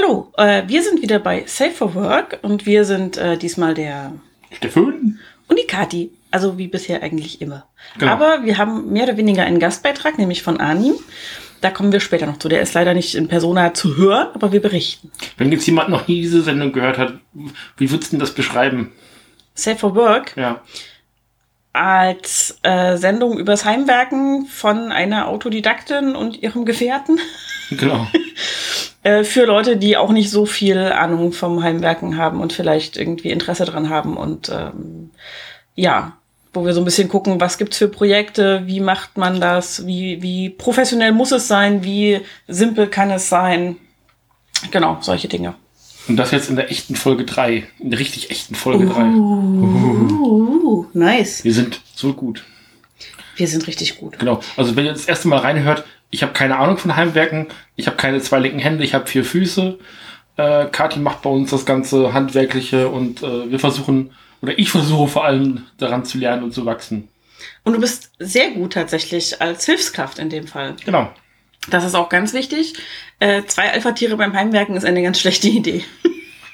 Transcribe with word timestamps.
Hallo, 0.00 0.32
äh, 0.36 0.62
wir 0.68 0.84
sind 0.84 1.02
wieder 1.02 1.18
bei 1.18 1.42
Safe 1.46 1.72
for 1.72 1.92
Work 1.96 2.38
und 2.42 2.66
wir 2.66 2.84
sind 2.84 3.16
äh, 3.16 3.36
diesmal 3.36 3.74
der 3.74 4.12
Steffen? 4.52 5.18
und 5.48 5.58
die 5.58 5.66
Kati. 5.66 6.12
Also 6.30 6.56
wie 6.56 6.68
bisher 6.68 7.02
eigentlich 7.02 7.40
immer. 7.40 7.66
Genau. 7.98 8.12
Aber 8.12 8.44
wir 8.44 8.58
haben 8.58 8.92
mehr 8.92 9.04
oder 9.04 9.16
weniger 9.16 9.42
einen 9.42 9.58
Gastbeitrag, 9.58 10.16
nämlich 10.16 10.44
von 10.44 10.60
Arnim. 10.60 10.94
Da 11.62 11.70
kommen 11.72 11.90
wir 11.90 11.98
später 11.98 12.26
noch 12.26 12.38
zu. 12.38 12.48
Der 12.48 12.60
ist 12.60 12.74
leider 12.74 12.94
nicht 12.94 13.16
in 13.16 13.26
Persona 13.26 13.74
zu 13.74 13.96
hören, 13.96 14.28
aber 14.34 14.52
wir 14.52 14.62
berichten. 14.62 15.10
Wenn 15.36 15.50
jetzt 15.50 15.66
jemand 15.66 15.88
noch 15.88 16.06
nie 16.06 16.20
diese 16.20 16.42
Sendung 16.42 16.70
gehört 16.70 16.98
hat, 16.98 17.14
wie 17.76 17.90
würdest 17.90 18.12
du 18.12 18.16
denn 18.16 18.20
das 18.20 18.34
beschreiben? 18.34 18.92
Safe 19.54 19.78
for 19.78 19.96
Work 19.96 20.36
Ja. 20.36 20.62
Als 21.72 22.58
äh, 22.62 22.96
Sendung 22.96 23.38
übers 23.38 23.64
Heimwerken 23.64 24.46
von 24.46 24.90
einer 24.92 25.28
Autodidaktin 25.28 26.16
und 26.16 26.42
ihrem 26.42 26.64
Gefährten. 26.64 27.20
Genau. 27.70 28.06
Äh, 29.04 29.22
für 29.22 29.44
Leute, 29.44 29.76
die 29.76 29.96
auch 29.96 30.10
nicht 30.10 30.28
so 30.28 30.44
viel 30.44 30.78
Ahnung 30.78 31.32
vom 31.32 31.62
Heimwerken 31.62 32.16
haben 32.16 32.40
und 32.40 32.52
vielleicht 32.52 32.96
irgendwie 32.96 33.30
Interesse 33.30 33.64
dran 33.64 33.90
haben. 33.90 34.16
Und 34.16 34.48
ähm, 34.48 35.10
ja, 35.76 36.18
wo 36.52 36.66
wir 36.66 36.74
so 36.74 36.80
ein 36.80 36.84
bisschen 36.84 37.08
gucken, 37.08 37.40
was 37.40 37.58
gibt's 37.58 37.78
für 37.78 37.86
Projekte, 37.86 38.66
wie 38.66 38.80
macht 38.80 39.16
man 39.16 39.40
das, 39.40 39.86
wie, 39.86 40.20
wie 40.20 40.50
professionell 40.50 41.12
muss 41.12 41.30
es 41.30 41.46
sein, 41.46 41.84
wie 41.84 42.20
simpel 42.48 42.88
kann 42.88 43.12
es 43.12 43.28
sein. 43.28 43.76
Genau, 44.72 44.98
solche 45.00 45.28
Dinge. 45.28 45.54
Und 46.08 46.16
das 46.16 46.30
jetzt 46.30 46.48
in 46.48 46.56
der 46.56 46.70
echten 46.70 46.96
Folge 46.96 47.24
3. 47.24 47.66
In 47.78 47.90
der 47.90 47.98
richtig 47.98 48.30
echten 48.30 48.54
Folge 48.54 48.86
3. 48.86 49.02
Uh, 49.10 50.86
nice. 50.94 51.44
Wir 51.44 51.52
sind 51.52 51.80
so 51.94 52.14
gut. 52.14 52.44
Wir 53.36 53.46
sind 53.46 53.66
richtig 53.66 53.98
gut. 53.98 54.18
Genau. 54.18 54.40
Also 54.56 54.74
wenn 54.74 54.86
ihr 54.86 54.92
das 54.92 55.04
erste 55.04 55.28
Mal 55.28 55.38
reinhört, 55.38 55.84
ich 56.10 56.22
habe 56.22 56.32
keine 56.32 56.56
Ahnung 56.56 56.78
von 56.78 56.96
Heimwerken, 56.96 57.48
ich 57.76 57.86
habe 57.86 57.96
keine 57.96 58.20
zwei 58.20 58.38
linken 58.38 58.58
Hände, 58.58 58.84
ich 58.84 58.94
habe 58.94 59.06
vier 59.06 59.24
Füße. 59.24 59.78
Äh, 60.36 60.66
Kati 60.66 60.98
macht 60.98 61.22
bei 61.22 61.30
uns 61.30 61.50
das 61.50 61.66
ganze 61.66 62.12
Handwerkliche 62.12 62.88
und 62.88 63.22
äh, 63.22 63.50
wir 63.50 63.58
versuchen, 63.58 64.10
oder 64.40 64.58
ich 64.58 64.70
versuche 64.70 65.08
vor 65.08 65.24
allem 65.24 65.66
daran 65.76 66.04
zu 66.04 66.18
lernen 66.18 66.42
und 66.42 66.54
zu 66.54 66.64
wachsen. 66.64 67.08
Und 67.64 67.74
du 67.74 67.80
bist 67.80 68.12
sehr 68.18 68.50
gut 68.52 68.72
tatsächlich 68.72 69.40
als 69.42 69.66
Hilfskraft 69.66 70.18
in 70.18 70.30
dem 70.30 70.46
Fall. 70.46 70.74
Genau. 70.84 71.10
Das 71.70 71.84
ist 71.84 71.94
auch 71.94 72.08
ganz 72.08 72.32
wichtig. 72.32 72.74
Äh, 73.20 73.42
zwei 73.46 73.70
Alpha-Tiere 73.72 74.16
beim 74.16 74.32
Heimwerken 74.34 74.76
ist 74.76 74.84
eine 74.84 75.02
ganz 75.02 75.20
schlechte 75.20 75.48
Idee. 75.48 75.84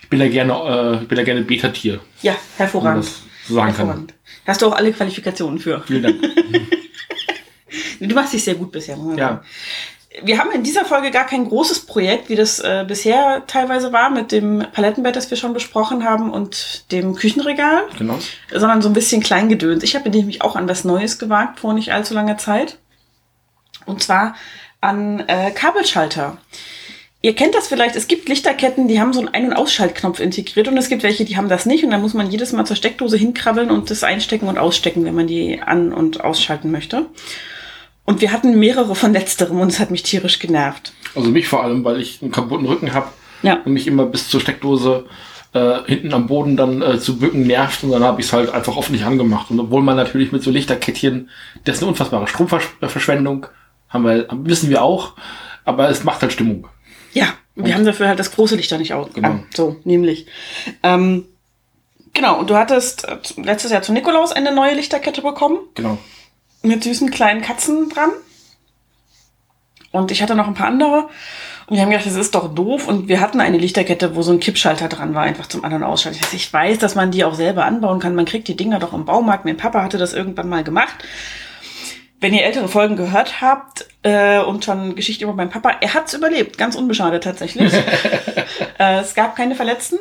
Ich 0.03 0.09
bin 0.09 0.21
ja 0.21 0.29
gerne, 0.29 0.53
äh, 0.99 1.03
ich 1.03 1.09
bin 1.09 1.19
ja 1.19 1.25
gerne 1.25 1.43
Beta-Tier, 1.43 2.01
Ja, 2.23 2.37
hervorragend. 2.57 3.05
so 3.05 3.55
sagen 3.55 3.69
kann. 3.69 3.77
hervorragend. 3.77 4.15
Hast 4.47 4.63
du 4.63 4.67
auch 4.67 4.73
alle 4.77 4.93
Qualifikationen 4.93 5.59
für. 5.59 5.83
Vielen 5.87 6.03
Dank. 6.03 6.17
Du 8.01 8.15
machst 8.15 8.33
dich 8.33 8.45
sehr 8.45 8.55
gut 8.55 8.71
bisher. 8.71 8.97
muss 8.97 9.07
man 9.07 9.19
Ja. 9.19 9.29
sagen. 9.29 9.41
Wir 10.23 10.39
haben 10.39 10.53
in 10.53 10.63
dieser 10.63 10.85
Folge 10.85 11.11
gar 11.11 11.27
kein 11.27 11.49
großes 11.49 11.87
Projekt, 11.87 12.29
wie 12.29 12.37
das 12.37 12.61
äh, 12.61 12.85
bisher 12.87 13.43
teilweise 13.49 13.93
war, 13.93 14.11
mit 14.11 14.31
dem 14.31 14.65
Palettenbett, 14.73 15.17
das 15.17 15.29
wir 15.31 15.37
schon 15.37 15.55
besprochen 15.55 16.05
haben, 16.05 16.31
und 16.33 16.85
dem 16.93 17.17
Küchenregal, 17.17 17.83
Genau. 17.99 18.19
sondern 18.53 18.81
so 18.83 18.89
ein 18.89 18.93
bisschen 18.93 19.23
Kleingedöns. 19.23 19.83
Ich 19.83 19.97
habe 19.97 20.09
nämlich 20.11 20.43
auch 20.43 20.55
an 20.55 20.69
was 20.69 20.85
Neues 20.85 21.19
gewagt 21.19 21.59
vor 21.61 21.73
nicht 21.75 21.93
allzu 21.93 22.15
langer 22.15 22.39
Zeit. 22.39 22.79
Und 23.87 24.03
zwar 24.05 24.37
an 24.85 25.25
äh, 25.29 25.51
Kabelschalter. 25.51 26.37
Ihr 27.23 27.35
kennt 27.35 27.55
das 27.55 27.69
vielleicht, 27.69 27.97
es 27.97 28.07
gibt 28.07 28.29
Lichterketten, 28.29 28.87
die 28.87 29.01
haben 29.01 29.15
so 29.15 29.21
einen 29.21 29.29
Ein- 29.31 29.47
und 29.47 29.53
Ausschaltknopf 29.55 30.21
integriert 30.21 30.69
und 30.69 30.77
es 30.77 30.91
gibt 30.91 31.03
welche, 31.03 31.25
die 31.25 31.39
haben 31.39 31.49
das 31.49 31.65
nicht 31.65 31.83
und 31.83 31.91
dann 31.91 32.03
muss 32.03 32.13
man 32.13 32.31
jedes 32.31 32.53
Mal 32.53 32.67
zur 32.67 32.77
Steckdose 32.77 33.17
hinkrabbeln 33.17 33.71
und 33.71 33.91
das 33.91 34.05
einstecken 34.05 34.47
und 34.47 34.59
ausstecken, 34.59 35.07
wenn 35.07 35.15
man 35.15 35.27
die 35.27 35.61
an- 35.63 35.95
und 35.95 36.23
ausschalten 36.23 36.71
möchte. 36.71 37.07
Und 38.05 38.21
wir 38.21 38.31
hatten 38.31 38.59
mehrere 38.59 38.95
von 38.95 39.15
letzterem 39.15 39.59
und 39.59 39.69
es 39.69 39.81
hat 39.81 39.91
mich 39.91 40.03
tierisch 40.03 40.39
genervt. 40.39 40.93
Also 41.15 41.31
mich 41.31 41.49
vor 41.49 41.65
allem, 41.65 41.83
weil 41.83 41.99
ich 41.99 42.21
einen 42.21 42.31
kaputten 42.31 42.67
Rücken 42.67 42.93
habe 42.93 43.09
Ja. 43.43 43.61
und 43.65 43.73
mich 43.73 43.87
immer 43.87 44.05
bis 44.05 44.29
zur 44.29 44.43
Steckdose 44.43 45.07
äh, 45.55 45.79
hinten 45.87 46.13
am 46.13 46.27
Boden 46.27 46.59
dann 46.59 46.83
äh, 46.83 46.99
zu 46.99 47.19
bücken 47.19 47.47
nervt 47.47 47.85
und 47.85 47.93
dann 47.93 48.05
habe 48.05 48.21
ich 48.21 48.27
es 48.27 48.33
halt 48.35 48.51
einfach 48.51 48.77
oft 48.77 48.91
nicht 48.91 49.05
angemacht. 49.05 49.51
Und 49.51 49.59
obwohl 49.61 49.81
man 49.83 49.97
natürlich 49.97 50.31
mit 50.31 50.43
so 50.43 50.51
Lichterkettchen, 50.51 51.31
das 51.65 51.77
ist 51.77 51.83
eine 51.83 51.89
unfassbare 51.93 52.27
Stromverschwendung, 52.27 53.47
haben 53.95 54.05
wir, 54.05 54.27
wissen 54.31 54.69
wir 54.69 54.83
auch, 54.83 55.13
aber 55.65 55.89
es 55.89 56.05
macht 56.05 56.21
halt 56.21 56.33
Stimmung. 56.33 56.69
Ja, 57.15 57.29
wir 57.55 57.75
haben 57.75 57.87
dafür 57.87 58.09
halt 58.09 58.19
das 58.19 58.33
große 58.33 58.57
Licht 58.57 58.71
da 58.73 58.77
nicht 58.77 58.93
aus. 58.93 59.09
Genau. 59.15 59.29
an. 59.29 59.47
So, 59.55 59.77
nämlich. 59.85 60.27
Ähm, 60.83 61.25
genau, 62.13 62.41
und 62.41 62.51
du 62.51 62.57
hattest 62.57 63.09
äh, 63.09 63.17
letztes 63.37 63.71
Jahr 63.71 63.83
zu 63.83 63.93
Nikolaus 63.93 64.33
eine 64.33 64.53
neue 64.53 64.75
Lichterkette 64.75 65.23
bekommen. 65.23 65.59
Genau. 65.75 65.97
mit 66.63 66.83
süßen 66.83 67.11
kleinen 67.11 67.41
Katzen 67.41 67.89
dran. 67.89 68.11
Und 69.93 70.11
ich 70.11 70.23
hatte 70.23 70.35
noch 70.35 70.49
ein 70.49 70.55
paar 70.55 70.67
andere. 70.67 71.09
Und 71.67 71.77
wir 71.77 71.83
haben 71.83 71.91
gedacht, 71.91 72.07
das 72.07 72.17
ist 72.17 72.35
doch 72.35 72.53
doof. 72.53 72.89
Und 72.89 73.07
wir 73.09 73.21
hatten 73.21 73.41
eine 73.41 73.59
Lichterkette, 73.59 74.17
wo 74.17 74.23
so 74.23 74.33
ein 74.33 74.41
Kippschalter 74.41 74.89
dran 74.89 75.15
war, 75.15 75.23
einfach 75.23 75.47
zum 75.47 75.65
An- 75.65 75.73
und 75.73 75.83
Ausschalten. 75.85 76.19
Ich 76.19 76.25
weiß, 76.27 76.35
Ich 76.35 76.53
weiß, 76.53 76.79
dass 76.79 76.95
man 76.97 77.11
die 77.13 77.25
auch 77.25 77.35
selber 77.35 77.65
anbauen 77.65 78.01
kann. 78.01 78.15
Man 78.17 78.25
kriegt 78.25 78.49
die 78.49 78.57
Dinger 78.57 78.81
doch 78.81 78.93
im 78.93 79.05
Baumarkt. 79.05 79.45
Mein 79.45 79.57
Papa 79.57 79.83
hatte 79.83 79.97
das 79.97 80.13
irgendwann 80.13 80.49
mal 80.49 80.65
gemacht. 80.65 80.97
Wenn 82.25 82.33
ihr 82.33 82.45
ältere 82.45 82.69
Folgen 82.69 82.97
gehört 82.97 83.43
habt 83.43 83.85
äh, 84.03 84.39
und 84.39 84.65
schon 84.65 84.95
Geschichte 84.95 85.25
über 85.25 85.35
meinen 85.35 85.51
Papa, 85.51 85.73
er 85.83 85.93
hat's 85.93 86.15
überlebt, 86.15 86.57
ganz 86.57 86.75
unbeschadet 86.75 87.23
tatsächlich. 87.23 87.71
äh, 88.79 89.01
es 89.01 89.15
gab 89.15 89.37
keine 89.37 89.55
Verletzten. 89.55 89.99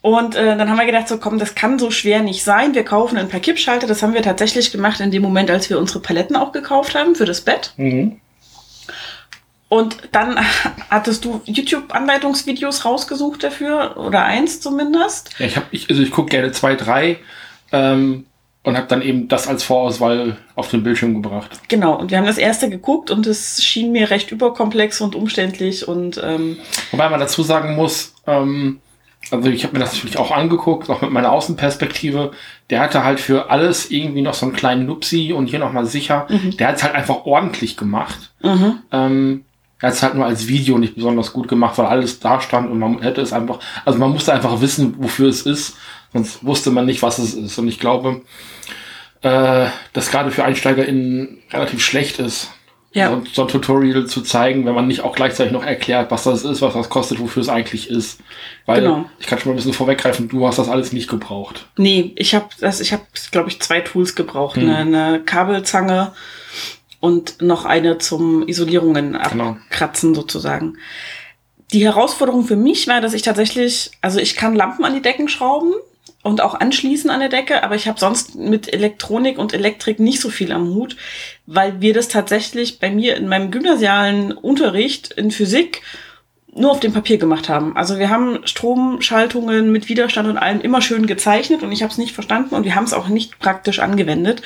Und 0.00 0.34
äh, 0.34 0.56
dann 0.56 0.70
haben 0.70 0.78
wir 0.78 0.86
gedacht, 0.86 1.08
so 1.08 1.18
komm, 1.18 1.38
das 1.38 1.54
kann 1.54 1.78
so 1.78 1.90
schwer 1.90 2.22
nicht 2.22 2.42
sein. 2.42 2.74
Wir 2.74 2.86
kaufen 2.86 3.18
ein 3.18 3.28
paar 3.28 3.40
Kippschalter. 3.40 3.86
Das 3.86 4.02
haben 4.02 4.14
wir 4.14 4.22
tatsächlich 4.22 4.72
gemacht 4.72 4.98
in 5.00 5.10
dem 5.10 5.20
Moment, 5.20 5.50
als 5.50 5.68
wir 5.68 5.78
unsere 5.78 6.00
Paletten 6.00 6.36
auch 6.36 6.52
gekauft 6.52 6.94
haben 6.94 7.14
für 7.14 7.26
das 7.26 7.42
Bett. 7.42 7.74
Mhm. 7.76 8.18
Und 9.68 9.98
dann 10.12 10.38
hattest 10.90 11.26
du 11.26 11.42
YouTube-Anleitungsvideos 11.44 12.86
rausgesucht 12.86 13.44
dafür 13.44 13.98
oder 13.98 14.24
eins 14.24 14.62
zumindest. 14.62 15.38
Ja, 15.38 15.44
ich 15.44 15.56
habe, 15.56 15.66
ich, 15.70 15.90
also 15.90 16.00
ich 16.00 16.10
gucke 16.10 16.30
gerne 16.30 16.52
zwei, 16.52 16.76
drei 16.76 17.18
ähm, 17.72 18.24
und 18.66 18.76
habe 18.76 18.88
dann 18.88 19.00
eben 19.00 19.28
das 19.28 19.46
als 19.46 19.62
Vorauswahl 19.62 20.38
auf 20.56 20.68
den 20.68 20.82
Bildschirm 20.82 21.22
gebracht. 21.22 21.52
Genau. 21.68 21.94
Und 21.94 22.10
wir 22.10 22.18
haben 22.18 22.26
das 22.26 22.36
erste 22.36 22.68
geguckt 22.68 23.12
und 23.12 23.24
es 23.24 23.62
schien 23.62 23.92
mir 23.92 24.10
recht 24.10 24.32
überkomplex 24.32 25.00
und 25.00 25.14
umständlich 25.14 25.86
und 25.86 26.20
ähm, 26.22 26.58
Wobei 26.90 27.08
man 27.08 27.20
dazu 27.20 27.44
sagen 27.44 27.76
muss, 27.76 28.14
ähm, 28.26 28.80
also 29.30 29.48
ich 29.50 29.62
habe 29.62 29.74
mir 29.74 29.78
das 29.78 29.94
natürlich 29.94 30.18
auch 30.18 30.32
angeguckt, 30.32 30.90
auch 30.90 31.00
mit 31.00 31.12
meiner 31.12 31.30
Außenperspektive. 31.30 32.32
Der 32.68 32.80
hatte 32.80 33.04
halt 33.04 33.20
für 33.20 33.50
alles 33.50 33.92
irgendwie 33.92 34.22
noch 34.22 34.34
so 34.34 34.46
einen 34.46 34.56
kleinen 34.56 34.86
Nupsi 34.86 35.32
und 35.32 35.46
hier 35.46 35.60
nochmal 35.60 35.86
sicher. 35.86 36.26
Der 36.58 36.68
hat 36.68 36.76
es 36.76 36.82
halt 36.82 36.94
einfach 36.96 37.24
ordentlich 37.24 37.76
gemacht. 37.76 38.32
mhm. 38.42 38.78
Ähm, 38.90 39.44
er 39.78 39.88
hat 39.88 39.94
es 39.94 40.02
halt 40.02 40.14
nur 40.14 40.24
als 40.24 40.48
Video 40.48 40.78
nicht 40.78 40.94
besonders 40.94 41.32
gut 41.32 41.48
gemacht, 41.48 41.76
weil 41.76 41.86
alles 41.86 42.18
da 42.18 42.40
stand 42.40 42.70
und 42.70 42.78
man 42.78 43.02
hätte 43.02 43.20
es 43.20 43.34
einfach, 43.34 43.60
also 43.84 43.98
man 43.98 44.10
musste 44.10 44.32
einfach 44.32 44.60
wissen, 44.62 44.94
wofür 44.98 45.28
es 45.28 45.42
ist, 45.42 45.76
sonst 46.14 46.44
wusste 46.44 46.70
man 46.70 46.86
nicht, 46.86 47.02
was 47.02 47.18
es 47.18 47.34
ist. 47.34 47.58
Und 47.58 47.68
ich 47.68 47.78
glaube, 47.78 48.22
äh, 49.26 49.70
dass 49.92 50.10
gerade 50.10 50.30
für 50.30 50.44
EinsteigerInnen 50.44 51.38
relativ 51.52 51.82
schlecht 51.84 52.18
ist, 52.18 52.50
Ja. 52.92 53.10
so, 53.10 53.22
so 53.32 53.42
ein 53.42 53.48
Tutorial 53.48 54.06
zu 54.06 54.22
zeigen, 54.22 54.64
wenn 54.64 54.74
man 54.74 54.86
nicht 54.86 55.00
auch 55.02 55.14
gleichzeitig 55.14 55.52
noch 55.52 55.64
erklärt, 55.64 56.10
was 56.10 56.24
das 56.24 56.44
ist, 56.44 56.62
was 56.62 56.74
das 56.74 56.88
kostet, 56.88 57.18
wofür 57.20 57.42
es 57.42 57.48
eigentlich 57.48 57.90
ist. 57.90 58.20
Weil 58.66 58.82
Genau. 58.82 59.04
ich 59.18 59.26
kann 59.26 59.38
schon 59.38 59.48
mal 59.50 59.54
ein 59.54 59.56
bisschen 59.56 59.72
vorweggreifen, 59.72 60.28
du 60.28 60.46
hast 60.46 60.58
das 60.58 60.68
alles 60.68 60.92
nicht 60.92 61.08
gebraucht. 61.08 61.66
Nee, 61.76 62.12
ich 62.16 62.34
habe 62.34 62.46
das, 62.60 62.80
ich 62.80 62.92
habe, 62.92 63.02
glaube 63.32 63.48
ich, 63.48 63.60
zwei 63.60 63.80
Tools 63.80 64.14
gebraucht. 64.14 64.56
Hm. 64.56 64.70
Eine, 64.70 65.04
eine 65.04 65.20
Kabelzange 65.20 66.12
und 67.00 67.42
noch 67.42 67.64
eine 67.64 67.98
zum 67.98 68.46
Isolierungen 68.48 69.18
Genau. 69.30 69.44
abkratzen 69.50 70.14
sozusagen. 70.14 70.78
Die 71.72 71.84
Herausforderung 71.84 72.44
für 72.44 72.56
mich 72.56 72.86
war, 72.86 73.00
dass 73.00 73.12
ich 73.12 73.22
tatsächlich, 73.22 73.90
also 74.00 74.20
ich 74.20 74.36
kann 74.36 74.54
Lampen 74.54 74.84
an 74.84 74.94
die 74.94 75.02
Decken 75.02 75.28
schrauben 75.28 75.72
und 76.26 76.40
auch 76.40 76.54
anschließen 76.54 77.08
an 77.08 77.20
der 77.20 77.28
Decke, 77.28 77.62
aber 77.62 77.76
ich 77.76 77.86
habe 77.86 78.00
sonst 78.00 78.34
mit 78.34 78.72
Elektronik 78.72 79.38
und 79.38 79.54
Elektrik 79.54 80.00
nicht 80.00 80.20
so 80.20 80.28
viel 80.28 80.50
am 80.50 80.74
Hut, 80.74 80.96
weil 81.46 81.80
wir 81.80 81.94
das 81.94 82.08
tatsächlich 82.08 82.80
bei 82.80 82.90
mir 82.90 83.16
in 83.16 83.28
meinem 83.28 83.52
gymnasialen 83.52 84.32
Unterricht 84.32 85.12
in 85.12 85.30
Physik 85.30 85.82
nur 86.52 86.72
auf 86.72 86.80
dem 86.80 86.92
Papier 86.92 87.18
gemacht 87.18 87.48
haben. 87.48 87.76
Also 87.76 87.98
wir 87.98 88.10
haben 88.10 88.40
Stromschaltungen 88.44 89.70
mit 89.70 89.88
Widerstand 89.88 90.28
und 90.28 90.36
allem 90.36 90.60
immer 90.60 90.82
schön 90.82 91.06
gezeichnet 91.06 91.62
und 91.62 91.70
ich 91.70 91.82
habe 91.82 91.92
es 91.92 91.98
nicht 91.98 92.12
verstanden 92.12 92.56
und 92.56 92.64
wir 92.64 92.74
haben 92.74 92.84
es 92.84 92.92
auch 92.92 93.06
nicht 93.06 93.38
praktisch 93.38 93.78
angewendet, 93.78 94.42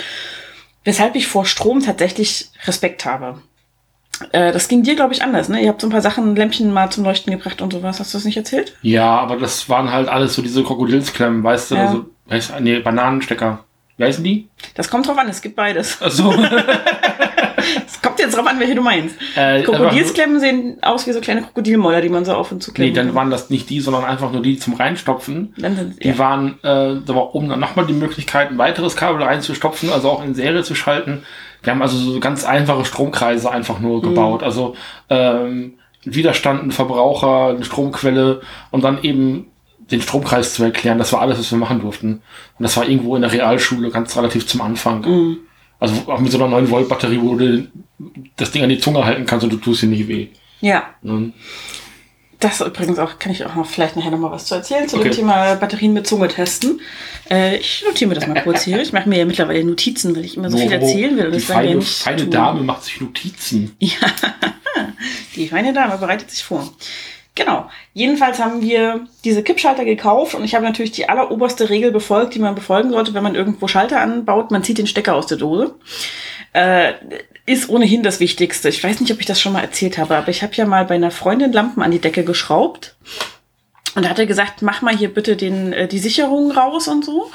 weshalb 0.85 1.15
ich 1.15 1.29
vor 1.29 1.47
Strom 1.47 1.81
tatsächlich 1.81 2.51
Respekt 2.67 3.07
habe. 3.07 3.41
Äh, 4.33 4.53
das 4.53 4.69
ging 4.69 4.83
dir, 4.83 4.97
glaube 4.97 5.13
ich, 5.15 5.23
anders. 5.23 5.49
Ne? 5.49 5.61
Ihr 5.63 5.69
habt 5.69 5.81
so 5.81 5.87
ein 5.87 5.91
paar 5.91 6.03
Sachen, 6.03 6.37
Lämpchen 6.37 6.73
mal 6.73 6.91
zum 6.91 7.05
Leuchten 7.05 7.33
gebracht 7.33 7.61
und 7.63 7.73
sowas. 7.73 8.01
Hast 8.01 8.13
du 8.13 8.19
das 8.19 8.25
nicht 8.25 8.37
erzählt? 8.37 8.75
Ja, 8.83 9.19
aber 9.19 9.37
das 9.37 9.69
waren 9.69 9.93
halt 9.93 10.09
alles 10.09 10.35
so 10.35 10.43
diese 10.43 10.63
Krokodilsklemmen, 10.63 11.43
weißt 11.43 11.71
du? 11.71 11.75
Ja. 11.77 11.87
Also, 11.87 12.05
weißt, 12.27 12.53
du, 12.57 12.63
nee, 12.63 12.79
Bananenstecker. 12.81 13.65
Wie 13.97 14.05
heißen 14.05 14.25
die? 14.25 14.49
Das 14.75 14.89
kommt 14.91 15.07
drauf 15.07 15.19
an, 15.19 15.29
es 15.29 15.43
gibt 15.43 15.57
beides. 15.57 16.01
Also, 16.01 16.35
Es 17.87 18.01
kommt 18.01 18.19
jetzt 18.19 18.37
drauf 18.37 18.47
an, 18.47 18.59
welche 18.59 18.75
du 18.75 18.83
meinst. 18.83 19.17
äh, 19.37 19.63
Krokodilsklemmen 19.63 20.41
sehen 20.41 20.79
aus 20.83 21.07
wie 21.07 21.13
so 21.13 21.21
kleine 21.21 21.43
Krokodilmäuler, 21.43 22.01
die 22.01 22.09
man 22.09 22.25
so 22.25 22.33
auf 22.35 22.53
und 22.53 22.63
zu 22.63 22.71
Nee, 22.71 22.91
klemmen 22.91 22.95
dann 22.95 23.15
waren 23.15 23.31
das 23.31 23.51
nicht 23.51 23.69
die, 23.71 23.81
sondern 23.81 24.05
einfach 24.05 24.33
nur 24.33 24.43
die 24.43 24.59
zum 24.59 24.75
Reinstopfen. 24.75 25.55
Dann 25.57 25.77
sind, 25.77 26.03
Die 26.03 26.09
ja. 26.09 26.19
waren, 26.19 26.59
äh, 26.63 27.01
da 27.05 27.09
war 27.09 27.35
oben 27.35 27.49
dann 27.49 27.61
nochmal 27.61 27.87
die 27.87 27.93
Möglichkeit, 27.93 28.51
ein 28.51 28.59
weiteres 28.59 28.97
Kabel 28.97 29.23
reinzustopfen, 29.23 29.91
also 29.91 30.11
auch 30.11 30.25
in 30.25 30.35
Serie 30.35 30.63
zu 30.63 30.75
schalten. 30.75 31.25
Wir 31.63 31.73
haben 31.73 31.83
also 31.83 31.97
so 31.97 32.21
ganz 32.21 32.45
einfache 32.45 32.85
Stromkreise 32.85 33.51
einfach 33.51 33.81
nur 33.81 34.01
gebaut. 34.03 34.43
Also 34.43 34.77
ähm, 35.09 35.75
Widerstand, 36.05 36.63
einen 36.63 36.71
Verbraucher, 36.71 37.49
eine 37.49 37.65
Stromquelle 37.65 38.41
und 38.71 38.85
dann 38.85 39.03
eben 39.03 39.47
den 39.91 40.01
Stromkreis 40.01 40.55
zu 40.55 40.65
erklären. 40.65 40.99
Das 40.99 41.13
war 41.13 41.21
alles, 41.21 41.39
was 41.39 41.51
wir 41.51 41.59
machen 41.59 41.81
durften. 41.81 42.23
Und 42.59 42.63
das 42.63 42.77
war 42.77 42.89
irgendwo 42.89 43.17
in 43.17 43.23
der 43.23 43.33
Realschule 43.33 43.91
ganz 43.91 44.17
relativ 44.17 44.47
zum 44.47 44.61
Anfang. 44.61 45.03
Mhm. 45.03 45.39
Also 45.79 45.95
auch 46.07 46.21
mit 46.21 46.31
so 46.31 46.39
einer 46.39 46.49
9 46.49 46.71
Volt 46.71 46.89
Batterie, 46.89 47.21
wo 47.21 47.35
du 47.35 47.67
das 48.37 48.51
Ding 48.51 48.63
an 48.63 48.69
die 48.69 48.79
Zunge 48.79 49.05
halten 49.05 49.27
kannst 49.27 49.45
und 49.45 49.53
du 49.53 49.57
tust 49.57 49.83
dir 49.83 49.87
nicht 49.87 50.09
weh. 50.09 50.29
Ja. 50.61 50.85
Ne? 51.03 51.33
Das 52.41 52.61
übrigens 52.63 52.99
auch, 52.99 53.19
kann 53.19 53.33
ich 53.33 53.45
auch 53.45 53.55
noch 53.55 53.67
vielleicht 53.67 53.97
nachher 53.97 54.11
noch 54.11 54.19
mal 54.19 54.31
was 54.31 54.47
zu 54.47 54.55
erzählen 54.55 54.89
zu 54.89 54.97
dem 54.97 55.07
Okay. 55.07 55.17
Thema 55.17 55.55
Batterien 55.57 55.93
mit 55.93 56.07
Zunge 56.07 56.27
testen. 56.29 56.81
Äh, 57.31 57.57
ich 57.59 57.85
notiere 57.87 58.09
mir 58.09 58.15
das 58.15 58.27
mal 58.27 58.41
kurz 58.45 58.63
hier. 58.63 58.81
Ich 58.81 58.93
mache 58.95 59.09
mir 59.09 59.19
ja 59.19 59.25
mittlerweile 59.27 59.63
Notizen, 59.63 60.17
weil 60.17 60.25
ich 60.25 60.37
immer 60.39 60.51
so 60.51 60.57
viel 60.57 60.69
Wo- 60.71 60.73
erzählen 60.73 61.17
will. 61.19 61.27
Und 61.27 61.35
Die 61.35 61.47
dann 61.47 61.65
ja 61.65 61.81
feine, 61.81 61.83
feine. 61.83 62.27
Dame 62.27 62.63
macht 62.63 62.85
sich 62.85 63.01
Notizen. 63.01 63.77
Die 65.37 65.49
feine 65.49 65.73
Dame 65.73 65.99
bereitet 65.99 66.31
sich 66.31 66.43
vor. 66.43 66.73
Genau. 67.35 67.71
Jedenfalls 67.95 68.39
haben 68.39 68.61
wir 68.61 69.07
diese 69.25 69.43
Kippschalter 69.43 69.85
gekauft 69.85 70.35
und 70.35 70.45
ich 70.45 70.55
habe 70.55 70.65
natürlich 70.65 70.91
die 70.93 71.09
alleroberste 71.09 71.71
Regel 71.71 71.93
befolgt, 71.93 72.35
die 72.35 72.39
man 72.39 72.55
befolgen 72.55 72.91
sollte, 72.91 73.15
wenn 73.15 73.23
man 73.23 73.35
irgendwo 73.35 73.69
Schalter 73.69 74.01
anbaut. 74.01 74.51
Man 74.51 74.65
zieht 74.65 74.79
den 74.79 74.87
Stecker 74.89 75.15
aus 75.15 75.27
der 75.27 75.39
Dose. 75.39 75.75
Äh, 76.53 76.95
ist 77.47 77.69
ohnehin 77.69 78.03
das 78.03 78.21
Wichtigste. 78.21 78.69
Ich 78.69 78.83
weiß 78.83 79.01
nicht, 79.01 79.13
ob 79.13 79.21
ich 79.21 79.27
das 79.27 79.41
schon 79.41 79.53
mal 79.53 79.63
erzählt 79.63 79.99
habe, 79.99 80.17
aber 80.17 80.29
ich 80.29 80.43
habe 80.43 80.55
ja 80.55 80.67
mal 80.67 80.85
bei 80.85 80.95
einer 80.95 81.11
Freundin 81.11 81.53
Lampen 81.53 81.83
an 81.83 81.91
die 81.91 81.99
Decke 81.99 82.25
geschraubt. 82.25 82.95
Und 83.97 84.05
da 84.05 84.11
hat 84.11 84.21
er 84.21 84.27
gesagt, 84.27 84.63
mach 84.63 84.83
mal 84.83 84.97
hier 84.97 85.13
bitte 85.13 85.37
den, 85.37 85.73
äh, 85.73 85.89
die 85.89 85.99
Sicherung 85.99 86.53
raus 86.53 86.87
und 86.87 87.05
so, 87.05 87.31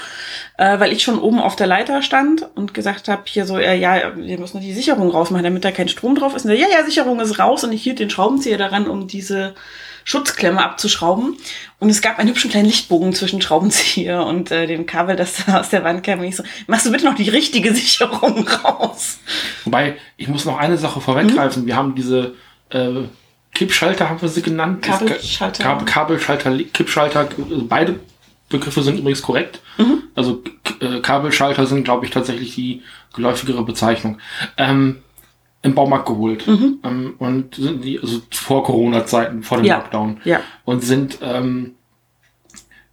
äh, 0.58 0.80
weil 0.80 0.94
ich 0.94 1.04
schon 1.04 1.20
oben 1.20 1.40
auf 1.40 1.58
der 1.58 1.68
Leiter 1.68 2.02
stand 2.02 2.48
und 2.56 2.74
gesagt 2.74 3.10
habe, 3.10 3.24
hier 3.26 3.46
so, 3.46 3.58
äh, 3.58 3.76
ja, 3.78 4.16
wir 4.16 4.40
müssen 4.40 4.62
die 4.62 4.74
Sicherung 4.74 5.10
rausmachen, 5.10 5.44
damit 5.44 5.66
da 5.66 5.72
kein 5.72 5.90
Strom 5.90 6.16
drauf 6.16 6.34
ist. 6.34 6.46
Und 6.46 6.52
er, 6.52 6.58
ja, 6.58 6.68
ja, 6.72 6.86
Sicherung 6.86 7.20
ist 7.20 7.40
raus 7.40 7.66
und 7.66 7.74
ich 7.74 7.84
hielt 7.84 8.00
den 8.00 8.10
Schraubenzieher 8.10 8.58
daran, 8.58 8.88
um 8.88 9.08
diese 9.08 9.54
Schutzklemme 10.06 10.64
abzuschrauben. 10.64 11.36
Und 11.80 11.90
es 11.90 12.02
gab 12.02 12.20
einen 12.20 12.30
hübschen 12.30 12.52
kleinen 12.52 12.68
Lichtbogen 12.68 13.14
zwischen 13.14 13.42
Schraubenzieher 13.42 14.26
und 14.26 14.52
äh, 14.52 14.68
dem 14.68 14.86
Kabel, 14.86 15.18
das 15.18 15.46
da 15.46 15.60
aus 15.60 15.70
der 15.70 15.84
Wand 15.84 16.04
kam. 16.04 16.20
Und 16.20 16.26
ich 16.26 16.38
so, 16.38 16.44
machst 16.68 16.86
du 16.86 16.92
bitte 16.92 17.06
noch 17.06 17.16
die 17.16 17.30
richtige 17.30 17.74
Sicherung 17.74 18.48
raus? 18.64 19.20
Wobei, 19.66 19.98
ich 20.16 20.30
muss 20.30 20.46
noch 20.46 20.58
eine 20.58 20.78
Sache 20.78 21.02
vorweggreifen. 21.02 21.66
Wir 21.66 21.76
haben 21.76 21.96
diese 21.96 22.36
äh, 22.70 23.02
Kippschalter, 23.54 24.10
haben 24.10 24.22
wir 24.22 24.30
sie 24.30 24.44
genannt. 24.44 24.84
Kabelschalter. 24.84 25.64
Kab 25.64 25.86
Kabelschalter, 25.86 26.56
Kippschalter, 26.72 27.28
also 27.38 27.66
beide 27.68 28.00
Begriffe 28.50 28.84
sind 28.84 29.00
übrigens 29.00 29.24
korrekt. 29.24 29.60
Mhm. 29.80 30.04
Also 30.14 30.44
äh, 30.82 31.00
Kabelschalter 31.02 31.66
sind, 31.66 31.84
glaube 31.84 32.06
ich, 32.06 32.12
tatsächlich 32.12 32.54
die 32.54 32.84
geläufigere 33.14 33.64
Bezeichnung. 33.64 34.20
Ähm, 34.58 35.02
Im 35.66 35.76
Baumarkt 35.76 36.06
geholt. 36.06 36.48
Mhm. 36.48 36.80
Ähm, 36.84 37.14
und 37.20 37.56
sind 37.56 37.84
die, 37.84 38.00
also 38.00 38.22
vor 38.32 38.64
Corona-Zeiten, 38.64 39.44
vor 39.44 39.58
dem 39.58 39.66
Ja. 39.66 39.78
Lockdown. 39.78 40.22
Ja. 40.24 40.40
Und 40.64 40.82
sind 40.84 41.18
ähm, 41.22 41.74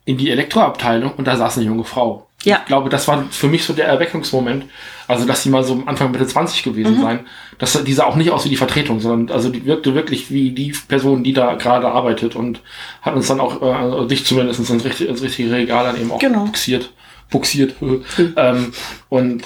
in 0.05 0.17
die 0.17 0.31
Elektroabteilung 0.31 1.13
und 1.17 1.27
da 1.27 1.37
saß 1.37 1.59
eine 1.59 1.67
junge 1.67 1.85
Frau. 1.85 2.27
Ja. 2.45 2.57
Ich 2.61 2.65
glaube, 2.67 2.89
das 2.89 3.07
war 3.07 3.25
für 3.31 3.47
mich 3.47 3.65
so 3.65 3.73
der 3.73 3.87
Erweckungsmoment. 3.87 4.65
Also, 5.07 5.27
dass 5.27 5.45
sie 5.45 5.51
mal 5.51 5.63
so 5.63 5.75
am 5.75 5.87
Anfang 5.87 6.11
Mitte 6.11 6.27
20 6.27 6.65
gewesen 6.65 6.97
Mhm. 6.97 7.03
sein. 7.03 7.21
Dass 7.59 7.85
die 7.85 7.93
sah 7.93 8.05
auch 8.07 8.17
nicht 8.17 8.31
aus 8.33 8.45
wie 8.45 8.49
die 8.49 8.57
Vertretung, 8.57 8.99
sondern 8.99 9.33
also 9.37 9.49
die 9.49 9.65
wirkte 9.65 9.95
wirklich 9.95 10.31
wie 10.33 10.51
die 10.51 10.75
Person, 10.89 11.23
die 11.23 11.33
da 11.35 11.55
gerade 11.55 11.87
arbeitet 11.89 12.35
und 12.35 12.61
hat 13.03 13.15
uns 13.15 13.29
dann 13.29 13.39
auch, 13.39 13.63
äh, 13.63 13.67
also 13.67 14.07
dich 14.07 14.25
zumindest 14.27 14.59
ins 14.59 14.85
richtige, 14.85 15.09
ins 15.11 15.23
richtige 15.23 15.53
Regal 15.53 15.85
dann 15.85 16.01
eben 16.01 16.11
auch 16.11 16.19
Genau. 16.19 16.47
buxiert. 16.47 16.91
Buxiert. 17.31 17.75
ähm, 18.37 18.73
und 19.09 19.45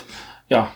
ja, 0.48 0.68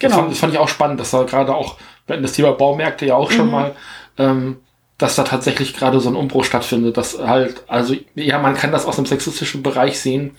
Genau. 0.00 0.10
das, 0.14 0.18
fand, 0.18 0.30
das 0.32 0.38
fand 0.40 0.52
ich 0.54 0.58
auch 0.58 0.68
spannend, 0.68 0.98
dass 0.98 1.10
da 1.12 1.22
gerade 1.22 1.54
auch, 1.54 1.76
wir 2.08 2.14
hatten 2.14 2.22
das 2.24 2.32
Thema 2.32 2.52
Baumärkte 2.52 3.06
ja 3.06 3.14
auch 3.14 3.30
schon 3.30 3.46
Mhm. 3.46 3.52
mal, 3.52 3.74
ähm, 4.18 4.56
dass 4.96 5.14
da 5.14 5.22
tatsächlich 5.22 5.74
gerade 5.74 6.00
so 6.00 6.08
ein 6.08 6.16
Umbruch 6.16 6.44
stattfindet, 6.44 6.96
dass 6.96 7.18
halt, 7.18 7.62
also 7.68 7.94
ja, 8.16 8.38
man 8.40 8.54
kann 8.54 8.72
das 8.72 8.84
aus 8.86 8.98
einem 8.98 9.06
sexistischen 9.06 9.62
Bereich 9.62 10.00
sehen, 10.00 10.32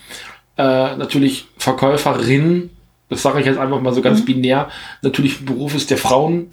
äh, 0.58 0.96
natürlich 0.98 1.48
Verkäuferin, 1.58 2.70
das 3.10 3.22
sage 3.22 3.40
ich 3.40 3.46
jetzt 3.46 3.58
einfach 3.58 3.80
mal 3.80 3.94
so 3.94 4.00
Mhm. 4.02 4.04
ganz 4.04 4.26
binär, 4.26 4.68
natürlich 5.02 5.40
ein 5.40 5.46
Beruf 5.46 5.74
ist 5.76 5.90
der 5.90 5.98
Frauen, 5.98 6.50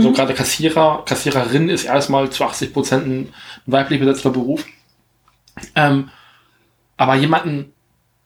so 0.00 0.12
gerade 0.12 0.34
Kassierer, 0.34 1.02
Kassiererin 1.06 1.70
ist 1.70 1.84
erstmal 1.84 2.28
zu 2.28 2.44
80 2.44 2.74
Prozent 2.74 3.06
ein 3.06 3.32
weiblich 3.64 3.98
besetzter 3.98 4.28
Beruf. 4.28 4.66
Ähm, 5.74 6.10
aber 6.98 7.14
jemanden 7.14 7.72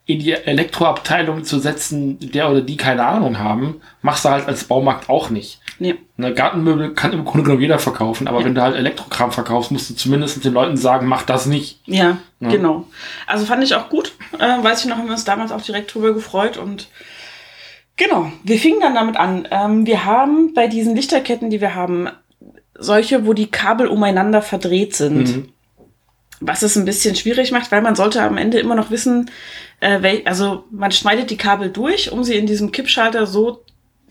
in 0.05 0.19
die 0.19 0.33
Elektroabteilung 0.33 1.45
zu 1.45 1.59
setzen, 1.59 2.17
der 2.19 2.51
oder 2.51 2.59
die 2.61 2.75
keine 2.75 3.05
Ahnung 3.05 3.39
haben, 3.39 3.79
machst 4.01 4.25
du 4.25 4.29
halt 4.29 4.45
als 4.45 4.65
Baumarkt 4.65 5.09
auch 5.09 5.29
nicht. 5.29 5.59
Nee. 5.79 5.95
Eine 6.17 6.33
Gartenmöbel 6.33 6.93
kann 6.93 7.13
im 7.13 7.25
Grunde 7.25 7.43
genommen 7.43 7.61
jeder 7.61 7.79
verkaufen, 7.79 8.27
aber 8.27 8.39
Ja. 8.39 8.45
wenn 8.45 8.55
du 8.55 8.61
halt 8.61 8.75
Elektrokram 8.75 9.31
verkaufst, 9.31 9.71
musst 9.71 9.89
du 9.89 9.95
zumindest 9.95 10.43
den 10.45 10.53
Leuten 10.53 10.77
sagen, 10.77 11.07
mach 11.07 11.23
das 11.23 11.45
nicht. 11.45 11.79
Ja, 11.85 12.17
Ja. 12.39 12.49
genau. 12.49 12.87
Also 13.27 13.45
fand 13.45 13.63
ich 13.63 13.73
auch 13.75 13.89
gut. 13.89 14.13
Äh, 14.39 14.63
weiß 14.63 14.81
ich 14.83 14.89
noch, 14.89 14.97
haben 14.97 15.05
wir 15.07 15.13
uns 15.13 15.25
damals 15.25 15.51
auch 15.51 15.61
direkt 15.61 15.93
drüber 15.93 16.13
gefreut 16.13 16.57
und 16.57 16.89
genau, 17.97 18.31
wir 18.43 18.57
fingen 18.59 18.79
dann 18.81 18.95
damit 18.95 19.17
an. 19.17 19.47
Ähm, 19.51 19.85
wir 19.85 20.05
haben 20.05 20.53
bei 20.53 20.67
diesen 20.67 20.95
Lichterketten, 20.95 21.49
die 21.49 21.61
wir 21.61 21.75
haben, 21.75 22.09
solche, 22.75 23.25
wo 23.25 23.33
die 23.33 23.49
Kabel 23.51 23.87
umeinander 23.87 24.41
verdreht 24.41 24.95
sind. 24.95 25.35
Mhm. 25.35 25.49
Was 26.39 26.61
es 26.61 26.75
ein 26.75 26.85
bisschen 26.85 27.15
schwierig 27.15 27.51
macht, 27.51 27.71
weil 27.71 27.81
man 27.81 27.95
sollte 27.95 28.21
am 28.21 28.37
Ende 28.37 28.59
immer 28.59 28.75
noch 28.75 28.91
wissen, 28.91 29.31
äh, 29.79 30.01
wel 30.01 30.21
also 30.25 30.65
man 30.71 30.91
schneidet 30.91 31.29
die 31.29 31.37
Kabel 31.37 31.69
durch, 31.69 32.11
um 32.11 32.23
sie 32.23 32.35
in 32.35 32.47
diesem 32.47 32.71
Kippschalter 32.71 33.25
so 33.25 33.63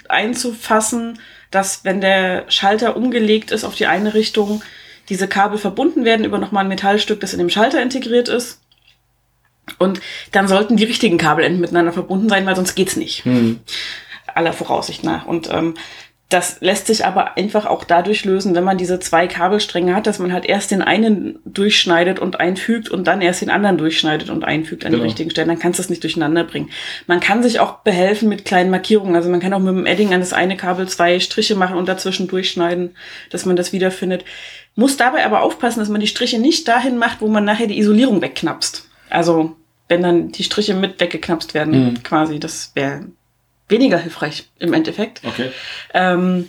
einzufassen, 0.09 1.19
dass 1.52 1.84
wenn 1.84 2.00
der 2.00 2.44
Schalter 2.49 2.96
umgelegt 2.96 3.52
ist 3.52 3.62
auf 3.64 3.76
die 3.76 3.87
eine 3.87 4.14
Richtung, 4.14 4.62
diese 5.08 5.28
Kabel 5.28 5.58
verbunden 5.58 6.04
werden 6.04 6.25
über 6.25 6.38
nochmal 6.38 6.64
ein 6.64 6.69
Metallstück, 6.69 7.20
das 7.20 7.32
in 7.32 7.38
dem 7.38 7.50
Schalter 7.50 7.81
integriert 7.81 8.28
ist. 8.28 8.60
Und 9.78 10.00
dann 10.32 10.49
sollten 10.49 10.76
die 10.76 10.84
richtigen 10.84 11.19
Kabelenden 11.19 11.60
miteinander 11.60 11.93
verbunden 11.93 12.28
sein, 12.28 12.44
weil 12.46 12.56
sonst 12.56 12.75
geht's 12.75 12.96
nicht 12.96 13.25
Mhm. 13.25 13.60
aller 14.34 14.52
Voraussicht 14.52 15.04
nach. 15.04 15.26
Und 15.26 15.49
ähm, 15.52 15.75
das 16.32 16.58
lässt 16.61 16.87
sich 16.87 17.05
aber 17.05 17.37
einfach 17.37 17.67
auch 17.67 17.84
dadurch 17.84 18.25
lösen, 18.25 18.55
wenn 18.55 18.64
man 18.64 18.79
diese 18.79 18.99
zwei 19.00 19.26
Kabelstränge 19.26 19.94
hat, 19.94 20.06
dass 20.06 20.19
man 20.19 20.32
halt 20.32 20.44
erst 20.46 20.70
den 20.70 20.82
einen 20.82 21.38
durchschneidet 21.44 22.19
und 22.19 22.40
einfügt 22.40 22.88
und 22.88 23.06
dann 23.06 23.20
erst 23.20 23.43
den 23.43 23.50
anderen 23.50 23.79
durchschneidet 23.79 24.31
und 24.31 24.44
einfügt 24.44 24.84
an 24.84 24.93
Genau. 24.93 25.02
die 25.02 25.08
richtigen 25.08 25.31
Stellen. 25.31 25.49
Dann 25.49 25.58
kannst 25.58 25.79
du 25.79 25.82
es 25.82 25.90
nicht 25.90 26.02
durcheinander 26.02 26.44
bringen. 26.44 26.70
Man 27.06 27.20
kann 27.20 27.43
sich 27.43 27.61
auch 27.61 27.79
behelfen 27.81 28.29
mit 28.29 28.44
kleinen 28.44 28.70
Markierungen. 28.70 29.14
Also 29.17 29.29
man 29.31 29.40
kann 29.40 29.52
auch 29.52 29.58
mit 29.61 29.75
dem 29.75 29.87
Edding 29.87 30.12
an 30.14 30.20
das 30.20 30.32
eine 30.32 30.56
Kabel 30.56 30.88
zwei 30.88 31.19
Striche 31.20 31.55
machen 31.55 31.76
und 31.76 31.88
dazwischen 31.88 32.29
durchschneiden, 32.29 32.97
dass 33.30 33.45
man 33.47 33.56
das 33.56 33.73
wiederfindet. 33.73 34.25
Muss 34.75 34.97
dabei 34.97 35.25
aber 35.26 35.42
aufpassen, 35.42 35.80
dass 35.80 35.88
man 35.88 36.00
die 36.00 36.06
Striche 36.06 36.38
nicht 36.38 36.66
dahin 36.68 36.97
macht, 36.99 37.21
wo 37.21 37.28
man 37.28 37.45
nachher 37.45 37.66
die 37.66 37.78
Isolierung 37.78 38.23
wegknapst. 38.23 38.88
Also 39.11 39.56
wenn 39.88 40.02
dann 40.02 40.33
die 40.33 40.45
Striche 40.45 40.73
mit 40.75 40.99
weggeknapst 41.00 41.52
werden, 41.52 41.85
Mhm. 41.88 42.02
quasi, 42.02 42.40
das 42.40 42.73
wäre 42.75 43.06
weniger 43.73 43.99
hilfreich 43.99 44.49
im 44.61 44.73
Endeffekt. 44.73 45.21
Okay. 45.26 45.50
Ähm, 45.95 46.49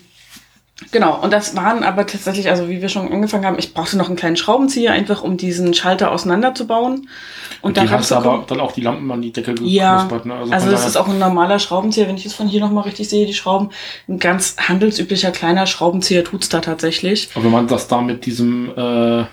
genau, 0.91 1.19
und 1.21 1.33
das 1.33 1.55
waren 1.55 1.83
aber 1.83 2.05
tatsächlich, 2.05 2.49
also 2.49 2.69
wie 2.69 2.81
wir 2.81 2.89
schon 2.89 3.11
angefangen 3.11 3.45
haben, 3.45 3.57
ich 3.57 3.73
brauchte 3.73 3.97
noch 3.97 4.07
einen 4.07 4.15
kleinen 4.15 4.37
Schraubenzieher, 4.37 4.91
einfach 4.91 5.23
um 5.23 5.37
diesen 5.37 5.73
Schalter 5.73 6.11
auseinanderzubauen. 6.11 6.93
Und, 7.61 7.69
Und 7.69 7.77
dann 7.77 7.89
hast 7.89 8.11
du 8.11 8.15
aber 8.15 8.43
dann 8.45 8.59
auch 8.59 8.73
die 8.73 8.81
Lampen 8.81 9.09
an 9.11 9.21
die 9.21 9.31
Decke 9.31 9.55
Ja, 9.61 10.03
geknuspert. 10.03 10.25
Ne? 10.25 10.33
also, 10.35 10.65
von 10.65 10.71
das 10.71 10.85
ist 10.85 10.97
auch 10.97 11.07
ein 11.07 11.17
normaler 11.17 11.59
Schraubenzieher, 11.59 12.07
wenn 12.07 12.17
ich 12.17 12.25
es 12.25 12.33
von 12.33 12.47
hier 12.47 12.59
nochmal 12.59 12.83
richtig 12.83 13.07
sehe, 13.09 13.25
die 13.25 13.33
Schrauben. 13.33 13.69
Ein 14.09 14.19
ganz 14.19 14.57
handelsüblicher 14.59 15.31
kleiner 15.31 15.65
Schraubenzieher 15.65 16.23
tut's 16.23 16.49
da 16.49 16.59
tatsächlich. 16.59 17.29
Aber 17.33 17.45
wenn 17.45 17.51
man 17.51 17.67
das 17.67 17.87
da 17.87 18.01
mit 18.01 18.25
diesem, 18.25 18.69
äh, 18.71 19.23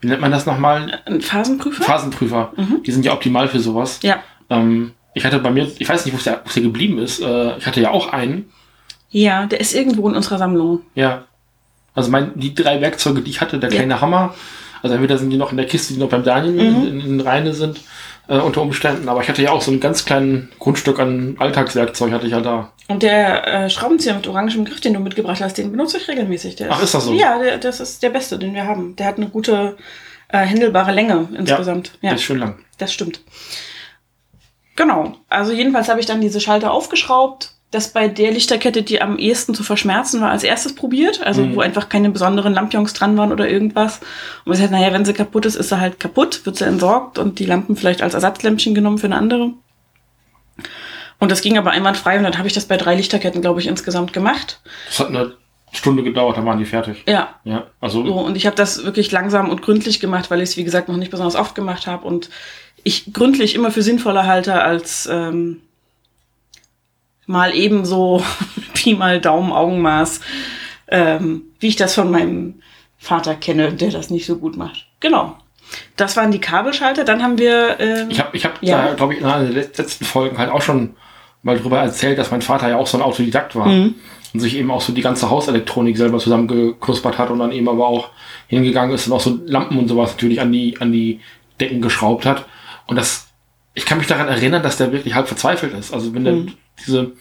wie 0.00 0.06
nennt 0.08 0.20
man 0.20 0.30
das 0.30 0.46
nochmal? 0.46 1.00
Ein 1.04 1.20
Phasenprüfer? 1.20 1.82
Phasenprüfer. 1.82 2.52
Mhm. 2.56 2.82
Die 2.84 2.92
sind 2.92 3.04
ja 3.04 3.12
optimal 3.12 3.48
für 3.48 3.60
sowas. 3.60 3.98
ja. 4.02 4.22
Ähm, 4.50 4.92
ich 5.14 5.24
hatte 5.24 5.38
bei 5.38 5.50
mir, 5.50 5.70
ich 5.78 5.88
weiß 5.88 6.04
nicht, 6.04 6.14
wo 6.14 6.18
es 6.18 6.24
der, 6.24 6.42
der 6.54 6.62
geblieben 6.62 6.98
ist. 6.98 7.20
Äh, 7.20 7.56
ich 7.58 7.66
hatte 7.66 7.80
ja 7.80 7.90
auch 7.90 8.12
einen. 8.12 8.50
Ja, 9.10 9.46
der 9.46 9.60
ist 9.60 9.74
irgendwo 9.74 10.08
in 10.08 10.14
unserer 10.16 10.38
Sammlung. 10.38 10.80
Ja. 10.94 11.24
Also 11.94 12.10
mein, 12.10 12.32
die 12.34 12.54
drei 12.54 12.80
Werkzeuge, 12.80 13.20
die 13.20 13.30
ich 13.30 13.40
hatte, 13.40 13.58
der 13.58 13.70
Ja. 13.70 13.76
kleine 13.76 14.00
Hammer, 14.00 14.34
also 14.82 14.94
entweder 14.94 15.18
sind 15.18 15.30
die 15.30 15.36
noch 15.36 15.50
in 15.50 15.58
der 15.58 15.66
Kiste, 15.66 15.92
die 15.94 16.00
noch 16.00 16.08
beim 16.08 16.24
Daniel 16.24 16.52
Mhm. 16.72 16.86
in, 16.86 17.00
in 17.00 17.20
Reine 17.20 17.52
sind, 17.52 17.80
äh, 18.28 18.38
unter 18.38 18.62
Umständen, 18.62 19.08
aber 19.08 19.20
ich 19.20 19.28
hatte 19.28 19.42
ja 19.42 19.50
auch 19.52 19.60
so 19.60 19.70
ein 19.70 19.80
ganz 19.80 20.04
kleinen 20.06 20.48
Grundstück 20.58 20.98
an 20.98 21.36
Alltagswerkzeug, 21.38 22.10
hatte 22.12 22.24
ich 22.26 22.32
ja 22.32 22.40
da. 22.40 22.72
Und 22.88 23.02
der 23.02 23.46
äh, 23.46 23.70
Schraubenzieher 23.70 24.14
mit 24.14 24.26
orangem 24.26 24.64
Griff, 24.64 24.80
den 24.80 24.94
du 24.94 25.00
mitgebracht 25.00 25.40
hast, 25.42 25.58
den 25.58 25.70
benutze 25.70 25.98
ich 25.98 26.08
regelmäßig. 26.08 26.56
Der 26.56 26.72
Ach, 26.72 26.82
ist 26.82 26.94
das 26.94 27.04
so? 27.04 27.12
Ja, 27.12 27.38
der, 27.38 27.58
das 27.58 27.80
ist 27.80 28.02
der 28.02 28.10
beste, 28.10 28.38
den 28.38 28.54
wir 28.54 28.66
haben. 28.66 28.96
Der 28.96 29.06
hat 29.06 29.18
eine 29.18 29.28
gute, 29.28 29.76
äh, 30.28 30.38
händelbare 30.38 30.92
Länge 30.92 31.28
insgesamt. 31.36 31.92
Ja, 32.00 32.08
Der 32.10 32.14
ist 32.14 32.22
schön 32.22 32.38
lang. 32.38 32.54
das 32.78 32.92
stimmt. 32.92 33.20
Genau. 34.76 35.14
Also 35.28 35.52
jedenfalls 35.52 35.88
habe 35.88 36.00
ich 36.00 36.06
dann 36.06 36.20
diese 36.20 36.40
Schalter 36.40 36.70
aufgeschraubt. 36.72 37.50
Das 37.70 37.88
bei 37.88 38.06
der 38.06 38.32
Lichterkette, 38.32 38.82
die 38.82 39.00
am 39.00 39.18
ehesten 39.18 39.54
zu 39.54 39.62
verschmerzen 39.62 40.20
war, 40.20 40.30
als 40.30 40.44
erstes 40.44 40.74
probiert. 40.74 41.22
Also 41.22 41.42
Mhm. 41.42 41.56
wo 41.56 41.60
einfach 41.60 41.88
keine 41.88 42.10
besonderen 42.10 42.52
Lampions 42.52 42.92
dran 42.92 43.16
waren 43.16 43.32
oder 43.32 43.48
irgendwas. 43.48 43.98
Und 44.44 44.48
man 44.50 44.56
sagt, 44.58 44.70
naja, 44.72 44.92
wenn 44.92 45.04
sie 45.06 45.14
kaputt 45.14 45.46
ist, 45.46 45.54
ist 45.56 45.70
sie 45.70 45.80
halt 45.80 45.98
kaputt, 45.98 46.44
wird 46.44 46.56
sie 46.56 46.64
entsorgt 46.66 47.18
und 47.18 47.38
die 47.38 47.46
Lampen 47.46 47.76
vielleicht 47.76 48.02
als 48.02 48.12
Ersatzlämpchen 48.14 48.74
genommen 48.74 48.98
für 48.98 49.06
eine 49.06 49.16
andere. 49.16 49.52
Und 51.18 51.30
das 51.30 51.40
ging 51.40 51.56
aber 51.56 51.70
einwandfrei 51.70 52.18
und 52.18 52.24
dann 52.24 52.36
habe 52.36 52.48
ich 52.48 52.52
das 52.54 52.66
bei 52.66 52.76
drei 52.76 52.94
Lichterketten, 52.96 53.40
glaube 53.40 53.60
ich, 53.60 53.66
insgesamt 53.68 54.12
gemacht. 54.12 54.60
Das 54.88 54.98
hat 55.00 55.08
eine 55.08 55.34
Stunde 55.72 56.02
gedauert, 56.02 56.36
dann 56.36 56.44
waren 56.44 56.58
die 56.58 56.64
fertig. 56.66 57.04
Ja. 57.06 57.36
Ja, 57.44 57.68
also 57.80 58.04
So, 58.04 58.12
und 58.14 58.36
ich 58.36 58.44
habe 58.46 58.56
das 58.56 58.84
wirklich 58.84 59.10
langsam 59.12 59.48
und 59.48 59.62
gründlich 59.62 60.00
gemacht, 60.00 60.30
weil 60.30 60.40
ich 60.42 60.50
es, 60.50 60.56
wie 60.56 60.64
gesagt, 60.64 60.88
noch 60.88 60.96
nicht 60.96 61.10
besonders 61.10 61.36
oft 61.36 61.54
gemacht 61.54 61.86
habe 61.86 62.06
und 62.06 62.28
ich 62.84 63.12
gründlich 63.12 63.54
immer 63.54 63.70
für 63.70 63.82
sinnvoller 63.82 64.26
halte 64.26 64.62
als 64.62 65.08
ähm, 65.10 65.60
mal 67.26 67.54
eben 67.54 67.84
so 67.84 68.22
Pi 68.74 68.94
mal 68.94 69.20
Daumen 69.20 69.52
Augenmaß, 69.52 70.20
ähm, 70.88 71.42
wie 71.60 71.68
ich 71.68 71.76
das 71.76 71.94
von 71.94 72.10
meinem 72.10 72.60
Vater 72.98 73.34
kenne, 73.34 73.72
der 73.72 73.90
das 73.90 74.10
nicht 74.10 74.26
so 74.26 74.36
gut 74.36 74.56
macht. 74.56 74.86
Genau. 75.00 75.36
Das 75.96 76.16
waren 76.16 76.30
die 76.30 76.40
Kabelschalter. 76.40 77.04
Dann 77.04 77.22
haben 77.22 77.38
wir 77.38 77.80
ähm, 77.80 78.10
Ich 78.10 78.18
habe, 78.20 78.36
ich 78.36 78.44
hab 78.44 78.62
Ja. 78.62 78.92
glaube 78.94 79.14
ich, 79.14 79.20
in 79.20 79.26
einer 79.26 79.44
der 79.44 79.52
letzten 79.54 80.04
Folgen 80.04 80.36
halt 80.38 80.50
auch 80.50 80.60
schon 80.62 80.94
mal 81.42 81.58
drüber 81.58 81.78
erzählt, 81.78 82.18
dass 82.18 82.30
mein 82.30 82.42
Vater 82.42 82.68
ja 82.68 82.76
auch 82.76 82.86
so 82.86 82.98
ein 82.98 83.02
Autodidakt 83.02 83.56
war 83.56 83.66
Mhm. 83.66 83.94
und 84.34 84.40
sich 84.40 84.56
eben 84.56 84.70
auch 84.70 84.80
so 84.80 84.92
die 84.92 85.00
ganze 85.00 85.30
Hauselektronik 85.30 85.96
selber 85.96 86.18
zusammengeknuspert 86.18 87.18
hat 87.18 87.30
und 87.30 87.38
dann 87.38 87.52
eben 87.52 87.68
aber 87.68 87.86
auch 87.86 88.10
hingegangen 88.48 88.94
ist 88.94 89.06
und 89.06 89.12
auch 89.14 89.20
so 89.20 89.38
Lampen 89.46 89.78
und 89.78 89.88
sowas 89.88 90.12
natürlich 90.12 90.40
an 90.40 90.52
die, 90.52 90.78
an 90.80 90.92
die 90.92 91.20
Decken 91.60 91.80
geschraubt 91.80 92.26
hat. 92.26 92.46
Und 92.86 92.96
das, 92.96 93.28
ich 93.74 93.86
kann 93.86 93.98
mich 93.98 94.06
daran 94.06 94.28
erinnern, 94.28 94.62
dass 94.62 94.76
der 94.76 94.92
wirklich 94.92 95.14
halb 95.14 95.28
verzweifelt 95.28 95.72
ist. 95.74 95.92
Also 95.92 96.14
wenn 96.14 96.24
der 96.24 96.34
Mhm. 96.34 96.52
diese, 96.86 97.12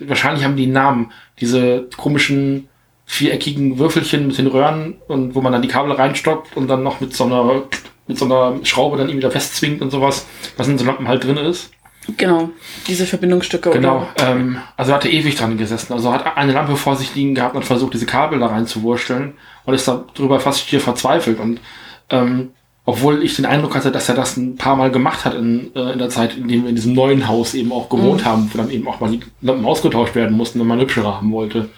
wahrscheinlich 0.00 0.44
haben 0.44 0.56
die 0.56 0.66
Namen, 0.66 1.12
diese 1.40 1.88
komischen 1.96 2.68
viereckigen 3.06 3.78
Würfelchen 3.78 4.26
mit 4.26 4.36
den 4.38 4.46
Röhren 4.48 4.96
und 5.08 5.34
wo 5.34 5.40
man 5.40 5.52
dann 5.52 5.62
die 5.62 5.68
Kabel 5.68 5.92
reinstoppt 5.92 6.56
und 6.56 6.68
dann 6.68 6.82
noch 6.82 7.00
mit 7.00 7.14
so 7.16 7.24
einer 7.24 7.62
mit 8.06 8.18
so 8.18 8.24
einer 8.24 8.54
Schraube 8.64 8.96
dann 8.96 9.08
eben 9.08 9.18
wieder 9.18 9.30
festzwingt 9.30 9.82
und 9.82 9.90
sowas, 9.90 10.26
was 10.56 10.66
in 10.68 10.78
so 10.78 10.84
Lampen 10.86 11.08
halt 11.08 11.24
drin 11.24 11.36
ist. 11.36 11.70
genau 12.16 12.48
diese 12.86 13.04
Verbindungsstücke. 13.06 13.70
Genau. 13.70 14.08
Ähm, 14.16 14.58
also 14.78 14.94
hat 14.94 15.04
er 15.04 15.10
ewig 15.12 15.36
dran 15.36 15.58
gesessen. 15.58 15.92
Also 15.92 16.10
hat 16.12 16.36
eine 16.38 16.52
Lampe 16.52 16.76
vor 16.76 16.96
sich 16.96 17.14
liegen 17.14 17.34
gehabt 17.34 17.54
und 17.54 17.64
versucht, 17.66 17.92
diese 17.92 18.06
Kabel 18.06 18.38
da 18.38 18.46
reinzuwursteln 18.46 19.34
und 19.66 19.74
ist 19.74 19.86
darüber 19.88 20.40
fast 20.40 20.60
hier 20.60 20.80
verzweifelt. 20.80 21.38
Und 21.38 21.60
ähm, 22.08 22.52
obwohl 22.88 23.22
ich 23.22 23.36
den 23.36 23.44
Eindruck 23.44 23.74
hatte, 23.74 23.92
dass 23.92 24.08
er 24.08 24.14
das 24.14 24.38
ein 24.38 24.56
paar 24.56 24.74
Mal 24.74 24.90
gemacht 24.90 25.26
hat 25.26 25.34
in, 25.34 25.76
äh, 25.76 25.92
in 25.92 25.98
der 25.98 26.08
Zeit, 26.08 26.38
in 26.38 26.48
dem 26.48 26.62
wir 26.62 26.70
in 26.70 26.74
diesem 26.74 26.94
neuen 26.94 27.28
Haus 27.28 27.52
eben 27.52 27.70
auch 27.70 27.90
gewohnt 27.90 28.24
haben, 28.24 28.48
wo 28.50 28.56
dann 28.56 28.70
eben 28.70 28.88
auch 28.88 28.98
mal 28.98 29.10
die 29.10 29.20
Lampen 29.42 29.66
ausgetauscht 29.66 30.14
werden 30.14 30.34
mussten, 30.34 30.58
wenn 30.58 30.66
man 30.66 30.80
hübschere 30.80 31.16
haben 31.16 31.30
wollte. 31.30 31.68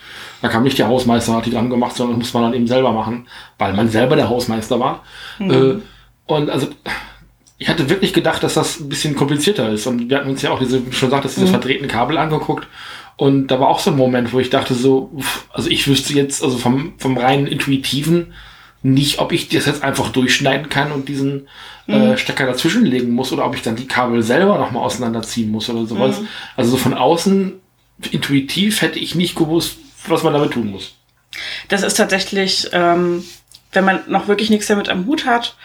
Da 0.40 0.46
kam 0.46 0.62
nicht 0.62 0.78
der 0.78 0.86
Hausmeister, 0.86 1.34
hat 1.34 1.46
die 1.46 1.50
dran 1.50 1.68
gemacht, 1.68 1.96
sondern 1.96 2.20
das 2.20 2.28
muss 2.28 2.34
man 2.34 2.44
dann 2.44 2.54
eben 2.54 2.68
selber 2.68 2.92
machen, 2.92 3.26
weil 3.58 3.72
man 3.72 3.88
selber 3.88 4.14
der 4.14 4.28
Hausmeister 4.28 4.78
war. 4.78 5.02
Äh, 5.50 5.80
und 6.26 6.48
also 6.48 6.68
ich 7.58 7.68
hatte 7.68 7.90
wirklich 7.90 8.12
gedacht, 8.12 8.44
dass 8.44 8.54
das 8.54 8.78
ein 8.78 8.88
bisschen 8.88 9.16
komplizierter 9.16 9.68
ist. 9.68 9.88
Und 9.88 10.10
wir 10.10 10.16
hatten 10.16 10.30
uns 10.30 10.42
ja 10.42 10.52
auch 10.52 10.60
diese, 10.60 10.86
wie 10.86 10.92
schon 10.92 11.10
sagtest, 11.10 11.38
diese 11.38 11.48
verdrehten 11.48 11.88
Kabel 11.88 12.18
angeguckt. 12.18 12.68
Und 13.16 13.48
da 13.48 13.58
war 13.58 13.66
auch 13.66 13.80
so 13.80 13.90
ein 13.90 13.96
Moment, 13.96 14.32
wo 14.32 14.38
ich 14.38 14.48
dachte 14.48 14.74
so, 14.74 15.10
also 15.52 15.70
ich 15.70 15.88
wüsste 15.88 16.14
jetzt, 16.14 16.40
also 16.44 16.56
vom, 16.56 16.92
vom 16.98 17.18
reinen 17.18 17.48
Intuitiven 17.48 18.32
nicht, 18.82 19.18
ob 19.18 19.32
ich 19.32 19.48
das 19.48 19.66
jetzt 19.66 19.82
einfach 19.82 20.10
durchschneiden 20.10 20.68
kann 20.68 20.90
und 20.92 21.08
diesen 21.08 21.48
äh, 21.86 22.16
Stecker 22.16 22.46
dazwischen 22.46 22.84
legen 22.84 23.10
muss 23.10 23.32
oder 23.32 23.44
ob 23.44 23.54
ich 23.54 23.62
dann 23.62 23.76
die 23.76 23.86
Kabel 23.86 24.22
selber 24.22 24.58
nochmal 24.58 24.82
auseinanderziehen 24.82 25.50
muss 25.50 25.68
oder 25.68 25.86
sowas. 25.86 26.20
Also 26.56 26.72
so 26.72 26.76
von 26.78 26.94
außen 26.94 27.60
intuitiv 28.10 28.80
hätte 28.80 28.98
ich 28.98 29.14
nicht 29.14 29.36
gewusst, 29.36 29.76
was 30.06 30.22
man 30.22 30.32
damit 30.32 30.52
tun 30.52 30.70
muss. 30.70 30.94
Das 31.68 31.82
ist 31.82 31.94
tatsächlich, 31.94 32.70
ähm, 32.72 33.22
wenn 33.72 33.84
man 33.84 34.00
noch 34.08 34.28
wirklich 34.28 34.50
nichts 34.50 34.66
damit 34.66 34.88
am 34.88 35.06
Hut 35.06 35.26
hat, 35.26 35.56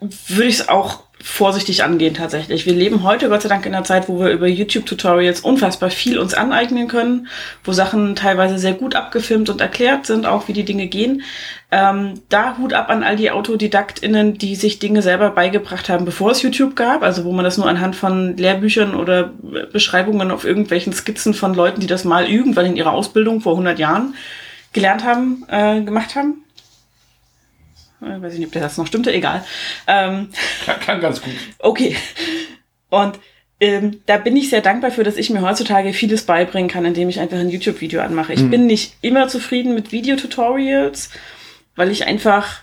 würde 0.00 0.48
ich 0.48 0.56
es 0.56 0.68
auch 0.68 1.04
vorsichtig 1.22 1.84
angehen 1.84 2.14
tatsächlich. 2.14 2.66
Wir 2.66 2.74
leben 2.74 3.04
heute 3.04 3.28
Gott 3.28 3.42
sei 3.42 3.48
Dank 3.48 3.64
in 3.64 3.74
einer 3.74 3.84
Zeit, 3.84 4.08
wo 4.08 4.18
wir 4.18 4.30
über 4.30 4.48
YouTube-Tutorials 4.48 5.40
unfassbar 5.40 5.90
viel 5.90 6.18
uns 6.18 6.34
aneignen 6.34 6.88
können, 6.88 7.28
wo 7.62 7.72
Sachen 7.72 8.16
teilweise 8.16 8.58
sehr 8.58 8.74
gut 8.74 8.96
abgefilmt 8.96 9.48
und 9.48 9.60
erklärt 9.60 10.06
sind, 10.06 10.26
auch 10.26 10.48
wie 10.48 10.52
die 10.52 10.64
Dinge 10.64 10.88
gehen. 10.88 11.22
Ähm, 11.70 12.14
da 12.28 12.58
Hut 12.58 12.72
ab 12.72 12.90
an 12.90 13.04
all 13.04 13.16
die 13.16 13.30
AutodidaktInnen, 13.30 14.36
die 14.36 14.56
sich 14.56 14.80
Dinge 14.80 15.00
selber 15.00 15.30
beigebracht 15.30 15.88
haben, 15.88 16.04
bevor 16.04 16.32
es 16.32 16.42
YouTube 16.42 16.74
gab, 16.74 17.02
also 17.02 17.24
wo 17.24 17.32
man 17.32 17.44
das 17.44 17.56
nur 17.56 17.68
anhand 17.68 17.94
von 17.94 18.36
Lehrbüchern 18.36 18.94
oder 18.94 19.32
Beschreibungen 19.72 20.32
auf 20.32 20.44
irgendwelchen 20.44 20.92
Skizzen 20.92 21.34
von 21.34 21.54
Leuten, 21.54 21.80
die 21.80 21.86
das 21.86 22.04
mal 22.04 22.28
irgendwann 22.28 22.66
in 22.66 22.76
ihrer 22.76 22.92
Ausbildung 22.92 23.40
vor 23.40 23.52
100 23.52 23.78
Jahren 23.78 24.14
gelernt 24.72 25.04
haben, 25.04 25.44
äh, 25.48 25.82
gemacht 25.82 26.16
haben. 26.16 26.41
Äh, 28.02 28.20
weiß 28.20 28.34
ich 28.34 28.38
nicht, 28.38 28.48
ob 28.48 28.52
der 28.52 28.62
Satz 28.62 28.76
noch 28.78 28.86
stimmte, 28.86 29.12
egal. 29.12 29.44
Ähm, 29.86 30.28
Klang, 30.64 30.80
klang 30.80 31.00
ganz 31.00 31.22
gut. 31.22 31.34
Okay. 31.58 31.96
Und 32.90 33.18
ähm, 33.60 34.00
da 34.06 34.18
bin 34.18 34.36
ich 34.36 34.50
sehr 34.50 34.60
dankbar 34.60 34.90
für, 34.90 35.04
dass 35.04 35.16
ich 35.16 35.30
mir 35.30 35.40
heutzutage 35.40 35.92
vieles 35.92 36.24
beibringen 36.24 36.68
kann, 36.68 36.84
indem 36.84 37.08
ich 37.08 37.20
einfach 37.20 37.38
ein 37.38 37.48
YouTube-Video 37.48 38.00
anmache. 38.00 38.32
Ich 38.32 38.50
bin 38.50 38.66
nicht 38.66 38.96
immer 39.02 39.28
zufrieden 39.28 39.74
mit 39.74 39.92
Videotutorials, 39.92 41.10
weil 41.76 41.90
ich 41.90 42.06
einfach 42.06 42.62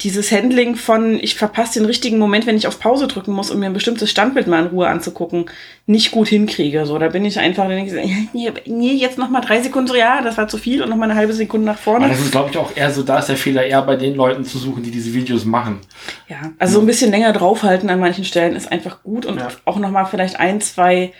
dieses 0.00 0.32
Handling 0.32 0.76
von, 0.76 1.18
ich 1.20 1.34
verpasse 1.34 1.78
den 1.78 1.86
richtigen 1.86 2.18
Moment, 2.18 2.46
wenn 2.46 2.56
ich 2.56 2.66
auf 2.66 2.78
Pause 2.80 3.06
drücken 3.06 3.32
muss, 3.32 3.50
um 3.50 3.58
mir 3.60 3.66
ein 3.66 3.72
bestimmtes 3.72 4.10
Standbild 4.10 4.46
mal 4.46 4.60
in 4.62 4.66
Ruhe 4.68 4.88
anzugucken, 4.88 5.46
nicht 5.86 6.10
gut 6.10 6.28
hinkriege. 6.28 6.86
So, 6.86 6.98
da 6.98 7.08
bin 7.08 7.24
ich 7.24 7.38
einfach, 7.38 7.68
denke 7.68 7.94
ich, 8.00 8.12
nee, 8.32 8.50
nee, 8.66 8.92
jetzt 8.92 9.18
noch 9.18 9.28
mal 9.30 9.40
drei 9.40 9.60
Sekunden, 9.60 9.88
so, 9.88 9.94
ja, 9.94 10.22
das 10.22 10.38
war 10.38 10.48
zu 10.48 10.58
viel 10.58 10.82
und 10.82 10.88
noch 10.90 10.96
mal 10.96 11.04
eine 11.10 11.14
halbe 11.14 11.32
Sekunde 11.32 11.66
nach 11.66 11.78
vorne. 11.78 12.06
Aber 12.06 12.14
das 12.14 12.22
ist, 12.22 12.32
glaube 12.32 12.50
ich, 12.50 12.56
auch 12.56 12.76
eher 12.76 12.90
so, 12.90 13.02
da 13.02 13.18
ist 13.18 13.28
der 13.28 13.36
Fehler 13.36 13.64
eher 13.64 13.82
bei 13.82 13.96
den 13.96 14.14
Leuten 14.14 14.44
zu 14.44 14.58
suchen, 14.58 14.82
die 14.82 14.90
diese 14.90 15.12
Videos 15.14 15.44
machen. 15.44 15.80
Ja, 16.28 16.52
also 16.58 16.74
so 16.74 16.80
ein 16.80 16.86
bisschen 16.86 17.10
länger 17.10 17.32
draufhalten 17.32 17.90
an 17.90 18.00
manchen 18.00 18.24
Stellen 18.24 18.56
ist 18.56 18.70
einfach 18.70 19.02
gut 19.02 19.26
und 19.26 19.38
Ja. 19.38 19.48
auch 19.64 19.78
nochmal 19.78 20.06
vielleicht 20.06 20.38
ein, 20.40 20.60
zwei 20.60 21.12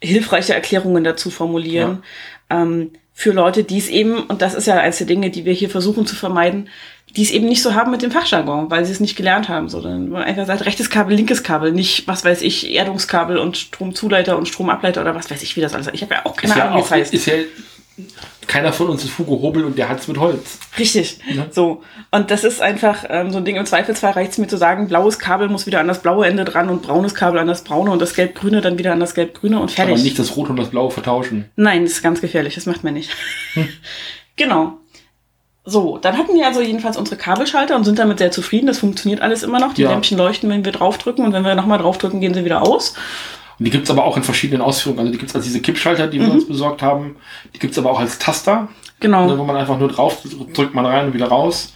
hilfreiche 0.00 0.54
Erklärungen 0.54 1.04
dazu 1.04 1.30
formulieren. 1.30 2.02
Ähm, 2.50 2.92
für 3.12 3.32
Leute, 3.32 3.64
die 3.64 3.78
es 3.78 3.88
eben, 3.88 4.22
und 4.22 4.42
das 4.42 4.54
ist 4.54 4.66
ja 4.68 4.76
eins 4.76 4.98
der 4.98 5.08
Dinge, 5.08 5.30
die 5.30 5.44
wir 5.44 5.52
hier 5.52 5.68
versuchen 5.68 6.06
zu 6.06 6.14
vermeiden, 6.14 6.68
die 7.16 7.22
es 7.22 7.30
eben 7.30 7.46
nicht 7.46 7.62
so 7.62 7.74
haben 7.74 7.90
mit 7.90 8.02
dem 8.02 8.10
Fachjargon, 8.10 8.70
weil 8.70 8.84
sie 8.84 8.92
es 8.92 9.00
nicht 9.00 9.16
gelernt 9.16 9.48
haben. 9.48 9.68
So, 9.68 9.80
dann 9.80 10.10
man 10.10 10.22
einfach 10.22 10.46
sagt, 10.46 10.66
rechtes 10.66 10.90
Kabel, 10.90 11.16
linkes 11.16 11.42
Kabel, 11.42 11.72
nicht, 11.72 12.06
was 12.06 12.24
weiß 12.24 12.42
ich, 12.42 12.74
Erdungskabel 12.74 13.38
und 13.38 13.56
Stromzuleiter 13.56 14.36
und 14.36 14.46
Stromableiter 14.46 15.00
oder 15.00 15.14
was 15.14 15.30
weiß 15.30 15.42
ich, 15.42 15.56
wie 15.56 15.60
das 15.60 15.74
alles 15.74 15.88
Ich 15.92 16.02
habe 16.02 16.14
ja 16.14 16.26
auch 16.26 16.36
keine 16.36 16.52
ist 16.52 16.58
ja 16.58 16.64
Ahnung, 16.66 16.78
wie 16.78 16.84
es 16.84 16.90
heißt. 16.90 17.14
ist 17.14 17.26
ja, 17.26 17.34
keiner 18.46 18.72
von 18.72 18.88
uns 18.88 19.04
ist 19.04 19.18
Hugo 19.18 19.40
Hobel 19.42 19.64
und 19.64 19.76
der 19.76 19.88
hat's 19.88 20.08
mit 20.08 20.18
Holz. 20.18 20.58
Richtig. 20.78 21.18
Ja. 21.34 21.46
So. 21.50 21.82
Und 22.10 22.30
das 22.30 22.44
ist 22.44 22.62
einfach 22.62 23.04
ähm, 23.08 23.30
so 23.30 23.38
ein 23.38 23.44
Ding. 23.44 23.56
Im 23.56 23.66
Zweifelsfall 23.66 24.12
reicht 24.12 24.32
es 24.32 24.38
mir 24.38 24.46
zu 24.46 24.56
sagen, 24.56 24.88
blaues 24.88 25.18
Kabel 25.18 25.48
muss 25.48 25.66
wieder 25.66 25.80
an 25.80 25.88
das 25.88 26.00
blaue 26.00 26.26
Ende 26.26 26.44
dran 26.44 26.70
und 26.70 26.82
braunes 26.82 27.14
Kabel 27.14 27.38
an 27.38 27.46
das 27.46 27.62
braune 27.62 27.90
und 27.90 28.00
das 28.00 28.14
gelb-grüne 28.14 28.60
dann 28.60 28.78
wieder 28.78 28.92
an 28.92 29.00
das 29.00 29.14
gelb-grüne 29.14 29.60
und 29.60 29.70
fertig. 29.70 29.94
Aber 29.94 30.02
nicht 30.02 30.18
das 30.18 30.36
Rot 30.36 30.48
und 30.48 30.56
das 30.56 30.70
Blaue 30.70 30.90
vertauschen. 30.90 31.50
Nein, 31.56 31.84
das 31.84 31.92
ist 31.92 32.02
ganz 32.02 32.20
gefährlich. 32.20 32.54
Das 32.54 32.66
macht 32.66 32.84
man 32.84 32.94
nicht. 32.94 33.10
genau. 34.36 34.78
So, 35.70 35.98
dann 35.98 36.16
hatten 36.16 36.34
wir 36.34 36.46
also 36.46 36.60
jedenfalls 36.60 36.96
unsere 36.96 37.16
Kabelschalter 37.16 37.76
und 37.76 37.84
sind 37.84 37.98
damit 37.98 38.18
sehr 38.18 38.30
zufrieden. 38.30 38.66
Das 38.66 38.78
funktioniert 38.78 39.20
alles 39.20 39.42
immer 39.42 39.60
noch. 39.60 39.74
Die 39.74 39.82
Ja. 39.82 39.90
Lämpchen 39.90 40.16
leuchten, 40.16 40.48
wenn 40.48 40.64
wir 40.64 40.72
draufdrücken 40.72 41.24
und 41.24 41.32
wenn 41.32 41.44
wir 41.44 41.54
nochmal 41.54 41.78
draufdrücken, 41.78 42.20
gehen 42.20 42.32
sie 42.34 42.44
wieder 42.44 42.62
aus. 42.62 42.94
Und 43.58 43.64
die 43.64 43.70
gibt's 43.70 43.90
aber 43.90 44.04
auch 44.04 44.16
in 44.16 44.22
verschiedenen 44.22 44.62
Ausführungen. 44.62 45.00
Also 45.00 45.12
die 45.12 45.18
gibt's 45.18 45.34
als 45.34 45.44
diese 45.44 45.60
Kippschalter, 45.60 46.06
die 46.06 46.20
wir 46.20 46.30
uns 46.30 46.46
besorgt 46.46 46.80
haben. 46.80 47.16
Die 47.54 47.58
gibt's 47.58 47.76
aber 47.78 47.90
auch 47.90 48.00
als 48.00 48.18
Taster, 48.18 48.68
Genau. 49.00 49.26
ne, 49.26 49.38
wo 49.38 49.44
man 49.44 49.56
einfach 49.56 49.78
nur 49.78 49.88
drauf 49.88 50.22
drückt 50.54 50.74
man 50.74 50.86
rein 50.86 51.06
und 51.06 51.14
wieder 51.14 51.26
raus. 51.28 51.74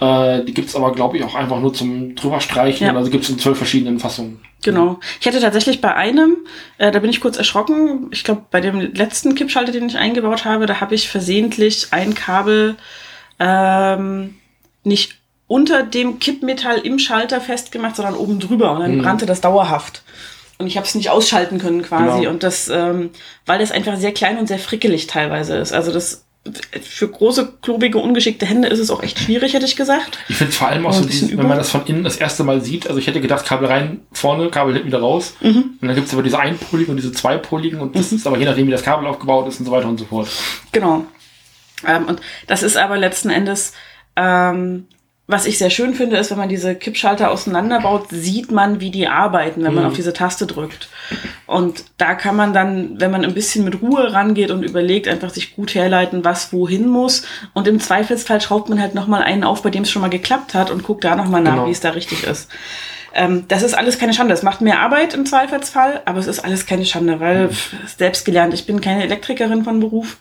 Äh, 0.00 0.44
die 0.44 0.54
gibt's 0.54 0.74
aber, 0.74 0.92
glaube 0.92 1.16
ich, 1.18 1.22
auch 1.24 1.34
einfach 1.34 1.60
nur 1.60 1.72
zum 1.74 2.14
drüberstreichen. 2.14 2.86
Ja. 2.86 2.96
Also 2.96 3.10
gibt's 3.10 3.28
in 3.28 3.38
zwölf 3.38 3.58
verschiedenen 3.58 3.98
Fassungen. 4.00 4.40
Genau. 4.62 4.98
Ich 5.20 5.26
hatte 5.26 5.40
tatsächlich 5.40 5.80
bei 5.80 5.94
einem, 5.94 6.36
äh, 6.78 6.90
da 6.90 6.98
bin 6.98 7.10
ich 7.10 7.20
kurz 7.20 7.36
erschrocken, 7.36 8.08
ich 8.10 8.24
glaube 8.24 8.42
bei 8.50 8.60
dem 8.60 8.80
letzten 8.94 9.34
Kippschalter, 9.34 9.72
den 9.72 9.86
ich 9.86 9.98
eingebaut 9.98 10.44
habe, 10.44 10.66
da 10.66 10.80
habe 10.80 10.94
ich 10.94 11.08
versehentlich 11.08 11.88
ein 11.90 12.14
Kabel 12.14 12.76
ähm, 13.38 14.34
nicht 14.82 15.18
unter 15.46 15.82
dem 15.82 16.18
Kippmetall 16.18 16.78
im 16.78 16.98
Schalter 16.98 17.40
festgemacht, 17.40 17.96
sondern 17.96 18.16
oben 18.16 18.40
drüber 18.40 18.72
und 18.72 18.80
dann 18.80 18.98
brannte 18.98 19.26
das 19.26 19.40
dauerhaft. 19.40 20.02
Und 20.58 20.66
ich 20.66 20.76
habe 20.76 20.86
es 20.86 20.94
nicht 20.94 21.10
ausschalten 21.10 21.58
können 21.58 21.82
quasi. 21.82 22.20
Genau. 22.20 22.30
Und 22.30 22.42
das, 22.42 22.68
ähm, 22.68 23.10
weil 23.44 23.58
das 23.58 23.72
einfach 23.72 23.96
sehr 23.96 24.12
klein 24.12 24.38
und 24.38 24.46
sehr 24.46 24.58
frickelig 24.58 25.06
teilweise 25.06 25.56
ist. 25.56 25.72
Also 25.72 25.92
das 25.92 26.24
für 26.82 27.08
große, 27.08 27.54
klobige, 27.62 27.98
ungeschickte 27.98 28.44
Hände 28.44 28.68
ist 28.68 28.78
es 28.78 28.90
auch 28.90 29.02
echt 29.02 29.18
schwierig, 29.18 29.54
hätte 29.54 29.64
ich 29.64 29.76
gesagt. 29.76 30.18
Ich 30.28 30.36
finde 30.36 30.52
vor 30.52 30.68
allem 30.68 30.86
auch 30.86 30.92
so, 30.92 31.04
dieses, 31.04 31.34
wenn 31.36 31.48
man 31.48 31.56
das 31.56 31.70
von 31.70 31.86
innen 31.86 32.04
das 32.04 32.18
erste 32.18 32.44
Mal 32.44 32.60
sieht, 32.60 32.86
also 32.86 32.98
ich 32.98 33.06
hätte 33.06 33.22
gedacht, 33.22 33.46
Kabel 33.46 33.66
rein, 33.66 34.02
vorne, 34.12 34.50
Kabel 34.50 34.74
hinten 34.74 34.88
wieder 34.88 35.00
raus. 35.00 35.34
Mhm. 35.40 35.78
Und 35.80 35.88
dann 35.88 35.94
gibt's 35.94 36.12
aber 36.12 36.22
diese 36.22 36.38
einpoligen 36.38 36.90
und 36.90 36.98
diese 36.98 37.12
zweipoligen 37.12 37.80
und 37.80 37.96
das 37.96 38.12
ist 38.12 38.26
aber 38.26 38.36
je 38.38 38.44
nachdem, 38.44 38.66
wie 38.66 38.72
das 38.72 38.82
Kabel 38.82 39.06
aufgebaut 39.06 39.48
ist 39.48 39.60
und 39.60 39.66
so 39.66 39.72
weiter 39.72 39.88
und 39.88 39.98
so 39.98 40.04
fort. 40.04 40.28
Genau. 40.72 41.06
Ähm, 41.86 42.06
und 42.06 42.20
das 42.46 42.62
ist 42.62 42.76
aber 42.76 42.96
letzten 42.96 43.30
Endes, 43.30 43.72
ähm, 44.16 44.86
was 45.26 45.46
ich 45.46 45.56
sehr 45.56 45.70
schön 45.70 45.94
finde, 45.94 46.18
ist, 46.18 46.30
wenn 46.30 46.36
man 46.36 46.50
diese 46.50 46.74
Kippschalter 46.74 47.30
auseinanderbaut, 47.30 48.08
sieht 48.10 48.50
man, 48.50 48.80
wie 48.80 48.90
die 48.90 49.08
arbeiten, 49.08 49.64
wenn 49.64 49.72
man 49.72 49.84
Mhm. 49.84 49.88
auf 49.90 49.96
diese 49.96 50.12
Taste 50.12 50.46
drückt. 50.46 50.88
Und 51.46 51.84
da 51.96 52.14
kann 52.14 52.36
man 52.36 52.52
dann, 52.52 53.00
wenn 53.00 53.10
man 53.10 53.24
ein 53.24 53.32
bisschen 53.32 53.64
mit 53.64 53.80
Ruhe 53.80 54.12
rangeht 54.12 54.50
und 54.50 54.62
überlegt, 54.62 55.08
einfach 55.08 55.30
sich 55.30 55.56
gut 55.56 55.74
herleiten, 55.74 56.24
was 56.26 56.52
wohin 56.52 56.86
muss. 56.88 57.24
Und 57.54 57.66
im 57.66 57.80
Zweifelsfall 57.80 58.42
schraubt 58.42 58.68
man 58.68 58.78
halt 58.78 58.94
nochmal 58.94 59.22
einen 59.22 59.44
auf, 59.44 59.62
bei 59.62 59.70
dem 59.70 59.84
es 59.84 59.90
schon 59.90 60.02
mal 60.02 60.10
geklappt 60.10 60.52
hat 60.52 60.70
und 60.70 60.82
guckt 60.82 61.04
da 61.04 61.16
nochmal 61.16 61.40
nach, 61.42 61.52
Genau. 61.54 61.66
wie 61.68 61.72
es 61.72 61.80
da 61.80 61.90
richtig 61.90 62.24
ist. 62.24 62.50
Ähm, 63.14 63.44
das 63.48 63.62
ist 63.62 63.72
alles 63.72 63.98
keine 63.98 64.12
Schande. 64.12 64.34
Es 64.34 64.42
macht 64.42 64.60
mehr 64.60 64.80
Arbeit 64.80 65.14
im 65.14 65.24
Zweifelsfall, 65.24 66.02
aber 66.04 66.18
es 66.18 66.26
ist 66.26 66.40
alles 66.44 66.66
keine 66.66 66.84
Schande, 66.84 67.18
weil 67.20 67.48
pff, 67.48 67.72
selbst 67.96 68.26
gelernt. 68.26 68.52
Ich 68.52 68.66
bin 68.66 68.82
keine 68.82 69.04
Elektrikerin 69.04 69.64
von 69.64 69.80
Beruf. 69.80 70.18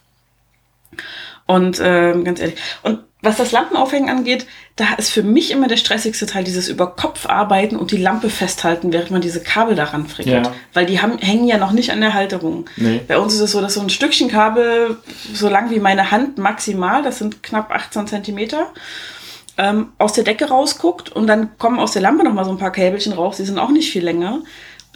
Und 1.45 1.81
ähm, 1.83 2.23
ganz 2.23 2.39
ehrlich. 2.39 2.59
Und 2.83 2.99
was 3.23 3.37
das 3.37 3.53
Lampenaufhängen 3.53 4.09
angeht, 4.09 4.45
da 4.75 4.95
ist 4.97 5.09
für 5.09 5.23
mich 5.23 5.51
immer 5.51 5.69
der 5.69 5.77
stressigste 5.77 6.25
Teil 6.25 6.43
dieses 6.43 6.67
über 6.67 6.87
Kopf 6.87 7.25
arbeiten 7.25 7.77
und 7.77 7.91
die 7.91 7.97
Lampe 7.97 8.29
festhalten, 8.29 8.91
während 8.91 9.11
man 9.11 9.21
diese 9.21 9.41
Kabel 9.41 9.75
daran 9.75 10.07
frickelt. 10.07 10.45
Ja. 10.45 10.51
Weil 10.73 10.85
die 10.85 11.01
haben, 11.01 11.17
hängen 11.19 11.47
ja 11.47 11.57
noch 11.57 11.71
nicht 11.71 11.91
an 11.91 12.01
der 12.01 12.13
Halterung. 12.13 12.65
Nee. 12.75 12.99
Bei 13.07 13.17
uns 13.17 13.33
ist 13.33 13.39
es 13.39 13.51
so, 13.53 13.61
dass 13.61 13.75
so 13.75 13.81
ein 13.81 13.89
Stückchen 13.89 14.27
Kabel, 14.27 14.97
so 15.33 15.47
lang 15.47 15.69
wie 15.69 15.79
meine 15.79 16.11
Hand 16.11 16.37
maximal, 16.37 17.01
das 17.01 17.17
sind 17.19 17.41
knapp 17.43 17.71
18 17.71 18.07
Zentimeter, 18.07 18.73
ähm, 19.57 19.93
aus 19.99 20.11
der 20.11 20.25
Decke 20.25 20.49
rausguckt 20.49 21.09
und 21.09 21.25
dann 21.25 21.57
kommen 21.57 21.79
aus 21.79 21.93
der 21.93 22.01
Lampe 22.01 22.25
noch 22.25 22.33
mal 22.33 22.43
so 22.43 22.51
ein 22.51 22.57
paar 22.57 22.73
Käbelchen 22.73 23.13
raus, 23.13 23.37
die 23.37 23.45
sind 23.45 23.57
auch 23.57 23.71
nicht 23.71 23.89
viel 23.89 24.03
länger. 24.03 24.41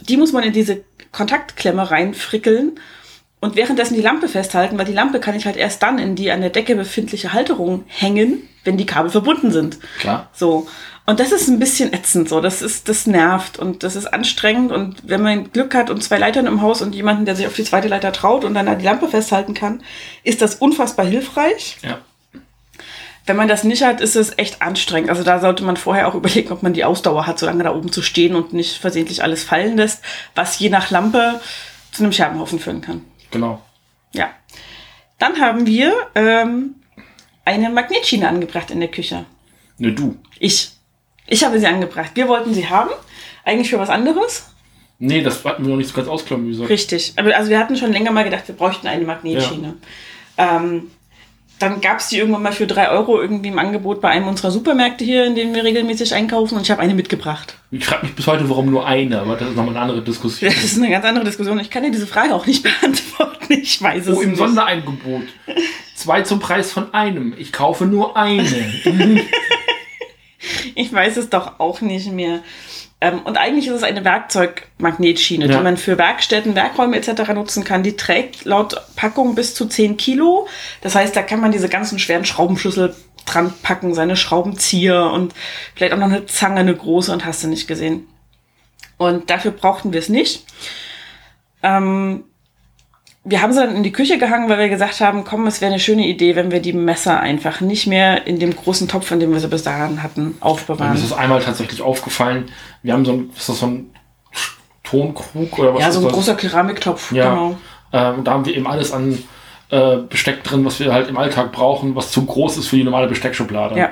Die 0.02 0.18
muss 0.18 0.32
man 0.32 0.44
in 0.44 0.52
diese 0.52 0.84
Kontaktklemme 1.12 1.90
reinfrickeln 1.90 2.78
und 3.40 3.56
währenddessen 3.56 3.94
die 3.94 4.02
Lampe 4.02 4.28
festhalten, 4.28 4.78
weil 4.78 4.84
die 4.84 4.92
Lampe 4.92 5.20
kann 5.20 5.36
ich 5.36 5.46
halt 5.46 5.56
erst 5.56 5.82
dann 5.82 5.98
in 5.98 6.16
die 6.16 6.30
an 6.30 6.40
der 6.40 6.50
Decke 6.50 6.74
befindliche 6.74 7.32
Halterung 7.32 7.84
hängen, 7.86 8.48
wenn 8.64 8.76
die 8.76 8.86
Kabel 8.86 9.10
verbunden 9.10 9.52
sind. 9.52 9.78
Klar. 10.00 10.28
So. 10.32 10.66
Und 11.06 11.20
das 11.20 11.32
ist 11.32 11.48
ein 11.48 11.58
bisschen 11.58 11.92
ätzend, 11.92 12.28
so. 12.28 12.40
Das 12.40 12.60
ist, 12.60 12.88
das 12.88 13.06
nervt 13.06 13.58
und 13.58 13.82
das 13.82 13.96
ist 13.96 14.06
anstrengend. 14.06 14.72
Und 14.72 15.08
wenn 15.08 15.22
man 15.22 15.52
Glück 15.52 15.74
hat 15.74 15.88
und 15.88 16.02
zwei 16.02 16.18
Leitern 16.18 16.46
im 16.46 16.60
Haus 16.60 16.82
und 16.82 16.94
jemanden, 16.94 17.24
der 17.24 17.36
sich 17.36 17.46
auf 17.46 17.54
die 17.54 17.64
zweite 17.64 17.88
Leiter 17.88 18.12
traut 18.12 18.44
und 18.44 18.54
dann 18.54 18.66
da 18.66 18.74
die 18.74 18.84
Lampe 18.84 19.08
festhalten 19.08 19.54
kann, 19.54 19.82
ist 20.24 20.42
das 20.42 20.56
unfassbar 20.56 21.06
hilfreich. 21.06 21.78
Ja. 21.82 21.98
Wenn 23.24 23.36
man 23.36 23.48
das 23.48 23.62
nicht 23.62 23.84
hat, 23.84 24.00
ist 24.00 24.16
es 24.16 24.36
echt 24.36 24.62
anstrengend. 24.62 25.10
Also 25.10 25.22
da 25.22 25.38
sollte 25.38 25.62
man 25.62 25.76
vorher 25.76 26.08
auch 26.08 26.14
überlegen, 26.14 26.50
ob 26.50 26.62
man 26.62 26.72
die 26.72 26.84
Ausdauer 26.84 27.26
hat, 27.26 27.38
so 27.38 27.46
lange 27.46 27.62
da 27.62 27.74
oben 27.74 27.92
zu 27.92 28.02
stehen 28.02 28.34
und 28.34 28.52
nicht 28.52 28.78
versehentlich 28.78 29.22
alles 29.22 29.44
fallen 29.44 29.76
lässt, 29.76 30.02
was 30.34 30.58
je 30.58 30.70
nach 30.70 30.90
Lampe 30.90 31.40
zu 31.92 32.02
einem 32.02 32.12
Scherbenhaufen 32.12 32.58
führen 32.58 32.80
kann. 32.80 33.02
Genau. 33.30 33.62
Ja. 34.12 34.30
Dann 35.18 35.40
haben 35.40 35.66
wir 35.66 35.94
ähm, 36.14 36.76
eine 37.44 37.70
Magnetschiene 37.70 38.28
angebracht 38.28 38.70
in 38.70 38.80
der 38.80 38.90
Küche. 38.90 39.24
Ne, 39.78 39.92
du. 39.92 40.16
Ich. 40.38 40.72
Ich 41.26 41.44
habe 41.44 41.58
sie 41.58 41.66
angebracht. 41.66 42.12
Wir 42.14 42.28
wollten 42.28 42.54
sie 42.54 42.68
haben. 42.68 42.90
Eigentlich 43.44 43.70
für 43.70 43.78
was 43.78 43.90
anderes. 43.90 44.46
Nee, 44.98 45.22
das 45.22 45.44
hatten 45.44 45.64
wir 45.64 45.70
noch 45.70 45.76
nicht 45.76 45.88
so 45.88 45.94
ganz 45.94 46.08
ausklamüsert. 46.08 46.68
Richtig. 46.68 47.12
Aber 47.16 47.34
also 47.36 47.50
wir 47.50 47.58
hatten 47.58 47.76
schon 47.76 47.92
länger 47.92 48.10
mal 48.10 48.24
gedacht, 48.24 48.48
wir 48.48 48.54
bräuchten 48.54 48.86
eine 48.86 49.04
Magnetschiene. 49.04 49.76
Ähm, 50.36 50.90
dann 51.58 51.80
gab 51.80 51.98
es 51.98 52.08
die 52.08 52.18
irgendwann 52.18 52.42
mal 52.42 52.52
für 52.52 52.66
drei 52.66 52.88
Euro 52.90 53.20
irgendwie 53.20 53.48
im 53.48 53.58
Angebot 53.58 54.00
bei 54.00 54.08
einem 54.08 54.28
unserer 54.28 54.50
Supermärkte 54.50 55.04
hier, 55.04 55.24
in 55.24 55.34
denen 55.34 55.54
wir 55.54 55.64
regelmäßig 55.64 56.14
einkaufen 56.14 56.54
und 56.56 56.62
ich 56.62 56.70
habe 56.70 56.80
eine 56.82 56.94
mitgebracht. 56.94 57.56
Ich 57.70 57.84
frage 57.84 58.06
mich 58.06 58.14
bis 58.14 58.26
heute, 58.26 58.48
warum 58.48 58.70
nur 58.70 58.86
eine, 58.86 59.20
aber 59.20 59.36
das 59.36 59.48
ist 59.50 59.56
nochmal 59.56 59.74
eine 59.76 59.80
andere 59.82 60.02
Diskussion. 60.02 60.50
Das 60.52 60.64
ist 60.64 60.76
eine 60.78 60.90
ganz 60.90 61.04
andere 61.04 61.24
Diskussion. 61.24 61.58
Ich 61.60 61.70
kann 61.70 61.82
dir 61.82 61.90
diese 61.90 62.06
Frage 62.06 62.34
auch 62.34 62.46
nicht 62.46 62.62
beantworten. 62.80 63.52
Ich 63.52 63.80
weiß 63.82 64.06
es 64.06 64.16
Oh, 64.16 64.20
im 64.20 64.30
nicht. 64.30 64.38
Sonderangebot. 64.38 65.22
Zwei 65.94 66.22
zum 66.22 66.38
Preis 66.38 66.70
von 66.72 66.94
einem. 66.94 67.34
Ich 67.38 67.52
kaufe 67.52 67.86
nur 67.86 68.16
eine. 68.16 68.44
Ich 70.74 70.92
weiß 70.92 71.16
es 71.16 71.28
doch 71.28 71.58
auch 71.58 71.80
nicht 71.80 72.12
mehr. 72.12 72.40
Ähm, 73.00 73.20
und 73.20 73.36
eigentlich 73.36 73.68
ist 73.68 73.74
es 73.74 73.82
eine 73.84 74.04
Werkzeugmagnetschiene, 74.04 75.46
Ja. 75.46 75.56
die 75.58 75.62
man 75.62 75.76
für 75.76 75.98
Werkstätten, 75.98 76.54
Werkräume 76.54 76.96
etc. 76.96 77.32
nutzen 77.32 77.62
kann. 77.64 77.82
Die 77.82 77.96
trägt 77.96 78.44
laut 78.44 78.80
Packung 78.96 79.34
bis 79.34 79.54
zu 79.54 79.66
10 79.66 79.96
Kilo. 79.96 80.48
Das 80.80 80.94
heißt, 80.94 81.14
da 81.14 81.22
kann 81.22 81.40
man 81.40 81.52
diese 81.52 81.68
ganzen 81.68 81.98
schweren 81.98 82.24
Schraubenschlüssel 82.24 82.94
dran 83.24 83.52
packen, 83.62 83.94
seine 83.94 84.16
Schraubenzieher 84.16 85.10
und 85.12 85.34
vielleicht 85.74 85.92
auch 85.92 85.98
noch 85.98 86.06
eine 86.06 86.26
Zange, 86.26 86.60
eine 86.60 86.74
große 86.74 87.12
und 87.12 87.24
hast 87.24 87.44
du 87.44 87.48
nicht 87.48 87.68
gesehen. 87.68 88.06
Und 88.96 89.30
dafür 89.30 89.52
brauchten 89.52 89.92
wir 89.92 90.00
es 90.00 90.08
nicht. 90.08 90.44
Ähm, 91.62 92.24
wir 93.24 93.42
haben 93.42 93.52
sie 93.52 93.60
dann 93.60 93.76
in 93.76 93.82
die 93.82 93.92
Küche 93.92 94.16
gehangen, 94.18 94.48
weil 94.48 94.58
wir 94.58 94.68
gesagt 94.68 95.00
haben, 95.00 95.24
komm, 95.24 95.46
es 95.46 95.60
wäre 95.60 95.70
eine 95.70 95.80
schöne 95.80 96.06
Idee, 96.06 96.34
wenn 96.36 96.50
wir 96.50 96.60
die 96.60 96.72
Messer 96.72 97.20
einfach 97.20 97.60
nicht 97.60 97.86
mehr 97.86 98.26
in 98.26 98.38
dem 98.38 98.54
großen 98.56 98.88
Topf, 98.88 99.10
in 99.10 99.20
dem 99.20 99.32
wir 99.32 99.40
sie 99.40 99.48
bis 99.48 99.62
dahin 99.64 100.02
hatten, 100.02 100.24
Mir 100.28 100.34
aufbewahren. 100.40 100.96
ist 100.96 101.04
es 101.04 101.12
einmal 101.12 101.40
tatsächlich 101.42 101.82
aufgefallen. 101.82 102.46
Wir 102.82 102.94
haben 102.94 103.04
so 103.04 103.12
ein, 103.12 103.30
ist 103.36 103.48
das 103.48 103.58
so 103.60 103.66
ein 103.66 103.90
Tonkrug 104.84 105.58
oder 105.58 105.74
was 105.74 105.82
Ja, 105.82 105.90
so 105.92 106.00
ein 106.00 106.04
das? 106.04 106.12
großer 106.14 106.34
Keramiktopf, 106.36 107.12
Ja. 107.12 107.28
genau. 107.30 107.56
Ähm, 107.92 108.24
da 108.24 108.32
haben 108.32 108.46
wir 108.46 108.54
eben 108.56 108.66
alles 108.66 108.92
an 108.92 109.18
äh, 109.70 109.96
Besteck 110.08 110.44
drin, 110.44 110.64
was 110.64 110.80
wir 110.80 110.92
halt 110.92 111.08
im 111.08 111.18
Alltag 111.18 111.52
brauchen, 111.52 111.94
was 111.94 112.10
zu 112.10 112.24
groß 112.24 112.56
ist 112.58 112.68
für 112.68 112.76
die 112.76 112.84
normale 112.84 113.06
Besteckschublade. 113.08 113.78
Ja. 113.78 113.90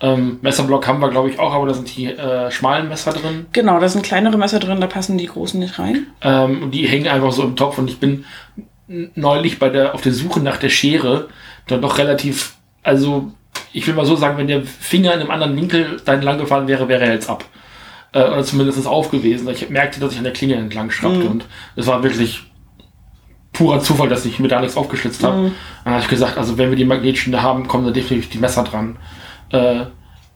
Ähm, 0.00 0.38
Messerblock 0.42 0.86
haben 0.86 1.00
wir, 1.00 1.08
glaube 1.08 1.30
ich, 1.30 1.38
auch, 1.38 1.54
aber 1.54 1.66
da 1.66 1.74
sind 1.74 1.96
die 1.96 2.06
äh, 2.06 2.50
schmalen 2.50 2.88
Messer 2.88 3.12
drin. 3.12 3.46
Genau, 3.52 3.80
da 3.80 3.88
sind 3.88 4.02
kleinere 4.02 4.36
Messer 4.36 4.58
drin, 4.58 4.80
da 4.80 4.86
passen 4.86 5.16
die 5.16 5.26
großen 5.26 5.58
nicht 5.58 5.78
rein. 5.78 6.06
Ähm, 6.20 6.64
und 6.64 6.70
die 6.72 6.86
hängen 6.86 7.08
einfach 7.08 7.32
so 7.32 7.42
im 7.42 7.56
Topf 7.56 7.78
und 7.78 7.88
ich 7.88 7.98
bin 7.98 8.24
neulich 8.88 9.58
bei 9.58 9.68
der, 9.68 9.94
auf 9.94 10.02
der 10.02 10.12
Suche 10.12 10.40
nach 10.40 10.58
der 10.58 10.68
Schere 10.68 11.28
dann 11.66 11.80
doch 11.80 11.98
relativ, 11.98 12.54
also 12.82 13.32
ich 13.72 13.86
will 13.86 13.94
mal 13.94 14.06
so 14.06 14.16
sagen, 14.16 14.38
wenn 14.38 14.46
der 14.46 14.62
Finger 14.62 15.14
in 15.14 15.20
einem 15.20 15.30
anderen 15.30 15.56
Winkel 15.56 16.00
dann 16.04 16.22
lang 16.22 16.38
gefahren 16.38 16.68
wäre, 16.68 16.88
wäre 16.88 17.04
er 17.04 17.14
jetzt 17.14 17.28
ab. 17.28 17.44
Äh, 18.12 18.24
oder 18.24 18.44
zumindest 18.44 18.86
auf 18.86 19.10
gewesen. 19.10 19.48
Ich 19.48 19.68
merkte, 19.70 19.98
dass 19.98 20.12
ich 20.12 20.18
an 20.18 20.24
der 20.24 20.32
Klinge 20.32 20.54
entlang 20.54 20.90
schraubte 20.90 21.26
und 21.28 21.46
es 21.74 21.86
war 21.86 22.02
wirklich 22.02 22.44
purer 23.52 23.80
Zufall, 23.80 24.08
dass 24.08 24.24
ich 24.26 24.38
mir 24.38 24.48
da 24.48 24.60
nichts 24.60 24.76
aufgeschlitzt 24.76 25.24
habe. 25.24 25.52
Dann 25.84 25.94
habe 25.94 26.02
ich 26.02 26.08
gesagt, 26.08 26.36
also 26.36 26.58
wenn 26.58 26.68
wir 26.70 26.76
die 26.76 26.84
Magnetschiene 26.84 27.42
haben, 27.42 27.66
kommen 27.66 27.86
da 27.86 27.90
definitiv 27.90 28.30
die 28.30 28.38
Messer 28.38 28.64
dran. 28.64 28.96
Äh, 29.50 29.86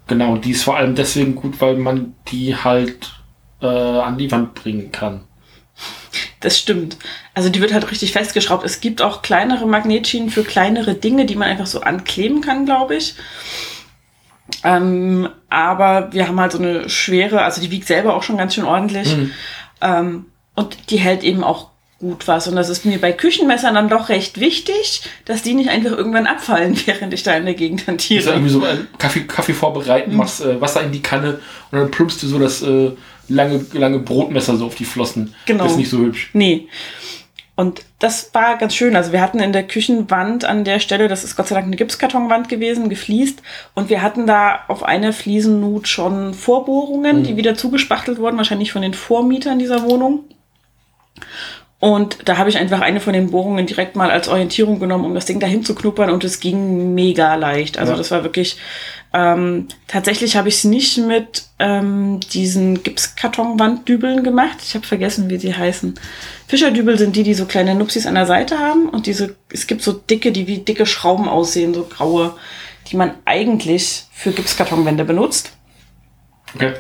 genau, 0.07 0.37
die 0.37 0.53
ist 0.53 0.65
vor 0.65 0.77
allem 0.77 0.95
deswegen 0.95 1.35
gut, 1.35 1.61
weil 1.61 1.77
man 1.77 2.15
die 2.29 2.57
halt 2.57 3.13
äh, 3.61 3.67
an 3.67 4.19
die 4.19 4.31
Wand 4.31 4.55
bringen 4.55 4.93
kann. 4.93 5.23
Das 6.41 6.59
stimmt. 6.59 6.97
Also 7.35 7.51
die 7.51 7.61
wird 7.61 7.73
halt 7.73 7.91
richtig 7.91 8.13
festgeschraubt. 8.13 8.65
Es 8.65 8.81
gibt 8.81 9.03
auch 9.03 9.23
kleinere 9.23 9.67
Magnetschienen 9.67 10.31
für 10.31 10.43
kleinere 10.43 10.95
Dinge, 10.95 11.27
die 11.27 11.37
man 11.37 11.49
einfach 11.49 11.67
so 11.67 11.83
ankleben 11.83 12.41
kann, 12.41 12.65
glaube 12.65 12.97
ich. 12.97 13.15
Ähm, 14.65 15.29
aber 15.49 16.13
wir 16.13 16.27
haben 16.27 16.41
halt 16.41 16.53
so 16.53 16.59
eine 16.59 16.89
schwere, 16.89 17.43
also 17.43 17.61
die 17.61 17.71
wiegt 17.71 17.87
selber 17.87 18.15
auch 18.15 18.23
schon 18.23 18.39
ganz 18.39 18.55
schön 18.55 18.65
ordentlich. 18.65 19.15
Ähm, 19.81 20.27
und 20.55 20.91
die 20.91 20.99
hält 20.99 21.23
eben 21.23 21.45
auch 21.45 21.70
gut 22.01 22.27
was. 22.27 22.49
Und 22.49 22.57
das 22.57 22.69
ist 22.69 22.85
mir 22.85 23.01
bei 23.01 23.13
Küchenmessern 23.13 23.75
dann 23.75 23.89
doch 23.89 24.09
recht 24.09 24.41
wichtig, 24.41 25.03
dass 25.27 25.43
die 25.43 25.55
nicht 25.55 25.69
einfach 25.69 25.93
irgendwann 25.93 26.27
abfallen, 26.27 26.77
während 26.87 27.15
ich 27.15 27.23
da 27.23 27.35
in 27.35 27.45
der 27.45 27.55
Gegend 27.55 27.81
Ist 27.81 27.87
ja 27.87 27.93
hantiere. 27.93 28.31
irgendwie 28.31 28.51
so 28.51 28.65
äh, 28.65 28.79
Kaffee, 28.99 29.21
Kaffee 29.21 29.53
vorbereiten, 29.53 30.17
machst 30.17 30.41
äh, 30.41 30.61
Wasser 30.61 30.83
in 30.83 30.93
die 30.93 31.03
Kanne 31.03 31.41
und 31.71 31.79
dann 31.79 31.91
plumpst 31.91 32.23
du 32.23 32.27
so 32.27 32.39
das 32.39 32.63
äh, 32.63 32.91
lange, 33.29 33.65
lange 33.73 34.01
Brotmesser 34.01 34.57
so 34.57 34.67
auf 34.67 34.75
die 34.75 34.85
Flossen. 34.85 35.35
Genau. 35.47 35.65
Das 35.65 35.73
ist 35.73 35.79
nicht 35.79 35.91
so 35.91 35.99
hübsch. 35.99 36.31
Nee. 36.33 36.69
Und 37.55 37.83
das 37.99 38.33
war 38.33 38.57
ganz 38.57 38.75
schön. 38.75 38.97
Also 38.97 39.13
wir 39.13 39.21
hatten 39.21 39.39
in 39.39 39.53
der 39.53 39.67
Küchenwand 39.67 40.47
an 40.47 40.65
der 40.65 40.81
Stelle, 40.81 41.09
das 41.09 41.25
ist 41.25 41.37
Gott 41.37 41.49
sei 41.49 41.57
Dank 41.57 41.67
eine 41.67 41.77
Gipskartonwand 41.77 42.49
gewesen, 42.49 42.89
gefliest. 42.89 43.43
Und 43.75 43.91
wir 43.91 44.01
hatten 44.01 44.27
da 44.27 44.61
auf 44.69 44.83
einer 44.83 45.13
Fliesennut 45.13 45.87
schon 45.87 46.33
Vorbohrungen, 46.33 47.23
die 47.23 47.37
wieder 47.37 47.57
zugespachtelt 47.57 48.19
wurden, 48.19 48.39
wahrscheinlich 48.39 48.73
von 48.73 48.81
den 48.81 48.95
Vormietern 48.95 49.59
dieser 49.59 49.83
Wohnung. 49.83 50.25
Und 51.81 52.19
da 52.27 52.37
habe 52.37 52.51
ich 52.51 52.59
einfach 52.59 52.83
eine 52.83 53.01
von 53.01 53.15
den 53.15 53.31
Bohrungen 53.31 53.67
direkt 53.67 53.97
mal 53.97 54.11
als 54.11 54.29
Orientierung 54.29 54.79
genommen, 54.81 55.07
um 55.07 55.15
das 55.15 55.25
Ding 55.25 55.41
dahin 55.41 55.65
zu 55.65 55.75
knuppern 55.75 56.11
und 56.11 56.23
es 56.25 56.39
ging 56.39 56.95
mega 56.95 57.35
leicht. 57.37 57.79
Also 57.79 57.93
Ja. 57.93 57.99
das 57.99 58.11
war 58.11 58.23
wirklich, 58.23 58.59
ähm, 59.15 59.67
tatsächlich 59.89 60.37
habe 60.37 60.51
ich 60.51 60.57
es 60.57 60.65
nicht 60.65 60.99
mit 60.99 61.45
ähm, 61.59 62.21
diesen 62.35 62.83
Gipskartonwanddübeln 62.83 64.23
gemacht. 64.23 64.59
Ich 64.63 64.75
habe 64.75 64.87
vergessen, 64.87 65.31
wie 65.31 65.39
sie 65.39 65.55
heißen. 65.55 65.99
Fischerdübel 66.49 66.99
sind 66.99 67.17
die, 67.17 67.23
die 67.23 67.33
so 67.33 67.47
kleine 67.47 67.75
Nupsis 67.75 68.07
an 68.07 68.15
der 68.15 68.27
Seite 68.27 68.59
haben 68.59 68.91
und 68.91 69.07
diese, 69.07 69.35
es 69.51 69.67
gibt 69.67 69.81
so 69.81 69.93
dicke, 69.93 70.33
die 70.33 70.47
wie 70.47 70.59
dicke 70.59 70.85
Schrauben 70.85 71.29
aussehen, 71.31 71.73
so 71.73 71.85
graue, 71.85 72.35
die 72.89 72.97
man 72.97 73.13
eigentlich 73.25 74.05
für 74.13 74.33
Gipskartonwände 74.33 75.07
benutzt. 75.07 75.53
Okay. 76.55 76.75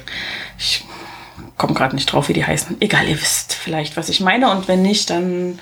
Ich 0.58 0.84
komme 1.60 1.74
gerade 1.74 1.94
nicht 1.94 2.06
drauf, 2.06 2.28
wie 2.30 2.32
die 2.32 2.46
heißen. 2.46 2.78
Egal, 2.80 3.06
ihr 3.06 3.20
wisst 3.20 3.52
vielleicht, 3.52 3.98
was 3.98 4.08
ich 4.08 4.20
meine. 4.20 4.50
Und 4.50 4.66
wenn 4.66 4.80
nicht, 4.80 5.10
dann 5.10 5.58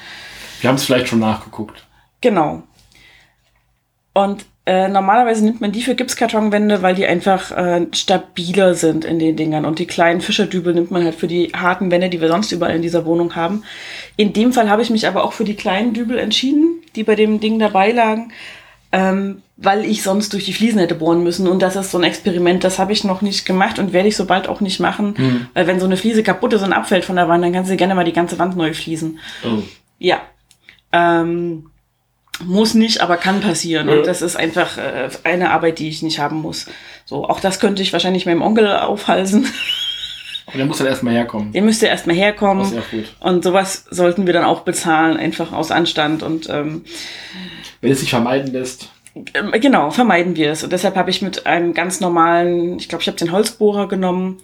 Wir 0.61 0.69
haben 0.69 0.77
es 0.77 0.85
vielleicht 0.85 1.09
schon 1.09 1.19
nachgeguckt. 1.19 1.85
genau. 2.21 2.63
Und 4.15 4.47
äh, 4.65 4.89
normalerweise 4.89 5.45
nimmt 5.45 5.61
man 5.61 5.73
die 5.73 5.83
für 5.83 5.95
Gipskartonwände, 5.95 6.83
weil 6.83 6.95
die 6.95 7.07
einfach 7.07 7.51
äh, 7.53 7.87
stabiler 7.93 8.75
sind 8.75 9.05
in 9.05 9.19
den 9.19 9.37
Dingern. 9.37 9.65
Und 9.65 9.79
die 9.79 9.87
kleinen 9.87 10.21
Fischerdübel 10.21 10.75
nimmt 10.75 10.91
man 10.91 11.05
halt 11.05 11.15
für 11.15 11.27
die 11.29 11.53
harten 11.57 11.91
Wände, 11.91 12.11
die 12.11 12.21
wir 12.21 12.29
sonst 12.29 12.53
überall 12.53 12.77
in 12.77 12.83
dieser 12.83 13.05
Wohnung 13.07 13.35
haben. 13.35 13.65
In 14.17 14.33
dem 14.33 14.53
Fall 14.53 14.71
habe 14.71 14.83
ich 14.83 14.91
mich 14.91 15.07
aber 15.09 15.25
auch 15.25 15.33
für 15.33 15.45
die 15.45 15.57
kleinen 15.57 15.95
Dübel 15.95 16.19
entschieden, 16.19 16.83
die 16.97 17.03
bei 17.05 17.15
dem 17.17 17.41
Ding 17.41 17.59
dabei 17.59 17.93
lagen, 17.93 18.33
ähm, 18.93 19.43
weil 19.57 19.85
ich 19.85 20.03
sonst 20.03 20.33
durch 20.33 20.45
die 20.45 20.53
Fliesen 20.53 20.79
hätte 20.79 20.95
bohren 20.95 21.23
müssen. 21.23 21.49
Und 21.49 21.61
das 21.61 21.77
ist 21.77 21.91
so 21.91 21.99
ein 21.99 22.05
Experiment, 22.05 22.65
das 22.65 22.79
habe 22.79 22.93
ich 22.93 23.05
noch 23.05 23.23
nicht 23.23 23.45
gemacht 23.45 23.79
und 23.79 23.93
werde 23.93 24.09
ich 24.09 24.17
sobald 24.17 24.49
auch 24.49 24.61
nicht 24.61 24.81
machen. 24.81 25.49
Weil 25.55 25.67
wenn 25.67 25.81
so 25.81 25.87
eine 25.87 25.97
Fliese 25.97 26.23
kaputt 26.23 26.53
ist 26.53 26.63
und 26.63 26.73
abfällt 26.73 27.05
von 27.05 27.17
der 27.17 27.29
Wand, 27.29 27.45
dann 27.45 27.53
kannst 27.53 27.71
du 27.71 27.77
gerne 27.77 27.95
mal 27.95 28.05
die 28.05 28.13
ganze 28.13 28.39
Wand 28.39 28.57
neu 28.57 28.73
fließen. 28.73 29.19
Oh. 29.45 29.63
Ja. 29.99 30.21
Ähm, 30.93 31.71
muss 32.45 32.75
nicht, 32.75 33.01
aber 33.01 33.17
kann 33.17 33.41
passieren. 33.41 33.89
Ja. 33.89 33.95
Und 33.97 34.07
das 34.07 34.23
ist 34.23 34.37
einfach 34.37 34.79
äh, 34.79 35.09
eine 35.25 35.51
Arbeit, 35.51 35.79
die 35.81 35.89
ich 35.89 36.03
nicht 36.03 36.19
haben 36.19 36.41
muss. 36.41 36.67
So, 37.05 37.25
auch 37.25 37.41
das 37.41 37.59
könnte 37.61 37.83
ich 37.83 37.93
wahrscheinlich 37.93 38.27
meinem 38.27 38.43
Onkel 38.43 38.69
aufhalsen. 38.69 39.47
Aber 40.49 40.57
der 40.57 40.67
muss 40.67 40.79
dann 40.79 40.87
erstmal 40.87 41.15
herkommen. 41.15 41.53
Der 41.53 41.63
müsste 41.63 41.87
erstmal 41.87 42.17
Aus 42.17 42.23
herkommen. 42.23 42.75
Erfurt. 42.75 43.17
Und 43.21 43.45
sowas 43.45 43.85
sollten 43.91 44.27
wir 44.27 44.33
dann 44.33 44.45
auch 44.45 44.63
bezahlen, 44.63 45.17
einfach 45.19 45.53
aus 45.53 45.71
Anstand. 45.71 46.23
Und 46.23 46.49
ähm, 46.49 46.85
Wenn 47.81 47.93
es 47.93 48.01
sich 48.01 48.11
vermeiden 48.11 48.53
lässt. 48.53 48.91
Ähm, 49.35 49.53
Genau, 49.61 49.91
vermeiden 49.91 50.37
wir 50.37 50.51
es. 50.51 50.65
Und 50.65 50.73
deshalb 50.73 50.97
habe 50.97 51.11
ich 51.11 51.23
mit 51.23 51.47
einem 51.47 51.75
ganz 51.75 52.01
normalen, 52.01 52.79
ich 52.79 52.89
glaube, 52.89 53.03
ich 53.03 53.09
habe 53.09 53.19
den 53.19 53.31
Holzbohrer 53.31 53.89
genommen, 53.89 54.39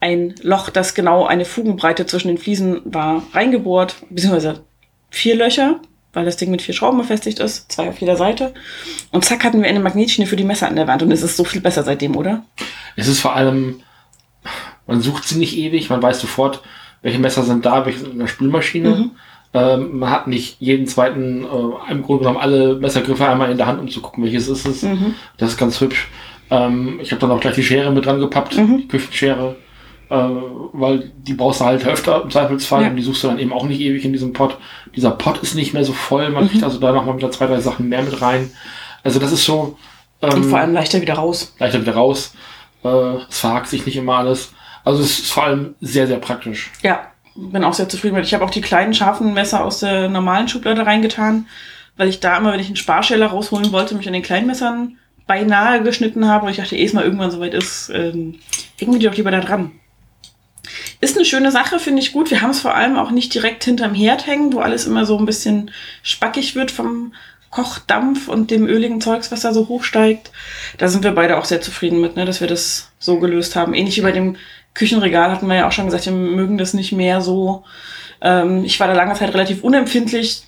ein 0.00 0.34
Loch, 0.42 0.70
das 0.70 0.94
genau 0.94 1.26
eine 1.26 1.44
Fugenbreite 1.44 2.06
zwischen 2.06 2.28
den 2.28 2.38
Fliesen 2.38 2.80
war, 2.84 3.22
reingebohrt, 3.34 3.96
beziehungsweise 4.10 4.64
vier 5.10 5.36
Löcher, 5.36 5.80
weil 6.12 6.24
das 6.24 6.36
Ding 6.36 6.50
mit 6.50 6.62
vier 6.62 6.74
Schrauben 6.74 6.98
befestigt 6.98 7.38
ist, 7.38 7.70
zwei 7.70 7.88
auf 7.88 7.98
jeder 7.98 8.16
Seite. 8.16 8.52
Und 9.12 9.24
zack 9.24 9.44
hatten 9.44 9.62
wir 9.62 9.68
eine 9.68 9.80
Magnetschiene 9.80 10.26
für 10.26 10.36
die 10.36 10.44
Messer 10.44 10.66
an 10.66 10.76
der 10.76 10.88
Wand. 10.88 11.02
Und 11.02 11.12
es 11.12 11.22
ist 11.22 11.36
so 11.36 11.44
viel 11.44 11.60
besser 11.60 11.82
seitdem, 11.82 12.16
oder? 12.16 12.44
Es 12.96 13.06
ist 13.06 13.20
vor 13.20 13.36
allem, 13.36 13.80
man 14.86 15.00
sucht 15.00 15.24
sie 15.24 15.38
nicht 15.38 15.56
ewig, 15.56 15.90
man 15.90 16.02
weiß 16.02 16.20
sofort, 16.20 16.60
welche 17.02 17.18
Messer 17.18 17.42
sind 17.42 17.64
da, 17.66 17.84
welche 17.86 18.00
sind 18.00 18.12
in 18.12 18.18
der 18.18 18.26
Spülmaschine. 18.28 18.90
Mhm. 18.90 19.10
Ähm, 19.54 19.98
man 19.98 20.10
hat 20.10 20.28
nicht 20.28 20.56
jeden 20.60 20.86
zweiten, 20.86 21.44
äh, 21.44 21.92
im 21.92 22.02
Grunde 22.02 22.20
genommen 22.20 22.38
alle 22.38 22.74
Messergriffe 22.76 23.26
einmal 23.28 23.50
in 23.50 23.58
der 23.58 23.66
Hand, 23.66 23.80
um 23.80 23.88
zu 23.88 24.00
gucken, 24.00 24.24
welches 24.24 24.48
ist 24.48 24.66
es. 24.66 24.82
Mhm. 24.82 25.14
Das 25.36 25.50
ist 25.50 25.58
ganz 25.58 25.80
hübsch. 25.80 26.08
Ähm, 26.50 26.98
ich 27.02 27.10
habe 27.12 27.20
dann 27.20 27.30
auch 27.30 27.40
gleich 27.40 27.54
die 27.54 27.62
Schere 27.62 27.90
mit 27.92 28.06
dran 28.06 28.18
gepappt, 28.20 28.56
Mhm. 28.56 28.78
die 28.78 28.88
Küchenschere, 28.88 29.56
äh, 30.08 30.14
weil 30.72 31.12
die 31.18 31.34
brauchst 31.34 31.60
du 31.60 31.64
halt 31.66 31.86
öfter 31.86 32.22
im 32.22 32.30
Zweifelsfall 32.30 32.82
Ja. 32.82 32.88
und 32.88 32.96
die 32.96 33.02
suchst 33.02 33.24
du 33.24 33.28
dann 33.28 33.38
eben 33.38 33.52
auch 33.52 33.64
nicht 33.64 33.80
ewig 33.80 34.04
in 34.06 34.12
diesem 34.12 34.32
Pot. 34.32 34.56
Dieser 34.96 35.10
Pot 35.10 35.38
ist 35.42 35.54
nicht 35.54 35.74
mehr 35.74 35.84
so 35.84 35.92
voll, 35.92 36.30
man 36.30 36.44
Mhm. 36.44 36.48
kriegt 36.48 36.64
also 36.64 36.78
da 36.78 36.92
nochmal 36.92 37.16
wieder 37.18 37.30
zwei, 37.30 37.46
drei 37.46 37.60
Sachen 37.60 37.88
mehr 37.90 38.02
mit 38.02 38.22
rein. 38.22 38.50
Also 39.04 39.18
das 39.18 39.32
ist 39.32 39.44
so 39.44 39.76
Und 40.20 40.34
ähm, 40.34 40.44
vor 40.44 40.60
allem 40.60 40.72
leichter 40.72 41.00
wieder 41.02 41.14
raus. 41.14 41.54
leichter 41.58 41.80
wieder 41.82 41.94
raus. 41.94 42.34
Äh, 42.84 42.88
es 43.28 43.38
verhakt 43.40 43.68
sich 43.68 43.84
nicht 43.84 43.96
immer 43.96 44.14
alles. 44.16 44.52
Also 44.84 45.02
es 45.02 45.20
ist 45.20 45.32
vor 45.32 45.44
allem 45.44 45.74
sehr, 45.80 46.06
sehr 46.06 46.18
praktisch. 46.18 46.70
Ja, 46.82 47.12
bin 47.34 47.64
auch 47.64 47.74
sehr 47.74 47.88
zufrieden 47.88 48.16
mit. 48.16 48.26
Ich 48.26 48.34
habe 48.34 48.44
auch 48.44 48.50
die 48.50 48.60
kleinen 48.60 48.94
scharfen 48.94 49.32
Messer 49.32 49.64
aus 49.64 49.80
der 49.80 50.08
normalen 50.08 50.48
Schublade 50.48 50.84
reingetan, 50.84 51.46
weil 51.96 52.08
ich 52.08 52.20
da 52.20 52.36
immer, 52.36 52.52
wenn 52.52 52.60
ich 52.60 52.66
einen 52.66 52.76
Sparschäler 52.76 53.26
rausholen 53.26 53.72
wollte, 53.72 53.94
mich 53.94 54.06
an 54.06 54.12
den 54.12 54.22
kleinen 54.22 54.46
Messern 54.46 54.98
beinahe 55.26 55.82
geschnitten 55.82 56.28
habe. 56.28 56.46
Und 56.46 56.50
ich 56.50 56.58
dachte, 56.58 56.76
ehe 56.76 56.86
es 56.86 56.92
mal 56.92 57.04
irgendwann 57.04 57.30
soweit 57.30 57.54
ist, 57.54 57.90
ähm, 57.94 58.36
irgendwie 58.78 59.04
doch 59.04 59.16
lieber 59.16 59.30
da 59.30 59.40
dran. 59.40 59.72
Ist 61.00 61.16
eine 61.16 61.24
schöne 61.24 61.50
Sache, 61.50 61.78
finde 61.78 62.00
ich 62.00 62.12
gut. 62.12 62.30
Wir 62.30 62.42
haben 62.42 62.50
es 62.50 62.60
vor 62.60 62.74
allem 62.74 62.96
auch 62.96 63.10
nicht 63.10 63.34
direkt 63.34 63.64
hinterm 63.64 63.94
Herd 63.94 64.26
hängen, 64.26 64.52
wo 64.52 64.60
alles 64.60 64.86
immer 64.86 65.04
so 65.04 65.18
ein 65.18 65.26
bisschen 65.26 65.70
spackig 66.02 66.54
wird 66.54 66.70
vom 66.70 67.12
Kochdampf 67.50 68.28
und 68.28 68.50
dem 68.50 68.66
öligen 68.66 69.00
Zeugs, 69.00 69.30
was 69.30 69.40
da 69.40 69.52
so 69.52 69.68
hochsteigt. 69.68 70.30
Da 70.78 70.88
sind 70.88 71.04
wir 71.04 71.12
beide 71.12 71.38
auch 71.38 71.44
sehr 71.44 71.60
zufrieden 71.60 72.00
mit, 72.00 72.16
ne, 72.16 72.24
dass 72.24 72.40
wir 72.40 72.48
das 72.48 72.90
so 72.98 73.18
gelöst 73.18 73.56
haben. 73.56 73.74
Ähnlich 73.74 73.98
wie 73.98 74.02
bei 74.02 74.12
dem 74.12 74.36
Küchenregal 74.74 75.30
hatten 75.30 75.46
wir 75.46 75.56
ja 75.56 75.68
auch 75.68 75.72
schon 75.72 75.86
gesagt, 75.86 76.06
wir 76.06 76.12
mögen 76.12 76.58
das 76.58 76.74
nicht 76.74 76.92
mehr 76.92 77.20
so. 77.20 77.64
Ähm, 78.20 78.64
ich 78.64 78.78
war 78.80 78.86
da 78.86 78.94
lange 78.94 79.14
Zeit 79.14 79.34
relativ 79.34 79.62
unempfindlich 79.62 80.44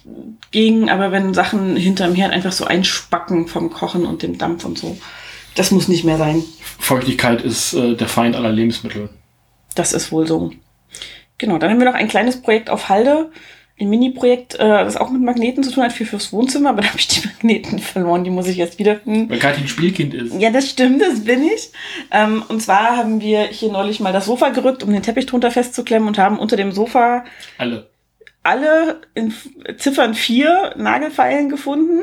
gegen, 0.51 0.89
aber 0.89 1.13
wenn 1.13 1.35
Sachen 1.35 1.77
hinterm 1.77 2.15
Herd 2.15 2.33
einfach 2.33 2.53
so 2.53 2.65
einspacken 2.65 3.49
vom 3.49 3.71
Kochen 3.71 4.07
und 4.07 4.23
dem 4.23 4.39
Dampf 4.39 4.65
und 4.65 4.79
so, 4.79 4.97
das 5.57 5.71
muss 5.71 5.89
nicht 5.89 6.05
mehr 6.05 6.19
sein. 6.19 6.43
Feuchtigkeit 6.79 7.43
ist 7.43 7.75
äh, 7.75 7.95
der 7.95 8.09
Feind 8.09 8.37
aller 8.37 8.53
Lebensmittel. 8.53 9.11
Das 9.75 9.93
ist 9.93 10.13
wohl 10.13 10.27
so. 10.27 10.53
Genau, 11.39 11.59
dann 11.59 11.71
haben 11.71 11.79
wir 11.79 11.87
noch 11.87 11.95
ein 11.95 12.09
kleines 12.09 12.41
Projekt 12.41 12.71
auf 12.71 12.89
Halde. 12.89 13.31
Ein 13.81 13.89
Mini-Projekt, 13.91 14.55
äh, 14.55 14.59
das 14.59 14.97
auch 14.97 15.11
mit 15.11 15.21
Magneten 15.23 15.65
zu 15.65 15.73
tun 15.73 15.83
hat, 15.83 15.93
für 15.93 16.05
fürs 16.07 16.33
Wohnzimmer, 16.33 16.71
aber 16.71 16.83
da 16.83 16.89
habe 16.89 16.99
ich 16.99 17.09
die 17.09 17.27
Magneten 17.43 17.81
verloren, 17.81 18.23
die 18.23 18.31
muss 18.31 18.47
ich 18.47 18.57
jetzt 18.57 18.79
wiederfinden. 18.79 19.29
Weil 19.29 19.41
Kathi 19.41 19.63
ein 19.63 19.69
Spielkind 19.69 20.15
ist. 20.15 20.35
Ja, 20.41 20.51
das 20.51 20.71
stimmt, 20.71 21.03
das 21.03 21.25
bin 21.25 21.43
ich. 21.43 21.71
Ähm, 22.13 22.45
und 22.49 22.61
zwar 22.63 22.97
haben 22.97 23.21
wir 23.21 23.43
hier 23.43 23.73
neulich 23.73 23.99
mal 23.99 24.13
das 24.13 24.27
Sofa 24.27 24.51
gerückt, 24.51 24.85
um 24.85 24.93
den 24.93 25.03
Teppich 25.03 25.27
drunter 25.27 25.51
festzuklemmen 25.51 26.07
und 26.07 26.19
haben 26.19 26.39
unter 26.39 26.57
dem 26.57 26.71
Sofa 26.71 27.25
Alle. 27.59 27.91
alle 28.45 29.01
in 29.15 29.35
Ziffern 29.79 30.15
4 30.15 30.75
Nagelfeilen 30.77 31.49
gefunden. 31.49 32.01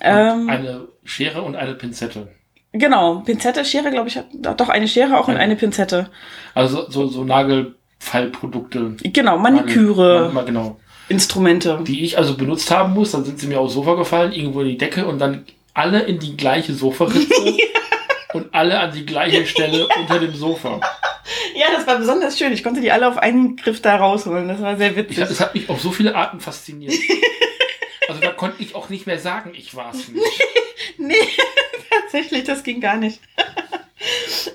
Ähm, 0.00 0.48
Eine 0.48 0.86
Schere 1.04 1.42
und 1.42 1.56
eine 1.56 1.74
Pinzette. 1.74 2.28
genau, 2.72 3.16
Pinzette, 3.20 3.64
Schere, 3.64 3.90
glaube 3.90 4.08
ich, 4.08 4.16
hat 4.16 4.26
doch 4.60 4.68
eine 4.68 4.86
Schere 4.86 5.18
auch 5.18 5.26
und 5.26 5.34
Ja. 5.34 5.40
eine 5.40 5.56
Pinzette. 5.56 6.10
Also 6.54 6.88
so, 6.88 7.08
so 7.08 7.24
Nagelfallprodukte. 8.00 8.96
Genau, 9.04 9.38
Maniküre, 9.38 10.14
Nagel- 10.22 10.32
Mal 10.32 10.44
genau. 10.44 10.80
Instrumente. 11.08 11.80
Die 11.86 12.04
ich 12.04 12.18
also 12.18 12.36
benutzt 12.36 12.70
haben 12.70 12.94
muss, 12.94 13.12
dann 13.12 13.24
sind 13.24 13.38
sie 13.38 13.46
mir 13.48 13.58
aufs 13.60 13.74
Sofa 13.74 13.94
gefallen, 13.94 14.32
irgendwo 14.32 14.60
in 14.60 14.68
die 14.68 14.78
Decke 14.78 15.06
und 15.06 15.18
dann 15.18 15.44
alle 15.74 16.00
in 16.02 16.18
die 16.18 16.36
gleiche 16.36 16.72
Sofaritze 16.72 17.56
und 18.32 18.54
alle 18.54 18.78
an 18.78 18.92
die 18.92 19.04
gleiche 19.06 19.44
Stelle 19.46 19.88
unter 20.00 20.18
dem 20.18 20.34
Sofa. 20.34 20.80
Ja, 21.54 21.66
das 21.74 21.86
war 21.86 21.98
besonders 21.98 22.38
schön. 22.38 22.52
Ich 22.52 22.62
konnte 22.62 22.80
die 22.80 22.92
alle 22.92 23.08
auf 23.08 23.18
einen 23.18 23.56
Griff 23.56 23.82
da 23.82 23.96
rausholen. 23.96 24.48
Das 24.48 24.60
war 24.62 24.76
sehr 24.76 24.90
Ich, 24.90 24.96
witzig. 24.96 25.18
es 25.18 25.40
hat 25.40 25.54
mich 25.54 25.68
auf 25.68 25.80
so 25.80 25.90
viele 25.90 26.14
Arten 26.14 26.40
fasziniert. 26.40 26.94
Also 28.08 28.22
da 28.22 28.32
konnte 28.32 28.60
ich 28.60 28.74
auch 28.74 28.88
nicht 28.88 29.06
mehr 29.06 29.20
sagen, 29.20 29.52
ich 29.54 29.76
war 29.76 29.92
es 29.94 30.08
nicht. 30.08 30.42
Nee, 30.98 31.14
tatsächlich, 31.88 32.42
das 32.42 32.64
ging 32.64 32.80
gar 32.80 32.96
nicht. 32.96 33.20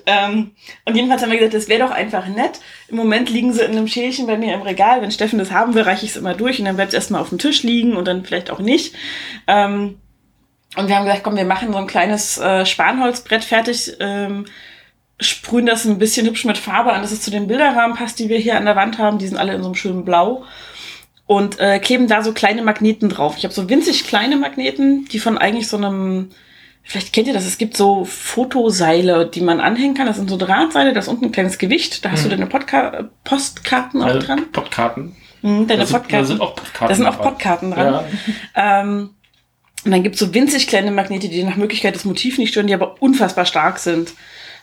Ähm, 0.06 0.52
und 0.84 0.94
jedenfalls 0.94 1.22
haben 1.22 1.30
wir 1.30 1.38
gesagt, 1.38 1.54
das 1.54 1.68
wäre 1.68 1.84
doch 1.84 1.90
einfach 1.90 2.26
nett. 2.28 2.60
Im 2.88 2.96
Moment 2.96 3.28
liegen 3.28 3.52
sie 3.52 3.62
in 3.62 3.72
einem 3.72 3.88
Schälchen 3.88 4.26
bei 4.26 4.38
mir 4.38 4.54
im 4.54 4.62
Regal. 4.62 5.02
Wenn 5.02 5.10
Steffen 5.10 5.38
das 5.38 5.50
haben 5.50 5.74
will, 5.74 5.82
reiche 5.82 6.04
ich 6.04 6.12
es 6.12 6.16
immer 6.16 6.34
durch 6.34 6.58
und 6.60 6.64
dann 6.64 6.76
bleibt 6.76 6.90
es 6.90 6.94
erstmal 6.94 7.20
auf 7.20 7.30
dem 7.30 7.38
Tisch 7.38 7.64
liegen 7.64 7.96
und 7.96 8.06
dann 8.06 8.24
vielleicht 8.24 8.50
auch 8.50 8.60
nicht. 8.60 8.94
Ähm, 9.48 9.96
und 10.76 10.88
wir 10.88 10.96
haben 10.96 11.04
gesagt, 11.04 11.24
komm, 11.24 11.36
wir 11.36 11.44
machen 11.44 11.72
so 11.72 11.78
ein 11.78 11.86
kleines 11.86 12.38
äh, 12.38 12.64
Spanholzbrett 12.64 13.44
fertig, 13.44 13.96
ähm, 13.98 14.46
sprühen 15.18 15.66
das 15.66 15.84
ein 15.84 15.98
bisschen 15.98 16.26
hübsch 16.26 16.44
mit 16.44 16.58
Farbe 16.58 16.92
an, 16.92 17.02
dass 17.02 17.12
es 17.12 17.22
zu 17.22 17.30
den 17.30 17.46
Bilderrahmen 17.46 17.96
passt, 17.96 18.18
die 18.18 18.28
wir 18.28 18.38
hier 18.38 18.56
an 18.56 18.66
der 18.66 18.76
Wand 18.76 18.98
haben. 18.98 19.18
Die 19.18 19.26
sind 19.26 19.38
alle 19.38 19.54
in 19.54 19.62
so 19.62 19.68
einem 19.68 19.74
schönen 19.74 20.04
Blau. 20.04 20.44
Und 21.24 21.58
äh, 21.58 21.80
kleben 21.80 22.06
da 22.06 22.22
so 22.22 22.32
kleine 22.32 22.62
Magneten 22.62 23.08
drauf. 23.08 23.34
Ich 23.36 23.44
habe 23.44 23.54
so 23.54 23.68
winzig 23.68 24.06
kleine 24.06 24.36
Magneten, 24.36 25.06
die 25.06 25.18
von 25.18 25.38
eigentlich 25.38 25.66
so 25.66 25.76
einem, 25.76 26.30
vielleicht 26.86 27.12
kennt 27.12 27.26
ihr 27.28 27.34
das, 27.34 27.44
es 27.44 27.58
gibt 27.58 27.76
so 27.76 28.04
Fotoseile, 28.04 29.26
die 29.26 29.40
man 29.42 29.60
anhängen 29.60 29.94
kann. 29.94 30.06
Das 30.06 30.16
sind 30.16 30.30
so 30.30 30.36
Drahtseile, 30.36 30.92
da 30.94 31.00
ist 31.00 31.08
unten 31.08 31.26
ein 31.26 31.32
kleines 31.32 31.58
Gewicht. 31.58 32.04
Da 32.04 32.12
hast 32.12 32.24
du 32.24 32.28
deine 32.28 32.46
Podca 32.46 33.10
Postkarten 33.24 34.00
auch 34.02 34.06
Alle 34.06 34.18
dran. 34.20 34.50
Podkarten. 34.52 35.16
Mhm, 35.42 35.66
deine 35.66 35.80
Da 35.80 35.86
sind, 35.86 35.94
da 35.94 35.98
Podkarten. 35.98 36.26
sind 36.26 36.40
auch 36.40 36.54
Podkarten. 36.56 36.88
Da 36.88 36.94
sind 36.94 37.06
auch. 37.06 37.20
Podkarten 37.22 37.70
dran. 37.72 38.04
Ja. 38.54 38.80
Ähm, 38.82 39.10
und 39.84 39.90
dann 39.90 40.02
gibt's 40.02 40.18
so 40.18 40.32
winzig 40.34 40.66
kleine 40.66 40.90
Magnete, 40.90 41.28
die 41.28 41.44
nach 41.44 41.56
Möglichkeit 41.56 41.94
das 41.94 42.04
Motiv 42.04 42.38
nicht 42.38 42.50
stören, 42.50 42.66
die 42.66 42.74
aber 42.74 43.00
unfassbar 43.02 43.46
stark 43.46 43.78
sind. 43.78 44.14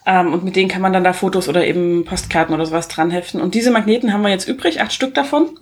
Ähm, 0.05 0.33
und 0.33 0.43
mit 0.43 0.55
denen 0.57 0.67
kann 0.69 0.81
man 0.81 0.91
dann 0.91 1.05
da 1.05 1.13
Fotos 1.13 1.47
oder 1.47 1.65
eben 1.65 2.03
Postkarten 2.03 2.53
oder 2.53 2.65
sowas 2.65 2.89
dran 2.89 3.09
heften. 3.11 3.39
Und 3.39 3.55
diese 3.55 3.71
Magneten 3.71 4.11
haben 4.11 4.21
wir 4.21 4.29
jetzt 4.29 4.47
übrig, 4.49 4.81
acht 4.81 4.91
Stück 4.91 5.13
davon, 5.13 5.57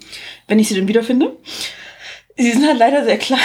wenn 0.47 0.58
ich 0.58 0.67
sie 0.69 0.74
denn 0.76 0.88
wiederfinde. 0.88 1.38
Sie 2.38 2.52
sind 2.52 2.65
halt 2.67 2.80
leider 2.80 3.04
sehr 3.04 3.17
klein. 3.19 3.39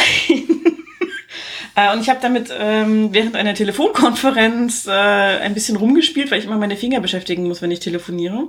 Äh, 1.75 1.93
Und 1.93 2.01
ich 2.01 2.09
habe 2.09 2.21
damit 2.23 2.51
ähm, 2.59 3.09
während 3.13 3.37
einer 3.37 3.55
Telefonkonferenz 3.55 4.87
äh, 4.87 4.91
ein 4.91 5.55
bisschen 5.55 5.77
rumgespielt, 5.77 6.31
weil 6.31 6.39
ich 6.39 6.45
immer 6.47 6.59
meine 6.59 6.77
Finger 6.77 7.01
beschäftigen 7.01 7.47
muss, 7.49 7.63
wenn 7.63 7.71
ich 7.71 7.81
telefoniere. 7.81 8.49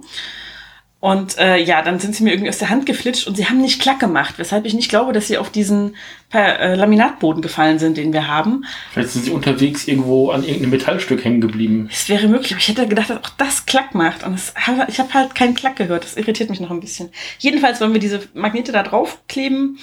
Und 1.00 1.38
äh, 1.38 1.58
ja, 1.58 1.84
dann 1.84 2.00
sind 2.00 2.16
sie 2.16 2.24
mir 2.24 2.32
irgendwie 2.32 2.50
aus 2.50 2.58
der 2.58 2.72
Hand 2.72 2.88
geflitscht 2.88 3.28
und 3.28 3.38
sie 3.38 3.46
haben 3.48 3.62
nicht 3.62 3.80
klack 3.80 4.00
gemacht, 4.00 4.34
weshalb 4.38 4.66
ich 4.66 4.74
nicht 4.74 4.90
glaube, 4.90 5.14
dass 5.14 5.28
sie 5.28 5.38
auf 5.38 5.52
diesen 5.52 5.96
per, 6.32 6.60
äh, 6.60 6.74
Laminatboden 6.76 7.44
gefallen 7.44 7.78
sind, 7.78 7.98
den 7.98 8.14
wir 8.14 8.28
haben. 8.28 8.66
Vielleicht 8.94 9.12
sind 9.12 9.26
sie 9.26 9.30
unterwegs 9.32 9.88
irgendwo 9.88 10.32
an 10.32 10.42
irgendeinem 10.44 10.72
Metallstück 10.72 11.24
hängen 11.24 11.40
geblieben. 11.40 11.88
Es 11.92 12.10
wäre 12.10 12.28
möglich, 12.28 12.52
aber 12.54 12.62
ich 12.62 12.68
hätte 12.68 12.88
gedacht, 12.88 13.12
dass 13.12 13.18
auch 13.24 13.30
das 13.38 13.68
klack 13.68 13.94
macht. 13.94 14.26
Und 14.26 14.40
habe- 14.56 14.88
ich 14.90 14.98
habe 15.00 15.14
halt 15.14 15.36
keinen 15.36 15.54
Klack 15.54 15.76
gehört. 15.76 16.04
Das 16.04 16.18
irritiert 16.18 16.50
mich 16.50 16.60
noch 16.62 16.72
ein 16.72 16.80
bisschen. 16.80 17.10
Jedenfalls 17.38 17.80
wollen 17.80 17.94
wir 17.94 18.00
diese 18.02 18.22
Magnete 18.34 18.72
da 18.72 18.82
draufkleben 18.82 19.78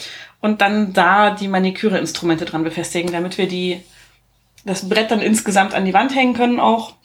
und 0.44 0.61
dann 0.61 0.92
da 0.92 1.30
die 1.30 1.48
Maniküre-Instrumente 1.48 2.44
dran 2.44 2.64
befestigen, 2.64 3.11
damit 3.12 3.38
wir 3.38 3.48
die, 3.48 3.80
das 4.66 4.90
Brett 4.90 5.11
dann 5.11 5.22
insgesamt 5.22 5.72
an 5.72 5.87
die 5.87 5.94
Wand 5.94 6.14
hängen 6.14 6.35
können 6.35 6.61
auch. 6.61 6.96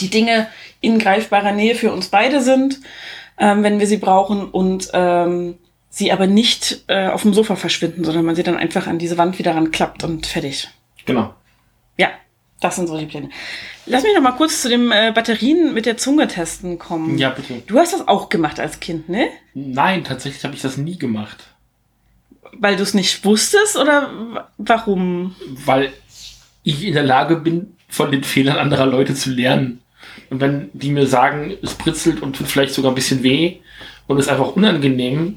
Die 0.00 0.08
Dinge 0.08 0.48
in 0.80 0.98
greifbarer 0.98 1.52
Nähe 1.52 1.74
für 1.74 1.92
uns 1.92 2.08
beide 2.08 2.40
sind, 2.40 2.80
ähm, 3.38 3.62
wenn 3.62 3.78
wir 3.78 3.86
sie 3.86 3.98
brauchen 3.98 4.48
und 4.48 4.88
ähm, 4.94 5.58
sie 5.90 6.10
aber 6.10 6.26
nicht 6.26 6.84
äh, 6.86 7.08
auf 7.08 7.20
dem 7.20 7.34
Sofa 7.34 7.56
verschwinden, 7.56 8.04
sondern 8.04 8.24
man 8.24 8.36
sie 8.36 8.42
dann 8.42 8.56
einfach 8.56 8.86
an 8.86 8.98
diese 8.98 9.18
Wand 9.18 9.38
wieder 9.38 9.54
ranklappt 9.54 10.02
und 10.02 10.24
fertig. 10.24 10.70
Genau. 11.04 11.34
Ja, 11.98 12.08
das 12.60 12.76
sind 12.76 12.86
so 12.86 12.96
die 12.96 13.04
Pläne. 13.04 13.28
Lass 13.84 14.02
mich 14.02 14.14
noch 14.14 14.22
mal 14.22 14.32
kurz 14.32 14.62
zu 14.62 14.70
dem 14.70 14.92
äh, 14.92 15.12
Batterien 15.14 15.74
mit 15.74 15.84
der 15.84 15.98
Zunge 15.98 16.26
testen 16.26 16.78
kommen. 16.78 17.18
Ja, 17.18 17.28
bitte. 17.28 17.62
Du 17.66 17.78
hast 17.78 17.92
das 17.92 18.08
auch 18.08 18.30
gemacht 18.30 18.58
als 18.58 18.80
Kind, 18.80 19.10
ne? 19.10 19.28
Nein, 19.52 20.04
tatsächlich 20.04 20.42
habe 20.42 20.54
ich 20.54 20.62
das 20.62 20.78
nie 20.78 20.96
gemacht. 20.96 21.44
Weil 22.52 22.76
du 22.76 22.82
es 22.82 22.94
nicht 22.94 23.24
wusstest 23.24 23.76
oder 23.76 24.10
warum? 24.58 25.34
Weil 25.64 25.92
ich 26.62 26.84
in 26.84 26.94
der 26.94 27.02
Lage 27.04 27.36
bin, 27.36 27.74
von 27.88 28.10
den 28.10 28.24
Fehlern 28.24 28.58
anderer 28.58 28.86
Leute 28.86 29.14
zu 29.14 29.30
lernen. 29.30 29.80
Und 30.30 30.40
wenn 30.40 30.70
die 30.72 30.90
mir 30.90 31.06
sagen, 31.06 31.56
es 31.62 31.74
britzelt 31.74 32.22
und 32.22 32.36
tut 32.36 32.48
vielleicht 32.48 32.74
sogar 32.74 32.90
ein 32.92 32.96
bisschen 32.96 33.22
weh 33.22 33.56
und 34.06 34.18
ist 34.18 34.28
einfach 34.28 34.56
unangenehm, 34.56 35.36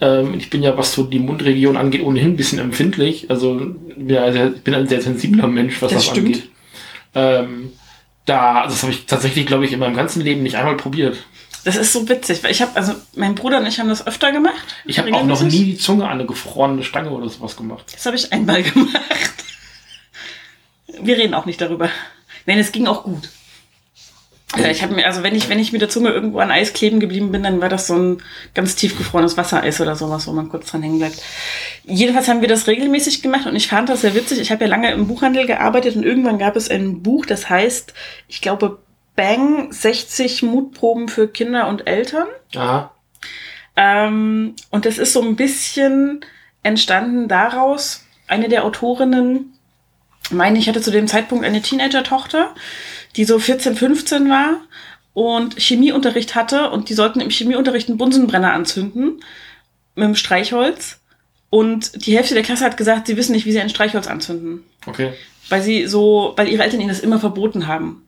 ähm, 0.00 0.34
ich 0.34 0.50
bin 0.50 0.62
ja, 0.62 0.76
was 0.76 0.92
so 0.92 1.04
die 1.04 1.18
Mundregion 1.18 1.76
angeht, 1.76 2.02
ohnehin 2.02 2.32
ein 2.32 2.36
bisschen 2.36 2.58
empfindlich. 2.58 3.30
Also 3.30 3.74
ja 4.06 4.30
sehr, 4.32 4.54
ich 4.54 4.62
bin 4.62 4.74
ein 4.74 4.86
sehr 4.88 5.00
sensibler 5.00 5.48
Mensch, 5.48 5.80
was 5.82 5.92
Das 5.92 6.04
das, 6.04 6.12
stimmt. 6.12 6.26
angeht. 6.26 6.50
Ähm, 7.14 7.72
da, 8.24 8.64
das 8.64 8.82
habe 8.82 8.92
ich 8.92 9.06
tatsächlich, 9.06 9.46
glaube 9.46 9.64
ich, 9.64 9.72
in 9.72 9.78
meinem 9.78 9.96
ganzen 9.96 10.22
Leben 10.22 10.42
nicht 10.42 10.56
einmal 10.56 10.76
probiert. 10.76 11.16
Das 11.64 11.76
ist 11.76 11.92
so 11.92 12.08
witzig, 12.08 12.44
weil 12.44 12.50
ich 12.50 12.60
habe, 12.60 12.76
also 12.76 12.94
mein 13.14 13.34
Bruder 13.34 13.58
und 13.58 13.66
ich 13.66 13.80
haben 13.80 13.88
das 13.88 14.06
öfter 14.06 14.32
gemacht. 14.32 14.76
Ich 14.84 14.98
habe 14.98 15.12
auch 15.14 15.24
noch 15.24 15.42
nie 15.42 15.64
die 15.64 15.78
Zunge 15.78 16.04
an 16.04 16.12
eine 16.12 16.26
gefrorene 16.26 16.84
Stange 16.84 17.10
oder 17.10 17.28
sowas 17.28 17.56
gemacht. 17.56 17.86
Das 17.92 18.04
habe 18.04 18.16
ich 18.16 18.32
einmal 18.32 18.62
gemacht. 18.62 19.00
wir 21.00 21.16
reden 21.16 21.32
auch 21.34 21.46
nicht 21.46 21.60
darüber. 21.60 21.88
Nein, 22.46 22.58
es 22.58 22.70
ging 22.70 22.86
auch 22.86 23.04
gut. 23.04 23.30
Ja, 24.56 24.70
ich 24.70 24.82
habe 24.82 24.94
mir, 24.94 25.06
also 25.06 25.22
wenn 25.22 25.34
ich, 25.34 25.48
wenn 25.48 25.58
ich 25.58 25.72
mit 25.72 25.80
der 25.80 25.88
Zunge 25.88 26.10
irgendwo 26.10 26.38
an 26.38 26.50
Eis 26.50 26.72
kleben 26.72 27.00
geblieben 27.00 27.32
bin, 27.32 27.42
dann 27.42 27.60
war 27.60 27.68
das 27.68 27.88
so 27.88 27.94
ein 27.96 28.22
ganz 28.54 28.76
tiefgefrorenes 28.76 29.36
Wassereis 29.36 29.80
oder 29.80 29.96
sowas, 29.96 30.26
wo 30.28 30.32
man 30.32 30.48
kurz 30.48 30.70
dran 30.70 30.82
hängen 30.82 30.98
bleibt. 30.98 31.20
Jedenfalls 31.84 32.28
haben 32.28 32.40
wir 32.40 32.48
das 32.48 32.68
regelmäßig 32.68 33.20
gemacht 33.20 33.46
und 33.46 33.56
ich 33.56 33.66
fand 33.66 33.88
das 33.88 34.02
sehr 34.02 34.14
witzig. 34.14 34.38
Ich 34.38 34.52
habe 34.52 34.64
ja 34.64 34.70
lange 34.70 34.92
im 34.92 35.08
Buchhandel 35.08 35.46
gearbeitet 35.46 35.96
und 35.96 36.04
irgendwann 36.04 36.38
gab 36.38 36.54
es 36.54 36.70
ein 36.70 37.02
Buch, 37.02 37.26
das 37.26 37.50
heißt, 37.50 37.94
ich 38.28 38.40
glaube, 38.42 38.78
Bang 39.16 39.72
60 39.72 40.42
Mutproben 40.42 41.08
für 41.08 41.28
Kinder 41.28 41.68
und 41.68 41.86
Eltern. 41.86 42.26
Aha. 42.56 42.90
Ähm, 43.76 44.54
und 44.70 44.86
das 44.86 44.98
ist 44.98 45.12
so 45.12 45.22
ein 45.22 45.36
bisschen 45.36 46.24
entstanden 46.62 47.28
daraus, 47.28 48.04
eine 48.26 48.48
der 48.48 48.64
Autorinnen, 48.64 49.52
meine 50.30 50.58
ich, 50.58 50.68
hatte 50.68 50.80
zu 50.80 50.90
dem 50.90 51.06
Zeitpunkt 51.06 51.44
eine 51.44 51.60
Teenager-Tochter, 51.60 52.54
die 53.16 53.24
so 53.24 53.38
14, 53.38 53.76
15 53.76 54.30
war 54.30 54.60
und 55.12 55.60
Chemieunterricht 55.60 56.34
hatte 56.34 56.70
und 56.70 56.88
die 56.88 56.94
sollten 56.94 57.20
im 57.20 57.30
Chemieunterricht 57.30 57.88
einen 57.88 57.98
Bunsenbrenner 57.98 58.52
anzünden 58.52 59.20
mit 59.94 60.04
dem 60.04 60.16
Streichholz. 60.16 61.00
Und 61.50 62.06
die 62.06 62.16
Hälfte 62.16 62.34
der 62.34 62.42
Klasse 62.42 62.64
hat 62.64 62.76
gesagt, 62.76 63.06
sie 63.06 63.16
wissen 63.16 63.32
nicht, 63.32 63.46
wie 63.46 63.52
sie 63.52 63.60
ein 63.60 63.68
Streichholz 63.68 64.08
anzünden. 64.08 64.64
Okay. 64.86 65.12
Weil 65.48 65.62
sie 65.62 65.86
so, 65.86 66.32
weil 66.36 66.48
ihre 66.48 66.64
Eltern 66.64 66.80
ihnen 66.80 66.88
das 66.88 67.00
immer 67.00 67.20
verboten 67.20 67.68
haben. 67.68 68.04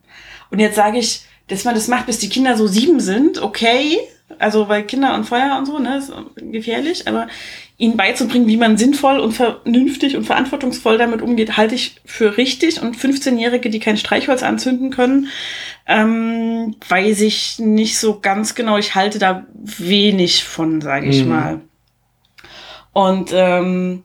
Und 0.51 0.59
jetzt 0.59 0.75
sage 0.75 0.97
ich, 0.99 1.21
dass 1.47 1.63
man 1.63 1.75
das 1.75 1.87
macht, 1.87 2.05
bis 2.07 2.19
die 2.19 2.29
Kinder 2.29 2.57
so 2.57 2.67
sieben 2.67 2.99
sind, 2.99 3.41
okay. 3.41 3.97
Also 4.39 4.67
weil 4.67 4.83
Kinder 4.83 5.15
und 5.15 5.23
Feuer 5.23 5.55
und 5.57 5.65
so, 5.65 5.79
ne, 5.79 5.97
ist 5.97 6.11
gefährlich, 6.35 7.07
aber 7.07 7.27
ihnen 7.77 7.95
beizubringen, 7.95 8.47
wie 8.47 8.57
man 8.57 8.77
sinnvoll 8.77 9.19
und 9.19 9.31
vernünftig 9.31 10.17
und 10.17 10.25
verantwortungsvoll 10.25 10.97
damit 10.97 11.21
umgeht, 11.21 11.55
halte 11.57 11.75
ich 11.75 11.95
für 12.05 12.35
richtig. 12.37 12.81
Und 12.81 12.97
15-Jährige, 12.97 13.69
die 13.69 13.79
kein 13.79 13.97
Streichholz 13.97 14.43
anzünden 14.43 14.89
können, 14.89 15.27
ähm, 15.85 16.75
weiß 16.89 17.21
ich 17.21 17.59
nicht 17.59 17.97
so 17.99 18.19
ganz 18.19 18.55
genau. 18.55 18.77
Ich 18.77 18.95
halte 18.95 19.19
da 19.19 19.45
wenig 19.53 20.43
von, 20.43 20.81
sage 20.81 21.07
ich 21.07 21.23
Mhm. 21.23 21.29
mal. 21.29 21.61
Und 22.93 23.29
ähm, 23.33 24.03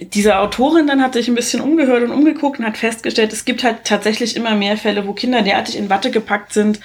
diese 0.00 0.38
Autorin 0.38 0.86
dann 0.86 1.02
hat 1.02 1.14
sich 1.14 1.28
ein 1.28 1.34
bisschen 1.34 1.60
umgehört 1.60 2.02
und 2.02 2.10
umgeguckt 2.10 2.58
und 2.58 2.66
hat 2.66 2.76
festgestellt, 2.76 3.32
es 3.32 3.44
gibt 3.44 3.64
halt 3.64 3.84
tatsächlich 3.84 4.36
immer 4.36 4.54
mehr 4.54 4.76
Fälle, 4.76 5.06
wo 5.06 5.12
Kinder 5.12 5.42
derartig 5.42 5.76
in 5.76 5.90
Watte 5.90 6.10
gepackt 6.10 6.52
sind, 6.52 6.80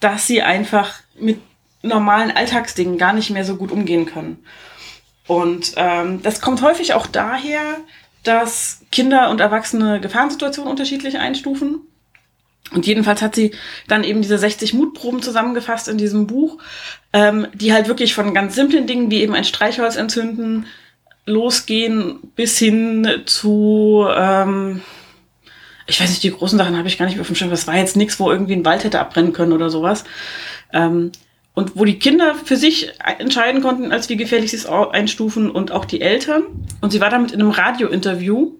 dass 0.00 0.26
sie 0.26 0.42
einfach 0.42 1.00
mit 1.18 1.38
normalen 1.82 2.30
Alltagsdingen 2.30 2.98
gar 2.98 3.12
nicht 3.12 3.30
mehr 3.30 3.44
so 3.44 3.56
gut 3.56 3.70
umgehen 3.70 4.06
können. 4.06 4.44
Und 5.26 5.74
ähm, 5.76 6.22
das 6.22 6.40
kommt 6.40 6.62
häufig 6.62 6.94
auch 6.94 7.06
daher, 7.06 7.60
dass 8.22 8.82
Kinder 8.90 9.30
und 9.30 9.40
Erwachsene 9.40 10.00
Gefahrensituationen 10.00 10.70
unterschiedlich 10.70 11.18
einstufen. 11.18 11.80
Und 12.72 12.86
jedenfalls 12.86 13.22
hat 13.22 13.36
sie 13.36 13.52
dann 13.86 14.02
eben 14.02 14.22
diese 14.22 14.38
60 14.38 14.74
Mutproben 14.74 15.22
zusammengefasst 15.22 15.86
in 15.86 15.98
diesem 15.98 16.26
Buch, 16.26 16.58
ähm, 17.12 17.46
die 17.54 17.72
halt 17.72 17.86
wirklich 17.86 18.14
von 18.14 18.34
ganz 18.34 18.56
simplen 18.56 18.88
Dingen 18.88 19.10
wie 19.10 19.20
eben 19.20 19.34
ein 19.34 19.44
Streichholz 19.44 19.94
entzünden 19.94 20.66
losgehen 21.26 22.20
bis 22.36 22.58
hin 22.58 23.22
zu, 23.26 24.06
ähm, 24.16 24.82
ich 25.86 26.00
weiß 26.00 26.08
nicht, 26.08 26.22
die 26.22 26.32
großen 26.32 26.58
Sachen 26.58 26.78
habe 26.78 26.88
ich 26.88 26.98
gar 26.98 27.06
nicht 27.06 27.16
mehr 27.16 27.22
auf 27.22 27.26
dem 27.26 27.36
Schirm. 27.36 27.50
Das 27.50 27.66
war 27.66 27.76
jetzt 27.76 27.96
nichts, 27.96 28.18
wo 28.18 28.30
irgendwie 28.30 28.54
ein 28.54 28.64
Wald 28.64 28.84
hätte 28.84 29.00
abbrennen 29.00 29.32
können 29.32 29.52
oder 29.52 29.68
sowas. 29.68 30.04
Ähm, 30.72 31.12
und 31.54 31.74
wo 31.74 31.84
die 31.84 31.98
Kinder 31.98 32.34
für 32.34 32.56
sich 32.56 32.92
entscheiden 33.18 33.62
konnten, 33.62 33.90
als 33.90 34.08
wie 34.08 34.16
gefährlich 34.16 34.50
sie 34.50 34.58
es 34.58 34.66
einstufen 34.66 35.50
und 35.50 35.72
auch 35.72 35.86
die 35.86 36.02
Eltern. 36.02 36.42
Und 36.82 36.90
sie 36.90 37.00
war 37.00 37.08
damit 37.08 37.32
in 37.32 37.40
einem 37.40 37.50
Radiointerview 37.50 38.52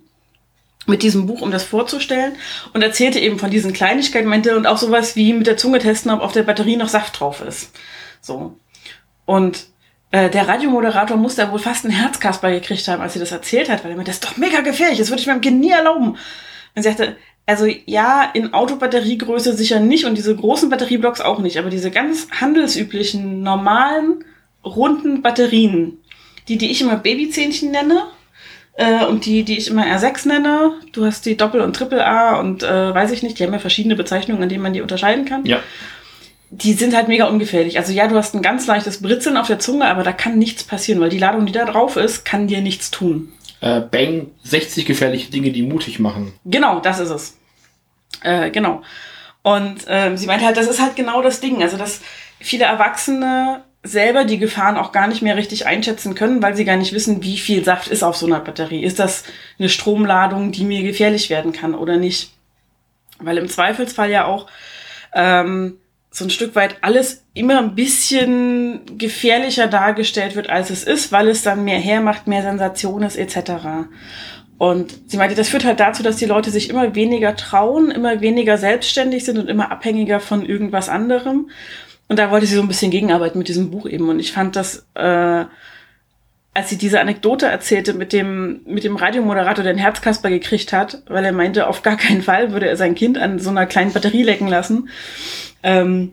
mit 0.87 1.02
diesem 1.02 1.26
Buch, 1.26 1.42
um 1.42 1.50
das 1.50 1.64
vorzustellen 1.64 2.37
und 2.72 2.83
erzählte 2.83 3.18
eben 3.18 3.38
von 3.38 3.50
diesen 3.50 3.72
Kleinigkeiten, 3.72 4.29
meinte 4.29 4.57
und 4.57 4.66
auch 4.66 4.79
sowas 4.79 5.14
wie 5.14 5.35
mit 5.35 5.46
der 5.46 5.57
Zunge 5.59 5.79
testen, 5.79 6.11
ob 6.11 6.20
auf 6.20 6.33
der 6.33 6.44
Batterie 6.44 6.76
noch 6.76 6.88
Saft 6.88 7.20
drauf 7.20 7.42
ist. 7.42 7.72
So. 8.22 8.57
Und 9.26 9.66
äh, 10.16 10.31
der 10.31 10.48
Radiomoderator 10.48 11.18
muss 11.18 11.35
da 11.35 11.52
wohl 11.52 11.59
fast 11.59 11.85
einen 11.85 11.94
Herzkasper 11.94 12.50
gekriegt 12.50 12.88
haben, 12.88 13.02
als 13.02 13.12
sie 13.12 13.18
das 13.18 13.33
erzählt 13.33 13.68
hat, 13.68 13.85
weil 13.85 13.90
er 13.90 13.96
meinte, 13.96 14.11
das 14.11 14.16
ist 14.16 14.24
doch 14.24 14.38
mega 14.38 14.61
gefährlich, 14.61 14.98
das 14.98 15.11
würde 15.11 15.20
ich 15.20 15.26
meinem 15.26 15.42
Kind 15.42 15.61
nie 15.61 15.72
erlauben. 15.72 16.11
Und 16.74 16.83
sie 16.83 16.88
sagte, 16.88 17.16
also 17.44 17.66
ja, 17.85 18.31
in 18.33 18.55
Autobatteriegröße 18.55 19.55
sicher 19.55 19.79
nicht 19.79 20.07
und 20.07 20.16
diese 20.16 20.35
großen 20.35 20.70
Batterieblocks 20.70 21.20
auch 21.20 21.38
nicht, 21.38 21.59
aber 21.59 21.68
diese 21.68 21.90
ganz 21.90 22.29
handelsüblichen, 22.31 23.42
normalen, 23.42 24.24
runden 24.64 25.20
Batterien, 25.20 25.98
die, 26.48 26.57
die 26.57 26.70
ich 26.70 26.81
immer 26.81 26.96
Babyzähnchen 26.96 27.70
nenne, 27.70 28.05
äh, 28.79 29.05
und 29.05 29.26
die, 29.26 29.42
die 29.42 29.59
ich 29.59 29.68
immer 29.68 29.85
R6 29.85 30.29
nenne, 30.29 30.72
du 30.92 31.05
hast 31.05 31.26
die 31.26 31.37
Doppel- 31.37 31.61
und 31.61 31.76
Triple-A 31.76 32.40
und 32.40 32.62
äh, 32.62 32.94
weiß 32.94 33.11
ich 33.12 33.22
nicht, 33.22 33.38
die 33.38 33.44
haben 33.44 33.52
ja 33.52 33.59
verschiedene 33.59 33.96
Bezeichnungen, 33.96 34.42
an 34.42 34.48
denen 34.48 34.62
man 34.62 34.72
die 34.72 34.83
unterscheiden 34.83 35.24
kann 35.24 35.44
Ja. 35.46 35.61
Die 36.62 36.73
sind 36.73 36.95
halt 36.95 37.09
mega 37.09 37.27
ungefährlich. 37.27 37.79
Also 37.79 37.92
ja, 37.92 38.09
du 38.09 38.16
hast 38.16 38.35
ein 38.35 38.42
ganz 38.42 38.66
leichtes 38.66 39.03
Britzeln 39.03 39.37
auf 39.37 39.47
der 39.47 39.59
Zunge, 39.59 39.87
aber 39.87 40.03
da 40.03 40.12
kann 40.12 40.38
nichts 40.38 40.64
passieren, 40.64 41.01
weil 41.01 41.11
die 41.11 41.19
Ladung, 41.19 41.45
die 41.45 41.53
da 41.53 41.64
drauf 41.64 41.97
ist, 41.97 42.25
kann 42.25 42.47
dir 42.47 42.61
nichts 42.61 42.90
tun. 42.90 43.33
Äh, 43.61 43.81
Bang, 43.81 44.29
60 44.45 44.87
gefährliche 44.87 45.31
Dinge, 45.31 45.51
die 45.51 45.62
mutig 45.62 45.99
machen. 45.99 46.33
Genau, 46.45 46.81
das 46.81 46.99
ist 46.99 47.11
es. 47.11 47.37
Äh, 48.23 48.51
genau. 48.51 48.83
Und 49.42 49.85
ähm, 49.88 50.16
sie 50.16 50.27
meinte 50.27 50.47
halt, 50.47 50.57
das 50.57 50.66
ist 50.66 50.81
halt 50.81 50.97
genau 50.97 51.21
das 51.23 51.40
Ding. 51.40 51.62
Also, 51.62 51.77
dass 51.77 52.01
viele 52.40 52.64
Erwachsene 52.64 53.62
selber 53.83 54.25
die 54.25 54.38
Gefahren 54.38 54.77
auch 54.77 54.92
gar 54.92 55.07
nicht 55.07 55.23
mehr 55.23 55.37
richtig 55.37 55.66
einschätzen 55.66 56.14
können, 56.14 56.42
weil 56.42 56.57
sie 56.57 56.64
gar 56.64 56.77
nicht 56.77 56.92
wissen, 56.92 57.23
wie 57.23 57.38
viel 57.38 57.64
Saft 57.64 57.88
ist 57.88 58.03
auf 58.03 58.16
so 58.16 58.27
einer 58.27 58.40
Batterie. 58.40 58.83
Ist 58.83 58.99
das 58.99 59.25
eine 59.59 59.69
Stromladung, 59.69 60.53
die 60.53 60.64
mir 60.64 60.83
gefährlich 60.83 61.31
werden 61.31 61.53
kann 61.53 61.75
oder 61.75 61.97
nicht? 61.97 62.33
Weil 63.19 63.38
im 63.38 63.49
Zweifelsfall 63.49 64.11
ja 64.11 64.25
auch 64.25 64.47
ähm, 65.14 65.79
so 66.16 66.24
ein 66.24 66.31
Stück 66.31 66.55
weit 66.55 66.76
alles 66.81 67.24
immer 67.35 67.59
ein 67.59 67.74
bisschen 67.74 68.81
gefährlicher 68.96 69.66
dargestellt 69.66 70.35
wird, 70.35 70.48
als 70.48 70.70
es 70.70 70.83
ist, 70.83 71.12
weil 71.12 71.29
es 71.29 71.42
dann 71.42 71.62
mehr 71.62 71.79
hermacht, 71.79 72.26
mehr 72.26 72.40
Sensation 72.40 73.02
ist, 73.02 73.16
etc. 73.16 73.87
Und 74.57 74.94
sie 75.11 75.18
meinte, 75.18 75.37
das 75.37 75.50
führt 75.50 75.66
halt 75.66 75.79
dazu, 75.79 76.02
dass 76.02 76.16
die 76.16 76.24
Leute 76.24 76.50
sich 76.50 76.70
immer 76.70 76.94
weniger 76.94 77.37
trauen, 77.37 77.90
immer 77.90 78.22
weniger 78.22 78.57
selbstständig 78.57 79.26
sind 79.26 79.37
und 79.37 79.50
immer 79.50 79.70
abhängiger 79.70 80.18
von 80.18 80.42
irgendwas 80.42 80.88
anderem. 80.88 81.50
Und 82.09 82.18
da 82.18 82.31
wollte 82.31 82.46
sie 82.46 82.55
so 82.55 82.62
ein 82.62 82.68
bisschen 82.68 82.90
gegenarbeiten 82.90 83.37
mit 83.37 83.48
diesem 83.48 83.70
Buch 83.70 83.85
eben. 83.87 84.09
Und 84.09 84.18
ich 84.18 84.33
fand 84.33 84.57
das, 84.57 84.87
äh, 84.94 85.44
als 86.55 86.70
sie 86.70 86.79
diese 86.79 86.98
Anekdote 86.98 87.44
erzählte 87.44 87.92
mit 87.92 88.14
dem, 88.14 88.62
mit 88.64 88.85
dem 88.85 88.96
Radiomoderator, 88.96 89.62
der 89.62 89.72
einen 89.72 89.79
Herzkasper 89.79 90.31
gekriegt 90.31 90.72
hat, 90.72 91.02
weil 91.09 91.26
er 91.26 91.33
meinte, 91.33 91.66
auf 91.66 91.83
gar 91.83 91.98
keinen 91.98 92.22
Fall 92.22 92.52
würde 92.52 92.68
er 92.68 92.79
sein 92.79 92.94
Kind 92.94 93.18
an 93.18 93.38
so 93.38 93.50
einer 93.50 93.66
kleinen 93.66 93.92
Batterie 93.92 94.22
lecken 94.22 94.48
lassen. 94.48 94.88
Ähm, 95.66 96.12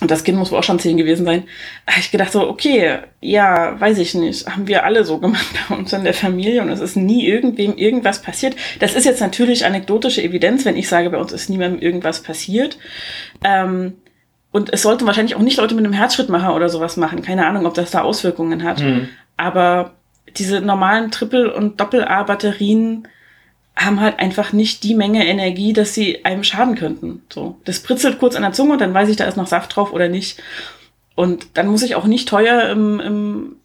und 0.00 0.10
das 0.10 0.24
Kind 0.24 0.36
muss 0.36 0.50
wohl 0.50 0.58
auch 0.58 0.64
schon 0.64 0.80
zehn 0.80 0.96
gewesen 0.96 1.24
sein. 1.24 1.44
Habe 1.86 2.00
ich 2.00 2.10
gedacht 2.10 2.32
so, 2.32 2.48
okay, 2.48 2.98
ja, 3.20 3.80
weiß 3.80 3.98
ich 3.98 4.14
nicht. 4.14 4.46
Haben 4.46 4.66
wir 4.66 4.84
alle 4.84 5.04
so 5.04 5.18
gemacht 5.18 5.46
bei 5.68 5.76
uns 5.76 5.92
in 5.92 6.02
der 6.02 6.14
Familie 6.14 6.60
und 6.62 6.68
es 6.68 6.80
ist 6.80 6.96
nie 6.96 7.24
irgendwem 7.24 7.76
irgendwas 7.76 8.20
passiert. 8.20 8.56
Das 8.80 8.94
ist 8.94 9.04
jetzt 9.04 9.20
natürlich 9.20 9.64
anekdotische 9.64 10.22
Evidenz, 10.22 10.64
wenn 10.64 10.76
ich 10.76 10.88
sage, 10.88 11.10
bei 11.10 11.18
uns 11.18 11.32
ist 11.32 11.48
niemandem 11.48 11.80
irgendwas 11.80 12.22
passiert. 12.22 12.76
Ähm, 13.44 13.94
und 14.50 14.72
es 14.72 14.82
sollten 14.82 15.06
wahrscheinlich 15.06 15.36
auch 15.36 15.40
nicht 15.40 15.58
Leute 15.58 15.76
mit 15.76 15.84
einem 15.84 15.94
Herzschrittmacher 15.94 16.54
oder 16.54 16.68
sowas 16.68 16.96
machen. 16.96 17.22
Keine 17.22 17.46
Ahnung, 17.46 17.64
ob 17.64 17.74
das 17.74 17.92
da 17.92 18.02
Auswirkungen 18.02 18.64
hat. 18.64 18.80
Hm. 18.80 19.08
Aber 19.36 19.94
diese 20.36 20.60
normalen 20.60 21.12
Triple- 21.12 21.54
und 21.54 21.80
Doppel-A-Batterien 21.80 23.06
haben 23.76 24.00
halt 24.00 24.20
einfach 24.20 24.52
nicht 24.52 24.84
die 24.84 24.94
Menge 24.94 25.26
Energie, 25.26 25.72
dass 25.72 25.94
sie 25.94 26.24
einem 26.24 26.44
schaden 26.44 26.76
könnten. 26.76 27.22
So, 27.32 27.58
das 27.64 27.80
pritzelt 27.80 28.18
kurz 28.18 28.36
an 28.36 28.42
der 28.42 28.52
Zunge 28.52 28.74
und 28.74 28.80
dann 28.80 28.94
weiß 28.94 29.08
ich, 29.08 29.16
da 29.16 29.24
ist 29.24 29.36
noch 29.36 29.48
Saft 29.48 29.74
drauf 29.74 29.92
oder 29.92 30.08
nicht. 30.08 30.40
Und 31.16 31.48
dann 31.54 31.66
muss 31.68 31.82
ich 31.82 31.96
auch 31.96 32.06
nicht 32.06 32.28
teuer 32.28 32.70
im, 32.70 33.00
im 33.00 33.56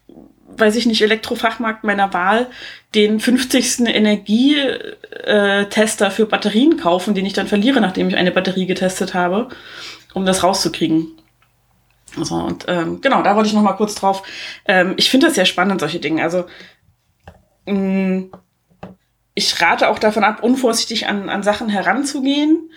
weiß 0.56 0.74
ich 0.76 0.86
nicht, 0.86 1.02
Elektrofachmarkt 1.02 1.84
meiner 1.84 2.12
Wahl 2.12 2.48
den 2.94 3.20
50. 3.20 3.86
Energietester 3.86 6.10
für 6.10 6.26
Batterien 6.26 6.76
kaufen, 6.76 7.14
den 7.14 7.24
ich 7.24 7.32
dann 7.32 7.46
verliere, 7.46 7.80
nachdem 7.80 8.08
ich 8.08 8.16
eine 8.16 8.32
Batterie 8.32 8.66
getestet 8.66 9.14
habe, 9.14 9.48
um 10.12 10.26
das 10.26 10.42
rauszukriegen. 10.42 11.06
So, 12.16 12.34
und 12.34 12.64
ähm, 12.66 13.00
genau, 13.00 13.22
da 13.22 13.36
wollte 13.36 13.48
ich 13.48 13.54
noch 13.54 13.62
mal 13.62 13.74
kurz 13.74 13.94
drauf. 13.94 14.24
Ähm, 14.66 14.94
ich 14.96 15.08
finde 15.10 15.26
das 15.26 15.36
sehr 15.36 15.46
spannend, 15.46 15.80
solche 15.80 16.00
Dinge. 16.00 16.22
Also 16.22 16.46
mh, 17.66 18.24
ich 19.40 19.60
rate 19.62 19.88
auch 19.88 19.98
davon 19.98 20.22
ab, 20.22 20.42
unvorsichtig 20.42 21.08
an, 21.08 21.28
an 21.30 21.42
Sachen 21.42 21.70
heranzugehen. 21.70 22.70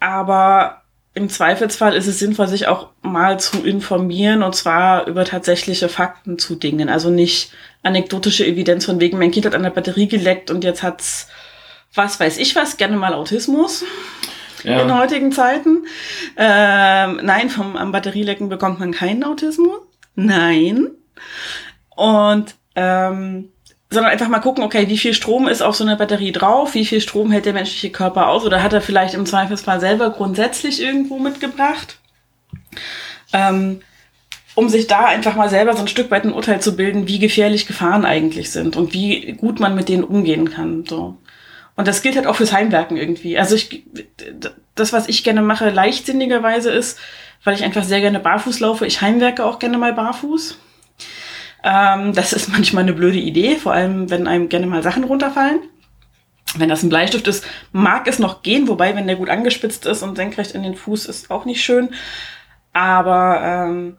Aber 0.00 0.82
im 1.14 1.28
Zweifelsfall 1.28 1.94
ist 1.94 2.08
es 2.08 2.18
sinnvoll, 2.18 2.48
sich 2.48 2.66
auch 2.66 2.88
mal 3.02 3.38
zu 3.38 3.64
informieren 3.64 4.42
und 4.42 4.56
zwar 4.56 5.06
über 5.06 5.24
tatsächliche 5.24 5.88
Fakten 5.88 6.38
zu 6.38 6.56
Dingen. 6.56 6.88
Also 6.88 7.08
nicht 7.08 7.52
anekdotische 7.84 8.44
Evidenz 8.44 8.84
von 8.84 8.98
wegen, 9.00 9.18
mein 9.18 9.30
Kind 9.30 9.46
hat 9.46 9.54
an 9.54 9.62
der 9.62 9.70
Batterie 9.70 10.08
geleckt 10.08 10.50
und 10.50 10.64
jetzt 10.64 10.82
hat's, 10.82 11.28
was 11.94 12.18
weiß 12.18 12.38
ich 12.38 12.56
was, 12.56 12.76
gerne 12.76 12.96
mal 12.96 13.14
Autismus 13.14 13.84
in 14.64 14.70
Ja. 14.72 14.98
heutigen 14.98 15.30
Zeiten. 15.30 15.84
Ähm, 16.36 17.20
nein, 17.22 17.48
vom 17.48 17.76
am 17.76 17.92
Batterielecken 17.92 18.48
bekommt 18.48 18.80
man 18.80 18.90
keinen 18.92 19.22
Autismus. 19.22 19.78
Nein. 20.16 20.90
Und 21.94 22.56
ähm, 22.74 23.52
sondern 23.94 24.12
einfach 24.12 24.28
mal 24.28 24.40
gucken, 24.40 24.64
okay, 24.64 24.88
wie 24.88 24.98
viel 24.98 25.14
Strom 25.14 25.48
ist 25.48 25.62
auf 25.62 25.76
so 25.76 25.84
einer 25.84 25.96
Batterie 25.96 26.32
drauf, 26.32 26.74
wie 26.74 26.84
viel 26.84 27.00
Strom 27.00 27.30
hält 27.30 27.46
der 27.46 27.54
menschliche 27.54 27.90
Körper 27.90 28.28
aus 28.28 28.44
oder 28.44 28.62
hat 28.62 28.72
er 28.72 28.82
vielleicht 28.82 29.14
im 29.14 29.26
Zweifelsfall 29.26 29.80
selber 29.80 30.10
grundsätzlich 30.10 30.82
irgendwo 30.82 31.18
mitgebracht. 31.18 31.98
Ähm, 33.32 33.80
um 34.54 34.68
sich 34.68 34.86
da 34.86 35.06
einfach 35.06 35.34
mal 35.34 35.48
selber 35.48 35.74
so 35.74 35.80
ein 35.80 35.88
Stück 35.88 36.10
weit 36.10 36.24
ein 36.24 36.32
Urteil 36.32 36.60
zu 36.60 36.76
bilden, 36.76 37.08
wie 37.08 37.18
gefährlich 37.18 37.66
Gefahren 37.66 38.04
eigentlich 38.04 38.50
sind 38.50 38.76
und 38.76 38.92
wie 38.92 39.32
gut 39.32 39.58
man 39.58 39.74
mit 39.74 39.88
denen 39.88 40.04
umgehen 40.04 40.50
kann. 40.50 40.84
So. 40.86 41.16
Und 41.76 41.88
das 41.88 42.02
gilt 42.02 42.16
halt 42.16 42.26
auch 42.26 42.36
fürs 42.36 42.52
Heimwerken 42.52 42.96
irgendwie. 42.96 43.36
Also 43.38 43.56
ich, 43.56 43.84
das, 44.74 44.92
was 44.92 45.08
ich 45.08 45.24
gerne 45.24 45.42
mache, 45.42 45.70
leichtsinnigerweise 45.70 46.70
ist, 46.70 46.98
weil 47.42 47.54
ich 47.54 47.64
einfach 47.64 47.82
sehr 47.82 48.00
gerne 48.00 48.20
barfuß 48.20 48.60
laufe. 48.60 48.86
Ich 48.86 49.00
heimwerke 49.00 49.44
auch 49.44 49.58
gerne 49.58 49.76
mal 49.76 49.92
barfuß. 49.92 50.58
Ähm, 51.64 52.12
das 52.12 52.34
ist 52.34 52.50
manchmal 52.50 52.82
eine 52.82 52.92
blöde 52.92 53.18
Idee, 53.18 53.56
vor 53.56 53.72
allem 53.72 54.10
wenn 54.10 54.28
einem 54.28 54.50
gerne 54.50 54.66
mal 54.66 54.82
Sachen 54.82 55.04
runterfallen. 55.04 55.60
Wenn 56.56 56.68
das 56.68 56.82
ein 56.82 56.90
Bleistift 56.90 57.26
ist, 57.26 57.44
mag 57.72 58.06
es 58.06 58.18
noch 58.18 58.42
gehen, 58.42 58.68
wobei, 58.68 58.94
wenn 58.94 59.06
der 59.08 59.16
gut 59.16 59.30
angespitzt 59.30 59.86
ist 59.86 60.02
und 60.02 60.14
senkrecht 60.14 60.52
in 60.52 60.62
den 60.62 60.76
Fuß, 60.76 61.06
ist 61.06 61.30
auch 61.30 61.46
nicht 61.46 61.64
schön. 61.64 61.88
Aber 62.74 63.40
ähm, 63.42 63.96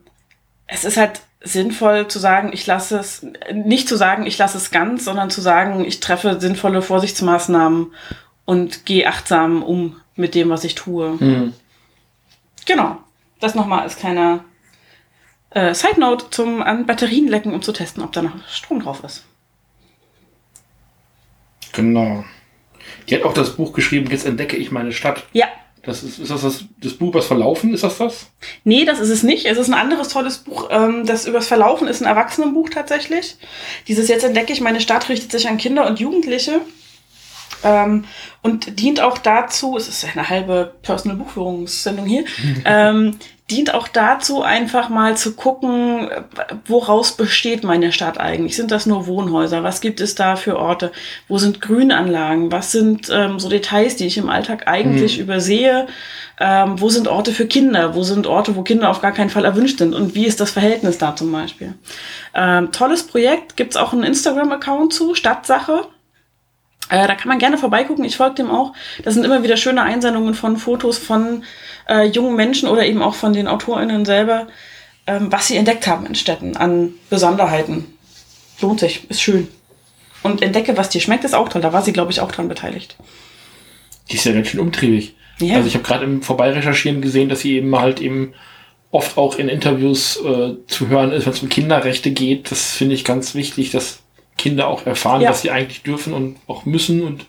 es 0.68 0.86
ist 0.86 0.96
halt 0.96 1.22
sinnvoll 1.42 2.08
zu 2.08 2.20
sagen, 2.20 2.52
ich 2.54 2.66
lasse 2.66 3.00
es, 3.00 3.26
nicht 3.52 3.90
zu 3.90 3.96
sagen, 3.96 4.26
ich 4.26 4.38
lasse 4.38 4.58
es 4.58 4.72
ganz, 4.72 5.04
sondern 5.04 5.30
zu 5.30 5.42
sagen, 5.42 5.84
ich 5.86 6.00
treffe 6.00 6.40
sinnvolle 6.40 6.82
Vorsichtsmaßnahmen 6.82 7.94
und 8.46 8.86
gehe 8.86 9.08
achtsam 9.08 9.64
um 9.64 9.98
mit 10.16 10.36
dem, 10.36 10.50
was 10.50 10.64
ich 10.64 10.76
tue. 10.76 11.18
Mhm. 11.20 11.54
Genau. 12.66 12.98
Das 13.40 13.56
nochmal 13.56 13.82
als 13.82 13.98
kleiner 13.98 14.46
äh, 15.56 15.74
Side 15.74 16.00
Note 16.00 16.30
zum 16.30 16.62
an 16.62 16.86
Batterien 16.86 17.28
lecken, 17.28 17.54
um 17.54 17.62
zu 17.62 17.72
testen, 17.72 18.04
ob 18.04 18.12
da 18.12 18.22
noch 18.22 18.48
Strom 18.48 18.82
drauf 18.82 19.04
ist. 19.04 19.26
Genau. 21.74 22.24
Die 23.10 23.16
hat 23.16 23.24
auch 23.24 23.34
das 23.34 23.56
Buch 23.56 23.74
geschrieben, 23.74 24.10
jetzt 24.12 24.26
entdecke 24.26 24.58
ich 24.58 24.72
meine 24.72 24.92
Stadt. 24.92 25.26
Ja, 25.34 25.48
das 25.86 26.04
ist, 26.04 26.20
ist 26.20 26.32
das, 26.32 26.42
das 26.42 26.66
das 26.80 26.94
Buch 26.94 27.10
übers 27.10 27.28
Verlaufen? 27.28 27.74
Ist 27.74 27.84
das 27.84 27.98
das? 27.98 28.28
Nee, 28.64 28.86
das 28.86 29.00
ist 29.00 29.10
es 29.10 29.24
nicht. 29.24 29.46
Es 29.46 29.58
ist 29.58 29.68
ein 29.68 29.74
anderes 29.74 30.10
tolles 30.10 30.40
Buch. 30.40 30.70
Ähm, 30.72 31.06
das 31.06 31.28
übers 31.28 31.48
Verlaufen 31.48 31.88
ist 31.88 32.02
ein 32.02 32.08
Erwachsenenbuch 32.08 32.70
tatsächlich. 32.70 33.38
Dieses 33.88 34.08
Jetzt 34.08 34.24
entdecke 34.24 34.52
ich, 34.52 34.62
meine 34.62 34.82
Stadt 34.82 35.10
richtet 35.10 35.32
sich 35.32 35.48
an 35.48 35.58
Kinder 35.58 35.88
und 35.88 36.00
Jugendliche. 36.00 36.62
Ähm, 37.64 38.06
und 38.42 38.80
dient 38.80 39.00
auch 39.00 39.18
dazu, 39.18 39.78
es 39.78 39.88
ist 39.88 40.06
eine 40.06 40.30
halbe 40.30 40.74
Personal-Buchführungssendung 40.82 42.06
hier, 42.06 42.26
ähm, 42.66 43.18
dient 43.52 43.76
auch 43.76 43.88
dazu, 43.88 44.42
einfach 44.42 44.90
mal 44.90 45.16
zu 45.18 45.36
gucken, 45.36 46.10
woraus 46.66 47.12
besteht 47.12 47.64
meine 47.64 47.92
Stadt 47.92 48.20
eigentlich? 48.20 48.56
Sind 48.56 48.72
das 48.72 48.88
nur 48.88 49.06
Wohnhäuser? 49.06 49.64
Was 49.64 49.82
gibt 49.82 50.02
es 50.02 50.16
da 50.16 50.36
für 50.36 50.58
Orte? 50.58 50.92
Wo 51.28 51.38
sind 51.38 51.62
Grünanlagen? 51.62 52.52
Was 52.52 52.72
sind 52.72 53.08
ähm, 53.12 53.40
so 53.40 53.48
Details, 53.48 53.98
die 53.98 54.08
ich 54.08 54.18
im 54.18 54.30
Alltag 54.30 54.68
eigentlich 54.68 55.18
mhm. 55.18 55.24
übersehe? 55.24 55.86
Ähm, 56.40 56.82
wo 56.82 56.90
sind 56.90 57.08
Orte 57.08 57.34
für 57.34 57.46
Kinder? 57.46 57.94
Wo 57.94 58.02
sind 58.02 58.26
Orte, 58.26 58.56
wo 58.56 58.64
Kinder 58.64 58.90
auf 58.90 59.02
gar 59.02 59.12
keinen 59.12 59.30
Fall 59.30 59.46
erwünscht 59.46 59.78
sind? 59.78 59.94
Und 59.94 60.16
wie 60.16 60.26
ist 60.26 60.40
das 60.40 60.50
Verhältnis 60.50 60.98
da 60.98 61.16
zum 61.16 61.32
Beispiel? 61.32 61.76
Ähm, 62.34 62.72
tolles 62.72 63.04
Projekt, 63.06 63.56
gibt's 63.58 63.78
auch 63.78 63.94
einen 63.94 64.04
Instagram-Account 64.04 64.92
zu, 64.92 65.14
Stadtsache. 65.14 65.88
Äh, 66.90 67.08
da 67.08 67.16
kann 67.16 67.30
man 67.30 67.40
gerne 67.40 67.58
vorbeigucken. 67.58 68.06
Ich 68.06 68.18
folge 68.18 68.36
dem 68.36 68.52
auch. 68.52 68.74
Das 69.04 69.14
sind 69.14 69.24
immer 69.24 69.44
wieder 69.44 69.58
schöne 69.58 69.82
Einsendungen 69.82 70.34
von 70.34 70.58
Fotos 70.58 70.98
von 70.98 71.44
äh, 71.90 72.06
jungen 72.06 72.36
Menschen 72.36 72.70
oder 72.70 72.86
eben 72.86 73.02
auch 73.02 73.16
von 73.16 73.34
den 73.34 73.48
AutorInnen 73.48 74.06
selber, 74.06 74.48
ähm, 75.08 75.32
was 75.32 75.48
sie 75.48 75.58
entdeckt 75.58 75.88
haben 75.88 76.06
in 76.06 76.16
Städten 76.16 76.58
an 76.58 76.94
Besonderheiten. 77.10 77.86
Lohnt 78.62 78.80
sich, 78.80 79.10
ist 79.10 79.22
schön. 79.22 79.48
Und 80.24 80.42
entdecke, 80.42 80.78
was 80.78 80.90
dir 80.90 81.02
schmeckt, 81.02 81.24
ist 81.24 81.36
auch 81.36 81.50
toll. 81.50 81.62
Da 81.62 81.74
war 81.74 81.82
sie, 81.82 81.94
glaube 81.94 82.12
ich, 82.12 82.20
auch 82.20 82.32
dran 82.32 82.48
beteiligt. 82.48 82.96
Die 84.10 84.16
ist 84.16 84.26
ja 84.26 84.34
ganz 84.34 84.48
schön 84.48 84.60
umtriebig. 84.60 85.16
Ja. 85.40 85.56
Also 85.56 85.68
ich 85.68 85.76
habe 85.76 85.84
gerade 85.84 86.06
im 86.06 86.22
Vorbeirecherchieren 86.22 87.02
gesehen, 87.02 87.30
dass 87.30 87.42
sie 87.42 87.58
eben 87.58 87.76
halt 87.78 88.00
eben 88.00 88.34
oft 88.92 89.18
auch 89.18 89.38
in 89.38 89.50
Interviews 89.50 90.18
äh, 90.24 90.56
zu 90.68 90.88
hören 90.88 91.12
ist, 91.12 91.26
wenn 91.26 91.34
es 91.34 91.42
um 91.42 91.50
Kinderrechte 91.50 92.12
geht. 92.12 92.50
Das 92.50 92.74
finde 92.74 92.96
ich 92.96 93.04
ganz 93.04 93.36
wichtig, 93.36 93.72
dass 93.72 94.00
Kinder 94.38 94.68
auch 94.68 94.86
erfahren, 94.86 95.22
ja. 95.22 95.30
was 95.30 95.42
sie 95.42 95.52
eigentlich 95.52 95.84
dürfen 95.84 96.14
und 96.14 96.38
auch 96.48 96.66
müssen 96.66 97.04
und 97.04 97.26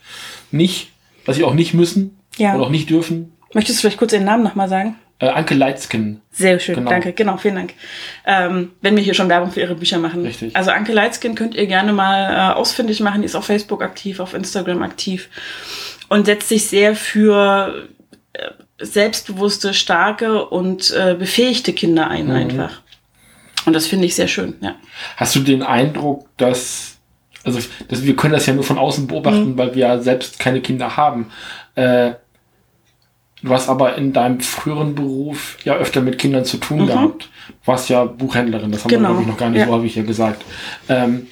nicht, 0.50 0.90
was 1.24 1.36
sie 1.36 1.44
auch 1.44 1.54
nicht 1.54 1.74
müssen 1.74 2.18
ja. 2.36 2.54
oder 2.54 2.66
auch 2.66 2.70
nicht 2.70 2.90
dürfen. 2.90 3.32
Möchtest 3.54 3.78
du 3.78 3.80
vielleicht 3.82 3.98
kurz 3.98 4.10
den 4.10 4.24
Namen 4.24 4.42
nochmal 4.42 4.68
sagen? 4.68 4.96
Äh, 5.18 5.28
Anke 5.28 5.54
Leitzken. 5.54 6.20
Sehr 6.30 6.58
schön, 6.60 6.74
genau. 6.74 6.90
danke. 6.90 7.12
Genau, 7.12 7.38
vielen 7.38 7.54
Dank. 7.54 7.72
Ähm, 8.26 8.72
wenn 8.82 8.96
wir 8.96 9.02
hier 9.02 9.14
schon 9.14 9.30
Werbung 9.30 9.50
für 9.50 9.60
ihre 9.60 9.74
Bücher 9.74 9.98
machen. 9.98 10.22
Richtig. 10.22 10.54
Also 10.54 10.72
Anke 10.72 10.92
Leitzken 10.92 11.34
könnt 11.34 11.54
ihr 11.54 11.66
gerne 11.66 11.94
mal 11.94 12.34
äh, 12.34 12.54
ausfindig 12.54 13.00
machen. 13.00 13.22
Die 13.22 13.26
ist 13.26 13.34
auf 13.34 13.46
Facebook 13.46 13.82
aktiv, 13.82 14.20
auf 14.20 14.34
Instagram 14.34 14.82
aktiv 14.82 15.30
und 16.08 16.26
setzt 16.26 16.48
sich 16.48 16.66
sehr 16.66 16.94
für 16.94 17.88
äh, 18.34 18.50
selbstbewusste, 18.78 19.72
starke 19.72 20.44
und 20.44 20.90
äh, 20.90 21.14
befähigte 21.18 21.72
Kinder 21.72 22.08
ein 22.08 22.26
mhm. 22.26 22.32
einfach. 22.32 22.82
Und 23.64 23.72
das 23.72 23.86
finde 23.86 24.06
ich 24.06 24.14
sehr 24.14 24.28
schön, 24.28 24.54
ja. 24.60 24.76
Hast 25.16 25.34
du 25.34 25.40
den 25.40 25.62
Eindruck, 25.62 26.28
dass, 26.36 26.95
also 27.46 27.60
dass 27.88 28.04
wir 28.04 28.16
können 28.16 28.34
das 28.34 28.46
ja 28.46 28.52
nur 28.52 28.64
von 28.64 28.78
außen 28.78 29.06
beobachten, 29.06 29.52
mhm. 29.52 29.58
weil 29.58 29.74
wir 29.74 29.86
ja 29.86 29.98
selbst 29.98 30.38
keine 30.38 30.60
Kinder 30.60 30.96
haben. 30.96 31.30
Äh, 31.74 32.12
Du 33.42 33.52
hast 33.52 33.68
aber 33.68 33.96
in 33.96 34.12
deinem 34.12 34.40
früheren 34.40 34.94
Beruf 34.94 35.58
ja 35.62 35.76
öfter 35.76 36.00
mit 36.00 36.18
Kindern 36.18 36.44
zu 36.44 36.56
tun 36.56 36.82
mhm. 36.82 36.86
gehabt. 36.86 37.28
Du 37.48 37.66
warst 37.66 37.88
ja 37.88 38.04
Buchhändlerin, 38.04 38.72
das 38.72 38.82
haben 38.82 38.90
genau. 38.90 39.10
wir, 39.10 39.12
glaube 39.12 39.22
ich, 39.22 39.28
noch 39.28 39.36
gar 39.36 39.50
nicht 39.50 39.60
ja. 39.60 39.66
so 39.66 39.72
häufig 39.72 39.94
hier 39.94 40.02
gesagt. 40.04 40.42
Ähm, 40.88 41.26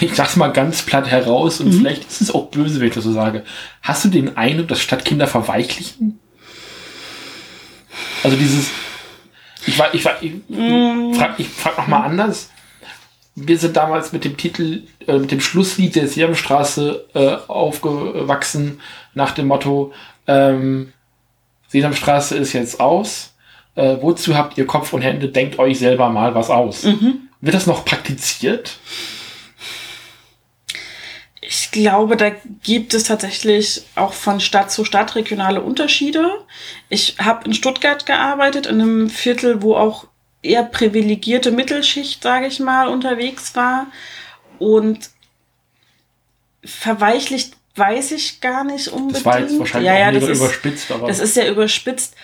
ich 0.00 0.14
sag's 0.14 0.34
mal 0.36 0.48
ganz 0.48 0.82
platt 0.82 1.06
heraus 1.06 1.60
und 1.60 1.68
mhm. 1.68 1.78
vielleicht 1.78 2.08
ist 2.08 2.20
es 2.20 2.34
auch 2.34 2.46
böse, 2.50 2.80
wenn 2.80 2.88
ich 2.88 2.94
das 2.94 3.04
so 3.04 3.12
sage. 3.12 3.44
Hast 3.82 4.04
du 4.04 4.08
den 4.08 4.36
Eindruck, 4.36 4.68
dass 4.68 4.80
Stadtkinder 4.80 5.26
verweichlichen? 5.26 6.18
Also 8.24 8.36
dieses, 8.36 8.70
ich 9.66 9.78
war, 9.78 9.94
ich 9.94 10.04
war, 10.04 10.20
ich, 10.22 10.32
mhm. 10.48 11.14
frag, 11.14 11.38
ich 11.38 11.48
frag 11.48 11.78
noch 11.78 11.86
mal 11.86 12.00
anders. 12.00 12.50
Wir 13.36 13.58
sind 13.58 13.76
damals 13.76 14.12
mit 14.12 14.24
dem 14.24 14.36
Titel, 14.36 14.84
äh, 15.06 15.18
mit 15.18 15.30
dem 15.30 15.40
Schlusslied 15.40 15.94
der 15.94 16.08
Sesamstraße 16.08 17.06
äh, 17.14 17.36
aufgewachsen, 17.48 18.80
nach 19.14 19.32
dem 19.32 19.46
Motto, 19.46 19.92
ähm, 20.26 20.92
Sesamstraße 21.68 22.36
ist 22.36 22.54
jetzt 22.54 22.80
aus. 22.80 23.34
Äh, 23.74 23.98
wozu 24.00 24.36
habt 24.36 24.56
ihr 24.56 24.66
Kopf 24.66 24.92
und 24.94 25.02
Hände? 25.02 25.28
Denkt 25.28 25.58
euch 25.58 25.78
selber 25.78 26.08
mal 26.08 26.34
was 26.34 26.48
aus. 26.48 26.84
Mhm. 26.84 27.28
Wird 27.42 27.54
das 27.54 27.66
noch 27.66 27.84
praktiziert? 27.84 28.78
Ich 31.42 31.70
glaube, 31.70 32.16
da 32.16 32.30
gibt 32.62 32.94
es 32.94 33.04
tatsächlich 33.04 33.82
auch 33.94 34.14
von 34.14 34.40
Stadt 34.40 34.72
zu 34.72 34.84
Stadt 34.84 35.14
regionale 35.14 35.60
Unterschiede. 35.60 36.28
Ich 36.88 37.16
habe 37.20 37.44
in 37.44 37.52
Stuttgart 37.52 38.06
gearbeitet, 38.06 38.66
in 38.66 38.80
einem 38.80 39.10
Viertel, 39.10 39.62
wo 39.62 39.76
auch 39.76 40.06
eher 40.46 40.62
privilegierte 40.64 41.50
Mittelschicht, 41.50 42.22
sage 42.22 42.46
ich 42.46 42.60
mal, 42.60 42.88
unterwegs 42.88 43.54
war. 43.54 43.86
Und 44.58 45.10
verweichlicht 46.64 47.56
weiß 47.76 48.12
ich 48.12 48.40
gar 48.40 48.64
nicht 48.64 48.88
unbedingt. 48.88 49.16
Das 49.16 49.24
war 49.24 49.40
jetzt 49.40 49.58
wahrscheinlich 49.58 49.86
ja, 49.86 49.98
ja, 49.98 50.12
das 50.12 50.24
ist, 50.24 50.38
überspitzt. 50.38 50.90
Aber 50.90 51.08
das 51.08 51.18
ist 51.18 51.36
ja 51.36 51.46
überspitzt. 51.46 52.14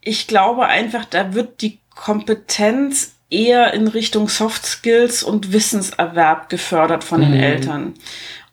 Ich 0.00 0.26
glaube 0.26 0.66
einfach, 0.66 1.04
da 1.04 1.34
wird 1.34 1.62
die 1.62 1.78
Kompetenz 1.94 3.12
eher 3.30 3.74
in 3.74 3.88
Richtung 3.88 4.28
Soft 4.28 4.64
Skills 4.64 5.22
und 5.22 5.52
Wissenserwerb 5.52 6.48
gefördert 6.48 7.04
von 7.04 7.20
mhm. 7.20 7.32
den 7.32 7.40
Eltern. 7.40 7.94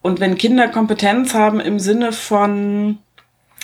Und 0.01 0.19
wenn 0.19 0.37
Kinder 0.37 0.67
Kompetenz 0.67 1.33
haben 1.33 1.59
im 1.59 1.79
Sinne 1.79 2.11
von, 2.11 2.99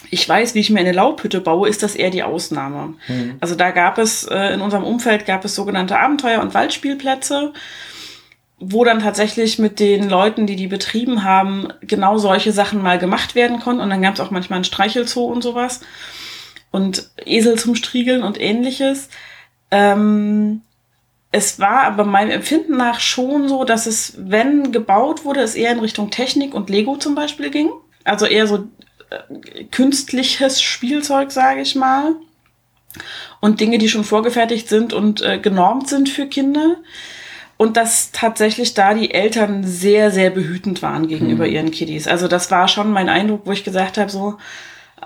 ich 0.09 0.27
weiß, 0.27 0.55
wie 0.55 0.59
ich 0.59 0.69
mir 0.69 0.79
eine 0.79 0.91
Laubhütte 0.91 1.41
baue, 1.41 1.69
ist 1.69 1.83
das 1.83 1.95
eher 1.95 2.09
die 2.09 2.23
Ausnahme. 2.23 2.95
Mhm. 3.07 3.37
Also 3.39 3.55
da 3.55 3.71
gab 3.71 3.97
es, 3.97 4.23
äh, 4.23 4.53
in 4.53 4.61
unserem 4.61 4.83
Umfeld 4.83 5.25
gab 5.25 5.45
es 5.45 5.55
sogenannte 5.55 5.99
Abenteuer- 5.99 6.41
und 6.41 6.53
Waldspielplätze 6.53 7.53
wo 8.63 8.85
dann 8.85 8.99
tatsächlich 8.99 9.57
mit 9.57 9.79
den 9.79 10.07
Leuten, 10.07 10.45
die 10.45 10.55
die 10.55 10.67
betrieben 10.67 11.23
haben, 11.23 11.69
genau 11.81 12.19
solche 12.19 12.51
Sachen 12.51 12.83
mal 12.83 12.99
gemacht 12.99 13.33
werden 13.33 13.59
konnten. 13.59 13.81
Und 13.81 13.89
dann 13.89 14.03
gab 14.03 14.13
es 14.13 14.19
auch 14.19 14.29
manchmal 14.29 14.59
ein 14.59 14.63
Streichelzoo 14.63 15.25
und 15.25 15.41
sowas. 15.41 15.81
Und 16.69 17.09
Esel 17.25 17.57
zum 17.57 17.73
Striegeln 17.73 18.21
und 18.21 18.39
ähnliches. 18.39 19.09
Ähm, 19.71 20.61
es 21.31 21.59
war 21.59 21.85
aber 21.85 22.05
meinem 22.05 22.29
Empfinden 22.29 22.77
nach 22.77 22.99
schon 22.99 23.49
so, 23.49 23.63
dass 23.63 23.87
es, 23.87 24.13
wenn 24.17 24.71
gebaut 24.71 25.25
wurde, 25.25 25.41
es 25.41 25.55
eher 25.55 25.71
in 25.71 25.79
Richtung 25.79 26.11
Technik 26.11 26.53
und 26.53 26.69
Lego 26.69 26.97
zum 26.97 27.15
Beispiel 27.15 27.49
ging. 27.49 27.71
Also 28.03 28.27
eher 28.27 28.45
so 28.45 28.67
künstliches 29.71 30.61
Spielzeug, 30.61 31.31
sage 31.31 31.61
ich 31.61 31.75
mal. 31.75 32.15
Und 33.39 33.59
Dinge, 33.59 33.77
die 33.77 33.89
schon 33.89 34.03
vorgefertigt 34.03 34.67
sind 34.69 34.93
und 34.93 35.21
äh, 35.21 35.39
genormt 35.39 35.87
sind 35.87 36.09
für 36.09 36.27
Kinder 36.27 36.77
und 37.57 37.77
dass 37.77 38.11
tatsächlich 38.11 38.73
da 38.73 38.93
die 38.93 39.13
Eltern 39.13 39.63
sehr, 39.63 40.11
sehr 40.11 40.29
behütend 40.29 40.81
waren 40.81 41.07
gegenüber 41.07 41.45
mhm. 41.45 41.53
ihren 41.53 41.71
Kiddies. 41.71 42.07
Also 42.07 42.27
das 42.27 42.51
war 42.51 42.67
schon 42.67 42.91
mein 42.91 43.07
Eindruck, 43.07 43.41
wo 43.45 43.51
ich 43.51 43.63
gesagt 43.63 43.97
habe, 43.97 44.09
so, 44.09 44.37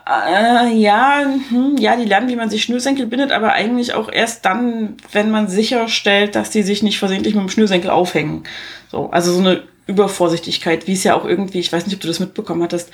äh, 0.07 0.73
ja, 0.73 1.21
hm, 1.49 1.77
ja, 1.77 1.95
die 1.95 2.05
lernen, 2.05 2.29
wie 2.29 2.35
man 2.35 2.49
sich 2.49 2.63
Schnürsenkel 2.63 3.07
bindet, 3.07 3.31
aber 3.31 3.53
eigentlich 3.53 3.93
auch 3.93 4.11
erst 4.11 4.45
dann, 4.45 4.95
wenn 5.11 5.31
man 5.31 5.47
sicherstellt, 5.47 6.35
dass 6.35 6.49
die 6.49 6.63
sich 6.63 6.81
nicht 6.81 6.97
versehentlich 6.97 7.35
mit 7.35 7.43
dem 7.43 7.49
Schnürsenkel 7.49 7.89
aufhängen. 7.89 8.43
So, 8.89 9.09
also 9.09 9.33
so 9.33 9.39
eine 9.39 9.63
Übervorsichtigkeit, 9.87 10.87
wie 10.87 10.93
es 10.93 11.03
ja 11.03 11.15
auch 11.15 11.25
irgendwie, 11.25 11.59
ich 11.59 11.71
weiß 11.71 11.85
nicht, 11.85 11.95
ob 11.95 12.01
du 12.01 12.07
das 12.07 12.19
mitbekommen 12.19 12.63
hattest, 12.63 12.89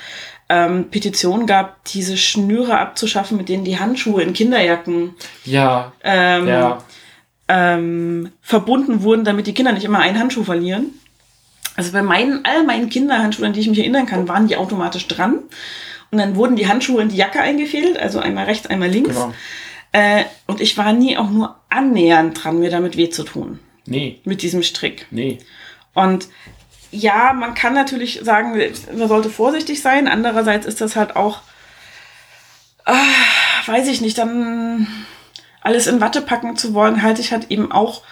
ähm, 0.48 0.90
Petitionen 0.90 1.46
gab, 1.46 1.84
diese 1.86 2.16
Schnüre 2.16 2.78
abzuschaffen, 2.78 3.36
mit 3.36 3.48
denen 3.48 3.64
die 3.64 3.78
Handschuhe 3.78 4.22
in 4.22 4.32
Kinderjacken 4.34 5.14
Ja, 5.44 5.92
ähm, 6.04 6.46
ja. 6.48 6.82
ähm, 7.48 8.32
verbunden 8.40 9.02
wurden, 9.02 9.24
damit 9.24 9.46
die 9.46 9.54
Kinder 9.54 9.72
nicht 9.72 9.84
immer 9.84 10.00
einen 10.00 10.18
Handschuh 10.18 10.44
verlieren. 10.44 10.90
Also 11.76 11.92
bei 11.92 12.02
meinen, 12.02 12.44
all 12.44 12.64
meinen 12.64 12.90
Kinderhandschuhen, 12.90 13.46
an 13.46 13.52
die 13.54 13.60
ich 13.60 13.68
mich 13.68 13.78
erinnern 13.78 14.06
kann, 14.06 14.28
waren 14.28 14.46
die 14.46 14.56
automatisch 14.56 15.06
dran. 15.08 15.38
Und 16.10 16.18
dann 16.18 16.36
wurden 16.36 16.56
die 16.56 16.68
Handschuhe 16.68 17.00
in 17.00 17.08
die 17.08 17.16
Jacke 17.16 17.40
eingefädelt, 17.40 17.96
also 17.98 18.18
einmal 18.18 18.44
rechts, 18.44 18.66
einmal 18.66 18.90
links. 18.90 19.14
Genau. 19.14 19.32
Äh, 19.92 20.24
und 20.46 20.60
ich 20.60 20.76
war 20.76 20.92
nie 20.92 21.16
auch 21.16 21.30
nur 21.30 21.56
annähernd 21.70 22.44
dran, 22.44 22.58
mir 22.60 22.70
damit 22.70 22.98
weh 22.98 23.08
zu 23.08 23.24
tun. 23.24 23.58
Nee, 23.86 24.20
Mit 24.24 24.42
diesem 24.42 24.62
Strick. 24.62 25.06
nee. 25.10 25.38
Und 25.94 26.28
ja, 26.92 27.32
man 27.32 27.54
kann 27.54 27.74
natürlich 27.74 28.20
sagen, 28.22 28.60
man 28.96 29.08
sollte 29.08 29.30
vorsichtig 29.30 29.82
sein. 29.82 30.06
Andererseits 30.06 30.66
ist 30.66 30.80
das 30.80 30.94
halt 30.94 31.16
auch, 31.16 31.38
ah, 32.84 32.94
weiß 33.66 33.88
ich 33.88 34.00
nicht, 34.00 34.18
dann 34.18 34.86
alles 35.60 35.86
in 35.86 36.00
Watte 36.00 36.22
packen 36.22 36.56
zu 36.56 36.74
wollen, 36.74 37.02
halte 37.02 37.20
ich 37.20 37.32
halt 37.32 37.50
eben 37.50 37.72
auch 37.72 38.02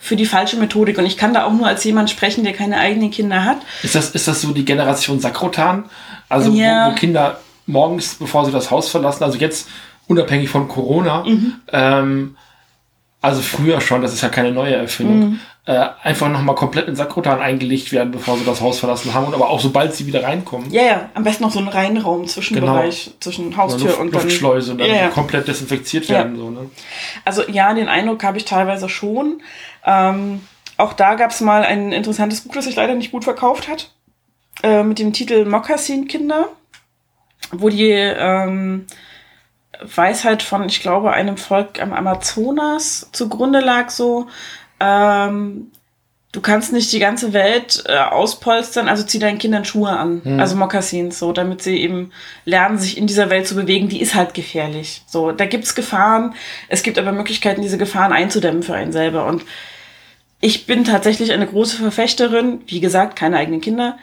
für 0.00 0.14
die 0.16 0.26
falsche 0.26 0.56
Methodik. 0.56 0.98
Und 0.98 1.06
ich 1.06 1.16
kann 1.16 1.34
da 1.34 1.44
auch 1.44 1.52
nur 1.52 1.66
als 1.66 1.82
jemand 1.84 2.10
sprechen, 2.10 2.44
der 2.44 2.52
keine 2.52 2.78
eigenen 2.78 3.10
Kinder 3.10 3.44
hat. 3.44 3.58
Ist 3.82 3.94
das, 3.94 4.10
ist 4.10 4.28
das 4.28 4.40
so 4.40 4.52
die 4.52 4.64
Generation 4.64 5.18
Sakrotan? 5.20 5.84
Also 6.28 6.52
Ja. 6.52 6.86
wo, 6.86 6.90
wo 6.92 6.94
Kinder 6.94 7.40
morgens, 7.66 8.14
bevor 8.14 8.44
sie 8.44 8.52
das 8.52 8.70
Haus 8.70 8.88
verlassen, 8.88 9.24
also 9.24 9.38
jetzt 9.38 9.68
unabhängig 10.06 10.48
von 10.48 10.68
Corona, 10.68 11.24
Mhm. 11.24 11.54
ähm, 11.72 12.36
also 13.20 13.42
früher 13.42 13.80
schon, 13.80 14.02
das 14.02 14.12
ist 14.12 14.22
ja 14.22 14.28
keine 14.28 14.52
neue 14.52 14.74
Erfindung, 14.76 15.18
Mhm. 15.30 15.40
äh, 15.66 15.86
einfach 16.02 16.28
nochmal 16.28 16.54
komplett 16.54 16.86
in 16.88 16.94
Sakrotan 16.96 17.40
eingelegt 17.40 17.90
werden, 17.92 18.10
bevor 18.12 18.38
sie 18.38 18.44
das 18.44 18.60
Haus 18.60 18.78
verlassen 18.78 19.12
haben. 19.12 19.26
Und 19.26 19.34
aber 19.34 19.50
auch 19.50 19.60
sobald 19.60 19.92
sie 19.94 20.06
wieder 20.06 20.22
reinkommen, 20.22 20.70
Ja, 20.70 20.82
ja, 20.82 21.08
am 21.14 21.24
besten 21.24 21.42
noch 21.42 21.50
so 21.50 21.58
ein 21.58 21.68
Reinraum, 21.68 22.26
Zwischenbereich 22.28 23.10
zwischen 23.20 23.46
eine 23.46 23.56
Haustür 23.56 23.88
Luft, 23.88 24.00
und 24.00 24.14
dann. 24.14 24.22
Luftschleuse 24.22 24.72
und 24.72 24.78
dann 24.78 24.88
Ja, 24.88 24.94
ja. 24.96 25.08
komplett 25.08 25.48
desinfiziert 25.48 26.06
Ja. 26.06 26.18
werden. 26.18 26.36
So, 26.36 26.50
ne? 26.50 26.70
Also 27.24 27.42
ja, 27.48 27.74
den 27.74 27.88
Eindruck 27.88 28.22
habe 28.24 28.38
ich 28.38 28.44
teilweise 28.44 28.88
schon. 28.88 29.42
Ähm, 29.84 30.40
auch 30.76 30.92
da 30.92 31.16
gab 31.16 31.32
es 31.32 31.40
mal 31.40 31.64
ein 31.64 31.90
interessantes 31.92 32.42
Buch, 32.42 32.54
das 32.54 32.66
sich 32.66 32.76
leider 32.76 32.94
nicht 32.94 33.10
gut 33.10 33.24
verkauft 33.24 33.66
hat, 33.68 33.90
äh, 34.62 34.84
mit 34.84 35.00
dem 35.00 35.12
Titel 35.12 35.44
Mokassin-Kinder, 35.44 36.48
wo 37.50 37.68
die 37.68 37.90
ähm, 37.90 38.86
Weisheit 39.82 40.42
von, 40.42 40.66
ich 40.66 40.80
glaube, 40.80 41.12
einem 41.12 41.36
Volk 41.36 41.80
am 41.80 41.92
Amazonas 41.92 43.08
zugrunde 43.12 43.60
lag 43.60 43.90
so. 43.90 44.26
Ähm, 44.80 45.70
du 46.32 46.40
kannst 46.40 46.72
nicht 46.72 46.92
die 46.92 46.98
ganze 46.98 47.32
Welt 47.32 47.84
äh, 47.86 47.96
auspolstern, 47.96 48.88
also 48.88 49.02
zieh 49.02 49.18
deinen 49.18 49.38
Kindern 49.38 49.64
Schuhe 49.64 49.90
an, 49.90 50.22
also 50.38 50.56
Mokassins, 50.56 51.18
so, 51.18 51.32
damit 51.32 51.62
sie 51.62 51.80
eben 51.80 52.12
lernen, 52.44 52.78
sich 52.78 52.98
in 52.98 53.06
dieser 53.06 53.30
Welt 53.30 53.48
zu 53.48 53.54
bewegen. 53.54 53.88
Die 53.88 54.00
ist 54.00 54.14
halt 54.14 54.34
gefährlich. 54.34 55.02
So, 55.06 55.32
da 55.32 55.46
gibt's 55.46 55.74
Gefahren. 55.74 56.34
Es 56.68 56.82
gibt 56.82 56.98
aber 56.98 57.12
Möglichkeiten, 57.12 57.62
diese 57.62 57.78
Gefahren 57.78 58.12
einzudämmen 58.12 58.62
für 58.62 58.74
einen 58.74 58.92
selber. 58.92 59.26
Und 59.26 59.44
ich 60.40 60.66
bin 60.66 60.84
tatsächlich 60.84 61.32
eine 61.32 61.46
große 61.46 61.78
Verfechterin, 61.78 62.60
wie 62.66 62.80
gesagt, 62.80 63.16
keine 63.16 63.38
eigenen 63.38 63.60
Kinder, 63.60 63.98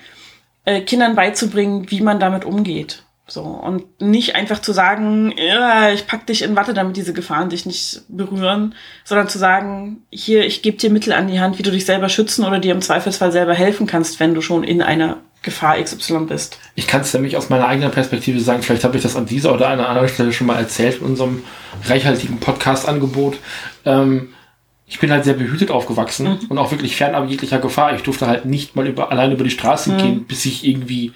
äh, 0.66 0.82
Kindern 0.82 1.16
beizubringen, 1.16 1.90
wie 1.92 2.02
man 2.02 2.20
damit 2.20 2.44
umgeht. 2.44 3.05
So, 3.28 3.42
und 3.42 4.02
nicht 4.02 4.36
einfach 4.36 4.60
zu 4.60 4.72
sagen, 4.72 5.34
ja, 5.36 5.92
ich 5.92 6.06
pack 6.06 6.28
dich 6.28 6.44
in 6.44 6.56
Watte, 6.56 6.76
damit 6.76 6.96
diese 6.96 7.12
Gefahren 7.14 7.50
dich 7.50 7.66
nicht 7.66 8.02
berühren, 8.08 8.76
sondern 9.04 9.28
zu 9.30 9.40
sagen, 9.40 10.04
hier, 10.12 10.46
ich 10.46 10.62
gebe 10.62 10.78
dir 10.78 10.92
Mittel 10.92 11.12
an 11.12 11.28
die 11.28 11.40
Hand, 11.40 11.58
wie 11.58 11.64
du 11.64 11.72
dich 11.72 11.86
selber 11.86 12.08
schützen 12.08 12.46
oder 12.46 12.60
dir 12.60 12.74
im 12.74 12.82
Zweifelsfall 12.82 13.32
selber 13.32 13.56
helfen 13.56 13.88
kannst, 13.88 14.20
wenn 14.20 14.36
du 14.36 14.42
schon 14.42 14.64
in 14.64 14.84
einer 14.84 15.18
Gefahr 15.42 15.82
XY 15.82 16.26
bist. 16.28 16.60
Ich 16.76 16.86
kann 16.86 17.02
es 17.02 17.14
nämlich 17.16 17.36
aus 17.36 17.50
meiner 17.50 17.68
eigenen 17.68 17.92
Perspektive 17.92 18.40
sagen, 18.40 18.62
vielleicht 18.62 18.84
habe 18.84 18.98
ich 18.98 19.04
das 19.04 19.16
an 19.16 19.26
dieser 19.26 19.54
oder 19.54 19.70
einer 19.70 19.90
anderen 19.90 20.10
Stelle 20.10 20.32
schon 20.32 20.48
mal 20.48 20.60
erzählt 20.60 21.00
in 21.00 21.06
unserem 21.06 21.44
reichhaltigen 21.84 22.40
Podcast-Angebot. 22.40 23.38
Ähm, 23.86 24.34
ich 24.88 25.00
bin 25.00 25.12
halt 25.12 25.24
sehr 25.24 25.34
behütet 25.34 25.72
aufgewachsen 25.72 26.40
und 26.48 26.58
auch 26.60 26.70
wirklich 26.70 26.96
fernab 26.96 27.28
jeglicher 27.28 27.58
Gefahr. 27.58 27.96
Ich 27.96 28.04
durfte 28.04 28.28
halt 28.28 28.46
nicht 28.46 28.76
mal 28.76 28.86
über, 28.86 29.12
allein 29.12 29.32
über 29.32 29.44
die 29.44 29.50
Straße 29.50 29.96
gehen, 29.98 30.26
bis 30.26 30.46
ich 30.46 30.64
irgendwie 30.64 31.12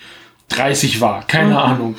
30 0.49 1.01
war. 1.01 1.25
Keine 1.27 1.59
Ahnung. 1.61 1.95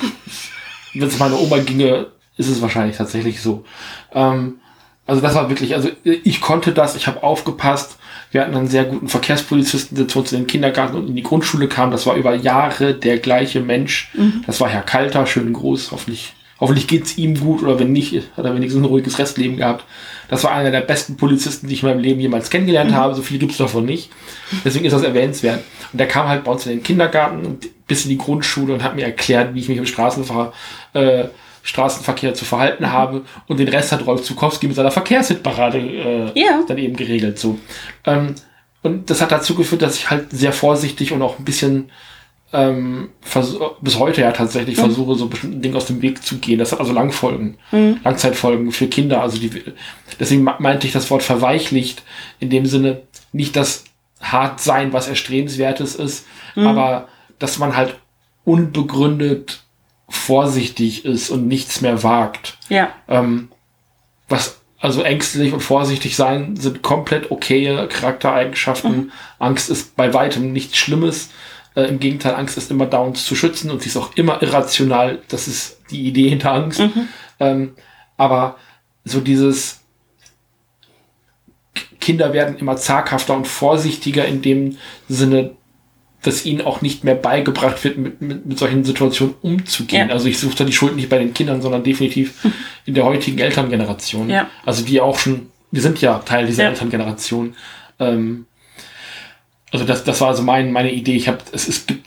Wenn 0.94 1.08
es 1.08 1.18
meine 1.18 1.36
Oma 1.36 1.58
ginge, 1.58 2.08
ist 2.36 2.48
es 2.48 2.62
wahrscheinlich 2.62 2.96
tatsächlich 2.96 3.40
so. 3.40 3.64
Ähm, 4.12 4.60
also 5.06 5.22
das 5.22 5.34
war 5.34 5.48
wirklich, 5.48 5.74
also 5.74 5.90
ich 6.04 6.40
konnte 6.40 6.72
das, 6.72 6.94
ich 6.94 7.06
habe 7.08 7.22
aufgepasst. 7.22 7.98
Wir 8.30 8.42
hatten 8.42 8.54
einen 8.54 8.68
sehr 8.68 8.84
guten 8.84 9.08
Verkehrspolizisten, 9.08 9.96
der 9.96 10.06
zu 10.06 10.20
uns 10.20 10.32
in 10.32 10.42
den 10.42 10.46
Kindergarten 10.46 10.96
und 10.96 11.08
in 11.08 11.16
die 11.16 11.24
Grundschule 11.24 11.66
kam. 11.66 11.90
Das 11.90 12.06
war 12.06 12.14
über 12.14 12.34
Jahre 12.34 12.94
der 12.94 13.18
gleiche 13.18 13.60
Mensch. 13.60 14.12
Das 14.46 14.60
war 14.60 14.68
Herr 14.68 14.82
Kalter, 14.82 15.26
schönen 15.26 15.52
Gruß. 15.52 15.90
Hoffentlich, 15.90 16.34
hoffentlich 16.60 16.86
geht's 16.86 17.18
ihm 17.18 17.40
gut 17.40 17.60
oder 17.62 17.80
wenn 17.80 17.90
nicht, 17.90 18.14
hat 18.36 18.44
er 18.44 18.54
wenigstens 18.54 18.82
ein 18.82 18.86
ruhiges 18.86 19.18
Restleben 19.18 19.56
gehabt. 19.56 19.84
Das 20.28 20.44
war 20.44 20.52
einer 20.52 20.70
der 20.70 20.82
besten 20.82 21.16
Polizisten, 21.16 21.66
die 21.66 21.74
ich 21.74 21.82
in 21.82 21.88
meinem 21.88 21.98
Leben 21.98 22.20
jemals 22.20 22.48
kennengelernt 22.48 22.94
habe. 22.94 23.16
So 23.16 23.22
viel 23.22 23.38
gibt's 23.38 23.56
davon 23.56 23.84
nicht. 23.84 24.10
Deswegen 24.64 24.84
ist 24.84 24.92
das 24.92 25.02
erwähnenswert. 25.02 25.64
Und 25.92 25.98
der 25.98 26.08
kam 26.08 26.28
halt 26.28 26.44
bei 26.44 26.52
uns 26.52 26.66
in 26.66 26.72
den 26.72 26.82
Kindergarten 26.82 27.44
und 27.44 27.68
bis 27.86 28.04
in 28.04 28.10
die 28.10 28.18
Grundschule 28.18 28.74
und 28.74 28.82
hat 28.84 28.94
mir 28.96 29.04
erklärt, 29.04 29.54
wie 29.54 29.60
ich 29.60 29.68
mich 29.68 29.78
im 29.78 29.86
Straßenver 29.86 30.52
äh, 30.92 31.24
Straßenverkehr 31.62 32.32
zu 32.34 32.44
verhalten 32.44 32.90
habe. 32.92 33.22
Und 33.46 33.58
den 33.58 33.68
Rest 33.68 33.92
hat 33.92 34.06
Rolf 34.06 34.22
Zukowski 34.22 34.66
mit 34.66 34.76
seiner 34.76 34.90
Verkehrshitparade 34.90 35.78
äh, 35.78 36.40
Ja. 36.40 36.62
dann 36.66 36.78
eben 36.78 36.96
geregelt. 36.96 37.38
So. 37.38 37.58
Ähm, 38.06 38.34
und 38.82 39.10
das 39.10 39.20
hat 39.20 39.30
dazu 39.32 39.54
geführt, 39.54 39.82
dass 39.82 39.96
ich 39.96 40.10
halt 40.10 40.30
sehr 40.30 40.52
vorsichtig 40.52 41.12
und 41.12 41.20
auch 41.22 41.38
ein 41.38 41.44
bisschen 41.44 41.90
ähm, 42.52 43.10
bis 43.80 43.98
heute 43.98 44.22
ja 44.22 44.32
tatsächlich 44.32 44.76
versuche, 44.76 45.14
so 45.14 45.26
bestimmten 45.28 45.62
Dingen 45.62 45.76
aus 45.76 45.86
dem 45.86 46.02
Weg 46.02 46.24
zu 46.24 46.38
gehen. 46.38 46.58
Das 46.58 46.72
hat 46.72 46.80
also 46.80 46.92
Langfolgen, 46.92 47.58
Langzeitfolgen 48.02 48.72
für 48.72 48.88
Kinder. 48.88 49.22
Also 49.22 49.38
die, 49.38 49.50
deswegen 50.18 50.42
me- 50.42 50.56
meinte 50.58 50.86
ich 50.86 50.92
das 50.92 51.10
Wort 51.10 51.22
verweichlicht 51.22 52.02
in 52.40 52.50
dem 52.50 52.66
Sinne 52.66 53.02
nicht 53.32 53.54
das 53.54 53.84
hart 54.20 54.60
sein, 54.60 54.92
was 54.92 55.08
erstrebenswertes 55.08 55.94
ist, 55.94 56.26
aber 56.54 57.08
dass 57.38 57.58
man 57.58 57.76
halt 57.76 57.96
unbegründet 58.44 59.62
vorsichtig 60.08 61.04
ist 61.04 61.30
und 61.30 61.46
nichts 61.46 61.80
mehr 61.80 62.02
wagt. 62.02 62.58
Ja. 62.68 62.90
Ähm, 63.08 63.48
was 64.28 64.60
also 64.80 65.02
ängstlich 65.02 65.52
und 65.52 65.60
vorsichtig 65.60 66.16
sein 66.16 66.56
sind 66.56 66.82
komplett 66.82 67.30
okaye 67.30 67.86
Charaktereigenschaften. 67.88 69.12
Angst 69.38 69.68
ist 69.70 69.94
bei 69.94 70.14
weitem 70.14 70.52
nichts 70.52 70.78
Schlimmes. 70.78 71.30
Äh, 71.74 71.82
Im 71.82 72.00
Gegenteil, 72.00 72.34
Angst 72.34 72.56
ist 72.56 72.70
immer 72.70 72.86
da, 72.86 72.98
uns 72.98 73.26
zu 73.26 73.36
schützen 73.36 73.70
und 73.70 73.82
sie 73.82 73.90
ist 73.90 73.96
auch 73.96 74.16
immer 74.16 74.42
irrational. 74.42 75.18
Das 75.28 75.48
ist 75.48 75.80
die 75.90 76.06
Idee 76.06 76.30
hinter 76.30 76.52
Angst. 76.52 76.80
Ähm, 77.38 77.74
aber 78.16 78.56
so 79.04 79.20
dieses 79.20 79.79
Kinder 82.00 82.32
werden 82.32 82.56
immer 82.58 82.76
zaghafter 82.76 83.36
und 83.36 83.46
vorsichtiger 83.46 84.24
in 84.24 84.42
dem 84.42 84.78
Sinne, 85.08 85.52
dass 86.22 86.44
ihnen 86.44 86.60
auch 86.60 86.82
nicht 86.82 87.04
mehr 87.04 87.14
beigebracht 87.14 87.82
wird, 87.84 87.96
mit, 87.96 88.20
mit, 88.20 88.44
mit 88.44 88.58
solchen 88.58 88.84
Situationen 88.84 89.34
umzugehen. 89.40 90.08
Ja. 90.08 90.14
Also 90.14 90.28
ich 90.28 90.38
suche 90.38 90.56
da 90.56 90.64
die 90.64 90.72
Schuld 90.72 90.96
nicht 90.96 91.08
bei 91.08 91.18
den 91.18 91.32
Kindern, 91.32 91.62
sondern 91.62 91.82
definitiv 91.82 92.46
in 92.84 92.94
der 92.94 93.04
heutigen 93.04 93.38
Elterngeneration. 93.38 94.28
Ja. 94.28 94.48
Also 94.66 94.84
die 94.84 95.00
auch 95.00 95.18
schon, 95.18 95.46
wir 95.70 95.80
sind 95.80 96.00
ja 96.00 96.18
Teil 96.18 96.46
dieser 96.46 96.64
Ja. 96.64 96.70
Elterngeneration. 96.70 97.54
Ähm, 97.98 98.46
also 99.72 99.84
das, 99.84 100.04
das 100.04 100.20
war 100.20 100.28
also 100.28 100.42
mein, 100.42 100.72
meine 100.72 100.92
Idee. 100.92 101.16
Ich 101.16 101.28
habe, 101.28 101.38
es, 101.52 101.68
es 101.68 101.86
gibt, 101.86 102.06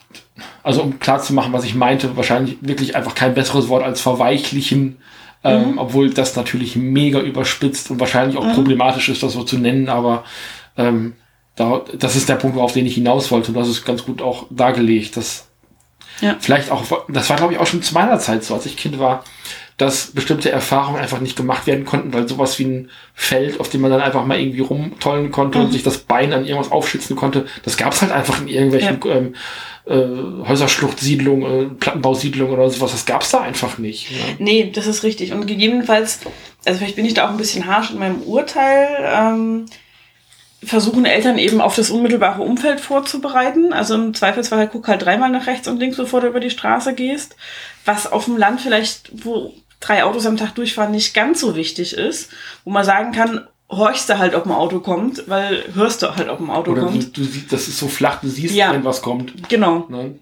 also 0.62 0.84
um 0.84 1.00
klar 1.00 1.20
zu 1.20 1.34
machen, 1.34 1.54
was 1.54 1.64
ich 1.64 1.74
meinte, 1.74 2.16
wahrscheinlich 2.16 2.58
wirklich 2.62 2.96
einfach 2.96 3.16
kein 3.16 3.34
besseres 3.34 3.68
Wort 3.68 3.84
als 3.84 4.02
verweichlichen, 4.02 4.98
ähm, 5.44 5.78
obwohl 5.78 6.10
das 6.10 6.36
natürlich 6.36 6.76
mega 6.76 7.20
überspitzt 7.20 7.92
und 7.92 8.00
wahrscheinlich 8.00 8.38
auch 8.38 8.54
problematisch 8.54 9.10
ist, 9.10 9.24
das 9.24 9.34
so 9.34 9.44
zu 9.44 9.58
nennen, 9.58 9.90
aber 9.90 10.24
ähm, 10.78 11.14
da, 11.56 11.82
das 11.98 12.16
ist 12.16 12.30
der 12.30 12.36
Punkt, 12.36 12.58
auf 12.58 12.74
den 12.74 12.86
ich 12.86 12.96
hinaus 12.96 13.30
wollte 13.32 13.50
und 13.50 13.56
das 13.58 13.68
ist 13.68 13.86
ganz 13.86 14.04
gut 14.06 14.22
auch 14.22 14.46
dargelegt, 14.50 15.18
dass 15.18 15.48
Ja. 16.22 16.36
vielleicht 16.40 16.72
auch, 16.72 16.84
das 17.10 17.30
war 17.30 17.38
glaube 17.38 17.54
ich 17.54 17.60
auch 17.60 17.68
schon 17.68 17.82
zu 17.84 17.94
meiner 17.94 18.20
Zeit 18.20 18.44
so, 18.44 18.54
als 18.56 18.66
ich 18.66 18.78
Kind 18.78 19.00
war, 19.00 19.24
dass 19.78 20.12
bestimmte 20.12 20.52
Erfahrungen 20.52 21.00
einfach 21.00 21.20
nicht 21.20 21.36
gemacht 21.36 21.66
werden 21.66 21.84
konnten, 21.84 22.14
weil 22.14 22.28
sowas 22.28 22.60
wie 22.60 22.66
ein 22.66 22.90
Feld, 23.16 23.60
auf 23.60 23.70
dem 23.70 23.82
man 23.82 23.90
dann 23.92 24.02
einfach 24.02 24.24
mal 24.26 24.40
irgendwie 24.40 24.60
rumtollen 24.62 25.32
konnte 25.32 25.58
und 25.60 25.72
sich 25.72 25.82
das 25.84 25.98
Bein 25.98 26.32
an 26.32 26.46
irgendwas 26.46 26.72
aufschützen 26.72 27.16
konnte, 27.16 27.48
das 27.64 27.76
gab 27.76 27.92
es 27.94 28.02
halt 28.04 28.12
einfach 28.12 28.40
in 28.40 28.48
irgendwelchen 28.48 29.00
ähm, 29.08 29.36
äh, 29.86 30.48
Häuserschluchtsiedlungen, 30.48 31.72
äh, 31.72 31.76
Plattenbausiedlungen 31.76 32.54
oder 32.54 32.70
sowas, 32.70 32.92
das 32.92 33.06
gab 33.06 33.22
es 33.22 33.32
da 33.32 33.42
einfach 33.42 33.78
nicht. 33.78 34.12
Ne? 34.12 34.18
Nee, 34.40 34.72
das 34.74 34.88
ist 34.88 35.04
richtig. 35.04 35.34
Und 35.34 35.46
gegebenenfalls, 35.46 36.22
also 36.66 36.80
vielleicht 36.80 36.96
bin 36.96 37.06
ich 37.06 37.14
da 37.14 37.26
auch 37.26 37.32
ein 37.32 37.38
bisschen 37.38 37.66
harsch 37.66 37.92
in 37.92 38.00
meinem 38.00 38.22
Urteil, 38.22 38.88
ähm, 39.02 39.66
versuchen 40.66 41.06
Eltern 41.06 41.38
eben 41.38 41.62
auf 41.62 41.76
das 41.76 41.90
unmittelbare 41.90 42.42
Umfeld 42.42 42.80
vorzubereiten. 42.80 43.74
Also 43.74 43.96
im 43.96 44.14
Zweifelsfall 44.14 44.70
guck 44.70 44.88
halt 44.88 45.04
dreimal 45.04 45.30
nach 45.30 45.48
rechts 45.48 45.68
und 45.68 45.80
links, 45.80 45.98
bevor 45.98 46.22
du 46.22 46.28
über 46.28 46.40
die 46.40 46.50
Straße 46.50 46.94
gehst. 46.94 47.36
Was 47.86 48.12
auf 48.12 48.26
dem 48.26 48.38
Land 48.38 48.62
vielleicht, 48.62 49.12
wo 49.26 49.54
drei 49.82 50.04
Autos 50.04 50.26
am 50.26 50.38
Tag 50.38 50.56
durchfahren, 50.56 50.92
nicht 50.92 51.14
ganz 51.14 51.42
so 51.42 51.56
wichtig 51.56 51.94
ist. 51.94 52.30
Wo 52.64 52.72
man 52.72 52.86
sagen 52.86 53.12
kann, 53.12 53.46
horchst 53.78 54.10
du 54.10 54.18
halt, 54.18 54.36
ob 54.36 54.46
ein 54.46 54.52
Auto 54.52 54.80
kommt, 54.80 55.24
weil 55.28 55.64
hörst 55.74 56.02
du 56.02 56.16
halt, 56.16 56.30
ob 56.30 56.40
ein 56.40 56.50
Auto 56.50 56.72
Oder 56.72 56.82
du, 56.82 56.88
kommt. 56.88 57.18
du 57.18 57.24
siehst, 57.24 57.52
das 57.52 57.68
ist 57.68 57.78
so 57.78 57.88
flach, 57.88 58.22
du 58.22 58.28
siehst, 58.28 58.56
Ja. 58.56 58.72
wenn 58.74 58.84
was 58.84 59.02
kommt. 59.02 59.34
Genau. 59.50 59.86
Ne? 59.90 60.16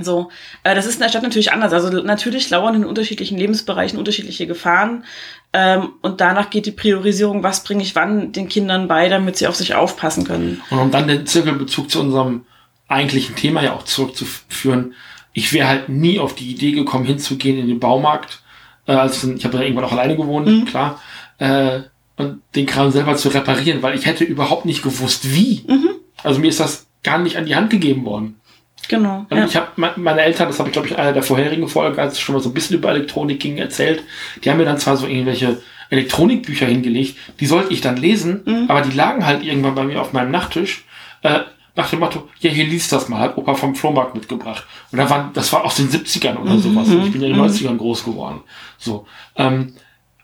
So, 0.00 0.30
äh, 0.62 0.74
das 0.76 0.86
ist 0.86 0.94
in 0.94 1.00
der 1.00 1.08
Stadt 1.08 1.24
natürlich 1.24 1.52
anders. 1.52 1.72
Also 1.72 1.90
natürlich 2.02 2.48
lauern 2.50 2.74
in 2.76 2.84
unterschiedlichen 2.84 3.36
Lebensbereichen 3.36 3.98
unterschiedliche 3.98 4.46
Gefahren. 4.46 5.04
Ähm, 5.52 5.90
und 6.02 6.20
danach 6.20 6.50
geht 6.50 6.66
die 6.66 6.70
Priorisierung, 6.72 7.42
was 7.42 7.64
bringe 7.64 7.82
ich 7.82 7.96
wann 7.96 8.30
den 8.32 8.48
Kindern 8.48 8.86
bei, 8.86 9.08
damit 9.08 9.36
sie 9.36 9.46
auf 9.48 9.56
sich 9.56 9.74
aufpassen 9.74 10.24
können. 10.24 10.62
Und 10.70 10.78
um 10.78 10.90
dann 10.92 11.08
den 11.08 11.26
Zirkelbezug 11.26 11.90
zu 11.90 11.98
unserem 12.00 12.44
eigentlichen 12.86 13.34
Thema 13.34 13.62
ja 13.62 13.72
auch 13.74 13.82
zurückzuführen, 13.84 14.94
ich 15.32 15.52
wäre 15.52 15.68
halt 15.68 15.88
nie 15.88 16.18
auf 16.20 16.34
die 16.34 16.50
Idee 16.50 16.72
gekommen, 16.72 17.04
hinzugehen 17.04 17.58
in 17.58 17.66
den 17.68 17.80
Baumarkt. 17.80 18.40
Äh, 18.86 18.92
also 18.92 19.32
ich 19.32 19.44
habe 19.44 19.56
ja 19.58 19.62
irgendwann 19.64 19.84
auch 19.84 19.92
alleine 19.92 20.16
gewohnt, 20.16 20.46
Mhm. 20.46 20.64
klar. 20.64 21.00
Äh, 21.38 21.80
und 22.18 22.40
den 22.54 22.66
Kram 22.66 22.90
selber 22.90 23.16
zu 23.16 23.28
reparieren, 23.30 23.82
weil 23.82 23.96
ich 23.96 24.04
hätte 24.06 24.24
überhaupt 24.24 24.64
nicht 24.66 24.82
gewusst, 24.82 25.32
wie. 25.34 25.64
Mhm. 25.66 25.88
Also 26.22 26.40
mir 26.40 26.48
ist 26.48 26.60
das 26.60 26.86
gar 27.02 27.18
nicht 27.18 27.36
an 27.36 27.46
die 27.46 27.54
Hand 27.56 27.70
gegeben 27.70 28.04
worden. 28.04 28.40
Genau. 28.88 29.26
Und 29.28 29.36
Ja. 29.36 29.44
ich 29.44 29.56
habe 29.56 29.92
meine 29.96 30.20
Eltern, 30.22 30.48
das 30.48 30.58
habe 30.58 30.68
ich 30.68 30.72
glaube 30.72 30.88
ich 30.88 30.94
in 30.94 30.98
einer 31.00 31.12
der 31.12 31.22
vorherigen 31.22 31.68
Folgen, 31.68 31.98
als 31.98 32.14
es 32.14 32.20
schon 32.20 32.34
mal 32.34 32.40
so 32.42 32.48
ein 32.50 32.54
bisschen 32.54 32.76
über 32.76 32.90
Elektronik 32.90 33.38
ging, 33.40 33.58
erzählt. 33.58 34.02
Die 34.42 34.50
haben 34.50 34.56
mir 34.58 34.64
dann 34.64 34.78
zwar 34.78 34.96
so 34.96 35.06
irgendwelche 35.06 35.60
Elektronikbücher 35.90 36.66
hingelegt, 36.66 37.16
die 37.40 37.46
sollte 37.46 37.72
ich 37.72 37.80
dann 37.80 37.96
lesen, 37.96 38.42
Mhm. 38.44 38.64
aber 38.68 38.82
die 38.82 38.96
lagen 38.96 39.24
halt 39.26 39.42
irgendwann 39.44 39.74
bei 39.74 39.84
mir 39.84 40.00
auf 40.00 40.12
meinem 40.12 40.30
Nachttisch. 40.30 40.84
Äh, 41.22 41.40
nach 41.76 41.90
dem 41.90 42.00
Motto, 42.00 42.28
ja, 42.40 42.50
hier 42.50 42.64
liest 42.66 42.90
das 42.92 43.08
mal, 43.08 43.20
hat 43.20 43.36
Opa 43.36 43.54
vom 43.54 43.74
Flohmarkt 43.74 44.14
mitgebracht. 44.14 44.64
Und 44.90 44.98
da 44.98 45.08
waren, 45.08 45.30
das 45.34 45.52
war 45.52 45.64
aus 45.64 45.76
den 45.76 45.88
70ern 45.88 46.36
oder 46.36 46.54
Mhm. 46.54 46.58
sowas. 46.60 46.88
Ich 46.88 47.12
bin 47.12 47.20
ja 47.20 47.28
in 47.28 47.34
den 47.34 47.36
90ern 47.36 47.78
groß 47.78 48.04
geworden. 48.04 48.40
So. 48.78 49.06
Ähm, 49.36 49.74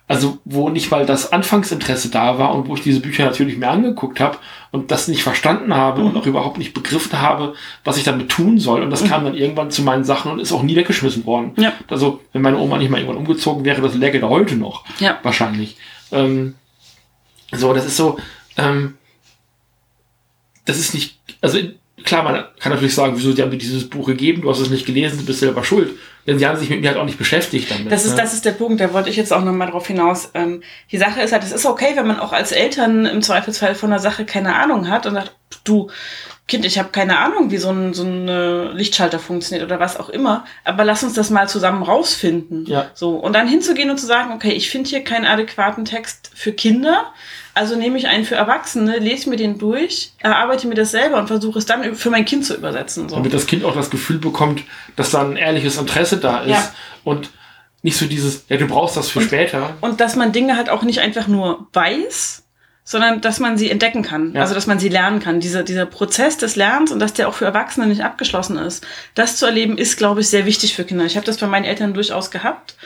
also 0.07 0.38
wo 0.44 0.68
nicht 0.68 0.90
mal 0.90 1.07
das 1.07 1.32
Anfangsinteresse 1.32 2.11
da 2.11 2.38
war 2.38 2.55
und 2.55 2.68
wo 2.68 2.74
ich 2.74 2.82
diese 2.82 3.00
Bücher 3.00 3.24
natürlich 3.24 3.57
mir 3.57 3.68
angeguckt 3.68 4.20
habe 4.20 4.36
und 4.70 4.90
das 4.90 5.09
nicht 5.09 5.22
verstanden 5.22 5.74
habe 5.74 6.05
und 6.05 6.16
auch 6.16 6.26
überhaupt 6.26 6.59
nicht 6.59 6.74
begriffen 6.74 7.20
habe, 7.20 7.55
was 7.84 7.96
ich 7.96 8.05
damit 8.05 8.28
tun 8.28 8.59
soll. 8.59 8.82
Und 8.82 8.90
das 8.90 9.05
kam 9.05 9.24
dann 9.24 9.34
irgendwann 9.34 9.70
zu 9.70 9.82
meinen 9.82 10.05
Sachen 10.05 10.30
und 10.30 10.40
ist 10.40 10.52
auch 10.52 10.62
nie 10.62 10.76
weggeschmissen 10.76 11.24
worden. 11.24 11.52
Ja. 11.57 11.72
Also 11.88 12.20
wenn 12.32 12.42
meine 12.42 12.59
Oma 12.59 12.76
nicht 12.76 12.90
mal 12.90 12.98
irgendwann 12.98 13.18
umgezogen 13.18 13.64
wäre, 13.64 13.80
das 13.80 13.94
läge 13.94 14.20
da 14.20 14.28
heute 14.28 14.57
noch. 14.57 14.84
Ja. 14.98 15.18
Wahrscheinlich. 15.22 15.76
Ähm, 16.12 16.55
so, 17.50 17.72
das 17.72 17.86
ist 17.86 17.96
so, 17.96 18.18
ähm, 18.59 18.98
das 20.66 20.78
ist 20.78 20.92
nicht, 20.92 21.18
also 21.40 21.59
klar, 22.05 22.22
man 22.22 22.44
kann 22.61 22.72
natürlich 22.72 22.94
sagen, 22.94 23.14
wieso, 23.16 23.32
die 23.32 23.42
haben 23.42 23.50
dir 23.50 23.59
dieses 23.59 23.88
Buch 23.88 24.07
gegeben, 24.07 24.42
du 24.42 24.50
hast 24.50 24.61
es 24.61 24.70
nicht 24.70 24.86
gelesen, 24.86 25.18
du 25.18 25.26
bist 25.26 25.40
selber 25.40 25.64
schuld. 25.64 25.90
Denn 26.26 26.38
sie 26.38 26.46
haben 26.46 26.59
sich 26.59 26.70
mit 26.70 26.80
mir 26.80 26.88
halt 26.88 26.98
auch 26.98 27.05
nicht 27.05 27.18
beschäftigt 27.18 27.70
damit. 27.70 27.92
Das 27.92 28.05
ist, 28.05 28.12
ne? 28.12 28.22
das 28.22 28.32
ist 28.32 28.44
der 28.44 28.52
Punkt, 28.52 28.80
da 28.80 28.92
wollte 28.94 29.11
ich 29.11 29.16
jetzt 29.16 29.32
auch 29.32 29.44
nochmal 29.44 29.70
drauf 29.70 29.86
hinaus. 29.86 30.30
Ähm, 30.34 30.62
die 30.90 30.96
Sache 30.96 31.20
ist 31.20 31.32
halt, 31.32 31.42
es 31.42 31.52
ist 31.52 31.66
okay, 31.66 31.92
wenn 31.96 32.07
man 32.07 32.18
auch 32.18 32.32
als 32.32 32.52
Eltern 32.52 33.05
im 33.05 33.20
Zweifelsfall 33.20 33.74
von 33.74 33.90
der 33.90 33.98
Sache 33.98 34.24
keine 34.24 34.55
Ahnung 34.57 34.88
hat 34.88 35.05
und 35.07 35.14
sagt, 35.14 35.34
du, 35.64 35.90
Kind, 36.46 36.66
ich 36.66 36.78
habe 36.78 36.90
keine 36.90 37.18
Ahnung, 37.18 37.50
wie 37.50 37.57
so 37.57 37.70
ein, 37.70 37.94
so 37.94 38.05
ein 38.05 38.76
Lichtschalter 38.76 39.18
funktioniert 39.18 39.66
oder 39.66 39.80
was 39.80 39.98
auch 39.98 40.11
immer, 40.11 40.44
aber 40.64 40.84
lass 40.84 41.02
uns 41.02 41.14
das 41.14 41.30
mal 41.30 41.48
zusammen 41.48 41.82
rausfinden. 41.82 42.66
Ja. 42.66 42.90
So, 42.92 43.16
und 43.16 43.32
dann 43.32 43.48
hinzugehen 43.48 43.90
und 43.90 43.98
zu 43.98 44.07
sagen, 44.07 44.32
okay, 44.32 44.52
ich 44.52 44.70
finde 44.70 44.90
hier 44.90 45.05
keinen 45.05 45.24
adäquaten 45.24 45.86
Text 45.86 46.30
für 46.34 46.52
Kinder, 46.52 47.12
also 47.55 47.76
nehme 47.76 47.96
ich 47.98 48.09
einen 48.09 48.24
für 48.24 48.34
Erwachsene, 48.34 48.98
lese 48.98 49.30
mir 49.30 49.36
den 49.36 49.59
durch, 49.59 50.12
erarbeite 50.18 50.66
mir 50.66 50.74
das 50.74 50.90
selber 50.90 51.18
und 51.18 51.28
versuche 51.28 51.59
es 51.59 51.66
dann 51.66 51.94
für 51.94 52.11
mein 52.11 52.24
Kind 52.24 52.44
zu 52.44 52.55
übersetzen. 52.57 53.09
So. 53.09 53.16
damit 53.16 53.32
das 53.32 53.46
Kind 53.46 53.64
auch 53.64 53.74
das 53.74 53.90
Gefühl 53.90 54.18
bekommt, 54.18 54.62
dass 54.96 55.11
da 55.11 55.22
ein 55.22 55.36
ehrliches 55.36 55.76
Interesse 55.78 56.18
da 56.18 56.40
ist 56.40 56.50
Ja. 56.50 56.74
und 57.05 57.30
nicht 57.82 57.96
so 57.98 58.07
dieses, 58.07 58.44
ja, 58.48 58.57
du 58.57 58.66
brauchst 58.66 58.96
das 58.96 59.11
für 59.11 59.20
später. 59.20 59.74
Und 59.82 60.00
dass 60.00 60.16
man 60.16 60.32
Dinge 60.32 60.57
halt 60.57 60.70
auch 60.70 60.82
nicht 60.82 61.00
einfach 61.00 61.26
nur 61.28 61.66
weiß, 61.74 62.43
sondern 62.87 63.22
dass 63.22 63.41
man 63.41 63.57
sie 63.57 63.70
entdecken 63.70 64.03
kann. 64.03 64.35
Ja. 64.35 64.43
Also 64.43 64.55
dass 64.55 64.66
man 64.66 64.78
sie 64.78 64.91
lernen 64.91 65.18
kann. 65.18 65.41
Dieser, 65.41 65.62
dieser 65.62 65.87
Prozess 65.87 66.37
des 66.37 66.55
Lernens 66.55 66.93
und 66.93 66.99
dass 66.99 67.14
der 67.14 67.28
auch 67.28 67.35
für 67.35 67.47
Erwachsene 67.47 67.87
nicht 67.87 68.05
abgeschlossen 68.05 68.59
ist. 68.59 68.87
Das 69.14 69.37
zu 69.37 69.47
erleben, 69.47 69.78
ist, 69.78 69.97
glaube 69.97 70.20
ich, 70.20 70.28
sehr 70.28 70.45
wichtig 70.45 70.74
für 70.74 70.85
Kinder. 70.85 71.07
Ich 71.07 71.16
habe 71.16 71.24
das 71.24 71.39
bei 71.39 71.47
meinen 71.47 71.64
Eltern 71.64 71.95
durchaus 71.95 72.30
gehabt. 72.30 72.76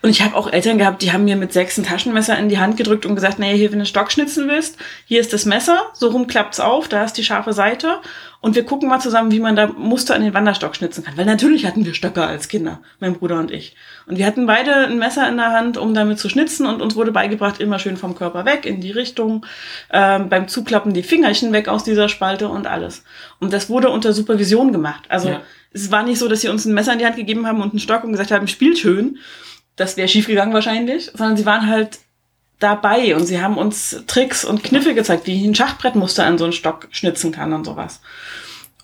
Und 0.00 0.10
ich 0.10 0.22
habe 0.22 0.36
auch 0.36 0.52
Eltern 0.52 0.78
gehabt, 0.78 1.02
die 1.02 1.12
haben 1.12 1.24
mir 1.24 1.36
mit 1.36 1.52
sechs 1.52 1.76
ein 1.76 1.84
Taschenmesser 1.84 2.38
in 2.38 2.48
die 2.48 2.58
Hand 2.58 2.76
gedrückt 2.76 3.04
und 3.04 3.16
gesagt, 3.16 3.40
naja, 3.40 3.54
hier, 3.54 3.72
wenn 3.72 3.80
du 3.80 3.86
Stock 3.86 4.12
schnitzen 4.12 4.46
willst, 4.48 4.76
hier 5.06 5.20
ist 5.20 5.32
das 5.32 5.44
Messer, 5.44 5.86
so 5.92 6.08
rum 6.08 6.28
klappt's 6.28 6.60
auf, 6.60 6.86
da 6.86 7.04
ist 7.04 7.14
die 7.14 7.24
scharfe 7.24 7.52
Seite. 7.52 7.98
Und 8.40 8.54
wir 8.54 8.64
gucken 8.64 8.88
mal 8.88 9.00
zusammen, 9.00 9.32
wie 9.32 9.40
man 9.40 9.56
da 9.56 9.66
Muster 9.66 10.14
in 10.14 10.22
den 10.22 10.32
Wanderstock 10.32 10.76
schnitzen 10.76 11.02
kann. 11.02 11.16
Weil 11.16 11.24
natürlich 11.24 11.66
hatten 11.66 11.84
wir 11.84 11.92
Stöcke 11.92 12.24
als 12.24 12.46
Kinder, 12.48 12.80
mein 13.00 13.14
Bruder 13.14 13.38
und 13.40 13.50
ich. 13.50 13.74
Und 14.06 14.16
wir 14.16 14.26
hatten 14.26 14.46
beide 14.46 14.74
ein 14.86 14.98
Messer 14.98 15.28
in 15.28 15.36
der 15.36 15.50
Hand, 15.50 15.76
um 15.76 15.92
damit 15.92 16.20
zu 16.20 16.28
schnitzen. 16.28 16.64
Und 16.66 16.80
uns 16.80 16.94
wurde 16.94 17.10
beigebracht, 17.10 17.60
immer 17.60 17.80
schön 17.80 17.96
vom 17.96 18.14
Körper 18.14 18.44
weg, 18.44 18.64
in 18.64 18.80
die 18.80 18.92
Richtung. 18.92 19.44
Ähm, 19.92 20.28
beim 20.28 20.46
Zuklappen 20.46 20.94
die 20.94 21.02
Fingerchen 21.02 21.52
weg 21.52 21.66
aus 21.66 21.82
dieser 21.82 22.08
Spalte 22.08 22.48
und 22.48 22.68
alles. 22.68 23.02
Und 23.40 23.52
das 23.52 23.68
wurde 23.68 23.90
unter 23.90 24.12
Supervision 24.12 24.70
gemacht. 24.70 25.02
Also 25.08 25.30
Ja. 25.30 25.40
es 25.72 25.90
war 25.90 26.04
nicht 26.04 26.18
so, 26.20 26.28
dass 26.28 26.40
sie 26.40 26.48
uns 26.48 26.64
ein 26.64 26.74
Messer 26.74 26.92
in 26.92 27.00
die 27.00 27.06
Hand 27.06 27.16
gegeben 27.16 27.44
haben 27.46 27.60
und 27.60 27.70
einen 27.70 27.80
Stock 27.80 28.04
und 28.04 28.12
gesagt 28.12 28.30
haben, 28.30 28.46
spielt 28.46 28.78
schön. 28.78 29.18
Das 29.74 29.96
wäre 29.96 30.06
schiefgegangen 30.06 30.54
wahrscheinlich. 30.54 31.10
Sondern 31.12 31.36
sie 31.36 31.44
waren 31.46 31.66
halt 31.66 31.98
dabei 32.58 33.14
und 33.14 33.24
sie 33.26 33.40
haben 33.40 33.56
uns 33.56 34.02
Tricks 34.06 34.44
und 34.44 34.64
Kniffe 34.64 34.94
gezeigt, 34.94 35.26
wie 35.26 35.40
ich 35.40 35.46
ein 35.46 35.54
Schachbrettmuster 35.54 36.26
an 36.26 36.38
so 36.38 36.44
einen 36.44 36.52
Stock 36.52 36.88
schnitzen 36.90 37.32
kann 37.32 37.52
und 37.52 37.64
sowas. 37.64 38.00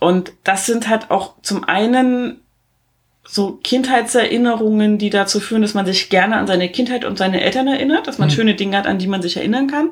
Und 0.01 0.33
das 0.45 0.67
sind 0.67 0.89
halt 0.89 1.11
auch 1.11 1.35
zum 1.43 1.65
einen 1.65 2.41
so 3.27 3.59
Kindheitserinnerungen, 3.63 4.99
die 4.99 5.11
dazu 5.11 5.41
führen, 5.41 5.63
dass 5.63 5.75
man 5.75 5.87
sich 5.87 6.11
gerne 6.11 6.37
an 6.37 6.47
seine 6.47 6.69
Kindheit 6.69 7.05
und 7.05 7.17
seine 7.17 7.41
Eltern 7.41 7.67
erinnert, 7.67 8.07
dass 8.07 8.19
man 8.19 8.31
schöne 8.31 8.55
Dinge 8.55 8.77
hat, 8.77 8.87
an 8.87 8.99
die 8.99 9.07
man 9.07 9.23
sich 9.23 9.39
erinnern 9.39 9.67
kann. 9.67 9.91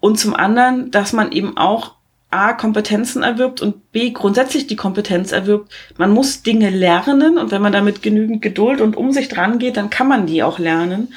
Und 0.00 0.18
zum 0.18 0.34
anderen, 0.34 0.90
dass 0.90 1.12
man 1.12 1.30
eben 1.32 1.56
auch 1.56 1.94
A, 2.30 2.52
Kompetenzen 2.52 3.22
erwirbt 3.22 3.60
und 3.60 3.90
B, 3.90 4.10
grundsätzlich 4.10 4.66
die 4.68 4.76
Kompetenz 4.76 5.32
erwirbt. 5.32 5.72
Man 5.96 6.12
muss 6.12 6.42
Dinge 6.42 6.70
lernen 6.70 7.38
und 7.38 7.50
wenn 7.50 7.62
man 7.62 7.72
damit 7.72 8.02
genügend 8.02 8.40
Geduld 8.40 8.80
und 8.80 8.96
Umsicht 8.96 9.36
rangeht, 9.36 9.76
dann 9.76 9.90
kann 9.90 10.06
man 10.06 10.26
die 10.26 10.42
auch 10.42 10.58
lernen. 10.58 11.12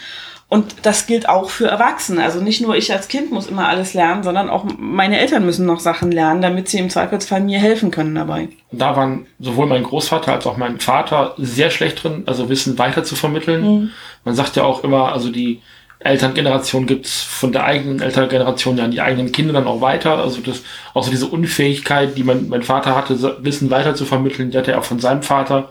Und 0.54 0.76
das 0.84 1.08
gilt 1.08 1.28
auch 1.28 1.50
für 1.50 1.66
Erwachsene. 1.66 2.24
Also 2.24 2.40
nicht 2.40 2.62
nur 2.62 2.76
ich 2.76 2.94
als 2.94 3.08
Kind 3.08 3.32
muss 3.32 3.48
immer 3.48 3.68
alles 3.70 3.96
lernen, 3.96 4.22
sondern 4.22 4.52
auch 4.52 4.66
meine 4.78 5.20
Eltern 5.20 5.48
müssen 5.48 5.66
noch 5.66 5.80
Sachen 5.80 6.12
lernen, 6.12 6.44
damit 6.44 6.70
sie 6.70 6.78
im 6.78 6.92
Zweifelsfall 6.92 7.42
mir 7.42 7.58
helfen 7.58 7.90
können 7.90 8.14
dabei. 8.14 8.50
Und 8.72 8.80
da 8.80 8.96
waren 8.96 9.26
sowohl 9.40 9.66
mein 9.66 9.82
Großvater 9.82 10.32
als 10.32 10.46
auch 10.46 10.56
mein 10.58 10.80
Vater 10.80 11.34
sehr 11.40 11.72
schlecht 11.72 12.04
drin, 12.04 12.22
also 12.28 12.50
Wissen 12.50 12.78
weiter 12.78 13.04
zu 13.04 13.16
vermitteln. 13.16 13.64
Mhm. 13.64 13.90
Man 14.26 14.36
sagt 14.36 14.56
ja 14.56 14.62
auch 14.62 14.84
immer, 14.84 15.12
also 15.12 15.32
die 15.32 15.60
Elterngeneration 15.98 16.86
gibt's 16.86 17.24
von 17.24 17.52
der 17.52 17.64
eigenen 17.64 18.00
Elterngeneration 18.00 18.78
ja 18.78 18.84
an 18.84 18.92
die 18.92 19.02
eigenen 19.02 19.32
Kinder 19.32 19.54
dann 19.54 19.66
auch 19.66 19.82
weiter. 19.82 20.20
Also 20.20 20.40
das, 20.42 20.62
auch 20.94 21.04
so 21.04 21.10
diese 21.10 21.26
Unfähigkeit, 21.26 22.16
die 22.16 22.24
mein, 22.24 22.48
mein 22.50 22.62
Vater 22.62 22.96
hatte, 22.96 23.38
Wissen 23.42 23.72
weiter 23.72 23.96
zu 23.96 24.06
vermitteln, 24.06 24.52
die 24.52 24.58
hatte 24.60 24.74
er 24.74 24.80
auch 24.80 24.86
von 24.86 25.00
seinem 25.00 25.24
Vater. 25.24 25.70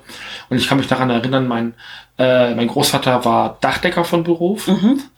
Und 0.49 0.57
ich 0.57 0.69
kann 0.69 0.79
mich 0.79 0.87
daran 0.87 1.11
erinnern, 1.11 1.49
mein, 1.49 1.75
äh, 2.19 2.55
mein 2.55 2.69
Großvater 2.69 3.25
war 3.25 3.59
Dachdecker 3.61 4.05
von 4.05 4.25
Beruf, 4.25 4.69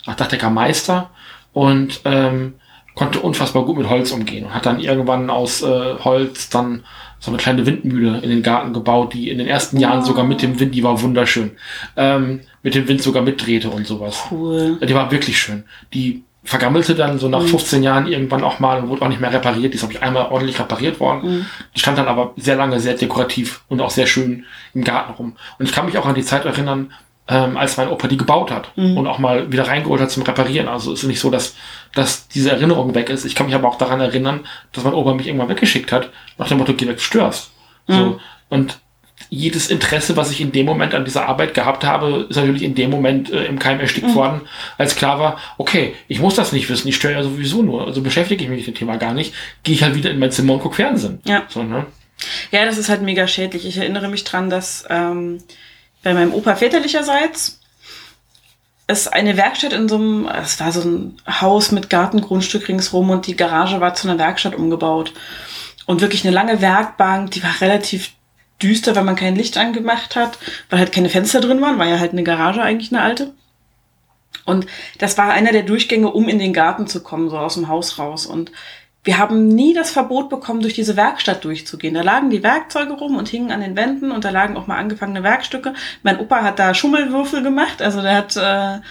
ach, 0.05 0.15
Dachdeckermeister 0.15 1.09
und 1.53 2.01
ähm, 2.05 2.55
konnte 2.95 3.19
unfassbar 3.19 3.65
gut 3.65 3.77
mit 3.77 3.89
Holz 3.89 4.11
umgehen 4.11 4.45
und 4.45 4.53
hat 4.53 4.65
dann 4.65 4.79
irgendwann 4.79 5.29
aus 5.29 5.61
äh, 5.61 5.95
Holz 6.03 6.49
dann 6.49 6.83
so 7.19 7.31
eine 7.31 7.37
kleine 7.37 7.65
Windmühle 7.65 8.19
in 8.19 8.29
den 8.29 8.43
Garten 8.43 8.73
gebaut, 8.73 9.13
die 9.13 9.29
in 9.29 9.37
den 9.37 9.47
ersten 9.47 9.79
Jahren 9.79 10.03
sogar 10.03 10.25
mit 10.25 10.41
dem 10.41 10.59
Wind, 10.59 10.75
die 10.75 10.83
war 10.83 11.01
wunderschön, 11.01 11.51
ähm, 11.97 12.41
mit 12.63 12.75
dem 12.75 12.87
Wind 12.87 13.01
sogar 13.01 13.23
mitdrehte 13.23 13.69
und 13.69 13.85
sowas. 13.85 14.23
Cool. 14.31 14.77
Die 14.81 14.95
war 14.95 15.11
wirklich 15.11 15.37
schön. 15.37 15.63
Die 15.93 16.23
vergammelte 16.45 16.95
dann 16.95 17.19
so 17.19 17.27
nach 17.27 17.41
15 17.41 17.83
Jahren 17.83 18.07
irgendwann 18.07 18.43
auch 18.43 18.59
mal 18.59 18.79
und 18.79 18.89
wurde 18.89 19.01
auch 19.01 19.09
nicht 19.09 19.19
mehr 19.19 19.33
repariert. 19.33 19.73
Die 19.73 19.75
ist, 19.75 19.81
glaube 19.81 19.95
ich, 19.95 20.01
einmal 20.01 20.27
ordentlich 20.31 20.59
repariert 20.59 20.99
worden. 20.99 21.47
Die 21.75 21.79
stand 21.79 21.97
dann 21.97 22.07
aber 22.07 22.33
sehr 22.37 22.55
lange 22.55 22.79
sehr 22.79 22.93
dekorativ 22.93 23.63
und 23.67 23.81
auch 23.81 23.89
sehr 23.89 24.05
schön 24.05 24.45
im 24.73 24.83
Garten 24.83 25.13
rum. 25.13 25.35
Und 25.57 25.65
ich 25.65 25.71
kann 25.71 25.85
mich 25.85 25.97
auch 25.97 26.05
an 26.05 26.15
die 26.15 26.23
Zeit 26.23 26.45
erinnern, 26.45 26.91
ähm, 27.27 27.57
als 27.57 27.77
mein 27.77 27.89
Opa 27.89 28.07
die 28.07 28.17
gebaut 28.17 28.51
hat 28.51 28.69
und 28.97 29.07
auch 29.07 29.17
mal 29.17 29.51
wieder 29.51 29.67
reingeholt 29.67 29.99
hat 29.99 30.11
zum 30.11 30.21
Reparieren. 30.21 30.67
Also 30.67 30.93
ist 30.93 31.03
nicht 31.03 31.19
so, 31.19 31.31
dass, 31.31 31.55
dass 31.95 32.27
diese 32.27 32.51
Erinnerung 32.51 32.93
weg 32.93 33.09
ist. 33.09 33.25
Ich 33.25 33.33
kann 33.33 33.47
mich 33.47 33.55
aber 33.55 33.67
auch 33.67 33.79
daran 33.79 33.99
erinnern, 33.99 34.41
dass 34.71 34.83
mein 34.83 34.93
Opa 34.93 35.15
mich 35.15 35.25
irgendwann 35.25 35.49
weggeschickt 35.49 35.91
hat, 35.91 36.11
nach 36.37 36.47
dem 36.47 36.59
Motto, 36.59 36.73
geh 36.73 36.87
weg, 36.87 37.01
störst. 37.01 37.51
So. 37.87 38.19
Und 38.49 38.79
jedes 39.29 39.69
Interesse, 39.69 40.15
was 40.17 40.31
ich 40.31 40.41
in 40.41 40.51
dem 40.51 40.65
Moment 40.65 40.93
an 40.93 41.05
dieser 41.05 41.27
Arbeit 41.27 41.53
gehabt 41.53 41.83
habe, 41.83 42.27
ist 42.29 42.35
natürlich 42.35 42.63
in 42.63 42.75
dem 42.75 42.89
Moment 42.89 43.31
äh, 43.31 43.45
im 43.45 43.59
Keim 43.59 43.79
erstickt 43.79 44.13
worden, 44.15 44.41
als 44.77 44.95
klar 44.95 45.19
war, 45.19 45.37
okay, 45.57 45.93
ich 46.07 46.19
muss 46.19 46.35
das 46.35 46.51
nicht 46.51 46.69
wissen, 46.69 46.87
ich 46.87 46.95
störe 46.95 47.13
ja 47.13 47.23
sowieso 47.23 47.61
nur, 47.63 47.85
also 47.85 48.01
beschäftige 48.01 48.43
ich 48.43 48.49
mich 48.49 48.59
mit 48.59 48.67
dem 48.67 48.75
Thema 48.75 48.97
gar 48.97 49.13
nicht, 49.13 49.33
gehe 49.63 49.75
ich 49.75 49.83
halt 49.83 49.95
wieder 49.95 50.11
in 50.11 50.19
mein 50.19 50.31
Zimmer 50.31 50.53
und 50.53 50.59
gucke 50.61 50.75
Fernsehen. 50.75 51.19
Ja. 51.25 51.43
So, 51.49 51.63
ne? 51.63 51.85
Ja, 52.51 52.65
das 52.65 52.77
ist 52.77 52.89
halt 52.89 53.01
mega 53.01 53.27
schädlich. 53.27 53.65
Ich 53.65 53.77
erinnere 53.77 54.07
mich 54.07 54.23
dran, 54.23 54.49
dass 54.49 54.85
ähm, 54.89 55.39
bei 56.03 56.13
meinem 56.13 56.33
Opa 56.33 56.55
väterlicherseits 56.55 57.59
es 58.87 59.07
eine 59.07 59.35
Werkstatt 59.35 59.73
in 59.73 59.89
so 59.89 59.95
einem, 59.95 60.27
es 60.27 60.59
war 60.59 60.71
so 60.71 60.81
ein 60.81 61.17
Haus 61.27 61.71
mit 61.71 61.89
Gartengrundstück 61.89 62.67
ringsrum 62.67 63.09
und 63.09 63.27
die 63.27 63.35
Garage 63.35 63.81
war 63.81 63.95
zu 63.95 64.07
einer 64.07 64.19
Werkstatt 64.19 64.55
umgebaut. 64.55 65.13
Und 65.87 66.01
wirklich 66.01 66.25
eine 66.25 66.33
lange 66.33 66.61
Werkbank, 66.61 67.31
die 67.31 67.43
war 67.43 67.61
relativ 67.61 68.11
düster, 68.61 68.95
weil 68.95 69.03
man 69.03 69.15
kein 69.15 69.35
Licht 69.35 69.57
angemacht 69.57 70.15
hat, 70.15 70.37
weil 70.69 70.79
halt 70.79 70.91
keine 70.91 71.09
Fenster 71.09 71.41
drin 71.41 71.61
waren, 71.61 71.79
war 71.79 71.87
ja 71.87 71.99
halt 71.99 72.11
eine 72.11 72.23
Garage 72.23 72.61
eigentlich 72.61 72.91
eine 72.91 73.01
alte. 73.01 73.33
Und 74.45 74.67
das 74.99 75.17
war 75.17 75.31
einer 75.31 75.51
der 75.51 75.63
Durchgänge, 75.63 76.11
um 76.11 76.29
in 76.29 76.39
den 76.39 76.53
Garten 76.53 76.87
zu 76.87 77.01
kommen, 77.01 77.29
so 77.29 77.37
aus 77.37 77.55
dem 77.55 77.67
Haus 77.67 77.97
raus. 77.97 78.25
Und 78.25 78.51
wir 79.03 79.17
haben 79.17 79.47
nie 79.47 79.73
das 79.73 79.91
Verbot 79.91 80.29
bekommen, 80.29 80.61
durch 80.61 80.73
diese 80.73 80.95
Werkstatt 80.95 81.43
durchzugehen. 81.43 81.93
Da 81.93 82.01
lagen 82.01 82.29
die 82.29 82.43
Werkzeuge 82.43 82.93
rum 82.93 83.17
und 83.17 83.29
hingen 83.29 83.51
an 83.51 83.61
den 83.61 83.75
Wänden 83.75 84.11
und 84.11 84.25
da 84.25 84.31
lagen 84.31 84.57
auch 84.57 84.67
mal 84.67 84.77
angefangene 84.77 85.23
Werkstücke. 85.23 85.73
Mein 86.03 86.19
Opa 86.19 86.41
hat 86.41 86.59
da 86.59 86.73
Schummelwürfel 86.73 87.43
gemacht, 87.43 87.81
also 87.81 88.01
der 88.01 88.15
hat 88.15 88.35
äh, 88.35 88.81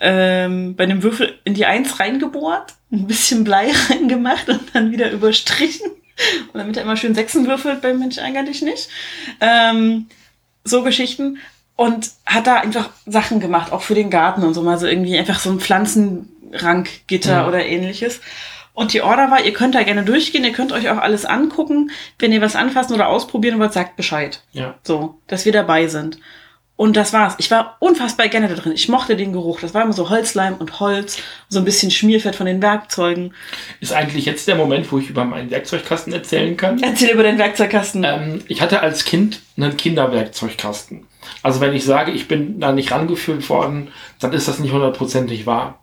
ähm, 0.00 0.76
bei 0.76 0.84
dem 0.84 1.02
Würfel 1.02 1.38
in 1.44 1.54
die 1.54 1.64
Eins 1.64 1.98
reingebohrt, 1.98 2.74
ein 2.92 3.06
bisschen 3.06 3.44
Blei 3.44 3.72
reingemacht 3.90 4.48
und 4.50 4.74
dann 4.74 4.90
wieder 4.90 5.10
überstrichen. 5.10 5.90
Und 6.52 6.58
damit 6.58 6.76
er 6.76 6.82
immer 6.82 6.96
schön 6.96 7.14
Sechsen 7.14 7.46
würfelt, 7.46 7.82
beim 7.82 7.98
Mensch 7.98 8.18
eigentlich 8.18 8.62
nicht. 8.62 8.88
Ähm, 9.40 10.06
so 10.64 10.82
Geschichten. 10.82 11.38
Und 11.76 12.10
hat 12.24 12.46
da 12.46 12.56
einfach 12.56 12.88
Sachen 13.04 13.38
gemacht, 13.38 13.70
auch 13.70 13.82
für 13.82 13.94
den 13.94 14.08
Garten 14.08 14.42
und 14.42 14.54
so 14.54 14.62
mal 14.62 14.78
so 14.78 14.86
irgendwie 14.86 15.18
einfach 15.18 15.38
so 15.38 15.50
ein 15.50 15.60
Pflanzenrankgitter 15.60 17.42
mhm. 17.42 17.48
oder 17.48 17.66
ähnliches. 17.66 18.20
Und 18.72 18.92
die 18.92 19.02
Order 19.02 19.30
war, 19.30 19.42
ihr 19.42 19.52
könnt 19.52 19.74
da 19.74 19.82
gerne 19.82 20.02
durchgehen, 20.02 20.44
ihr 20.44 20.52
könnt 20.52 20.72
euch 20.72 20.90
auch 20.90 20.98
alles 20.98 21.24
angucken. 21.24 21.90
Wenn 22.18 22.32
ihr 22.32 22.42
was 22.42 22.56
anfassen 22.56 22.94
oder 22.94 23.08
ausprobieren 23.08 23.58
wollt, 23.58 23.72
sagt 23.72 23.96
Bescheid. 23.96 24.42
Ja. 24.52 24.74
So, 24.84 25.18
dass 25.26 25.44
wir 25.44 25.52
dabei 25.52 25.86
sind. 25.86 26.18
Und 26.76 26.96
das 26.96 27.14
war's. 27.14 27.34
Ich 27.38 27.50
war 27.50 27.76
unfassbar 27.80 28.28
gerne 28.28 28.48
da 28.48 28.54
drin. 28.54 28.72
Ich 28.72 28.88
mochte 28.88 29.16
den 29.16 29.32
Geruch. 29.32 29.60
Das 29.60 29.72
war 29.72 29.82
immer 29.82 29.94
so 29.94 30.10
Holzleim 30.10 30.56
und 30.56 30.78
Holz, 30.78 31.18
so 31.48 31.58
ein 31.58 31.64
bisschen 31.64 31.90
Schmierfett 31.90 32.36
von 32.36 32.44
den 32.44 32.60
Werkzeugen. 32.60 33.32
Ist 33.80 33.94
eigentlich 33.94 34.26
jetzt 34.26 34.46
der 34.46 34.56
Moment, 34.56 34.92
wo 34.92 34.98
ich 34.98 35.08
über 35.08 35.24
meinen 35.24 35.50
Werkzeugkasten 35.50 36.12
erzählen 36.12 36.54
kann? 36.56 36.82
Erzähl 36.82 37.10
über 37.10 37.22
den 37.22 37.38
Werkzeugkasten. 37.38 38.04
Ähm, 38.04 38.42
ich 38.48 38.60
hatte 38.60 38.80
als 38.80 39.06
Kind 39.06 39.40
einen 39.56 39.76
Kinderwerkzeugkasten. 39.78 41.06
Also 41.42 41.60
wenn 41.60 41.74
ich 41.74 41.84
sage, 41.84 42.12
ich 42.12 42.28
bin 42.28 42.60
da 42.60 42.72
nicht 42.72 42.92
rangeführt 42.92 43.48
worden, 43.48 43.88
dann 44.20 44.34
ist 44.34 44.46
das 44.46 44.58
nicht 44.58 44.72
hundertprozentig 44.72 45.46
wahr. 45.46 45.80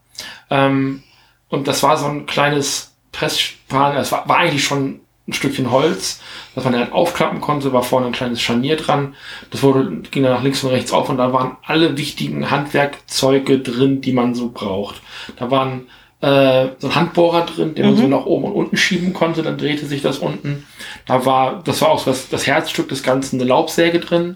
Ähm, 0.52 1.02
und 1.50 1.68
das 1.68 1.82
war 1.82 1.98
so 1.98 2.06
ein 2.06 2.28
kleines 2.28 2.94
Pressspan, 3.12 3.98
es 3.98 4.12
war, 4.12 4.28
war 4.30 4.38
eigentlich 4.38 4.64
schon 4.64 5.00
ein 5.28 5.34
Stückchen 5.34 5.72
Holz, 5.72 6.20
das 6.54 6.66
man 6.66 6.76
halt 6.76 6.92
aufklappen 6.92 7.40
konnte, 7.40 7.72
war 7.72 7.84
vorne 7.84 8.08
ein 8.08 8.12
kleines 8.12 8.42
Scharnier 8.42 8.76
dran. 8.76 9.16
Das 9.52 9.64
wurde, 9.64 10.02
ging 10.12 10.24
dann 10.24 10.34
nach 10.34 10.44
links 10.44 10.64
und 10.64 10.72
rechts 10.72 10.92
auf 10.92 11.10
und 11.10 11.18
da 11.18 11.32
waren 11.32 11.56
alle 11.64 11.98
wichtigen 11.98 12.52
Handwerkzeuge 12.52 13.60
drin, 13.60 14.02
die 14.02 14.12
man 14.12 14.36
so 14.36 14.50
braucht. 14.50 15.02
Da 15.38 15.50
waren 15.50 15.88
äh, 16.20 16.70
so 16.78 16.88
ein 16.88 16.96
Handbohrer 16.96 17.46
drin, 17.46 17.74
den 17.74 17.86
man 17.86 17.96
so 17.96 18.04
mhm. 18.04 18.10
nach 18.10 18.26
oben 18.26 18.46
und 18.46 18.54
unten 18.54 18.78
schieben 18.78 19.14
konnte, 19.14 19.44
dann 19.44 19.58
drehte 19.58 19.86
sich 19.86 20.02
das 20.02 20.20
unten. 20.20 20.66
Da 21.06 21.26
war, 21.26 21.62
das 21.64 21.82
war 21.82 21.90
auch 21.90 22.04
das, 22.04 22.28
das 22.28 22.46
Herzstück 22.46 22.90
des 22.90 23.02
Ganzen, 23.02 23.40
eine 23.40 23.48
Laubsäge 23.48 24.00
drin, 24.00 24.36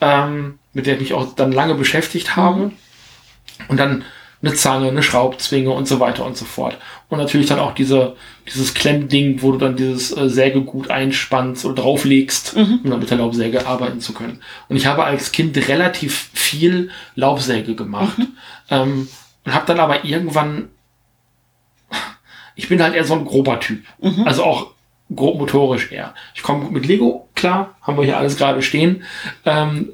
ähm, 0.00 0.58
mit 0.72 0.86
der 0.86 0.94
ich 0.94 1.00
mich 1.00 1.14
auch 1.14 1.34
dann 1.34 1.52
lange 1.52 1.76
beschäftigt 1.76 2.34
habe. 2.34 2.66
Mhm. 2.66 2.72
Und 3.68 3.78
dann 3.78 4.04
eine 4.44 4.54
Zange, 4.54 4.88
eine 4.88 5.02
Schraubzwinge 5.02 5.70
und 5.70 5.88
so 5.88 6.00
weiter 6.00 6.24
und 6.24 6.36
so 6.36 6.44
fort. 6.44 6.76
Und 7.08 7.18
natürlich 7.18 7.46
dann 7.46 7.58
auch 7.58 7.72
diese, 7.72 8.16
dieses 8.46 8.74
Klemmding, 8.74 9.42
wo 9.42 9.52
du 9.52 9.58
dann 9.58 9.76
dieses 9.76 10.16
äh, 10.16 10.28
Sägegut 10.28 10.90
einspannst 10.90 11.64
oder 11.64 11.82
drauflegst, 11.82 12.56
mhm. 12.56 12.80
um 12.84 12.90
dann 12.90 13.00
mit 13.00 13.10
der 13.10 13.18
Laubsäge 13.18 13.66
arbeiten 13.66 14.00
zu 14.00 14.12
können. 14.12 14.40
Und 14.68 14.76
ich 14.76 14.86
habe 14.86 15.04
als 15.04 15.32
Kind 15.32 15.56
relativ 15.68 16.30
viel 16.34 16.90
Laubsäge 17.14 17.74
gemacht. 17.74 18.18
Mhm. 18.18 18.36
Ähm, 18.70 19.08
und 19.44 19.54
habe 19.54 19.66
dann 19.66 19.80
aber 19.80 20.04
irgendwann, 20.04 20.70
ich 22.54 22.68
bin 22.68 22.82
halt 22.82 22.94
eher 22.94 23.04
so 23.04 23.14
ein 23.14 23.24
grober 23.24 23.60
Typ. 23.60 23.84
Mhm. 24.00 24.26
Also 24.26 24.44
auch 24.44 24.70
grob 25.14 25.38
motorisch 25.38 25.92
eher. 25.92 26.14
Ich 26.34 26.42
komme 26.42 26.70
mit 26.70 26.86
Lego 26.86 27.28
klar, 27.34 27.76
haben 27.82 27.96
wir 27.96 28.04
hier 28.04 28.18
alles 28.18 28.36
gerade 28.36 28.62
stehen. 28.62 29.04
Ähm, 29.44 29.92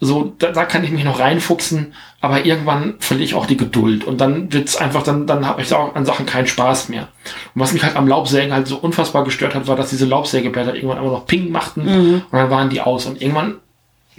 so, 0.00 0.32
da, 0.38 0.52
da 0.52 0.64
kann 0.64 0.84
ich 0.84 0.90
mich 0.90 1.04
noch 1.04 1.18
reinfuchsen, 1.18 1.92
aber 2.20 2.44
irgendwann 2.44 2.94
verliere 3.00 3.24
ich 3.24 3.34
auch 3.34 3.46
die 3.46 3.56
Geduld 3.56 4.04
und 4.04 4.20
dann 4.20 4.52
wird's 4.52 4.76
einfach, 4.76 5.02
dann, 5.02 5.26
dann 5.26 5.46
habe 5.46 5.60
ich 5.60 5.74
auch 5.74 5.94
an 5.96 6.06
Sachen 6.06 6.24
keinen 6.24 6.46
Spaß 6.46 6.88
mehr. 6.88 7.08
Und 7.54 7.60
was 7.60 7.72
mich 7.72 7.82
halt 7.82 7.96
am 7.96 8.06
Laubsägen 8.06 8.52
halt 8.52 8.68
so 8.68 8.76
unfassbar 8.76 9.24
gestört 9.24 9.56
hat, 9.56 9.66
war, 9.66 9.74
dass 9.74 9.90
diese 9.90 10.06
Laubsägeblätter 10.06 10.74
irgendwann 10.74 10.98
immer 10.98 11.10
noch 11.10 11.26
Ping 11.26 11.50
machten 11.50 11.84
mhm. 11.84 12.14
und 12.30 12.32
dann 12.32 12.50
waren 12.50 12.70
die 12.70 12.80
aus 12.80 13.06
und 13.06 13.20
irgendwann 13.20 13.56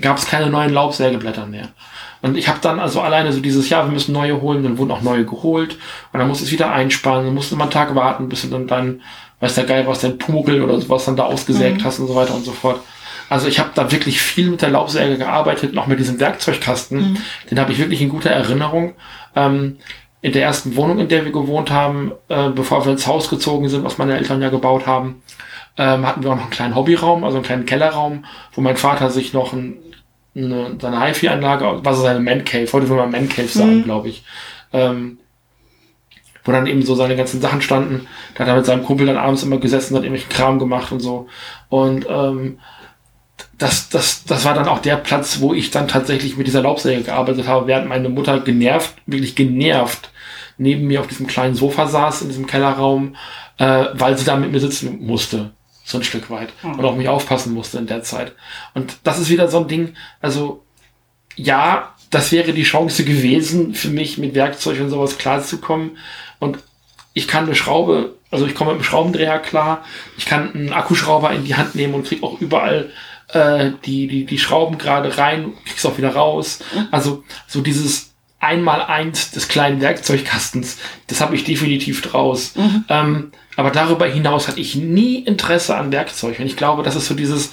gab 0.02 0.18
es 0.18 0.28
keine 0.28 0.50
neuen 0.50 0.74
Laubsägeblätter 0.74 1.46
mehr. 1.46 1.70
Und 2.22 2.38
ich 2.38 2.50
habe 2.50 2.60
dann 2.62 2.80
also 2.80 3.00
alleine 3.00 3.32
so 3.32 3.40
dieses 3.40 3.70
Jahr, 3.70 3.86
wir 3.86 3.94
müssen 3.94 4.12
neue 4.12 4.42
holen, 4.42 4.64
dann 4.64 4.78
wurden 4.78 4.92
auch 4.92 5.02
neue 5.02 5.26
geholt 5.26 5.78
und 6.12 6.20
dann 6.20 6.28
musste 6.28 6.44
es 6.44 6.52
wieder 6.52 6.72
einspannen, 6.72 7.26
dann 7.26 7.34
musste 7.34 7.56
man 7.56 7.64
einen 7.64 7.72
Tag 7.72 7.96
warten, 7.96 8.28
bis 8.28 8.42
du 8.42 8.50
dann 8.50 8.68
dann, 8.68 9.02
weiß 9.40 9.56
der 9.56 9.64
Geil, 9.64 9.88
was 9.88 10.02
dein 10.02 10.18
Pumugel 10.18 10.62
oder 10.62 10.80
sowas 10.82 11.06
dann 11.06 11.16
da 11.16 11.24
ausgesägt 11.24 11.80
mhm. 11.80 11.86
hast 11.86 12.00
und 12.00 12.08
so 12.08 12.16
weiter 12.16 12.36
und 12.36 12.44
so 12.44 12.52
fort. 12.52 12.82
Also 13.30 13.48
ich 13.48 13.60
habe 13.60 13.70
da 13.76 13.92
wirklich 13.92 14.22
viel 14.22 14.50
mit 14.50 14.62
der 14.62 14.70
Laubsäge 14.70 15.18
gearbeitet, 15.18 15.74
noch 15.74 15.88
mit 15.88 16.00
diesem 16.00 16.20
Werkzeugkasten. 16.20 17.12
Mhm. 17.12 17.18
Den 17.50 17.60
habe 17.60 17.72
ich 17.72 17.78
wirklich 17.78 18.02
in 18.02 18.10
guter 18.10 18.32
Erinnerung. 18.32 18.96
Ähm, 19.36 19.78
in 20.22 20.34
der 20.34 20.44
ersten 20.44 20.76
Wohnung, 20.76 21.00
in 21.00 21.08
der 21.08 21.24
wir 21.24 21.32
gewohnt 21.32 21.72
haben, 21.72 22.12
äh, 22.28 22.50
bevor 22.50 22.84
wir 22.86 22.92
ins 22.92 23.08
Haus 23.08 23.30
gezogen 23.30 23.70
sind, 23.70 23.86
was 23.86 23.98
meine 23.98 24.18
Eltern 24.18 24.42
ja 24.42 24.50
gebaut 24.50 24.86
haben, 24.86 25.22
ähm, 25.78 26.06
hatten 26.06 26.24
wir 26.24 26.32
auch 26.32 26.36
noch 26.36 26.44
einen 26.44 26.52
kleinen 26.52 26.76
Hobbyraum, 26.76 27.24
also 27.24 27.38
einen 27.38 27.46
kleinen 27.46 27.66
Kellerraum, 27.66 28.26
wo 28.54 28.62
mein 28.62 28.76
Vater 28.76 29.10
sich 29.12 29.32
noch 29.32 29.54
ein, 29.54 29.78
eine, 30.36 30.76
seine 30.82 31.02
HiFi-Anlage, 31.06 31.80
was 31.84 31.98
ist 31.98 32.04
seine 32.04 32.20
Man 32.20 32.44
Cave, 32.44 32.68
heute 32.74 32.90
würde 32.90 33.04
man 33.04 33.12
Man 33.12 33.30
Cave 33.30 33.48
sagen, 33.48 33.78
mhm. 33.78 33.84
glaube 33.84 34.10
ich, 34.10 34.24
ähm, 34.74 35.20
wo 36.44 36.52
dann 36.52 36.68
eben 36.68 36.82
so 36.82 36.96
seine 36.96 37.16
ganzen 37.16 37.40
Sachen 37.40 37.62
standen. 37.62 38.08
Da 38.34 38.42
hat 38.42 38.50
er 38.50 38.56
mit 38.56 38.66
seinem 38.66 38.84
Kumpel 38.84 39.08
dann 39.08 39.18
abends 39.18 39.44
immer 39.44 39.58
gesessen, 39.58 39.96
hat 39.96 40.04
irgendwelchen 40.04 40.36
Kram 40.36 40.60
gemacht 40.60 40.92
und 40.92 41.00
so. 41.00 41.28
Und 41.70 42.06
ähm, 42.10 42.60
das, 43.60 43.90
das, 43.90 44.24
das 44.24 44.46
war 44.46 44.54
dann 44.54 44.70
auch 44.70 44.80
der 44.80 44.96
Platz, 44.96 45.42
wo 45.42 45.54
ich 45.54 45.70
dann 45.70 45.90
tatsächlich 45.90 46.38
mit 46.38 46.48
dieser 46.48 46.62
Laubsäge 46.62 47.04
gearbeitet 47.04 47.46
habe, 47.46 47.68
während 47.68 47.90
meine 47.90 48.08
Mutter 48.08 48.40
genervt, 48.40 48.96
wirklich 49.06 49.36
genervt, 49.36 50.12
neben 50.58 50.88
mir 50.88 51.02
auf 51.02 51.08
diesem 51.08 51.28
kleinen 51.28 51.56
Sofa 51.56 51.88
saß, 51.88 52.22
in 52.22 52.30
diesem 52.30 52.48
Kellerraum, 52.48 53.16
äh, 53.58 53.86
weil 53.94 54.18
sie 54.18 54.26
da 54.26 54.38
mit 54.38 54.52
mir 54.54 54.62
sitzen 54.62 55.06
musste. 55.06 55.52
So 55.84 55.98
ein 55.98 56.04
Stück 56.04 56.30
weit. 56.30 56.54
Mhm. 56.64 56.80
Und 56.80 56.86
auf 56.86 56.96
mich 56.96 57.10
aufpassen 57.10 57.54
musste 57.54 57.80
in 57.80 57.88
der 57.88 58.02
Zeit. 58.02 58.34
Und 58.74 58.98
das 59.04 59.20
ist 59.20 59.30
wieder 59.30 59.50
so 59.50 59.60
ein 59.60 59.68
Ding, 59.68 59.94
also, 60.22 60.64
ja, 61.36 61.94
das 62.12 62.32
wäre 62.32 62.54
die 62.54 62.64
Chance 62.64 63.04
gewesen, 63.04 63.74
für 63.74 63.90
mich 63.90 64.18
mit 64.18 64.36
Werkzeug 64.36 64.80
und 64.80 64.90
sowas 64.90 65.18
klarzukommen. 65.18 65.98
Und 66.40 66.60
ich 67.14 67.28
kann 67.28 67.46
eine 67.46 67.56
Schraube, 67.56 68.16
also 68.32 68.46
ich 68.46 68.56
komme 68.56 68.72
mit 68.72 68.80
einem 68.80 68.86
Schraubendreher 68.86 69.40
klar, 69.40 69.84
ich 70.18 70.26
kann 70.26 70.54
einen 70.54 70.72
Akkuschrauber 70.72 71.32
in 71.32 71.44
die 71.44 71.56
Hand 71.56 71.76
nehmen 71.76 71.94
und 71.94 72.08
krieg 72.08 72.24
auch 72.24 72.40
überall 72.40 72.90
äh, 73.34 73.72
die, 73.86 74.08
die, 74.08 74.26
die 74.26 74.40
Schrauben 74.40 74.78
gerade 74.78 75.18
rein, 75.18 75.54
kriegst 75.66 75.86
auch 75.86 75.98
wieder 75.98 76.16
raus. 76.16 76.60
Mhm. 76.74 76.88
Also 76.92 77.24
so 77.48 77.62
dieses 77.62 78.14
einmal 78.40 78.82
eins 78.82 79.32
des 79.32 79.48
kleinen 79.48 79.82
Werkzeugkastens, 79.82 80.78
das 81.08 81.22
habe 81.22 81.36
ich 81.36 81.44
definitiv 81.44 82.02
draus. 82.02 82.56
Mhm. 82.56 82.86
Ähm, 82.90 83.32
aber 83.58 83.72
darüber 83.72 84.06
hinaus 84.06 84.48
hatte 84.48 84.62
ich 84.62 84.76
nie 84.76 85.18
Interesse 85.20 85.76
an 85.76 85.92
Werkzeug. 85.92 86.40
Und 86.40 86.46
ich 86.46 86.56
glaube, 86.56 86.84
das 86.84 86.96
ist 86.96 87.08
so 87.08 87.14
dieses, 87.14 87.52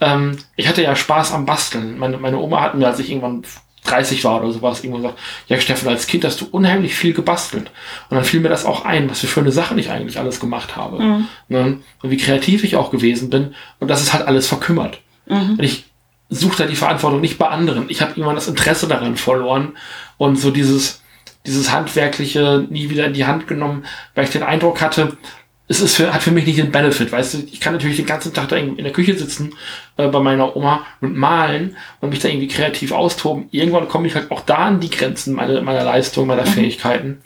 ähm, 0.00 0.38
ich 0.56 0.68
hatte 0.68 0.82
ja 0.82 0.94
Spaß 0.94 1.32
am 1.32 1.46
Basteln. 1.46 1.98
Meine, 1.98 2.18
meine 2.18 2.38
Oma 2.38 2.60
hat 2.60 2.76
mir, 2.76 2.86
als 2.86 3.00
ich 3.00 3.10
irgendwann 3.10 3.42
30 3.84 4.22
war 4.24 4.40
oder 4.40 4.52
sowas, 4.52 4.84
irgendwann 4.84 5.02
gesagt, 5.02 5.20
ja 5.48 5.60
Steffen, 5.60 5.88
als 5.88 6.06
Kind 6.06 6.24
hast 6.24 6.40
du 6.40 6.46
unheimlich 6.50 6.94
viel 6.94 7.12
gebastelt. 7.12 7.70
Und 8.08 8.14
dann 8.16 8.24
fiel 8.24 8.40
mir 8.40 8.48
das 8.48 8.64
auch 8.64 8.84
ein, 8.84 9.10
was 9.10 9.20
für 9.20 9.26
schöne 9.26 9.50
Sachen 9.50 9.78
ich 9.78 9.90
eigentlich 9.90 10.18
alles 10.18 10.38
gemacht 10.38 10.76
habe. 10.76 11.02
Mhm. 11.02 11.28
Ne? 11.48 11.80
Und 12.02 12.10
wie 12.10 12.16
kreativ 12.16 12.62
ich 12.62 12.76
auch 12.76 12.90
gewesen 12.90 13.30
bin. 13.30 13.54
Und 13.80 13.88
das 13.88 14.02
ist 14.02 14.12
halt 14.12 14.26
alles 14.26 14.46
verkümmert. 14.46 15.00
Mhm. 15.28 15.50
Und 15.52 15.62
ich 15.62 15.84
suche 16.30 16.58
da 16.58 16.66
die 16.66 16.76
Verantwortung 16.76 17.20
nicht 17.20 17.38
bei 17.38 17.48
anderen. 17.48 17.88
Ich 17.88 18.00
habe 18.00 18.12
irgendwann 18.12 18.34
das 18.34 18.48
Interesse 18.48 18.86
daran 18.86 19.16
verloren 19.16 19.76
und 20.18 20.36
so 20.36 20.50
dieses, 20.50 21.02
dieses 21.46 21.72
handwerkliche 21.72 22.66
nie 22.68 22.90
wieder 22.90 23.06
in 23.06 23.14
die 23.14 23.26
Hand 23.26 23.46
genommen, 23.46 23.84
weil 24.14 24.24
ich 24.24 24.30
den 24.30 24.42
Eindruck 24.42 24.80
hatte, 24.80 25.16
es 25.70 25.80
ist 25.80 25.96
für, 25.96 26.12
hat 26.12 26.22
für 26.22 26.30
mich 26.30 26.46
nicht 26.46 26.58
den 26.58 26.72
Benefit, 26.72 27.12
weißt 27.12 27.34
du, 27.34 27.38
ich 27.52 27.60
kann 27.60 27.74
natürlich 27.74 27.98
den 27.98 28.06
ganzen 28.06 28.32
Tag 28.32 28.48
da 28.48 28.56
in 28.56 28.76
der 28.76 28.92
Küche 28.92 29.16
sitzen 29.16 29.54
äh, 29.98 30.08
bei 30.08 30.18
meiner 30.18 30.56
Oma 30.56 30.86
und 31.02 31.14
malen 31.14 31.76
und 32.00 32.08
mich 32.08 32.20
da 32.20 32.28
irgendwie 32.28 32.48
kreativ 32.48 32.90
austoben. 32.92 33.48
Irgendwann 33.50 33.86
komme 33.86 34.06
ich 34.06 34.14
halt 34.14 34.30
auch 34.30 34.40
da 34.40 34.56
an 34.56 34.80
die 34.80 34.88
Grenzen 34.88 35.34
meiner, 35.34 35.60
meiner 35.60 35.84
Leistung, 35.84 36.26
meiner 36.26 36.46
mhm. 36.46 36.52
Fähigkeiten. 36.52 37.20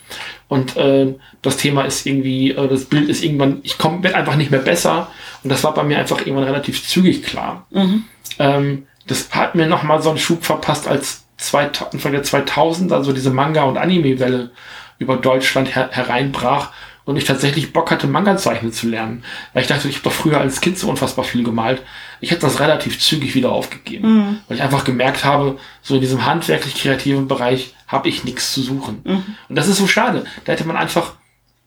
Und 0.49 0.75
äh, 0.75 1.15
das 1.41 1.55
Thema 1.55 1.83
ist 1.83 2.05
irgendwie, 2.05 2.51
äh, 2.51 2.67
das 2.67 2.85
Bild 2.85 3.07
ist 3.07 3.23
irgendwann, 3.23 3.59
ich 3.63 3.77
komme, 3.77 4.03
werde 4.03 4.17
einfach 4.17 4.35
nicht 4.35 4.51
mehr 4.51 4.59
besser. 4.59 5.09
Und 5.43 5.49
das 5.49 5.63
war 5.63 5.73
bei 5.73 5.83
mir 5.83 5.97
einfach 5.97 6.19
irgendwann 6.19 6.43
relativ 6.43 6.85
zügig 6.85 7.23
klar. 7.23 7.65
Mhm. 7.71 8.03
Ähm, 8.39 8.87
das 9.07 9.31
hat 9.31 9.55
mir 9.55 9.67
nochmal 9.67 10.01
so 10.01 10.09
einen 10.09 10.19
Schub 10.19 10.43
verpasst, 10.43 10.87
als 10.87 11.23
zwei, 11.37 11.69
Anfang 11.91 12.11
der 12.11 12.23
2000 12.23 12.91
also 12.91 13.13
diese 13.13 13.31
Manga- 13.31 13.63
und 13.63 13.77
Anime-Welle 13.77 14.51
über 14.99 15.15
Deutschland 15.15 15.75
her 15.75 15.89
hereinbrach 15.91 16.71
und 17.05 17.17
ich 17.17 17.25
tatsächlich 17.25 17.73
Bock 17.73 17.91
hatte, 17.91 18.07
Manga 18.07 18.37
zeichnen 18.37 18.71
zu 18.71 18.87
lernen. 18.87 19.23
Weil 19.53 19.63
ich 19.63 19.67
dachte, 19.67 19.87
ich 19.87 19.95
habe 19.95 20.05
doch 20.05 20.11
früher 20.13 20.39
als 20.39 20.61
Kind 20.61 20.77
so 20.77 20.89
unfassbar 20.89 21.25
viel 21.25 21.43
gemalt. 21.43 21.81
Ich 22.21 22.31
hätte 22.31 22.41
das 22.41 22.59
relativ 22.59 22.99
zügig 22.99 23.35
wieder 23.35 23.51
aufgegeben. 23.51 24.15
Mhm. 24.15 24.39
Weil 24.47 24.57
ich 24.57 24.63
einfach 24.63 24.85
gemerkt 24.85 25.25
habe, 25.25 25.57
so 25.81 25.95
in 25.95 26.01
diesem 26.01 26.25
handwerklich 26.25 26.75
kreativen 26.75 27.27
Bereich 27.27 27.75
habe 27.87 28.07
ich 28.07 28.23
nichts 28.23 28.53
zu 28.53 28.61
suchen. 28.61 29.01
Mhm. 29.03 29.23
Und 29.49 29.55
das 29.55 29.67
ist 29.67 29.77
so 29.77 29.87
schade. 29.87 30.23
Da 30.45 30.53
hätte 30.53 30.65
man 30.65 30.77
einfach, 30.77 31.13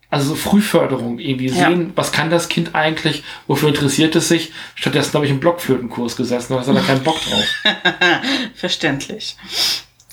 also 0.08 0.30
so 0.30 0.34
Frühförderung 0.34 1.18
irgendwie 1.18 1.48
ja. 1.48 1.68
sehen, 1.68 1.92
was 1.94 2.12
kann 2.12 2.30
das 2.30 2.48
Kind 2.48 2.74
eigentlich, 2.74 3.22
wofür 3.46 3.68
interessiert 3.68 4.16
es 4.16 4.28
sich. 4.28 4.52
Stattdessen 4.74 5.12
habe 5.14 5.26
ich 5.26 5.30
einen 5.30 5.40
Blockflötenkurs 5.40 6.16
gesessen, 6.16 6.54
da 6.54 6.60
hat 6.60 6.66
er 6.66 6.82
keinen 6.82 7.02
Bock 7.02 7.20
drauf. 7.20 7.44
Verständlich. 8.54 9.36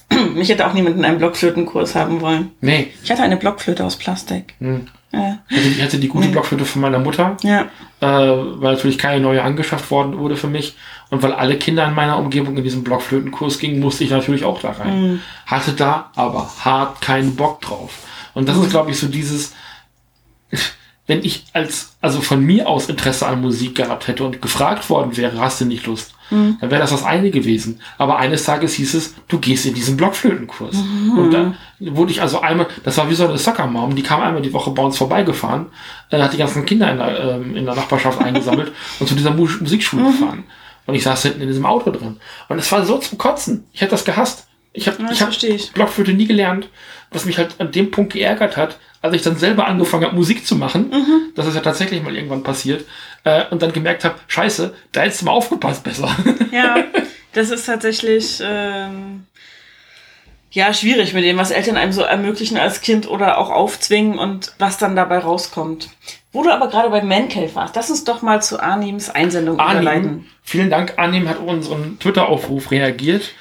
Mich 0.33 0.49
hätte 0.49 0.67
auch 0.67 0.73
niemand 0.73 0.97
in 0.97 1.05
einem 1.05 1.17
Blockflötenkurs 1.17 1.95
haben 1.95 2.21
wollen. 2.21 2.51
Nee. 2.61 2.91
Ich 3.03 3.11
hatte 3.11 3.23
eine 3.23 3.37
Blockflöte 3.37 3.85
aus 3.85 3.95
Plastik. 3.95 4.55
Hm. 4.59 4.87
Ja. 5.13 5.37
Ich 5.49 5.57
hatte, 5.57 5.67
ich 5.67 5.81
hatte 5.83 5.99
die 5.99 6.07
gute 6.07 6.27
Blockflöte 6.29 6.65
von 6.65 6.81
meiner 6.81 6.97
Mutter, 6.99 7.37
Ja. 7.43 7.61
äh, 8.01 8.07
weil 8.07 8.73
natürlich 8.73 8.97
keine 8.97 9.21
neue 9.21 9.43
angeschafft 9.43 9.91
worden 9.91 10.17
wurde 10.17 10.35
für 10.35 10.47
mich. 10.47 10.75
Und 11.11 11.21
weil 11.21 11.33
alle 11.33 11.57
Kinder 11.57 11.85
in 11.87 11.93
meiner 11.93 12.17
Umgebung 12.17 12.57
in 12.57 12.63
diesen 12.63 12.83
Blockflötenkurs 12.83 13.59
gingen, 13.59 13.79
musste 13.79 14.03
ich 14.03 14.09
natürlich 14.09 14.43
auch 14.43 14.59
da 14.59 14.71
rein. 14.71 15.21
Hatte 15.45 15.73
da 15.73 16.09
aber 16.15 16.49
hart 16.65 16.99
keinen 17.01 17.35
Bock 17.35 17.61
drauf. 17.61 17.91
Und 18.33 18.49
das 18.49 18.57
ist, 18.57 18.71
glaube 18.71 18.89
ich, 18.89 18.97
so 18.99 19.07
dieses, 19.07 19.53
wenn 21.05 21.23
ich 21.23 21.45
als, 21.53 21.95
also 22.01 22.21
von 22.21 22.43
mir 22.43 22.67
aus 22.67 22.89
Interesse 22.89 23.27
an 23.27 23.41
Musik 23.41 23.75
gehabt 23.75 24.07
hätte 24.07 24.23
und 24.23 24.41
gefragt 24.41 24.89
worden 24.89 25.15
wäre, 25.17 25.39
hast 25.39 25.61
du 25.61 25.65
nicht 25.65 25.85
Lust? 25.85 26.15
Dann 26.59 26.71
wäre 26.71 26.81
das 26.81 26.91
das 26.91 27.03
eine 27.03 27.31
gewesen. 27.31 27.79
Aber 27.97 28.17
eines 28.17 28.43
Tages 28.43 28.73
hieß 28.73 28.93
es, 28.93 29.15
du 29.27 29.39
gehst 29.39 29.65
in 29.65 29.73
diesen 29.73 29.97
Blockflötenkurs. 29.97 30.75
Und 31.17 31.31
dann 31.31 31.57
wurde 31.79 32.11
ich 32.11 32.21
also 32.21 32.41
einmal, 32.41 32.67
das 32.83 32.97
war 32.97 33.09
wie 33.09 33.15
so 33.15 33.27
eine 33.27 33.37
Soccer-Mom, 33.37 33.95
die 33.95 34.03
kam 34.03 34.21
einmal 34.21 34.41
die 34.41 34.53
Woche 34.53 34.71
bei 34.71 34.83
uns 34.83 34.97
vorbeigefahren, 34.97 35.67
äh, 36.09 36.21
hat 36.21 36.33
die 36.33 36.37
ganzen 36.37 36.65
Kinder 36.65 36.91
in 36.91 36.97
der, 36.97 37.19
ähm, 37.19 37.55
in 37.55 37.65
der 37.65 37.75
Nachbarschaft 37.75 38.19
eingesammelt 38.23 38.71
und 38.99 39.07
zu 39.07 39.15
dieser 39.15 39.31
Mu 39.31 39.47
Musikschule 39.59 40.03
gefahren. 40.05 40.43
Und 40.85 40.95
ich 40.95 41.03
saß 41.03 41.23
hinten 41.23 41.41
in 41.41 41.47
diesem 41.47 41.65
Auto 41.65 41.91
drin. 41.91 42.17
Und 42.49 42.59
es 42.59 42.71
war 42.71 42.85
so 42.85 42.97
zum 42.97 43.17
Kotzen. 43.17 43.65
Ich 43.71 43.81
hätte 43.81 43.91
das 43.91 44.05
gehasst. 44.05 44.47
Ich 44.73 44.87
habe 44.87 44.97
ich 45.11 45.21
hab 45.21 45.31
ich. 45.31 45.71
Blockflöte 45.71 46.13
nie 46.13 46.25
gelernt, 46.25 46.67
was 47.11 47.25
mich 47.25 47.37
halt 47.37 47.55
an 47.59 47.71
dem 47.71 47.91
Punkt 47.91 48.13
geärgert 48.13 48.57
hat, 48.57 48.79
als 49.01 49.13
ich 49.13 49.21
dann 49.21 49.37
selber 49.37 49.67
angefangen 49.67 50.05
habe, 50.05 50.15
Musik 50.15 50.45
zu 50.45 50.55
machen. 50.55 50.89
Mhm. 50.89 51.33
Das 51.35 51.45
ist 51.45 51.55
ja 51.55 51.61
tatsächlich 51.61 52.01
mal 52.01 52.15
irgendwann 52.15 52.41
passiert. 52.43 52.85
Äh, 53.23 53.45
und 53.51 53.61
dann 53.61 53.71
gemerkt 53.71 54.03
habe, 54.03 54.15
scheiße, 54.27 54.73
da 54.91 55.01
hättest 55.01 55.21
du 55.21 55.25
mal 55.25 55.31
aufgepasst 55.31 55.83
besser. 55.83 56.09
Ja, 56.51 56.83
das 57.33 57.51
ist 57.51 57.65
tatsächlich 57.65 58.41
ähm, 58.43 59.25
ja 60.51 60.73
schwierig 60.73 61.13
mit 61.13 61.23
dem, 61.23 61.37
was 61.37 61.51
Eltern 61.51 61.77
einem 61.77 61.93
so 61.93 62.01
ermöglichen 62.01 62.57
als 62.57 62.81
Kind 62.81 63.07
oder 63.07 63.37
auch 63.37 63.49
aufzwingen 63.49 64.17
und 64.17 64.53
was 64.57 64.77
dann 64.77 64.95
dabei 64.95 65.19
rauskommt. 65.19 65.89
Wo 66.31 66.41
du 66.41 66.51
aber 66.51 66.67
gerade 66.67 66.89
bei 66.89 67.03
Man 67.03 67.29
Cave 67.29 67.53
warst, 67.53 67.75
lass 67.75 67.91
uns 67.91 68.05
doch 68.05 68.23
mal 68.23 68.41
zu 68.41 68.59
Arnims 68.59 69.09
Einsendung 69.09 69.59
Arnim, 69.59 69.81
überleiten. 69.81 70.27
vielen 70.41 70.69
Dank. 70.71 70.93
Arnim 70.97 71.29
hat 71.29 71.39
unseren 71.39 71.99
Twitter-Aufruf 71.99 72.71
reagiert. 72.71 73.33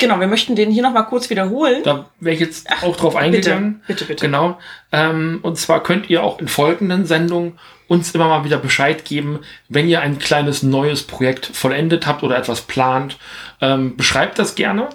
Genau, 0.00 0.18
wir 0.18 0.26
möchten 0.26 0.56
den 0.56 0.70
hier 0.70 0.82
nochmal 0.82 1.06
kurz 1.06 1.30
wiederholen. 1.30 1.82
Da 1.84 2.06
wäre 2.18 2.34
ich 2.34 2.40
jetzt 2.40 2.66
auch 2.82 2.96
drauf 2.96 3.14
eingegangen. 3.14 3.82
bitte, 3.86 4.06
bitte. 4.06 4.26
Genau. 4.26 4.58
Ähm, 4.92 5.40
und 5.42 5.58
zwar 5.58 5.82
könnt 5.82 6.10
ihr 6.10 6.24
auch 6.24 6.40
in 6.40 6.48
folgenden 6.48 7.04
Sendungen 7.04 7.58
uns 7.86 8.12
immer 8.12 8.28
mal 8.28 8.44
wieder 8.44 8.58
Bescheid 8.58 9.04
geben, 9.04 9.40
wenn 9.68 9.88
ihr 9.88 10.00
ein 10.00 10.18
kleines 10.18 10.62
neues 10.62 11.02
Projekt 11.02 11.46
vollendet 11.46 12.06
habt 12.06 12.22
oder 12.22 12.38
etwas 12.38 12.62
plant. 12.62 13.18
Ähm, 13.60 13.96
beschreibt 13.96 14.38
das 14.38 14.54
gerne, 14.54 14.88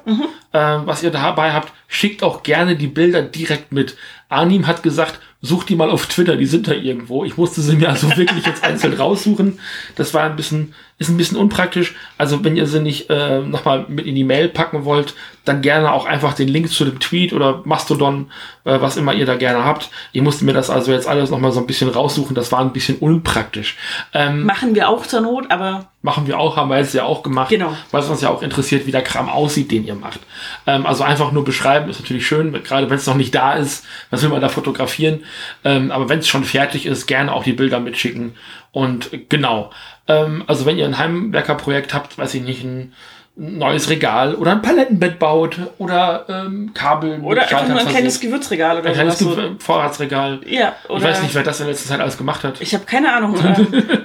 ähm, 0.53 0.82
was 0.86 1.03
ihr 1.03 1.12
dabei 1.12 1.51
habt. 1.51 1.72
Schickt 1.88 2.24
auch 2.24 2.41
gerne 2.41 2.76
die 2.76 2.88
Bilder 2.88 3.22
direkt 3.22 3.74
mit. 3.74 3.97
Arnim 4.30 4.66
hat 4.66 4.82
gesagt, 4.82 5.20
sucht 5.41 5.70
die 5.70 5.76
mal 5.76 5.91
auf 5.91 6.08
Twitter, 6.08 6.38
die 6.38 6.45
sind 6.45 6.68
da 6.68 6.72
irgendwo. 6.72 7.26
Ich 7.26 7.38
musste 7.38 7.62
sie 7.62 7.76
mir 7.76 7.89
also 7.89 8.16
wirklich 8.16 8.45
jetzt 8.45 8.64
einzeln 8.64 8.93
raussuchen. 8.97 9.60
Das 9.95 10.14
war 10.14 10.24
ein 10.24 10.36
bisschen, 10.36 10.74
ist 10.98 11.10
ein 11.10 11.18
bisschen 11.18 11.38
unpraktisch. 11.38 11.93
Also 12.18 12.43
wenn 12.46 12.56
ihr 12.56 12.68
sie 12.68 12.80
nicht 12.80 13.10
äh, 13.10 13.41
nochmal 13.41 13.86
mit 13.89 14.06
in 14.06 14.16
die 14.16 14.24
Mail 14.24 14.48
packen 14.48 14.86
wollt, 14.86 15.14
dann 15.43 15.62
gerne 15.62 15.91
auch 15.91 16.06
einfach 16.06 16.34
den 16.34 16.48
Link 16.48 16.70
zu 16.70 16.86
dem 16.86 17.00
Tweet 17.00 17.34
oder 17.34 17.62
Mastodon, 17.66 18.32
äh, 18.64 18.80
was 18.80 18.96
immer 18.96 19.14
ihr 19.14 19.26
da 19.26 19.36
gerne 19.36 19.66
habt. 19.66 19.89
Ich 20.14 20.22
musste 20.22 20.46
mir 20.46 20.54
das 20.54 20.70
also 20.70 20.91
jetzt 20.93 21.08
alles 21.08 21.30
nochmal 21.30 21.52
so 21.52 21.60
ein 21.60 21.68
bisschen 21.68 21.89
raussuchen. 21.89 22.34
Das 22.34 22.52
war 22.52 22.62
ein 22.62 22.72
bisschen 22.72 22.98
unpraktisch. 22.98 23.76
Ähm, 24.14 24.43
Machen 24.46 24.74
wir 24.74 24.88
auch 24.88 25.06
zur 25.06 25.20
Not, 25.22 25.52
aber 25.52 25.89
machen 26.02 26.28
wir 26.28 26.39
auch, 26.39 26.56
haben 26.56 26.70
wir 26.70 26.78
jetzt 26.78 26.93
ja 26.93 27.04
auch 27.04 27.24
gemacht, 27.24 27.50
Genau. 27.50 27.76
weil 27.91 28.02
es 28.02 28.10
uns 28.10 28.22
ja 28.22 28.30
auch 28.30 28.41
interessiert, 28.41 28.86
wie 28.88 28.91
der 28.91 29.02
Kram 29.02 29.28
aussieht, 29.28 29.72
den 29.72 29.86
ihr 29.86 29.96
macht. 29.96 30.20
Ähm, 30.66 30.86
also 30.86 31.04
einfach 31.04 31.32
nur 31.32 31.43
beschreiben 31.43 31.89
ist 31.89 32.00
natürlich 32.00 32.26
schön, 32.26 32.54
gerade 32.64 32.89
wenn 32.89 32.98
es 32.98 33.08
noch 33.08 33.16
nicht 33.16 33.36
da 33.36 33.54
ist, 33.54 33.86
was 34.12 34.22
will 34.24 34.30
man 34.30 34.39
da 34.41 34.48
fotografieren. 34.50 35.24
Ähm, 35.66 35.91
aber 35.91 36.08
wenn 36.08 36.20
es 36.20 36.28
schon 36.28 36.43
fertig 36.46 36.86
ist, 36.86 37.06
gerne 37.06 37.34
auch 37.34 37.43
die 37.43 37.54
Bilder 37.54 37.80
mitschicken. 37.82 38.36
Und 38.72 39.10
genau, 39.30 39.72
ähm, 40.08 40.43
also 40.47 40.66
wenn 40.66 40.78
ihr 40.78 40.86
ein 40.86 40.97
Heimwerkerprojekt 40.97 41.93
habt, 41.93 42.18
weiß 42.18 42.34
ich 42.36 42.43
nicht, 42.43 42.64
ein 42.64 42.93
neues 43.38 43.89
Regal 43.89 44.36
oder 44.36 44.51
ein 44.53 44.62
Palettenbett 44.62 45.20
baut 45.20 45.58
oder 45.78 46.26
ähm, 46.30 46.72
Kabel 46.74 47.20
oder 47.22 47.41
einfach 47.41 47.68
nur 47.68 47.80
ein 47.80 47.88
kleines. 47.88 48.20
Gewürzregal 48.22 48.78
oder 48.80 48.88
ein 48.89 48.93
kleines. 48.93 49.20
So. 49.20 49.36
Vorratsregal. 49.60 50.39
Ja, 50.45 50.74
oder 50.88 50.97
Ich 50.99 51.03
weiß 51.03 51.22
nicht, 51.24 51.36
wer 51.36 51.43
das 51.43 51.60
in 51.60 51.68
letzter 51.68 51.89
Zeit 51.89 51.99
alles 51.99 52.18
gemacht 52.18 52.43
hat. 52.45 52.62
Ich 52.62 52.74
habe 52.74 52.86
keine 52.86 53.14
Ahnung. 53.14 53.34
Oder, 53.34 53.58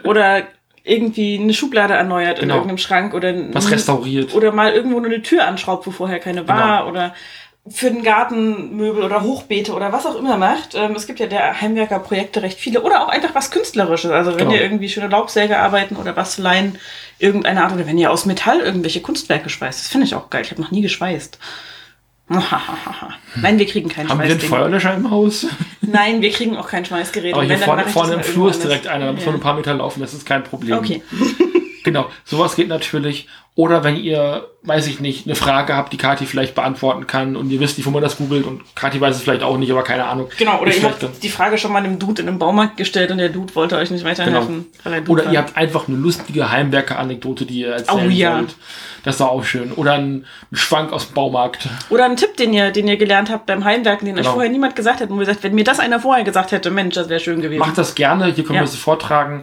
oder 0.04 0.42
irgendwie 0.82 1.38
eine 1.38 1.52
Schublade 1.54 1.94
erneuert 1.94 2.38
in 2.38 2.42
Genau. 2.42 2.54
irgendeinem 2.54 2.78
Schrank 2.78 3.14
oder 3.14 3.32
Was 3.52 3.70
restauriert. 3.70 4.34
oder 4.34 4.50
mal 4.50 4.72
irgendwo 4.72 4.98
nur 4.98 5.10
eine 5.10 5.22
Tür 5.22 5.46
anschraubt, 5.46 5.86
wo 5.86 5.90
vorher 5.92 6.18
keine 6.18 6.48
war 6.48 6.88
oder 6.88 7.14
für 7.68 7.90
den 7.90 8.02
Garten 8.02 8.76
Möbel 8.76 9.02
oder 9.04 9.22
Hochbeete 9.22 9.74
oder 9.74 9.92
was 9.92 10.06
auch 10.06 10.16
immer 10.16 10.36
macht. 10.36 10.74
Ähm, 10.74 10.92
es 10.96 11.06
gibt 11.06 11.20
ja 11.20 11.26
der 11.26 11.60
Heimwerkerprojekte 11.60 12.42
recht 12.42 12.58
viele 12.58 12.82
oder 12.82 13.02
auch 13.04 13.08
einfach 13.08 13.34
was 13.34 13.50
Künstlerisches. 13.50 14.10
Also 14.10 14.32
wenn 14.32 14.38
Genau. 14.38 14.52
ihr 14.52 14.62
irgendwie 14.62 14.88
schöne 14.88 15.08
Laubsäge 15.08 15.58
arbeiten 15.58 15.96
oder 15.96 16.12
Basteleien 16.12 16.78
irgendeine 17.18 17.62
Art 17.62 17.72
oder 17.72 17.86
wenn 17.86 17.98
ihr 17.98 18.10
aus 18.10 18.24
Metall 18.24 18.60
irgendwelche 18.60 19.02
Kunstwerke 19.02 19.50
schweißt. 19.50 19.78
Das 19.80 19.88
finde 19.88 20.06
ich 20.06 20.14
auch 20.14 20.30
geil. 20.30 20.42
Ich 20.42 20.50
habe 20.50 20.62
noch 20.62 20.70
nie 20.70 20.80
geschweißt. 20.82 21.38
Nein, 23.36 23.58
wir 23.58 23.66
kriegen 23.66 23.88
kein 23.88 24.08
Haben 24.08 24.20
wir 24.20 24.26
einen. 24.26 24.40
Feuerlöscher 24.40 24.94
im 24.94 25.10
Haus? 25.10 25.46
Nein, 25.80 26.22
wir 26.22 26.30
kriegen 26.30 26.56
auch 26.56 26.68
kein 26.68 26.84
Schweißgerät. 26.84 27.34
Aber 27.34 27.42
hier 27.42 27.58
vorne, 27.58 27.84
vorne 27.86 28.14
im 28.14 28.22
Flur 28.22 28.50
ist 28.50 28.62
direkt 28.62 28.86
einer, 28.86 29.06
da 29.06 29.12
muss 29.12 29.26
man 29.26 29.34
ein 29.34 29.40
paar 29.40 29.54
Meter 29.54 29.74
laufen, 29.74 30.00
das 30.00 30.14
ist 30.14 30.24
kein 30.26 30.44
Problem. 30.44 30.78
Okay. 30.78 31.02
Genau, 31.82 32.08
sowas 32.24 32.56
geht 32.56 32.68
natürlich. 32.68 33.26
Oder 33.56 33.84
wenn 33.84 33.96
ihr, 33.96 34.46
weiß 34.62 34.86
ich 34.86 35.00
nicht, 35.00 35.26
eine 35.26 35.34
Frage 35.34 35.74
habt, 35.74 35.92
die 35.92 35.96
Kati 35.98 36.24
vielleicht 36.24 36.54
beantworten 36.54 37.06
kann 37.06 37.36
und 37.36 37.50
ihr 37.50 37.60
wisst 37.60 37.76
nicht, 37.76 37.86
wo 37.86 37.90
man 37.90 38.00
das 38.00 38.16
googelt 38.16 38.46
und 38.46 38.62
Kati 38.74 39.00
weiß 39.00 39.16
es 39.16 39.22
vielleicht 39.22 39.42
auch 39.42 39.58
nicht, 39.58 39.70
aber 39.70 39.82
keine 39.82 40.04
Ahnung. 40.06 40.28
Genau, 40.38 40.60
oder 40.60 40.72
ihr 40.74 40.82
habt 40.84 41.04
die 41.22 41.28
Frage 41.28 41.58
schon 41.58 41.72
mal 41.72 41.82
einem 41.82 41.98
Dude 41.98 42.22
in 42.22 42.28
einem 42.28 42.38
Baumarkt 42.38 42.76
gestellt 42.78 43.10
und 43.10 43.18
der 43.18 43.28
Dude 43.28 43.54
wollte 43.56 43.76
euch 43.76 43.90
nicht 43.90 44.04
weiterhelfen. 44.04 44.66
er 44.84 45.00
Genau. 45.02 45.12
Oder 45.12 45.26
war. 45.26 45.32
ihr 45.32 45.38
habt 45.40 45.56
einfach 45.56 45.88
eine 45.88 45.96
lustige 45.96 46.50
Heimwerker-Anekdote, 46.50 47.44
die 47.44 47.60
ihr 47.60 47.72
erzählen 47.72 48.06
Oh 48.06 48.10
ja. 48.10 48.36
wollt. 48.38 48.54
Das 49.02 49.16
ist 49.16 49.20
auch 49.22 49.42
schön. 49.44 49.72
Oder 49.72 49.94
ein 49.94 50.26
Schwank 50.52 50.92
aus 50.92 51.08
dem 51.08 51.14
Baumarkt. 51.14 51.68
Oder 51.90 52.04
einen 52.04 52.16
Tipp, 52.16 52.36
den 52.36 52.52
ihr, 52.52 52.70
den 52.70 52.86
ihr 52.86 52.96
gelernt 52.98 53.30
habt 53.30 53.46
beim 53.46 53.64
Heimwerken, 53.64 54.06
den 54.06 54.14
euch 54.16 54.22
Genau. 54.22 54.34
vorher 54.34 54.50
niemand 54.50 54.76
gesagt 54.76 55.00
hat. 55.00 55.10
Und 55.10 55.16
wo 55.16 55.20
ihr 55.20 55.26
sagt, 55.26 55.42
wenn 55.42 55.54
mir 55.54 55.64
das 55.64 55.80
einer 55.80 56.00
vorher 56.00 56.24
gesagt 56.24 56.52
hätte, 56.52 56.70
Mensch, 56.70 56.94
das 56.94 57.08
wäre 57.08 57.20
schön 57.20 57.40
gewesen. 57.42 57.60
Macht 57.60 57.76
das 57.78 57.94
gerne, 57.94 58.26
hier 58.26 58.44
können 58.44 58.56
Ja. 58.56 58.60
wir 58.62 58.68
es 58.68 58.76
vortragen. 58.76 59.42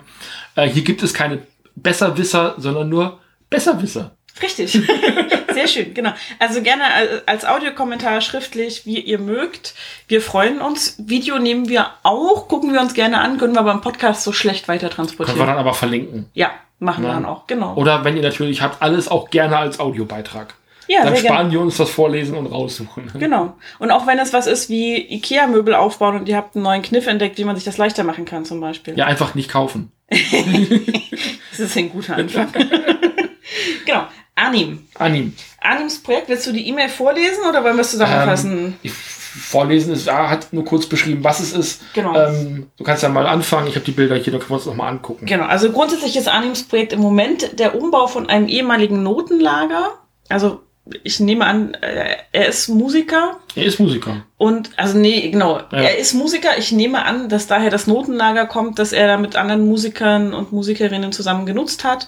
Äh, 0.56 0.70
hier 0.70 0.84
gibt 0.84 1.04
es 1.04 1.14
keine 1.14 1.40
Besserwisser, 1.82 2.56
sondern 2.58 2.90
nur 2.90 3.20
Besserwisser. 3.50 4.12
Richtig. 4.42 4.72
Sehr 5.54 5.68
schön, 5.68 5.94
genau. 5.96 6.12
Also 6.38 6.62
gerne 6.62 6.84
al- 6.94 7.24
als 7.26 7.44
Audiokommentar 7.46 8.22
schriftlich, 8.22 8.86
wie 8.86 9.00
ihr 9.00 9.18
mögt. 9.18 9.74
Wir 10.08 10.22
freuen 10.22 10.62
uns. 10.62 10.96
Video 11.00 11.40
nehmen 11.40 11.70
wir 11.70 11.88
auch, 12.04 12.48
gucken 12.48 12.72
wir 12.74 12.82
uns 12.82 12.94
gerne 12.94 13.20
an, 13.20 13.38
können 13.40 13.54
wir 13.56 13.64
beim 13.64 13.82
Podcast 13.82 14.24
so 14.24 14.32
schlecht 14.34 14.68
weiter 14.68 14.90
Können 14.90 14.92
wir 14.92 14.96
transportieren. 14.96 15.48
dann 15.48 15.58
aber 15.58 15.74
verlinken. 15.74 16.30
Ja, 16.34 16.52
machen 16.78 17.04
wir 17.04 17.10
Ja. 17.10 17.16
dann 17.16 17.26
auch, 17.26 17.48
genau. 17.48 17.74
Oder 17.76 18.04
wenn 18.04 18.16
ihr 18.16 18.22
natürlich 18.22 18.62
habt, 18.62 18.82
alles 18.84 19.08
auch 19.08 19.32
gerne 19.32 19.58
als 19.58 19.80
Audiobeitrag. 19.80 20.54
ja, 20.88 21.04
Dann 21.04 21.18
sparen 21.18 21.52
wir 21.52 21.60
uns 21.60 21.78
das 21.78 21.90
Vorlesen 21.90 22.38
und 22.38 22.46
raussuchen. 22.46 23.12
Genau. 23.20 23.56
Und 23.80 23.90
auch 23.90 24.06
wenn 24.06 24.20
es 24.20 24.34
was 24.34 24.46
ist 24.46 24.70
wie 24.70 24.98
Ikea-Möbel 25.16 25.74
aufbauen 25.74 26.16
und 26.16 26.30
ihr 26.30 26.38
habt 26.38 26.56
einen 26.56 26.64
neuen 26.64 26.84
Kniff 26.84 27.08
entdeckt, 27.08 27.40
wie 27.40 27.44
man 27.44 27.56
sich 27.56 27.66
das 27.66 27.78
leichter 27.80 28.04
machen 28.04 28.26
kann, 28.26 28.46
zum 28.46 28.62
Beispiel. 28.62 28.96
Ja, 28.96 29.06
einfach 29.06 29.34
nicht 29.34 29.50
kaufen. 29.50 29.92
Das 31.52 31.60
ist 31.60 31.78
ein 31.78 31.90
guter 31.90 32.16
Anfang. 32.16 32.48
genau. 33.86 34.08
Anim. 34.36 34.88
Anim. 34.94 35.34
Anims 35.60 36.02
Projekt, 36.04 36.30
willst 36.30 36.46
du 36.46 36.52
die 36.52 36.68
E-Mail 36.68 36.90
vorlesen 36.90 37.44
oder 37.50 37.64
wollen 37.64 37.76
wir 37.76 37.82
es 37.82 37.92
zusammenfassen? 37.92 38.78
Ähm, 38.84 38.92
vorlesen 38.92 39.94
ist, 39.94 40.08
er 40.08 40.30
hat 40.30 40.54
nur 40.54 40.64
kurz 40.64 40.86
beschrieben, 40.86 41.24
was 41.24 41.40
es 41.40 41.54
ist. 41.54 41.82
Genau. 41.94 42.16
Ähm, 42.16 42.68
du 42.78 42.84
kannst 42.84 43.02
ja 43.02 43.10
mal 43.10 43.26
anfangen. 43.26 43.68
Ich 43.68 43.76
habe 43.76 43.86
die 43.86 43.92
Bilder 43.92 44.16
hier, 44.16 44.32
dann 44.32 44.40
können 44.40 44.52
wir 44.52 44.56
uns 44.56 44.66
noch 44.68 44.76
mal 44.76 44.88
angucken. 44.88 45.26
Genau, 45.26 45.46
also 45.46 45.72
grundsätzlich 45.72 46.16
ist 46.16 46.28
Anims 46.28 46.64
Projekt 46.64 46.94
im 46.94 47.00
Moment 47.00 47.60
der 47.60 47.76
Umbau 47.76 48.06
von 48.06 48.30
einem 48.30 48.48
ehemaligen 48.48 49.02
Notenlager. 49.02 49.98
Also 50.30 50.62
ich 51.04 51.20
nehme 51.20 51.46
an, 51.46 51.74
äh, 51.76 52.16
er 52.32 52.48
ist 52.48 52.68
Musiker 52.70 53.38
Er 53.56 53.66
ist 53.66 53.80
Musiker. 53.80 54.24
und, 54.38 54.70
also 54.78 54.98
nee, 54.98 55.30
genau, 55.30 55.58
Ja. 55.72 55.78
er 55.80 55.98
ist 55.98 56.14
Musiker. 56.14 56.58
Ich 56.58 56.72
nehme 56.72 57.06
an, 57.06 57.30
dass 57.30 57.48
daher 57.48 57.70
das 57.70 57.88
Notenlager 57.88 58.46
kommt, 58.46 58.80
dass 58.80 58.94
er 58.94 59.08
da 59.08 59.18
mit 59.18 59.36
anderen 59.36 59.66
Musikern 59.68 60.34
und 60.34 60.52
Musikerinnen 60.52 61.12
zusammen 61.12 61.46
genutzt 61.46 61.84
hat. 61.84 62.08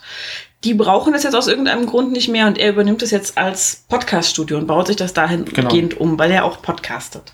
Die 0.64 0.74
brauchen 0.74 1.14
das 1.14 1.24
jetzt 1.24 1.36
aus 1.36 1.48
irgendeinem 1.48 1.86
Grund 1.86 2.12
nicht 2.12 2.28
mehr 2.28 2.46
und 2.48 2.58
er 2.58 2.70
übernimmt 2.72 3.02
es 3.02 3.12
jetzt 3.12 3.38
als 3.38 3.84
Podcaststudio 3.88 4.58
und 4.58 4.68
baut 4.68 4.88
sich 4.88 4.98
das 4.98 5.14
dahingehend 5.14 6.00
um, 6.00 6.20
weil 6.20 6.32
er 6.32 6.44
auch 6.46 6.62
podcastet. 6.62 7.32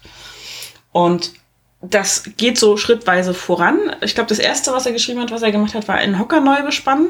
Und 0.92 1.32
das 1.82 2.24
geht 2.38 2.58
so 2.58 2.78
schrittweise 2.78 3.34
voran. 3.34 3.78
Ich 4.02 4.16
glaube, 4.16 4.30
das 4.30 4.40
erste, 4.40 4.72
was 4.74 4.86
er 4.86 4.92
geschrieben 4.94 5.22
hat, 5.22 5.32
was 5.32 5.42
er 5.42 5.52
gemacht 5.52 5.74
hat, 5.74 5.88
war 5.88 5.96
einen 5.96 6.20
Hocker 6.20 6.40
neu 6.40 6.62
bespannen. 6.64 7.10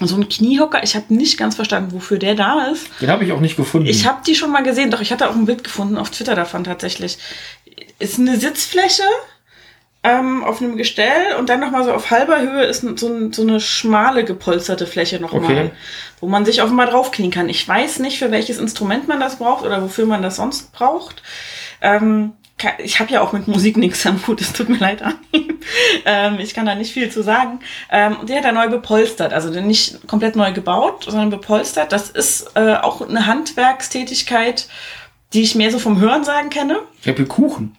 So 0.00 0.16
ein 0.16 0.28
Kniehocker. 0.28 0.82
Ich 0.82 0.94
habe 0.96 1.12
nicht 1.14 1.36
ganz 1.36 1.54
verstanden, 1.56 1.92
wofür 1.92 2.18
der 2.18 2.34
da 2.34 2.66
ist. 2.72 2.86
Den 3.00 3.10
habe 3.10 3.24
ich 3.24 3.32
auch 3.32 3.40
nicht 3.40 3.56
gefunden. 3.56 3.86
Ich 3.86 4.06
habe 4.06 4.22
die 4.26 4.34
schon 4.34 4.50
mal 4.50 4.62
gesehen, 4.62 4.90
doch 4.90 5.00
ich 5.00 5.12
hatte 5.12 5.28
auch 5.28 5.34
ein 5.34 5.44
Bild 5.44 5.64
gefunden 5.64 5.98
auf 5.98 6.10
Twitter 6.10 6.34
davon 6.34 6.64
tatsächlich. 6.64 7.18
Ist 7.98 8.18
eine 8.18 8.38
Sitzfläche 8.38 9.02
ähm, 10.02 10.42
auf 10.44 10.60
einem 10.60 10.76
Gestell 10.76 11.36
und 11.38 11.48
dann 11.48 11.60
nochmal 11.60 11.84
so 11.84 11.92
auf 11.92 12.10
halber 12.10 12.40
Höhe 12.40 12.64
ist 12.64 12.80
so, 12.98 13.06
ein, 13.08 13.32
so 13.32 13.42
eine 13.42 13.60
schmale 13.60 14.24
gepolsterte 14.24 14.86
Fläche 14.86 15.20
nochmal, 15.20 15.44
Okay. 15.44 15.70
wo 16.20 16.26
man 16.26 16.44
sich 16.44 16.62
offenbar 16.62 16.86
draufknien 16.86 17.30
kann. 17.30 17.48
Ich 17.48 17.68
weiß 17.68 17.98
nicht, 18.00 18.18
für 18.18 18.30
welches 18.32 18.58
Instrument 18.58 19.06
man 19.08 19.20
das 19.20 19.36
braucht 19.36 19.64
oder 19.64 19.82
wofür 19.82 20.06
man 20.06 20.22
das 20.22 20.36
sonst 20.36 20.72
braucht. 20.72 21.22
Ähm, 21.82 22.32
ich 22.78 23.00
habe 23.00 23.10
ja 23.10 23.20
auch 23.20 23.32
mit 23.32 23.48
Musik 23.48 23.76
nichts 23.76 24.06
am 24.06 24.26
Hut, 24.26 24.40
es 24.40 24.52
tut 24.52 24.68
mir 24.68 24.78
leid. 24.78 25.02
Armin. 25.02 25.58
ähm, 26.04 26.38
ich 26.38 26.54
kann 26.54 26.66
da 26.66 26.74
nicht 26.74 26.92
viel 26.92 27.10
zu 27.10 27.22
sagen. 27.22 27.60
Ähm, 27.90 28.16
die 28.28 28.34
hat 28.34 28.44
er 28.44 28.52
neu 28.52 28.68
bepolstert, 28.68 29.32
also 29.32 29.48
nicht 29.50 30.06
komplett 30.06 30.36
neu 30.36 30.52
gebaut, 30.52 31.04
sondern 31.04 31.30
bepolstert. 31.30 31.92
Das 31.92 32.10
ist 32.10 32.52
äh, 32.54 32.74
auch 32.74 33.06
eine 33.06 33.26
Handwerkstätigkeit, 33.26 34.68
die 35.32 35.42
ich 35.42 35.54
mehr 35.54 35.70
so 35.70 35.78
vom 35.78 36.00
Hörensagen 36.00 36.50
kenne. 36.50 36.80
Ich 37.00 37.08
habe 37.08 37.18
hier 37.18 37.28
Kuchen. 37.28 37.76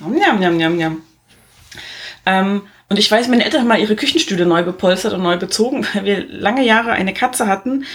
Njam, 0.00 0.40
njam, 0.40 0.56
njam, 0.56 0.76
njam. 0.76 1.02
Ähm, 2.26 2.62
und 2.94 2.98
ich 3.00 3.10
weiß, 3.10 3.26
meine 3.26 3.44
Eltern 3.44 3.62
haben 3.62 3.66
mal 3.66 3.80
ihre 3.80 3.96
Küchenstühle 3.96 4.46
neu 4.46 4.62
bepolstert 4.62 5.14
und 5.14 5.22
neu 5.24 5.36
bezogen, 5.36 5.84
weil 5.94 6.04
wir 6.04 6.28
lange 6.28 6.64
Jahre 6.64 6.92
eine 6.92 7.12
Katze 7.12 7.48
hatten, 7.48 7.86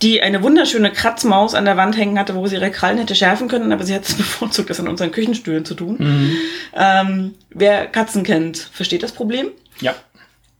die 0.00 0.22
eine 0.22 0.44
wunderschöne 0.44 0.92
Kratzmaus 0.92 1.54
an 1.54 1.64
der 1.64 1.76
Wand 1.76 1.96
hängen 1.96 2.20
hatte, 2.20 2.36
wo 2.36 2.46
sie 2.46 2.54
ihre 2.54 2.70
Krallen 2.70 2.98
hätte 2.98 3.16
schärfen 3.16 3.48
können, 3.48 3.72
aber 3.72 3.82
sie 3.82 3.94
hat 3.96 4.04
es 4.04 4.14
bevorzugt, 4.16 4.70
das 4.70 4.78
an 4.78 4.86
unseren 4.86 5.10
Küchenstühlen 5.10 5.64
zu 5.64 5.74
tun. 5.74 6.38
Ähm, 6.72 7.34
wer 7.50 7.86
Katzen 7.86 8.22
kennt, 8.22 8.58
versteht 8.58 9.02
das 9.02 9.10
Problem. 9.10 9.48
Ja. 9.80 9.96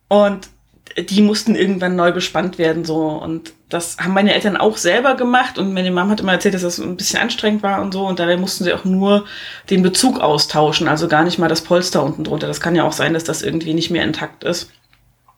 Und 0.09 0.49
die 0.99 1.23
mussten 1.23 1.55
irgendwann 1.55 1.95
neu 1.95 2.11
bespannt 2.11 2.59
werden, 2.59 2.85
so. 2.85 3.07
Und 3.11 3.53
das 3.75 3.97
haben 3.99 4.15
meine 4.15 4.33
Eltern 4.33 4.57
auch 4.57 4.77
selber 4.77 5.17
gemacht. 5.17 5.59
Und 5.59 5.75
meine 5.75 5.91
Mama 5.91 6.13
hat 6.13 6.21
immer 6.21 6.33
erzählt, 6.33 6.55
dass 6.55 6.63
das 6.63 6.79
ein 6.79 6.97
bisschen 6.97 7.21
anstrengend 7.21 7.63
war 7.63 7.83
und 7.83 7.93
so. 7.93 8.07
Und 8.07 8.21
dabei 8.21 8.37
mussten 8.37 8.65
sie 8.65 8.73
auch 8.73 8.85
nur 8.85 9.27
den 9.69 9.83
Bezug 9.83 10.21
austauschen, 10.21 10.87
also 10.87 11.09
gar 11.09 11.25
nicht 11.25 11.39
mal 11.39 11.49
das 11.49 11.63
Polster 11.63 12.03
unten 12.03 12.25
drunter. 12.25 12.47
Das 12.47 12.61
kann 12.61 12.77
ja 12.77 12.85
auch 12.85 12.93
sein, 12.93 13.15
dass 13.15 13.25
das 13.25 13.43
irgendwie 13.43 13.75
nicht 13.75 13.91
mehr 13.91 14.05
intakt 14.05 14.45
ist. 14.45 14.71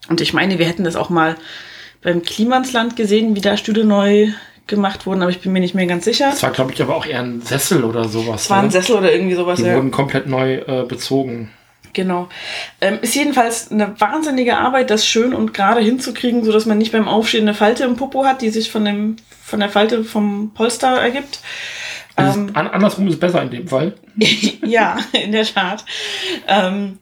Und 0.08 0.20
ich 0.20 0.34
meine, 0.34 0.58
wir 0.58 0.66
hätten 0.66 0.84
das 0.84 0.96
auch 0.96 1.08
mal 1.08 1.36
beim 2.02 2.22
Klimansland 2.22 2.94
gesehen, 2.94 3.34
wie 3.34 3.40
da 3.40 3.56
Stühle 3.56 3.84
neu 3.84 4.28
gemacht 4.66 5.06
wurden, 5.06 5.22
aber 5.22 5.30
ich 5.30 5.40
bin 5.40 5.52
mir 5.52 5.60
nicht 5.60 5.74
mehr 5.74 5.86
ganz 5.86 6.04
sicher. 6.04 6.30
Das 6.30 6.42
war, 6.42 6.50
glaube 6.50 6.72
ich, 6.72 6.82
aber 6.82 6.94
auch 6.94 7.06
eher 7.06 7.20
ein 7.20 7.40
Sessel 7.40 7.84
oder 7.84 8.08
sowas. 8.08 8.42
Es 8.42 8.50
war 8.50 8.58
ein 8.58 8.66
ne? 8.66 8.70
Sessel 8.72 8.96
oder 8.96 9.12
irgendwie 9.12 9.34
sowas. 9.34 9.58
Die 9.58 9.64
ja. 9.66 9.76
wurden 9.76 9.90
komplett 9.90 10.26
neu 10.26 10.56
äh, 10.56 10.84
bezogen. 10.86 11.50
Genau. 11.96 12.28
Ähm, 12.82 12.98
ist 13.00 13.14
jedenfalls 13.14 13.72
eine 13.72 13.98
wahnsinnige 13.98 14.58
Arbeit, 14.58 14.90
das 14.90 15.06
schön 15.06 15.32
und 15.32 15.54
gerade 15.54 15.80
hinzukriegen, 15.80 16.44
so 16.44 16.52
dass 16.52 16.66
man 16.66 16.76
nicht 16.76 16.92
beim 16.92 17.08
Aufstehen 17.08 17.44
eine 17.44 17.54
Falte 17.54 17.84
im 17.84 17.96
Popo 17.96 18.26
hat, 18.26 18.42
die 18.42 18.50
sich 18.50 18.70
von 18.70 18.84
dem 18.84 19.16
von 19.42 19.60
der 19.60 19.70
Falte 19.70 20.04
vom 20.04 20.52
Polster 20.52 20.88
ergibt. 20.88 21.40
Also 22.14 22.38
Ähm, 22.38 22.50
an, 22.52 22.68
andersrum 22.68 23.08
ist 23.08 23.18
besser 23.18 23.40
in 23.40 23.50
dem 23.50 23.66
Fall. 23.66 23.94
ja, 24.62 24.98
in 25.12 25.32
der 25.32 25.46
Tat. 25.46 25.86
Ähm, 26.46 26.98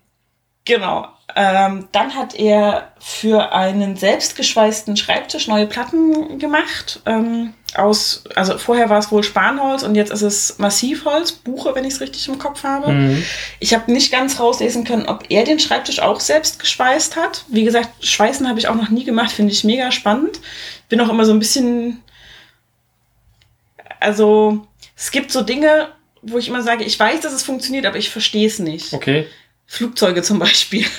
genau. 0.64 1.08
Ähm, 1.34 1.88
dann 1.90 2.14
hat 2.14 2.36
er 2.36 2.92
für 3.00 3.52
einen 3.52 3.96
selbstgeschweißten 3.96 4.96
Schreibtisch 4.96 5.48
neue 5.48 5.66
Platten 5.66 6.38
gemacht. 6.38 7.00
Ähm, 7.04 7.54
aus, 7.76 8.24
also 8.34 8.58
vorher 8.58 8.88
war 8.88 8.98
es 8.98 9.10
wohl 9.10 9.22
Spanholz 9.22 9.82
und 9.82 9.94
jetzt 9.94 10.12
ist 10.12 10.22
es 10.22 10.58
Massivholz, 10.58 11.32
Buche, 11.32 11.74
wenn 11.74 11.84
ich 11.84 11.94
es 11.94 12.00
richtig 12.00 12.28
im 12.28 12.38
Kopf 12.38 12.62
habe. 12.62 12.92
Mhm. 12.92 13.24
Ich 13.60 13.74
habe 13.74 13.92
nicht 13.92 14.12
ganz 14.12 14.38
rauslesen 14.38 14.84
können, 14.84 15.06
ob 15.06 15.24
er 15.28 15.44
den 15.44 15.58
Schreibtisch 15.58 16.00
auch 16.00 16.20
selbst 16.20 16.58
geschweißt 16.58 17.16
hat. 17.16 17.44
Wie 17.48 17.64
gesagt, 17.64 18.04
Schweißen 18.04 18.48
habe 18.48 18.58
ich 18.58 18.68
auch 18.68 18.74
noch 18.74 18.88
nie 18.90 19.04
gemacht, 19.04 19.32
finde 19.32 19.52
ich 19.52 19.64
mega 19.64 19.90
spannend. 19.90 20.40
Bin 20.88 21.00
auch 21.00 21.08
immer 21.08 21.24
so 21.24 21.32
ein 21.32 21.38
bisschen. 21.38 22.02
Also, 24.00 24.66
es 24.96 25.10
gibt 25.10 25.32
so 25.32 25.42
Dinge, 25.42 25.88
wo 26.22 26.38
ich 26.38 26.48
immer 26.48 26.62
sage, 26.62 26.84
ich 26.84 26.98
weiß, 26.98 27.20
dass 27.20 27.32
es 27.32 27.42
funktioniert, 27.42 27.86
aber 27.86 27.96
ich 27.96 28.10
verstehe 28.10 28.46
es 28.46 28.58
nicht. 28.58 28.92
Okay. 28.92 29.26
Flugzeuge 29.66 30.22
zum 30.22 30.38
Beispiel. 30.38 30.84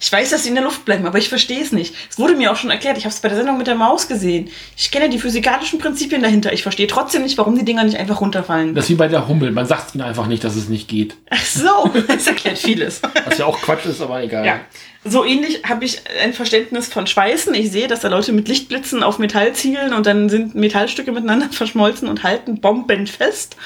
Ich 0.00 0.10
weiß, 0.10 0.30
dass 0.30 0.42
sie 0.42 0.48
in 0.48 0.54
der 0.54 0.64
Luft 0.64 0.86
bleiben, 0.86 1.06
aber 1.06 1.18
ich 1.18 1.28
verstehe 1.28 1.60
es 1.60 1.70
nicht. 1.70 1.94
Es 2.10 2.18
wurde 2.18 2.34
mir 2.34 2.50
auch 2.50 2.56
schon 2.56 2.70
erklärt, 2.70 2.96
ich 2.96 3.04
habe 3.04 3.14
es 3.14 3.20
bei 3.20 3.28
der 3.28 3.36
Sendung 3.36 3.58
mit 3.58 3.66
der 3.66 3.74
Maus 3.74 4.08
gesehen. 4.08 4.50
Ich 4.74 4.90
kenne 4.90 5.10
die 5.10 5.18
physikalischen 5.18 5.78
Prinzipien 5.78 6.22
dahinter. 6.22 6.52
Ich 6.54 6.62
verstehe 6.62 6.86
trotzdem 6.86 7.22
nicht, 7.22 7.36
warum 7.36 7.58
die 7.58 7.64
Dinger 7.64 7.84
nicht 7.84 7.98
einfach 7.98 8.22
runterfallen. 8.22 8.74
Das 8.74 8.86
ist 8.86 8.90
wie 8.90 8.94
bei 8.94 9.08
der 9.08 9.28
Hummel. 9.28 9.52
Man 9.52 9.66
sagt 9.66 9.94
ihnen 9.94 10.02
einfach 10.02 10.26
nicht, 10.26 10.42
dass 10.44 10.56
es 10.56 10.68
nicht 10.68 10.88
geht. 10.88 11.14
Ach 11.28 11.44
so, 11.44 11.90
das 12.08 12.26
erklärt 12.26 12.58
vieles. 12.58 13.02
Was 13.26 13.36
ja 13.36 13.44
auch 13.44 13.60
Quatsch 13.60 13.84
ist, 13.84 14.00
aber 14.00 14.22
egal. 14.22 14.46
Ja. 14.46 14.60
So 15.04 15.24
ähnlich 15.24 15.62
habe 15.64 15.84
ich 15.84 16.00
ein 16.22 16.32
Verständnis 16.32 16.88
von 16.88 17.06
Schweißen. 17.06 17.54
Ich 17.54 17.70
sehe, 17.70 17.86
dass 17.86 18.00
da 18.00 18.08
Leute 18.08 18.32
mit 18.32 18.48
Lichtblitzen 18.48 19.02
auf 19.02 19.18
Metall 19.18 19.52
zielen 19.52 19.92
und 19.92 20.06
dann 20.06 20.30
sind 20.30 20.54
Metallstücke 20.54 21.12
miteinander 21.12 21.48
verschmolzen 21.50 22.08
und 22.08 22.22
halten 22.22 22.60
bombenfest. 22.60 23.56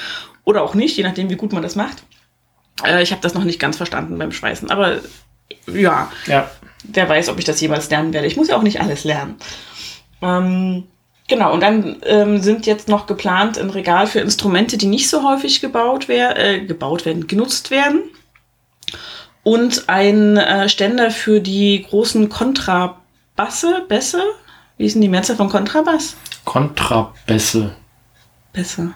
Oder 0.43 0.61
auch 0.61 0.75
nicht, 0.75 0.97
je 0.97 1.03
nachdem, 1.03 1.29
wie 1.29 1.35
gut 1.35 1.53
man 1.53 1.63
das 1.63 1.75
macht. 1.75 2.03
Äh, 2.85 3.01
ich 3.03 3.11
habe 3.11 3.21
das 3.21 3.33
noch 3.33 3.43
nicht 3.43 3.59
ganz 3.59 3.77
verstanden 3.77 4.17
beim 4.17 4.31
Schweißen. 4.31 4.69
Aber 4.71 4.99
ja, 5.67 6.11
Ja. 6.27 6.49
wer 6.83 7.07
weiß, 7.09 7.29
ob 7.29 7.39
ich 7.39 7.45
das 7.45 7.61
jemals 7.61 7.89
lernen 7.89 8.13
werde. 8.13 8.27
Ich 8.27 8.37
muss 8.37 8.47
ja 8.49 8.57
auch 8.57 8.63
nicht 8.63 8.81
alles 8.81 9.03
lernen. 9.03 9.35
Ähm, 10.21 10.83
genau, 11.27 11.53
und 11.53 11.61
dann 11.61 11.97
ähm, 12.05 12.41
sind 12.41 12.65
jetzt 12.65 12.87
noch 12.87 13.07
geplant 13.07 13.57
ein 13.57 13.69
Regal 13.69 14.07
für 14.07 14.19
Instrumente, 14.19 14.77
die 14.77 14.87
nicht 14.87 15.09
so 15.09 15.23
häufig 15.27 15.61
gebaut, 15.61 16.07
wer 16.07 16.37
äh, 16.37 16.61
gebaut 16.65 17.05
werden, 17.05 17.27
genutzt 17.27 17.71
werden. 17.71 18.01
Und 19.43 19.89
ein 19.89 20.37
äh, 20.37 20.69
Ständer 20.69 21.09
für 21.09 21.39
die 21.39 21.85
großen 21.89 22.29
Kontrabasse, 22.29 23.85
Bässe? 23.87 24.21
Wie 24.77 24.85
ist 24.85 24.93
denn 24.93 25.01
die 25.01 25.09
Mehrzahl 25.09 25.35
von 25.35 25.49
Kontrabass? 25.49 26.15
Kontrabässe. 26.45 27.75
Bässe. 28.53 28.93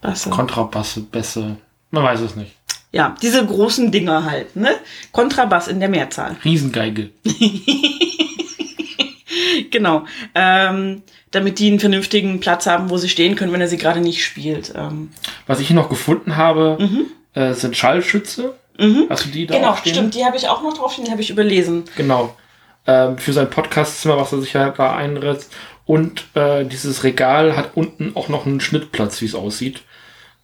Basse. 0.00 0.30
Kontrabasse, 0.30 1.00
Bässe. 1.00 1.56
Man 1.90 2.04
weiß 2.04 2.20
es 2.20 2.36
nicht. 2.36 2.54
Ja, 2.94 3.14
diese 3.20 3.44
großen 3.44 3.90
Dinger 3.90 4.24
halt, 4.24 4.54
ne? 4.56 4.70
Kontrabass 5.12 5.68
in 5.68 5.80
der 5.80 5.88
Mehrzahl. 5.88 6.36
Riesengeige. 6.44 7.10
Genau. 9.70 10.04
Ähm, 10.34 11.02
damit 11.30 11.58
die 11.58 11.66
einen 11.68 11.80
vernünftigen 11.80 12.38
Platz 12.40 12.66
haben, 12.66 12.90
wo 12.90 12.96
sie 12.96 13.08
stehen 13.08 13.34
können, 13.34 13.52
wenn 13.52 13.60
er 13.60 13.68
sie 13.68 13.76
gerade 13.78 14.00
nicht 14.00 14.24
spielt. 14.24 14.72
Ähm, 14.76 15.10
Was 15.46 15.58
ich 15.60 15.66
hier 15.68 15.76
noch 15.76 15.88
gefunden 15.88 16.36
habe, 16.36 16.78
äh, 17.34 17.52
sind 17.54 17.76
Schallschütze. 17.76 18.54
Hast 19.08 19.24
du 19.26 19.28
die 19.30 19.46
da 19.46 19.54
Mhm. 19.54 19.58
genau, 19.60 19.76
stehen? 19.76 19.94
stimmt. 19.94 20.14
Die 20.14 20.24
habe 20.24 20.36
ich 20.36 20.48
auch 20.48 20.62
noch 20.62 20.76
drauf, 20.76 20.96
die 21.04 21.10
habe 21.10 21.20
ich 21.20 21.30
überlesen. 21.30 21.84
Genau. 21.96 22.36
Ähm, 22.86 23.18
für 23.18 23.32
sein 23.32 23.50
Podcastzimmer, 23.50 24.16
was 24.16 24.32
er 24.32 24.40
sich 24.40 24.52
ja 24.52 24.70
da 24.70 24.94
einritzt. 24.94 25.52
Und 25.86 26.24
äh, 26.34 26.64
dieses 26.64 27.02
Regal 27.04 27.56
hat 27.56 27.70
unten 27.74 28.12
auch 28.14 28.28
noch 28.28 28.46
einen 28.46 28.60
Schnittplatz, 28.60 29.20
wie 29.20 29.26
es 29.26 29.34
aussieht. 29.34 29.82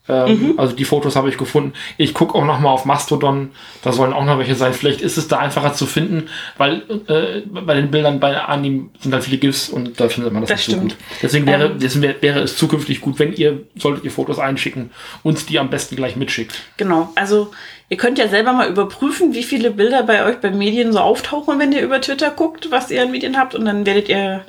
Ähm, 0.08 0.54
Also 0.56 0.74
die 0.74 0.84
Fotos 0.86 1.14
habe 1.14 1.28
ich 1.28 1.36
gefunden. 1.38 1.72
Ich 1.96 2.14
gucke 2.14 2.34
auch 2.34 2.44
noch 2.44 2.58
mal 2.58 2.70
auf 2.70 2.84
Mastodon. 2.84 3.50
Da 3.82 3.92
sollen 3.92 4.12
auch 4.12 4.24
noch 4.24 4.38
welche 4.38 4.54
sein. 4.54 4.72
Vielleicht 4.72 5.02
ist 5.02 5.18
es 5.18 5.28
da 5.28 5.38
einfacher 5.38 5.72
zu 5.74 5.86
finden, 5.86 6.28
weil 6.56 6.82
äh, 7.06 7.42
bei 7.48 7.74
den 7.74 7.90
Bildern 7.90 8.18
bei 8.18 8.36
Anim 8.40 8.90
sind 8.98 9.12
dann 9.12 9.22
viele 9.22 9.36
GIFs 9.38 9.68
und 9.68 10.00
da 10.00 10.08
findet 10.08 10.32
man 10.32 10.42
das, 10.42 10.48
Das 10.50 10.58
nicht 10.58 10.66
so 10.66 10.72
stimmt. 10.72 10.98
gut. 10.98 10.98
Deswegen 11.22 11.46
wäre, 11.46 11.66
Ähm. 11.66 11.78
deswegen 11.80 12.02
wär- 12.02 12.22
wäre 12.22 12.40
es 12.40 12.56
zukünftig 12.56 13.02
gut, 13.02 13.18
wenn 13.18 13.34
ihr, 13.34 13.60
solltet 13.76 14.02
ihr 14.04 14.10
Fotos 14.10 14.38
einschicken, 14.38 14.90
uns 15.22 15.46
die 15.46 15.58
am 15.58 15.70
besten 15.70 15.96
gleich 15.96 16.16
mitschickt. 16.16 16.58
Genau. 16.76 17.10
Also 17.14 17.52
ihr 17.88 17.96
könnt 17.98 18.18
ja 18.18 18.26
selber 18.26 18.52
mal 18.54 18.68
überprüfen, 18.68 19.34
wie 19.34 19.44
viele 19.44 19.70
Bilder 19.70 20.02
bei 20.02 20.24
euch 20.24 20.38
bei 20.38 20.50
Medien 20.50 20.92
so 20.92 20.98
auftauchen, 21.00 21.58
wenn 21.58 21.72
ihr 21.72 21.82
über 21.82 22.00
Twitter 22.00 22.30
guckt, 22.30 22.68
was 22.70 22.90
ihr 22.90 23.02
an 23.02 23.10
Medien 23.12 23.36
habt. 23.36 23.54
Und 23.54 23.64
dann 23.66 23.84
werdet 23.86 24.08
ihr 24.08 24.44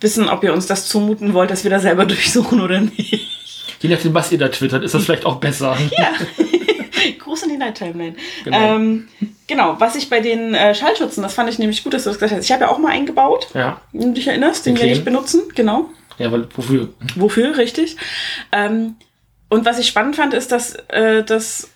wissen, 0.00 0.28
ob 0.28 0.44
ihr 0.44 0.52
uns 0.52 0.66
das 0.66 0.88
zumuten 0.88 1.32
wollt, 1.34 1.50
dass 1.50 1.64
wir 1.64 1.70
da 1.70 1.80
selber 1.80 2.04
durchsuchen 2.06 2.60
oder 2.60 2.80
nicht. 2.80 3.30
Je 3.82 3.88
nachdem, 3.90 4.14
was 4.14 4.32
ihr 4.32 4.38
da 4.38 4.48
twittert, 4.48 4.82
ist 4.84 4.94
das 4.94 5.04
vielleicht 5.04 5.26
auch 5.26 5.36
besser. 5.36 5.76
Ja. 5.98 6.12
Gruß 7.18 7.42
in 7.44 7.48
die 7.50 7.56
Night 7.56 7.76
Timeline. 7.76 8.14
Genau. 8.44 8.76
Ähm, 8.76 9.08
genau, 9.48 9.76
was 9.78 9.96
ich 9.96 10.08
bei 10.08 10.20
den 10.20 10.54
äh, 10.54 10.74
Schallschützen, 10.74 11.22
das 11.22 11.34
fand 11.34 11.48
ich 11.50 11.58
nämlich 11.58 11.82
gut, 11.82 11.94
dass 11.94 12.04
du 12.04 12.10
das 12.10 12.18
gesagt 12.18 12.32
hast. 12.38 12.44
Ich 12.44 12.52
habe 12.52 12.62
ja 12.64 12.70
auch 12.70 12.78
mal 12.78 12.92
einen 12.92 13.06
gebaut, 13.06 13.48
Ja. 13.54 13.80
wenn 13.92 14.08
du 14.08 14.12
dich 14.14 14.28
erinnerst, 14.28 14.66
den 14.66 14.74
Den 14.76 14.82
werde 14.82 14.92
ich 14.98 15.04
benutzen, 15.04 15.42
genau. 15.54 15.88
Ja, 16.18 16.30
weil 16.30 16.46
wofür? 16.54 16.90
Wofür, 17.16 17.56
richtig. 17.56 17.96
Ähm, 18.52 18.96
und 19.48 19.64
was 19.64 19.78
ich 19.78 19.88
spannend 19.88 20.14
fand, 20.16 20.32
ist, 20.34 20.52
dass 20.52 20.74
äh, 20.88 21.24
das 21.24 21.70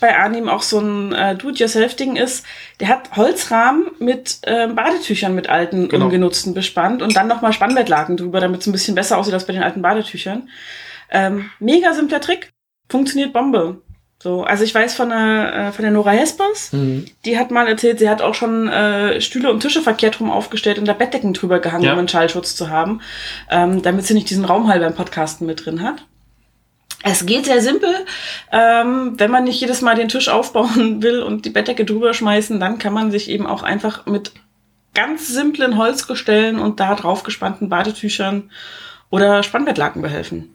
bei 0.00 0.16
Arnim 0.16 0.48
auch 0.48 0.62
so 0.62 0.78
ein 0.78 1.12
äh, 1.12 1.34
Do-it-yourself-Ding 1.36 2.16
ist. 2.16 2.46
Der 2.78 2.88
hat 2.88 3.16
Holzrahmen 3.16 3.86
mit 3.98 4.38
ähm, 4.44 4.74
Badetüchern 4.76 5.34
mit 5.34 5.48
alten, 5.50 5.88
Genau. 5.88 6.06
ungenutzten 6.06 6.54
bespannt 6.54 7.02
und 7.02 7.14
dann 7.16 7.26
nochmal 7.28 7.52
Spannbettlaken 7.52 8.16
drüber, 8.16 8.40
damit 8.40 8.62
es 8.62 8.66
ein 8.66 8.72
bisschen 8.72 8.94
besser 8.94 9.18
aussieht 9.18 9.34
als 9.34 9.46
bei 9.46 9.52
den 9.52 9.62
alten 9.62 9.82
Badetüchern. 9.82 10.48
Ähm, 11.10 11.50
mega 11.58 11.92
simpler 11.94 12.20
Trick. 12.20 12.50
Funktioniert 12.88 13.32
Bombe. 13.32 13.82
So, 14.22 14.44
also 14.44 14.64
ich 14.64 14.74
weiß 14.74 14.94
von 14.94 15.08
der, 15.08 15.54
äh, 15.54 15.72
von 15.72 15.82
der 15.82 15.92
Nora 15.92 16.10
Hespers, 16.10 16.72
Mhm. 16.74 17.06
die 17.24 17.38
hat 17.38 17.50
mal 17.50 17.66
erzählt, 17.66 17.98
sie 18.00 18.08
hat 18.10 18.20
auch 18.20 18.34
schon 18.34 18.68
äh, 18.68 19.18
Stühle 19.22 19.50
und 19.50 19.60
Tische 19.60 19.80
verkehrt 19.80 20.20
rum 20.20 20.30
aufgestellt 20.30 20.78
und 20.78 20.84
da 20.86 20.92
Bettdecken 20.92 21.32
drüber 21.32 21.58
gehangen, 21.58 21.84
Ja. 21.84 21.92
um 21.94 21.98
einen 22.00 22.08
Schallschutz 22.08 22.54
zu 22.54 22.68
haben, 22.68 23.00
ähm, 23.50 23.80
damit 23.80 24.06
sie 24.06 24.12
nicht 24.14 24.28
diesen 24.28 24.44
Raumhall 24.44 24.78
beim 24.80 24.94
Podcasten 24.94 25.46
mit 25.46 25.64
drin 25.64 25.82
hat. 25.82 26.04
Es 27.02 27.24
geht 27.24 27.46
sehr 27.46 27.62
simpel. 27.62 27.88
Ähm, 28.52 29.14
wenn 29.18 29.30
man 29.30 29.44
nicht 29.44 29.58
jedes 29.58 29.80
Mal 29.80 29.94
den 29.94 30.08
Tisch 30.08 30.28
aufbauen 30.28 31.02
will 31.02 31.22
und 31.22 31.46
die 31.46 31.50
Bettdecke 31.50 31.86
drüber 31.86 32.12
schmeißen, 32.12 32.60
dann 32.60 32.78
kann 32.78 32.92
man 32.92 33.10
sich 33.10 33.30
eben 33.30 33.46
auch 33.46 33.62
einfach 33.62 34.04
mit 34.04 34.32
ganz 34.92 35.28
simplen 35.28 35.78
Holzgestellen 35.78 36.58
und 36.58 36.78
da 36.78 36.94
drauf 36.94 37.22
gespannten 37.22 37.70
Badetüchern 37.70 38.50
oder 39.08 39.42
Spannbettlaken 39.42 40.02
behelfen. 40.02 40.50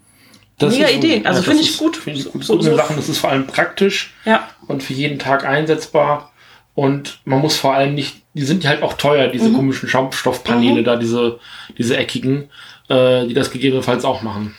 Mega 0.61 0.85
ist 0.87 0.95
Idee. 0.95 1.21
Also 1.25 1.39
das 1.39 1.45
finde 1.47 1.63
ich 1.63 1.77
gut. 1.77 1.97
Finde 1.97 2.19
ich 2.19 2.31
gut. 2.31 2.43
So- 2.43 2.55
So, 2.61 2.69
so- 2.71 2.75
Sachen, 2.77 2.95
das 2.95 3.09
ist 3.09 3.17
vor 3.17 3.29
allem 3.29 3.45
praktisch 3.47 4.13
Ja, 4.25 4.47
und 4.67 4.81
für 4.83 4.93
jeden 4.93 5.19
Tag 5.19 5.45
einsetzbar. 5.45 6.31
Und 6.75 7.19
man 7.25 7.39
muss 7.39 7.55
vor 7.55 7.73
allem 7.73 7.93
nicht, 7.95 8.17
die 8.33 8.43
sind 8.43 8.63
ja 8.63 8.69
halt 8.71 8.83
auch 8.83 8.93
teuer, 8.93 9.27
diese 9.29 9.47
Mhm. 9.49 9.55
komischen 9.55 9.87
Schaumstoffpaneele 9.89 10.83
da, 10.83 10.97
diese, 10.97 11.39
diese 11.77 11.95
eckigen, 11.97 12.49
äh, 12.89 13.25
die 13.27 13.33
das 13.33 13.51
gegebenenfalls 13.51 14.03
auch 14.03 14.21
machen. 14.23 14.53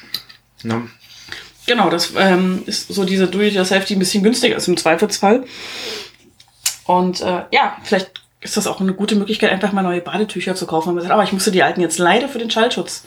Ja. 0.63 0.83
Genau, 1.67 1.91
das 1.91 2.13
ähm, 2.17 2.63
ist 2.67 2.89
so 2.89 3.05
diese 3.05 3.27
Do-it-yourself, 3.27 3.85
die 3.87 3.97
ein 3.97 3.99
bisschen 3.99 4.23
günstiger 4.23 4.57
ist 4.57 4.69
im 4.69 4.77
Zweifelsfall. 4.79 5.45
Und 6.87 7.21
äh, 7.21 7.43
ja, 7.51 7.77
vielleicht 7.83 8.13
ist 8.41 8.57
das 8.57 8.67
auch 8.67 8.81
eine 8.81 8.95
gute 8.95 9.17
Möglichkeit, 9.17 9.51
einfach 9.51 9.73
mal 9.73 9.83
neue 9.83 10.01
Badetücher 10.01 10.55
zu 10.55 10.67
kaufen. 10.67 10.91
Und 10.91 10.95
man 10.97 11.03
sagt, 11.03 11.13
aber 11.13 11.25
ich 11.25 11.33
musste 11.33 11.51
die 11.51 11.63
alten 11.63 11.81
jetzt 11.81 11.99
leider 11.99 12.29
für 12.29 12.39
den 12.39 12.51
Schallschutz. 12.51 13.05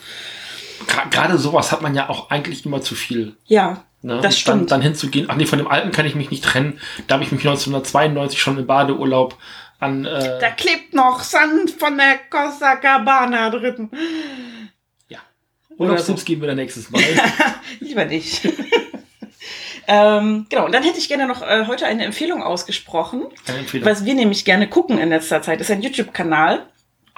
Gerade 1.12 1.38
sowas 1.38 1.72
hat 1.72 1.82
man 1.82 1.96
ja 1.96 2.10
auch 2.10 2.30
eigentlich 2.30 2.66
immer 2.66 2.82
zu 2.82 2.96
viel. 2.96 3.36
Ja, 3.46 3.84
Ne? 4.02 4.14
das 4.14 4.16
Und 4.16 4.24
Dann, 4.24 4.32
stimmt. 4.32 4.72
dann 4.72 4.82
hinzugehen, 4.82 5.26
ach 5.30 5.36
nee, 5.36 5.46
von 5.46 5.60
dem 5.60 5.68
alten 5.68 5.92
kann 5.92 6.06
ich 6.06 6.16
mich 6.16 6.32
nicht 6.32 6.44
trennen. 6.44 6.80
Da 7.08 7.16
habe 7.16 7.24
ich 7.26 7.32
mich 7.32 7.42
1992 7.42 8.42
schon 8.42 8.58
im 8.58 8.66
Badeurlaub 8.66 9.38
an. 9.80 10.06
Äh, 10.06 10.40
da 10.40 10.52
klebt 10.52 10.94
noch 10.94 11.22
Sand 11.22 11.72
von 11.72 11.98
der 11.98 12.18
Costa 12.30 12.78
Cabana 12.78 13.50
drin. 13.50 13.90
ja. 15.10 15.20
oder 15.78 15.90
Urlaubstipps 15.92 16.24
geben 16.24 16.42
wir 16.42 16.48
dann 16.48 16.58
nächstes 16.58 16.90
Mal. 16.90 17.02
Lieber 17.82 18.06
nicht. 18.06 18.46
ähm, 19.88 20.46
genau, 20.50 20.66
und 20.66 20.72
dann 20.72 20.84
hätte 20.84 21.00
ich 21.00 21.10
gerne 21.10 21.28
noch 21.28 21.42
äh, 21.42 21.66
heute 21.68 21.86
eine 21.86 22.06
Empfehlung 22.06 22.42
ausgesprochen. 22.42 23.26
Eine 23.48 23.60
Empfehlung. 23.60 23.86
Was 23.86 24.06
wir 24.06 24.14
nämlich 24.14 24.46
gerne 24.46 24.70
gucken 24.70 24.98
in 24.98 25.10
letzter 25.10 25.42
Zeit, 25.42 25.60
ist 25.60 25.72
ein 25.72 25.82
YouTube-Kanal 25.82 26.66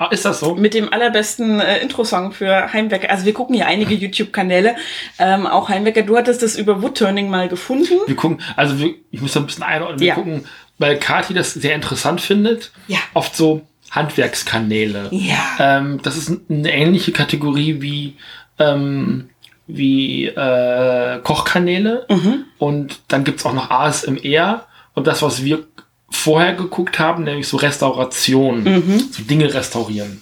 Ah, 0.01 0.07
ist 0.09 0.25
das 0.25 0.39
so? 0.39 0.55
mit 0.55 0.73
dem 0.73 0.91
allerbesten 0.91 1.59
äh, 1.59 1.77
Intro-Song 1.79 2.31
für 2.31 2.73
Heimwecker. 2.73 3.09
Also 3.11 3.25
wir 3.25 3.33
gucken 3.33 3.53
ja 3.55 3.67
einige 3.67 3.93
YouTube-Kanäle, 3.93 4.75
ähm, 5.19 5.45
auch 5.45 5.69
Heimwecker. 5.69 6.01
Du 6.01 6.17
hattest 6.17 6.41
das 6.41 6.55
über 6.55 6.81
Woodturning 6.81 7.29
mal 7.29 7.47
gefunden. 7.49 7.99
Wir 8.07 8.15
gucken, 8.15 8.41
also 8.55 8.79
wir, 8.79 8.95
ich 9.11 9.21
muss 9.21 9.33
da 9.33 9.41
ein 9.41 9.45
bisschen 9.45 9.63
einordnen. 9.63 9.99
Wir 9.99 10.07
Ja. 10.07 10.15
gucken, 10.15 10.45
weil 10.79 10.97
Kati 10.97 11.35
das 11.35 11.53
sehr 11.53 11.75
interessant 11.75 12.19
findet. 12.19 12.71
Ja. 12.87 12.97
Oft 13.13 13.35
so 13.35 13.61
Handwerkskanäle. 13.91 15.09
Ja. 15.11 15.37
Ähm, 15.59 15.99
das 16.01 16.17
ist 16.17 16.31
eine 16.49 16.73
ähnliche 16.73 17.11
Kategorie 17.11 17.81
wie, 17.81 18.15
ähm, 18.57 19.29
wie 19.67 20.25
äh, 20.25 21.19
Kochkanäle. 21.23 22.05
Mhm. 22.09 22.45
Und 22.57 23.01
dann 23.07 23.23
gibt's 23.23 23.45
auch 23.45 23.53
noch 23.53 23.69
ASMR. 23.69 24.65
Und 24.93 25.07
das, 25.07 25.21
was 25.21 25.43
wir 25.43 25.63
vorher 26.11 26.53
geguckt 26.53 26.99
haben, 26.99 27.23
nämlich 27.23 27.47
so 27.47 27.57
Restauration, 27.57 28.63
Mhm. 28.63 28.99
so 29.11 29.23
Dinge 29.23 29.51
restaurieren. 29.53 30.21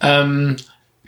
Ähm, 0.00 0.56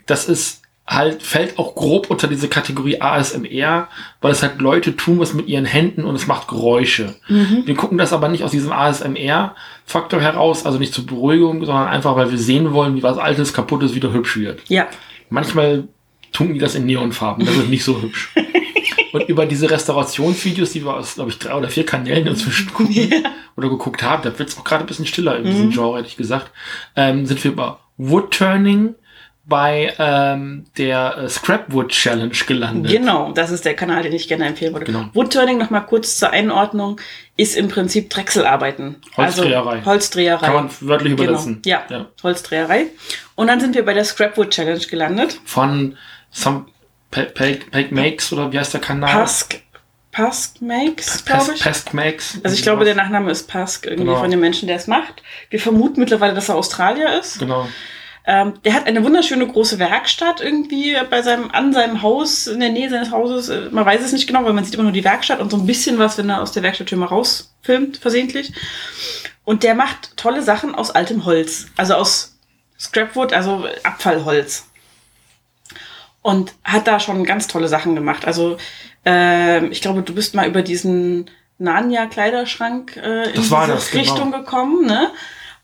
das 0.05 0.27
ist 0.27 0.61
halt, 0.87 1.21
fällt 1.21 1.59
auch 1.59 1.75
grob 1.75 2.09
unter 2.09 2.27
diese 2.27 2.47
Kategorie 2.47 2.99
ASMR, 2.99 3.87
weil 4.21 4.31
es 4.31 4.41
halt 4.41 4.59
Leute 4.59 4.95
tun 4.95 5.19
was 5.19 5.33
mit 5.35 5.47
ihren 5.47 5.65
Händen 5.65 6.03
und 6.03 6.15
es 6.15 6.25
macht 6.25 6.47
Geräusche. 6.47 7.15
Mhm. 7.27 7.61
Wir 7.65 7.75
gucken 7.75 7.99
das 7.99 8.11
aber 8.11 8.27
nicht 8.27 8.43
aus 8.43 8.49
diesem 8.51 8.71
ASMR-Faktor 8.71 10.19
heraus, 10.19 10.65
also 10.65 10.79
nicht 10.79 10.93
zur 10.95 11.05
Beruhigung, 11.05 11.63
sondern 11.63 11.87
einfach, 11.87 12.15
weil 12.15 12.31
wir 12.31 12.39
sehen 12.39 12.73
wollen, 12.73 12.95
wie 12.95 13.03
was 13.03 13.19
Altes, 13.19 13.53
Kaputtes 13.53 13.93
wieder 13.93 14.11
hübsch 14.11 14.37
wird. 14.37 14.61
Ja. 14.67 14.87
Manchmal 15.29 15.87
tun 16.31 16.53
die 16.53 16.59
das 16.59 16.73
in 16.73 16.87
Neonfarben, 16.87 17.45
das 17.45 17.55
ist 17.55 17.69
nicht 17.69 17.83
so 17.83 18.01
hübsch. 18.01 18.33
Und 19.11 19.27
über 19.27 19.45
diese 19.45 19.69
Restaurationsvideos, 19.69 20.71
die 20.71 20.85
wir 20.85 20.93
aus, 20.93 21.15
glaube 21.15 21.31
ich, 21.31 21.39
drei 21.39 21.55
oder 21.55 21.69
vier 21.69 21.85
Kanälen 21.85 22.27
inzwischen 22.27 22.73
gucken 22.73 23.25
oder 23.57 23.69
geguckt 23.69 24.03
haben, 24.03 24.23
da 24.23 24.37
wird 24.37 24.49
es 24.49 24.57
auch 24.57 24.63
gerade 24.63 24.83
ein 24.83 24.87
bisschen 24.87 25.05
stiller 25.05 25.37
in 25.37 25.45
diesem 25.45 25.71
Genre, 25.71 25.97
hätte 25.97 26.07
ich 26.07 26.17
gesagt, 26.17 26.51
ähm, 26.95 27.25
sind 27.25 27.43
wir 27.43 27.51
über 27.51 27.79
Woodturning 27.97 28.95
bei 29.49 29.93
ähm, 29.97 30.65
der 30.77 31.17
äh, 31.17 31.29
Scrapwood 31.29 31.89
Challenge 31.89 32.35
gelandet. 32.47 32.91
Genau, 32.91 33.31
das 33.31 33.49
ist 33.49 33.65
der 33.65 33.75
Kanal, 33.75 34.03
den 34.03 34.13
ich 34.13 34.27
gerne 34.27 34.45
empfehlen 34.45 34.73
würde. 34.73 34.85
Genau. 34.85 35.05
Woodturning, 35.13 35.57
nochmal 35.57 35.85
kurz 35.87 36.19
zur 36.19 36.29
Einordnung, 36.29 37.01
ist 37.35 37.57
im 37.57 37.67
Prinzip 37.67 38.13
Holzdreherei. 38.15 38.21
Drechselarbeiten. 38.23 38.95
Also 39.15 39.45
Holzdreherei. 39.85 40.45
Kann 40.45 40.55
man 40.55 40.69
wörtlich 40.81 41.13
übersetzen. 41.13 41.61
Genau. 41.63 41.77
Ja, 41.89 41.95
Ja. 41.97 42.05
Holzdreherei. 42.21 42.85
Und 43.33 43.47
dann 43.47 43.59
sind 43.59 43.73
wir 43.73 43.83
bei 43.83 43.93
der 43.95 44.05
Scrapwood 44.05 44.51
Challenge 44.51 44.85
gelandet. 44.85 45.39
Von 45.45 45.97
Some 46.29 46.65
Peg 47.11 47.91
Makes 47.91 48.31
oder 48.33 48.51
wie 48.51 48.59
heißt 48.59 48.73
der 48.73 48.81
Kanal? 48.81 49.11
Pask, 49.11 49.59
Pask 50.11 50.61
Makes, 50.61 51.25
glaube 51.25 51.53
ich. 51.55 51.61
Pest 51.61 51.93
Makes. 51.93 52.39
Also 52.43 52.55
ich 52.55 52.61
glaube, 52.63 52.85
der 52.85 52.95
Nachname 52.95 53.31
ist 53.31 53.47
Pask, 53.47 53.85
irgendwie 53.85 54.05
Genau. 54.05 54.19
von 54.19 54.29
dem 54.31 54.39
Menschen, 54.39 54.67
der 54.67 54.77
es 54.77 54.87
macht. 54.87 55.23
Wir 55.49 55.59
vermuten 55.59 55.99
mittlerweile, 55.99 56.33
dass 56.33 56.49
er 56.49 56.55
Australier 56.55 57.19
ist. 57.19 57.39
Genau. 57.39 57.67
Ähm, 58.25 58.53
der 58.63 58.73
hat 58.73 58.85
eine 58.85 59.03
wunderschöne 59.03 59.47
große 59.47 59.79
Werkstatt 59.79 60.39
irgendwie 60.41 60.95
bei 61.09 61.21
seinem, 61.23 61.49
an 61.51 61.73
seinem 61.73 62.01
Haus, 62.03 62.45
in 62.47 62.59
der 62.59 62.69
Nähe 62.69 62.89
seines 62.89 63.09
Hauses. 63.11 63.49
Äh, 63.49 63.69
Man 63.71 63.85
weiß 63.85 64.01
es 64.01 64.11
nicht 64.11 64.27
genau, 64.27 64.43
weil 64.43 64.53
man 64.53 64.63
sieht 64.63 64.73
immer 64.75 64.83
nur 64.83 64.91
die 64.91 65.03
Werkstatt 65.03 65.39
und 65.39 65.49
so 65.49 65.57
ein 65.57 65.65
bisschen 65.65 65.97
was, 65.97 66.17
wenn 66.17 66.29
er 66.29 66.41
aus 66.41 66.51
der 66.51 66.61
Werkstatttür 66.61 66.97
mal 66.97 67.07
rausfilmt, 67.07 67.97
versehentlich. 67.97 68.51
Und 69.45 69.63
der 69.63 69.73
macht 69.73 70.15
tolle 70.15 70.43
Sachen 70.43 70.75
aus 70.75 70.91
altem 70.91 71.25
Holz. 71.25 71.67
Also 71.75 71.95
aus 71.95 72.37
Scrapwood, 72.79 73.33
also 73.33 73.65
Abfallholz. 73.83 74.65
Und 76.29 76.53
hat 76.63 76.87
da 76.87 76.99
schon 76.99 77.23
ganz 77.23 77.47
tolle 77.47 77.67
Sachen 77.67 77.95
gemacht. 77.95 78.25
Also 78.25 78.57
ähm, 79.03 79.71
ich 79.71 79.81
glaube, 79.81 80.03
du 80.03 80.13
bist 80.13 80.35
mal 80.35 80.47
über 80.47 80.61
diesen 80.61 81.29
Narnia-Kleiderschrank 81.57 82.97
äh, 82.97 83.29
in 83.29 83.35
Das 83.35 83.45
diese 83.45 83.67
das, 83.67 83.91
genau. 83.91 84.03
Richtung 84.03 84.31
gekommen, 84.31 84.85
ne? 84.85 85.11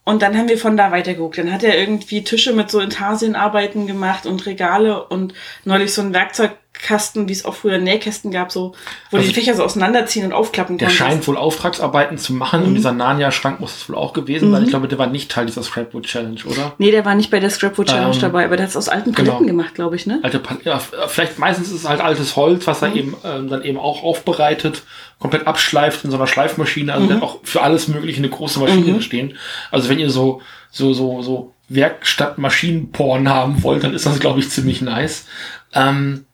Und 0.08 0.22
dann 0.22 0.38
haben 0.38 0.48
wir 0.48 0.58
von 0.60 0.78
da 0.78 0.92
weitergeguckt. 0.92 1.38
Dann 1.40 1.52
hat 1.52 1.64
er 1.64 1.78
irgendwie 1.80 2.24
Tische 2.24 2.54
mit 2.54 2.70
so 2.70 2.80
Intarsienarbeiten 2.80 3.88
gemacht 3.88 4.26
und 4.28 4.46
Regale 4.46 5.04
und 5.04 5.34
neulich 5.64 5.94
so 5.94 6.02
einen 6.02 6.14
Werkzeugkasten, 6.14 7.28
wie 7.28 7.32
es 7.32 7.44
auch 7.44 7.56
früher 7.56 7.80
Nähkästen 7.80 8.30
gab, 8.32 8.52
so, 8.52 8.74
wo 9.10 9.18
Also 9.18 9.28
die 9.30 9.34
Fächer 9.34 9.56
so 9.56 9.64
auseinanderziehen 9.64 10.26
und 10.28 10.34
aufklappen 10.34 10.78
Der 10.78 10.90
konntest. 10.90 10.98
scheint 11.10 11.28
wohl 11.28 11.38
Auftragsarbeiten 11.38 12.20
zu 12.20 12.34
machen 12.34 12.62
Mhm. 12.62 12.68
und 12.68 12.76
dieser 12.76 12.92
Narnia-Schrank 12.92 13.60
muss 13.60 13.76
es 13.76 13.90
wohl 13.90 13.96
auch 13.96 14.14
gewesen 14.14 14.52
sein. 14.52 14.64
Ich 14.64 14.70
glaube, 14.70 14.88
der 14.88 15.00
war 15.00 15.08
nicht 15.08 15.32
Teil 15.32 15.48
dieser 15.48 15.64
Scrapwood 15.64 16.06
Challenge, 16.06 16.40
oder? 16.46 16.74
Nee, 16.78 16.92
der 16.92 17.04
war 17.04 17.16
nicht 17.16 17.32
bei 17.32 17.40
der 17.40 17.50
Scrapwood 17.50 17.88
Challenge 17.88 18.14
Ähm, 18.14 18.22
dabei, 18.22 18.46
aber 18.46 18.58
der 18.58 18.66
hat 18.66 18.70
es 18.70 18.78
aus 18.78 18.90
alten 18.90 19.12
genau. 19.14 19.32
Paletten 19.32 19.48
gemacht, 19.48 19.74
glaube 19.74 19.96
ich, 19.96 20.06
ne? 20.06 20.20
Alte 20.22 20.38
Pal 20.38 20.58
ja, 20.64 20.76
f- 20.78 20.92
vielleicht 21.08 21.40
meistens 21.40 21.70
ist 21.70 21.74
es 21.84 21.90
halt 21.90 22.02
altes 22.02 22.36
Holz, 22.36 22.68
was 22.68 22.82
er 22.84 22.90
Mhm. 22.90 22.96
eben 22.98 23.16
ähm, 23.24 23.50
dann 23.50 23.64
eben 23.64 23.80
auch 23.80 24.04
aufbereitet, 24.04 24.84
komplett 25.20 25.48
abschleift 25.48 26.04
in 26.06 26.12
so 26.12 26.18
einer 26.18 26.28
Schleifmaschine. 26.28 26.94
Also 26.94 27.06
Mhm. 27.06 27.08
der 27.10 27.18
hat 27.18 27.24
auch 27.24 27.40
für 27.44 27.62
alles 27.62 27.88
mögliche 27.88 28.20
eine 28.20 28.30
große 28.30 28.60
Maschine 28.60 29.02
stehen. 29.02 29.38
Also 29.72 29.90
wenn 29.90 30.00
ihr 30.00 30.10
so 30.10 30.42
so 30.72 30.94
so 30.94 31.22
so 31.22 31.54
Werkstatt-Maschinenporn 31.70 33.30
haben 33.30 33.64
wollt, 33.64 33.84
dann 33.84 33.94
ist 33.94 34.06
das 34.06 34.20
glaube 34.20 34.40
ich 34.40 34.50
ziemlich 34.50 34.82
nice. 34.82 35.26
Ähm, 35.74 36.26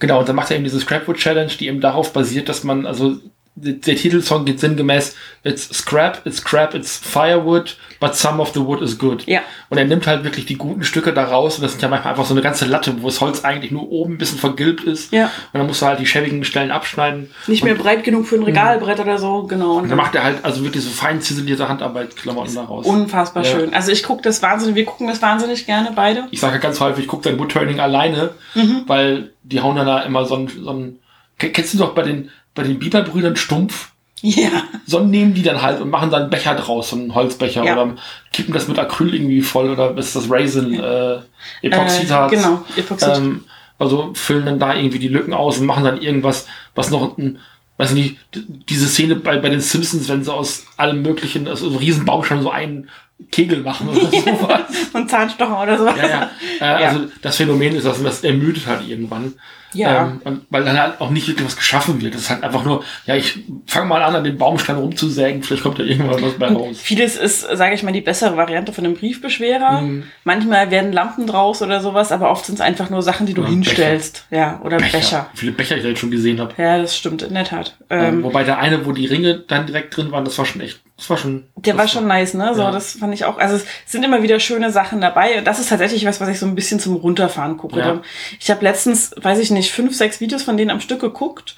Genau, 0.00 0.18
und 0.18 0.28
dann 0.28 0.36
macht 0.36 0.50
er 0.50 0.56
eben 0.56 0.64
diese 0.64 0.80
Scrapwood 0.80 1.16
Challenge, 1.16 1.52
die 1.58 1.68
eben 1.68 1.80
darauf 1.80 2.12
basiert, 2.12 2.48
dass 2.48 2.64
man, 2.64 2.84
also 2.84 3.16
der 3.56 3.80
Titelsong 3.96 4.44
geht 4.44 4.58
sinngemäß, 4.58 5.14
it's 5.44 5.68
scrap, 5.72 6.22
it's 6.26 6.42
crap, 6.42 6.74
it's 6.74 6.96
firewood, 6.98 7.76
but 8.00 8.16
some 8.16 8.42
of 8.42 8.52
the 8.52 8.60
wood 8.60 8.80
is 8.82 8.98
good. 8.98 9.24
Ja. 9.26 9.42
Und 9.68 9.78
er 9.78 9.84
nimmt 9.84 10.08
halt 10.08 10.24
wirklich 10.24 10.44
die 10.46 10.56
guten 10.58 10.82
Stücke 10.82 11.12
da 11.12 11.24
raus 11.26 11.56
und 11.56 11.62
das 11.62 11.70
sind 11.72 11.80
ja 11.82 11.88
manchmal 11.88 12.12
einfach 12.14 12.24
so 12.26 12.34
eine 12.34 12.42
ganze 12.42 12.66
Latte, 12.66 13.00
wo 13.00 13.06
das 13.06 13.20
Holz 13.20 13.44
eigentlich 13.44 13.70
nur 13.70 13.88
oben 13.92 14.14
ein 14.14 14.18
bisschen 14.18 14.38
vergilbt 14.38 14.82
ist. 14.84 15.12
Ja. 15.12 15.26
Und 15.52 15.58
dann 15.60 15.66
musst 15.68 15.82
du 15.82 15.86
halt 15.86 16.00
die 16.00 16.06
schäbigen 16.06 16.42
Stellen 16.44 16.72
abschneiden. 16.72 17.30
Nicht 17.46 17.62
mehr 17.62 17.76
breit 17.76 18.02
genug 18.02 18.26
für 18.26 18.34
ein 18.34 18.42
Regalbrett 18.42 18.98
oder 18.98 19.18
so, 19.18 19.44
genau. 19.44 19.76
Und 19.76 19.88
dann 19.88 19.98
macht 19.98 20.16
er 20.16 20.24
halt 20.24 20.44
also 20.44 20.64
wirklich 20.64 20.82
so 20.82 20.90
fein 20.90 21.20
ziselierte 21.20 21.68
Handarbeit-Klamotten 21.68 22.54
daraus. 22.56 22.84
unfassbar 22.86 23.44
Ja. 23.44 23.50
schön. 23.52 23.72
Also 23.72 23.92
ich 23.92 24.02
gucke 24.02 24.22
das 24.22 24.42
wahnsinnig, 24.42 24.74
wir 24.74 24.84
gucken 24.84 25.06
das 25.06 25.22
wahnsinnig 25.22 25.64
gerne 25.66 25.92
beide. 25.94 26.26
ich 26.32 26.40
sage 26.40 26.54
ja 26.54 26.60
ganz 26.60 26.80
häufig, 26.80 27.04
ich 27.04 27.08
gucke 27.08 27.28
dein 27.28 27.38
Woodturning 27.38 27.78
alleine, 27.78 28.30
Mhm. 28.56 28.82
weil 28.88 29.30
die 29.44 29.60
hauen 29.60 29.76
dann 29.76 29.86
da 29.86 30.00
immer 30.00 30.24
so 30.24 30.34
ein, 30.34 30.48
so 30.48 30.70
ein 30.70 30.98
Ke- 31.38 31.50
kennst 31.50 31.74
du 31.74 31.78
doch 31.78 31.94
bei 31.94 32.02
den, 32.02 32.30
bei 32.54 32.62
den 32.62 32.78
Bieberbrüdern 32.78 33.36
Stumpf? 33.36 33.90
Ja. 34.22 34.50
So 34.86 35.00
nehmen 35.00 35.34
die 35.34 35.42
dann 35.42 35.60
halt 35.60 35.80
und 35.80 35.90
machen 35.90 36.10
dann 36.10 36.22
einen 36.22 36.30
Becher 36.30 36.54
draus, 36.54 36.90
so 36.90 36.96
einen 36.96 37.14
Holzbecher 37.14 37.62
Ja. 37.64 37.74
oder 37.74 37.94
kippen 38.32 38.54
das 38.54 38.68
mit 38.68 38.78
Acryl 38.78 39.14
irgendwie 39.14 39.42
voll 39.42 39.70
oder 39.70 39.96
ist 39.98 40.16
das 40.16 40.30
Raisin 40.30 40.72
äh, 40.74 41.18
Epoxidharz. 41.62 42.32
Äh, 42.32 42.36
genau, 42.36 42.64
Epoxid. 42.76 43.16
Ähm, 43.16 43.44
also 43.78 44.12
füllen 44.14 44.46
dann 44.46 44.58
da 44.58 44.74
irgendwie 44.74 44.98
die 44.98 45.08
Lücken 45.08 45.34
aus 45.34 45.58
und 45.58 45.66
machen 45.66 45.84
dann 45.84 46.00
irgendwas, 46.00 46.46
was 46.74 46.90
noch 46.90 47.18
ein, 47.18 47.38
weiß 47.76 47.92
nicht, 47.92 48.16
diese 48.34 48.86
Szene 48.86 49.16
bei, 49.16 49.36
bei 49.38 49.50
den 49.50 49.60
Simpsons, 49.60 50.08
wenn 50.08 50.24
sie 50.24 50.32
aus 50.32 50.64
allem 50.76 51.02
möglichen, 51.02 51.46
also 51.48 51.68
so 51.68 51.76
riesen 51.76 52.04
Baumstamm 52.06 52.42
so 52.42 52.50
einen 52.50 52.88
Kegel 53.30 53.60
machen 53.60 53.88
oder 53.88 54.00
sowas. 54.10 54.62
Und 54.92 55.10
Zahnstocher 55.10 55.62
oder 55.62 55.78
so. 55.78 55.86
Ja, 55.86 56.06
ja. 56.08 56.30
Äh, 56.60 56.84
Also 56.84 57.00
das 57.22 57.36
Phänomen 57.36 57.76
ist, 57.76 57.86
dass 57.86 58.02
das 58.02 58.24
ermüdet 58.24 58.66
halt 58.66 58.86
irgendwann. 58.88 59.34
Ja. 59.72 60.04
Ähm, 60.04 60.20
und, 60.22 60.46
weil 60.50 60.62
dann 60.64 60.78
halt 60.80 61.00
auch 61.00 61.10
nicht 61.10 61.26
wirklich 61.26 61.44
was 61.46 61.56
geschaffen 61.56 62.00
wird. 62.00 62.14
Das 62.14 62.22
ist 62.22 62.30
halt 62.30 62.44
einfach 62.44 62.64
nur, 62.64 62.84
ja, 63.06 63.16
ich 63.16 63.40
fange 63.66 63.86
mal 63.86 64.02
an, 64.02 64.14
an 64.14 64.22
den 64.22 64.38
Baumstamm 64.38 64.78
rumzusägen, 64.78 65.42
vielleicht 65.42 65.64
kommt 65.64 65.80
da 65.80 65.82
irgendwann 65.82 66.22
was 66.22 66.34
bei 66.34 66.46
raus. 66.46 66.76
Vieles 66.80 67.16
ist, 67.16 67.40
sage 67.40 67.74
ich 67.74 67.82
mal, 67.82 67.90
die 67.90 68.00
bessere 68.00 68.36
Variante 68.36 68.72
von 68.72 68.84
einem 68.84 68.94
Briefbeschwerer. 68.94 69.80
Mhm. 69.80 70.04
Manchmal 70.22 70.70
werden 70.70 70.92
Lampen 70.92 71.26
draus 71.26 71.60
oder 71.60 71.80
sowas, 71.80 72.12
aber 72.12 72.30
oft 72.30 72.46
sind 72.46 72.54
es 72.56 72.60
einfach 72.60 72.88
nur 72.88 73.02
Sachen, 73.02 73.26
die 73.26 73.34
du 73.34 73.40
Oder 73.40 73.50
hinstellst. 73.50 74.26
Ja, 74.30 74.60
oder 74.62 74.76
Becher. 74.76 75.28
Wie 75.32 75.38
viele 75.38 75.52
Becher 75.52 75.76
ich 75.76 75.82
da 75.82 75.88
jetzt 75.88 75.98
schon 75.98 76.12
gesehen 76.12 76.38
habe. 76.40 76.54
Ja, 76.56 76.78
das 76.78 76.96
stimmt, 76.96 77.22
in 77.22 77.34
der 77.34 77.44
Tat. 77.44 77.76
Ähm, 77.90 78.04
Ähm, 78.18 78.22
wobei 78.22 78.44
der 78.44 78.58
eine, 78.60 78.86
wo 78.86 78.92
die 78.92 79.06
Ringe 79.06 79.40
dann 79.40 79.66
direkt 79.66 79.96
drin 79.96 80.12
waren, 80.12 80.24
das 80.24 80.38
war 80.38 80.44
schon 80.46 80.60
echt, 80.60 80.82
das 80.96 81.10
war 81.10 81.16
schon. 81.16 81.44
der 81.56 81.76
war 81.76 81.88
schon 81.88 82.06
nice, 82.06 82.34
ne? 82.34 82.54
So, 82.54 82.62
Ja. 82.62 82.70
das 82.70 82.92
fand 82.92 83.12
ich 83.14 83.24
auch. 83.24 83.38
Also 83.38 83.56
es 83.56 83.64
sind 83.86 84.04
immer 84.04 84.22
wieder 84.22 84.38
schöne 84.38 84.70
Sachen 84.70 85.00
dabei. 85.00 85.38
Und 85.38 85.44
das 85.44 85.58
ist 85.58 85.68
tatsächlich 85.70 86.04
was, 86.06 86.20
was 86.20 86.28
ich 86.28 86.38
so 86.38 86.46
ein 86.46 86.54
bisschen 86.54 86.78
zum 86.78 86.94
Runterfahren 86.96 87.56
gucke. 87.56 87.80
Ja. 87.80 88.00
Ich 88.38 88.50
habe 88.50 88.62
letztens, 88.64 89.12
weiß 89.20 89.38
ich 89.40 89.50
nicht, 89.50 89.72
fünf, 89.72 89.96
sechs 89.96 90.20
Videos 90.20 90.42
von 90.44 90.56
denen 90.56 90.70
am 90.70 90.80
Stück 90.80 91.00
geguckt. 91.00 91.56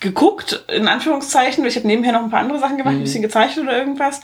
geguckt, 0.00 0.64
in 0.74 0.88
Anführungszeichen. 0.88 1.64
Ich 1.66 1.76
habe 1.76 1.86
nebenher 1.86 2.12
noch 2.12 2.22
ein 2.22 2.30
paar 2.30 2.40
andere 2.40 2.58
Sachen 2.58 2.78
gemacht, 2.78 2.94
ein 2.94 3.02
bisschen 3.02 3.20
gezeichnet 3.20 3.66
oder 3.66 3.76
irgendwas. 3.76 4.22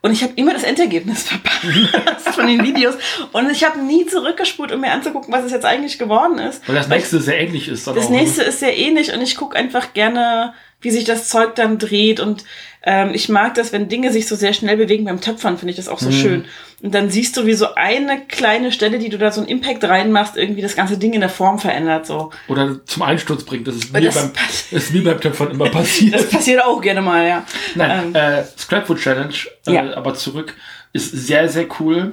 Und 0.00 0.10
ich 0.12 0.22
habe 0.22 0.32
immer 0.36 0.54
das 0.54 0.62
Endergebnis 0.62 1.22
verpasst 1.28 2.28
von 2.30 2.46
den 2.46 2.64
Videos. 2.64 2.94
Und 3.32 3.50
ich 3.50 3.62
habe 3.62 3.78
nie 3.78 4.06
zurückgespult, 4.06 4.72
um 4.72 4.80
mir 4.80 4.90
anzugucken, 4.90 5.32
was 5.32 5.44
es 5.44 5.52
jetzt 5.52 5.66
eigentlich 5.66 5.98
geworden 5.98 6.38
ist. 6.38 6.66
Weil 6.66 6.76
das 6.76 6.88
nächste 6.88 7.20
sehr 7.20 7.38
ähnlich 7.40 7.68
ist. 7.68 7.86
Das 7.86 7.96
auch, 8.06 8.10
ne? 8.10 8.16
nächste 8.16 8.42
ist 8.42 8.60
sehr 8.60 8.76
ähnlich 8.76 9.12
und 9.12 9.20
ich 9.20 9.36
gucke 9.36 9.54
einfach 9.56 9.92
gerne, 9.92 10.54
wie 10.80 10.90
sich 10.90 11.04
das 11.04 11.28
Zeug 11.28 11.54
dann 11.56 11.78
dreht. 11.78 12.18
Und 12.18 12.44
ähm, 12.84 13.10
ich 13.14 13.28
mag 13.28 13.54
das, 13.54 13.72
wenn 13.72 13.88
Dinge 13.88 14.10
sich 14.12 14.26
so 14.26 14.34
sehr 14.36 14.52
schnell 14.52 14.76
bewegen. 14.76 15.04
Beim 15.04 15.20
Töpfern 15.20 15.56
finde 15.58 15.70
ich 15.70 15.76
das 15.76 15.88
auch 15.88 15.98
so 16.00 16.10
schön. 16.10 16.44
Und 16.82 16.92
dann 16.94 17.10
siehst 17.10 17.36
du, 17.36 17.46
wie 17.46 17.54
so 17.54 17.74
eine 17.76 18.22
kleine 18.26 18.72
Stelle, 18.72 18.98
die 18.98 19.08
du 19.08 19.18
da 19.18 19.30
so 19.30 19.40
einen 19.40 19.48
Impact 19.48 19.84
reinmachst, 19.84 20.36
irgendwie 20.36 20.62
das 20.62 20.74
ganze 20.74 20.98
Ding 20.98 21.12
in 21.12 21.20
der 21.20 21.28
Form 21.30 21.60
verändert. 21.60 22.06
So. 22.06 22.30
Oder 22.48 22.84
zum 22.84 23.02
Einsturz 23.02 23.44
bringt. 23.44 23.68
Das 23.68 23.76
ist 23.76 23.92
mir, 23.92 24.00
das 24.00 24.14
beim, 24.16 24.32
ist 24.72 24.92
mir 24.92 25.04
beim 25.04 25.20
Töpfern 25.20 25.52
immer 25.52 25.68
passiert. 25.70 26.14
Das 26.14 26.28
passiert 26.28 26.64
auch 26.64 26.80
gerne 26.80 27.02
mal, 27.02 27.26
ja. 27.26 27.46
Nein, 27.76 28.06
Ähm, 28.06 28.14
äh, 28.16 28.42
Scrapwood 28.58 28.98
Challenge, 28.98 29.34
äh, 29.66 29.72
Ja. 29.74 29.82
Mhm. 29.84 29.90
aber 29.90 30.14
zurück, 30.14 30.54
ist 30.92 31.12
sehr, 31.12 31.48
sehr 31.48 31.66
cool. 31.80 32.10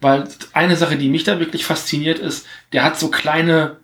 Weil 0.00 0.24
eine 0.54 0.76
Sache, 0.76 0.96
die 0.96 1.08
mich 1.10 1.24
da 1.24 1.40
wirklich 1.40 1.64
fasziniert, 1.66 2.18
ist, 2.20 2.46
der 2.72 2.82
hat 2.84 2.98
so 2.98 3.08
kleine 3.08 3.76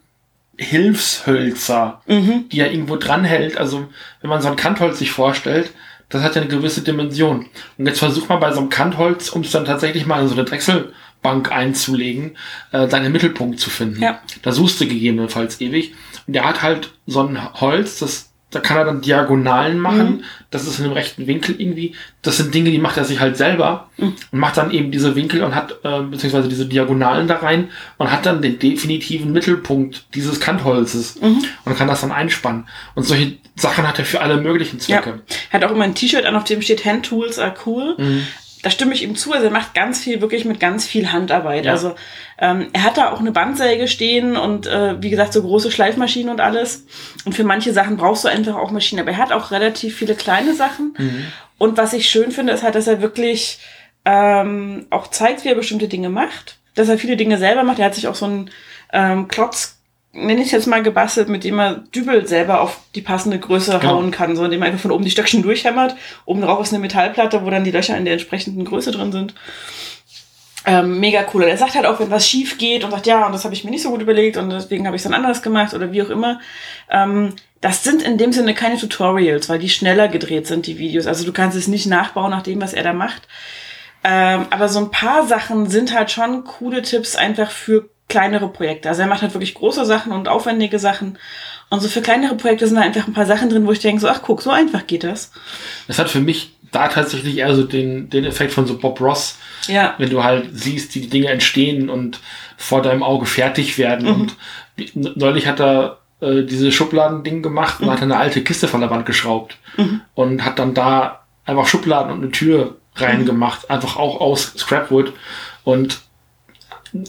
Hilfshölzer, 0.56 2.00
Mhm. 2.06 2.48
die 2.50 2.60
er 2.60 2.70
irgendwo 2.70 2.96
dranhält. 2.96 3.56
Also, 3.58 3.88
wenn 4.20 4.30
man 4.30 4.40
so 4.42 4.48
ein 4.48 4.56
Kantholz 4.56 4.98
sich 4.98 5.10
vorstellt, 5.10 5.72
das 6.10 6.22
hat 6.22 6.34
ja 6.34 6.42
eine 6.42 6.50
gewisse 6.50 6.82
Dimension. 6.82 7.46
Und 7.78 7.86
jetzt 7.86 8.00
versucht 8.00 8.28
man 8.28 8.40
bei 8.40 8.52
so 8.52 8.60
einem 8.60 8.68
Kantholz, 8.68 9.30
um 9.30 9.42
es 9.42 9.52
dann 9.52 9.64
tatsächlich 9.64 10.06
mal 10.06 10.20
in 10.20 10.28
so 10.28 10.34
eine 10.34 10.44
Drechselbank 10.44 11.50
einzulegen, 11.50 12.36
äh, 12.72 12.88
seinen 12.88 13.12
Mittelpunkt 13.12 13.60
zu 13.60 13.70
finden. 13.70 14.02
Ja. 14.02 14.20
Da 14.42 14.52
suchst 14.52 14.80
du 14.80 14.86
gegebenenfalls 14.86 15.60
ewig. 15.60 15.94
Und 16.26 16.34
der 16.34 16.44
hat 16.44 16.62
halt 16.62 16.92
so 17.06 17.22
ein 17.22 17.38
Holz, 17.60 18.00
das 18.00 18.29
da 18.50 18.58
kann 18.60 18.76
er 18.76 18.84
dann 18.84 19.00
Diagonalen 19.00 19.78
machen. 19.78 20.24
Das 20.50 20.66
ist 20.66 20.78
in 20.78 20.84
einem 20.86 20.94
rechten 20.94 21.26
Winkel 21.26 21.54
irgendwie. 21.60 21.94
Das 22.22 22.36
sind 22.36 22.52
Dinge, 22.52 22.70
die 22.70 22.78
macht 22.78 22.96
er 22.96 23.04
sich 23.04 23.20
halt 23.20 23.36
selber 23.36 23.88
und 23.96 24.16
macht 24.32 24.56
dann 24.56 24.72
eben 24.72 24.90
diese 24.90 25.14
Winkel 25.14 25.42
und 25.44 25.54
hat, 25.54 25.76
äh, 25.84 26.00
beziehungsweise 26.02 26.48
diese 26.48 26.66
Diagonalen 26.66 27.28
da 27.28 27.36
rein 27.36 27.68
und 27.98 28.10
hat 28.10 28.26
dann 28.26 28.42
den 28.42 28.58
definitiven 28.58 29.32
Mittelpunkt 29.32 30.06
dieses 30.14 30.40
Kantholzes 30.40 31.16
und 31.16 31.76
kann 31.78 31.88
das 31.88 32.00
dann 32.00 32.12
einspannen. 32.12 32.66
Und 32.94 33.04
solche 33.04 33.36
Sachen 33.54 33.86
hat 33.86 33.98
er 33.98 34.04
für 34.04 34.20
alle 34.20 34.38
möglichen 34.38 34.78
Ja. 34.78 35.02
Zwecke. 35.02 35.20
Hat 35.52 35.64
auch 35.64 35.70
immer 35.70 35.84
ein 35.84 35.94
T-Shirt 35.94 36.24
an, 36.24 36.34
auf 36.34 36.44
dem 36.44 36.60
steht 36.62 36.84
Hand 36.84 37.06
Tools 37.06 37.38
are 37.38 37.54
cool. 37.66 37.94
Mhm. 37.98 38.26
Da 38.62 38.70
stimme 38.70 38.92
ich 38.92 39.02
ihm 39.02 39.16
zu. 39.16 39.32
Also 39.32 39.46
er 39.46 39.52
macht 39.52 39.74
ganz 39.74 40.00
viel, 40.00 40.20
wirklich 40.20 40.44
mit 40.44 40.60
ganz 40.60 40.86
viel 40.86 41.12
Handarbeit. 41.12 41.64
Ja. 41.64 41.72
Also 41.72 41.94
ähm, 42.40 42.68
er 42.72 42.84
hat 42.84 42.96
da 42.96 43.12
auch 43.12 43.20
eine 43.20 43.32
Bandsäge 43.32 43.86
stehen 43.86 44.36
und 44.36 44.66
äh, 44.66 45.00
wie 45.02 45.10
gesagt 45.10 45.32
so 45.32 45.42
große 45.42 45.70
Schleifmaschinen 45.70 46.30
und 46.30 46.40
alles. 46.40 46.86
Und 47.24 47.34
für 47.34 47.44
manche 47.44 47.72
Sachen 47.72 47.98
brauchst 47.98 48.24
du 48.24 48.28
einfach 48.28 48.56
auch 48.56 48.70
Maschinen. 48.70 49.02
Aber 49.02 49.10
er 49.10 49.18
hat 49.18 49.32
auch 49.32 49.50
relativ 49.50 49.96
viele 49.96 50.14
kleine 50.14 50.54
Sachen. 50.54 50.94
Mhm. 50.96 51.24
Und 51.58 51.76
was 51.76 51.92
ich 51.92 52.08
schön 52.08 52.32
finde, 52.32 52.54
ist 52.54 52.62
halt, 52.62 52.74
dass 52.74 52.86
er 52.86 53.02
wirklich 53.02 53.58
ähm, 54.06 54.86
auch 54.88 55.08
zeigt, 55.08 55.44
wie 55.44 55.48
er 55.48 55.54
bestimmte 55.54 55.88
Dinge 55.88 56.08
macht. 56.08 56.56
Dass 56.74 56.88
er 56.88 56.96
viele 56.96 57.18
Dinge 57.18 57.36
selber 57.36 57.62
macht. 57.62 57.78
Er 57.78 57.86
hat 57.86 57.94
sich 57.94 58.08
auch 58.08 58.14
so 58.14 58.24
einen 58.24 58.50
ähm, 58.92 59.28
Klotz 59.28 59.76
nenne 60.12 60.40
ich 60.40 60.46
es 60.46 60.52
jetzt 60.52 60.66
mal 60.66 60.82
gebastelt, 60.82 61.28
mit 61.28 61.44
dem 61.44 61.58
er 61.60 61.84
Dübel 61.94 62.26
selber 62.26 62.60
auf 62.60 62.80
die 62.94 63.00
passende 63.00 63.38
Größe 63.38 63.78
Genau. 63.78 63.94
hauen 63.94 64.10
kann, 64.10 64.34
so 64.34 64.44
indem 64.44 64.62
er 64.62 64.68
einfach 64.68 64.80
von 64.80 64.90
oben 64.90 65.04
die 65.04 65.10
Stöckchen 65.10 65.42
durchhämmert. 65.42 65.94
Oben 66.24 66.40
drauf 66.40 66.60
ist 66.62 66.72
eine 66.72 66.80
Metallplatte, 66.80 67.44
wo 67.44 67.50
dann 67.50 67.64
die 67.64 67.70
Löcher 67.70 67.96
in 67.96 68.04
der 68.04 68.14
entsprechenden 68.14 68.64
Größe 68.64 68.90
drin 68.90 69.12
sind. 69.12 69.34
Ähm, 70.66 71.00
mega 71.00 71.24
cool. 71.32 71.44
Und 71.44 71.48
er 71.48 71.56
sagt 71.56 71.74
halt 71.74 71.86
auch, 71.86 72.00
wenn 72.00 72.10
was 72.10 72.28
schief 72.28 72.58
geht 72.58 72.84
und 72.84 72.90
sagt, 72.90 73.06
ja, 73.06 73.24
und 73.26 73.32
das 73.32 73.44
habe 73.44 73.54
ich 73.54 73.64
mir 73.64 73.70
nicht 73.70 73.82
so 73.82 73.90
gut 73.90 74.02
überlegt 74.02 74.36
und 74.36 74.50
deswegen 74.50 74.86
habe 74.86 74.94
ich 74.94 75.00
es 75.00 75.04
dann 75.04 75.14
anders 75.14 75.42
gemacht 75.42 75.72
oder 75.72 75.92
wie 75.92 76.02
auch 76.02 76.10
immer. 76.10 76.40
Ähm, 76.90 77.34
das 77.60 77.82
sind 77.82 78.02
in 78.02 78.18
dem 78.18 78.32
Sinne 78.32 78.54
keine 78.54 78.78
Tutorials, 78.78 79.48
weil 79.48 79.58
die 79.58 79.70
schneller 79.70 80.08
gedreht 80.08 80.46
sind, 80.46 80.66
die 80.66 80.78
Videos. 80.78 81.06
Also 81.06 81.24
du 81.24 81.32
kannst 81.32 81.56
es 81.56 81.68
nicht 81.68 81.86
nachbauen 81.86 82.30
nach 82.30 82.42
dem, 82.42 82.60
was 82.60 82.74
er 82.74 82.82
da 82.82 82.92
macht. 82.92 83.22
Ähm, 84.02 84.46
aber 84.50 84.68
so 84.68 84.80
ein 84.80 84.90
paar 84.90 85.26
Sachen 85.26 85.68
sind 85.68 85.94
halt 85.94 86.10
schon 86.10 86.44
coole 86.44 86.82
Tipps 86.82 87.16
einfach 87.16 87.50
für 87.50 87.88
kleinere 88.08 88.48
Projekte. 88.48 88.88
Also 88.88 89.02
er 89.02 89.08
macht 89.08 89.22
halt 89.22 89.34
wirklich 89.34 89.54
große 89.54 89.84
Sachen 89.84 90.12
und 90.12 90.28
aufwendige 90.28 90.78
Sachen. 90.78 91.18
Und 91.68 91.80
so 91.80 91.88
für 91.88 92.02
kleinere 92.02 92.34
Projekte 92.34 92.66
sind 92.66 92.76
da 92.76 92.82
einfach 92.82 93.06
ein 93.06 93.12
paar 93.12 93.26
Sachen 93.26 93.48
drin, 93.48 93.66
wo 93.66 93.72
ich 93.72 93.78
denke, 93.78 94.00
so, 94.00 94.08
ach 94.08 94.22
guck, 94.22 94.42
so 94.42 94.50
einfach 94.50 94.86
geht 94.86 95.04
das. 95.04 95.30
Das 95.86 95.98
hat 95.98 96.10
für 96.10 96.20
mich 96.20 96.56
da 96.72 96.88
tatsächlich 96.88 97.36
eher 97.38 97.54
so 97.54 97.64
den, 97.64 98.10
den 98.10 98.24
Effekt 98.24 98.52
von 98.52 98.66
so 98.66 98.78
Bob 98.78 99.00
Ross, 99.00 99.38
Ja. 99.66 99.94
wenn 99.98 100.10
du 100.10 100.22
halt 100.22 100.48
siehst, 100.52 100.94
wie 100.94 101.00
die 101.00 101.08
Dinge 101.10 101.28
entstehen 101.28 101.90
und 101.90 102.20
vor 102.56 102.82
deinem 102.82 103.02
Auge 103.02 103.26
fertig 103.26 103.76
werden. 103.78 104.06
Mhm. 104.06 104.14
Und 104.94 105.16
neulich 105.16 105.46
hat 105.46 105.60
er 105.60 105.98
äh, 106.20 106.42
diese 106.44 106.70
Schubladending 106.70 107.42
gemacht 107.42 107.80
und 107.80 107.86
Mhm. 107.86 107.92
hat 107.92 108.02
eine 108.02 108.16
alte 108.18 108.42
Kiste 108.44 108.68
von 108.68 108.80
der 108.80 108.90
Wand 108.90 109.06
geschraubt 109.06 109.56
und 110.14 110.44
hat 110.44 110.58
dann 110.58 110.74
da 110.74 111.22
einfach 111.46 111.66
Schubladen 111.66 112.12
und 112.12 112.22
eine 112.22 112.30
Tür 112.30 112.76
reingemacht, 112.96 113.70
einfach 113.70 113.96
auch 113.96 114.20
aus 114.20 114.52
Scrapwood 114.58 115.12
und 115.64 116.00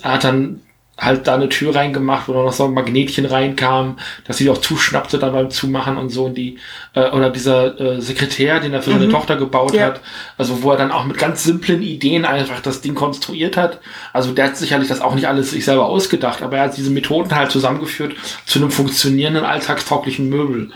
er 0.04 0.14
hat 0.14 0.24
dann 0.24 0.62
halt 1.02 1.28
da 1.28 1.34
eine 1.34 1.50
Tür 1.50 1.76
reingemacht, 1.76 2.28
wo 2.28 2.34
noch 2.34 2.54
so 2.54 2.66
ein 2.66 2.74
Magnetchen 2.74 3.26
reinkam, 3.26 3.98
dass 4.28 4.38
sie 4.38 4.50
auch 4.50 4.60
zuschnappte 4.60 5.18
dann 5.18 5.34
beim 5.34 5.50
Zumachen 5.50 5.98
und 5.98 6.10
so 6.10 6.26
und 6.26 6.36
die 6.36 6.60
äh, 6.94 7.10
oder 7.10 7.32
dieser 7.32 7.80
äh, 7.80 8.02
Sekretär, 8.02 8.60
den 8.60 8.74
er 8.74 8.84
für 8.84 8.92
seine 8.92 9.10
Tochter 9.10 9.36
gebaut 9.36 9.74
Ja. 9.74 9.88
hat, 9.88 10.02
also 10.38 10.62
wo 10.62 10.72
er 10.72 10.78
dann 10.78 10.92
auch 10.92 11.06
mit 11.06 11.18
ganz 11.18 11.44
simplen 11.44 11.82
Ideen 11.82 12.24
einfach 12.24 12.62
das 12.62 12.82
Ding 12.82 12.94
konstruiert 12.94 13.58
hat. 13.58 13.80
Also 14.14 14.32
der 14.32 14.46
hat 14.46 14.58
sicherlich 14.58 14.90
das 14.90 15.02
auch 15.02 15.16
nicht 15.16 15.28
alles 15.28 15.52
sich 15.52 15.66
selber 15.66 15.88
ausgedacht, 15.88 16.44
aber 16.44 16.58
er 16.58 16.64
hat 16.66 16.78
diese 16.78 16.92
Methoden 16.92 17.34
halt 17.36 17.52
zusammengeführt 17.52 18.14
zu 18.46 18.60
einem 18.60 18.70
funktionierenden 18.70 19.44
alltagstauglichen 19.44 20.30
Möbel. 20.30 20.70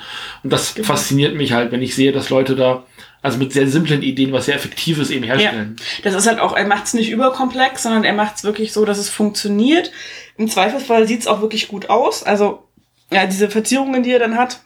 Und 0.43 0.51
das 0.51 0.71
fasziniert 0.81 1.35
mich 1.35 1.53
halt, 1.53 1.71
wenn 1.71 1.81
ich 1.83 1.93
sehe, 1.95 2.11
dass 2.11 2.29
Leute 2.31 2.55
da 2.55 2.83
also 3.25 3.37
mit 3.37 3.51
sehr 3.53 3.67
simplen 3.67 4.01
Ideen 4.03 4.31
was 4.31 4.45
sehr 4.45 4.55
Effektives 4.55 5.09
eben 5.09 5.25
Ja, 5.25 5.35
herstellen. 5.35 5.75
das 6.03 6.13
ist 6.13 6.27
halt 6.27 6.39
auch, 6.39 6.55
er 6.55 6.65
macht 6.67 6.85
es 6.85 6.93
nicht 6.93 7.09
überkomplex, 7.09 7.83
sondern 7.83 8.03
er 8.03 8.13
macht 8.13 8.37
es 8.37 8.43
wirklich 8.43 8.71
so, 8.71 8.85
dass 8.85 8.97
es 8.97 9.09
funktioniert. 9.09 9.91
Im 10.37 10.49
Zweifelsfall 10.49 11.07
sieht 11.07 11.21
es 11.21 11.27
auch 11.27 11.41
wirklich 11.41 11.67
gut 11.67 11.89
aus. 11.89 12.23
Also, 12.23 12.63
ja, 13.11 13.25
diese 13.25 13.49
Verzierungen, 13.49 14.03
die 14.03 14.11
er 14.11 14.19
dann 14.19 14.37
hat, 14.37 14.61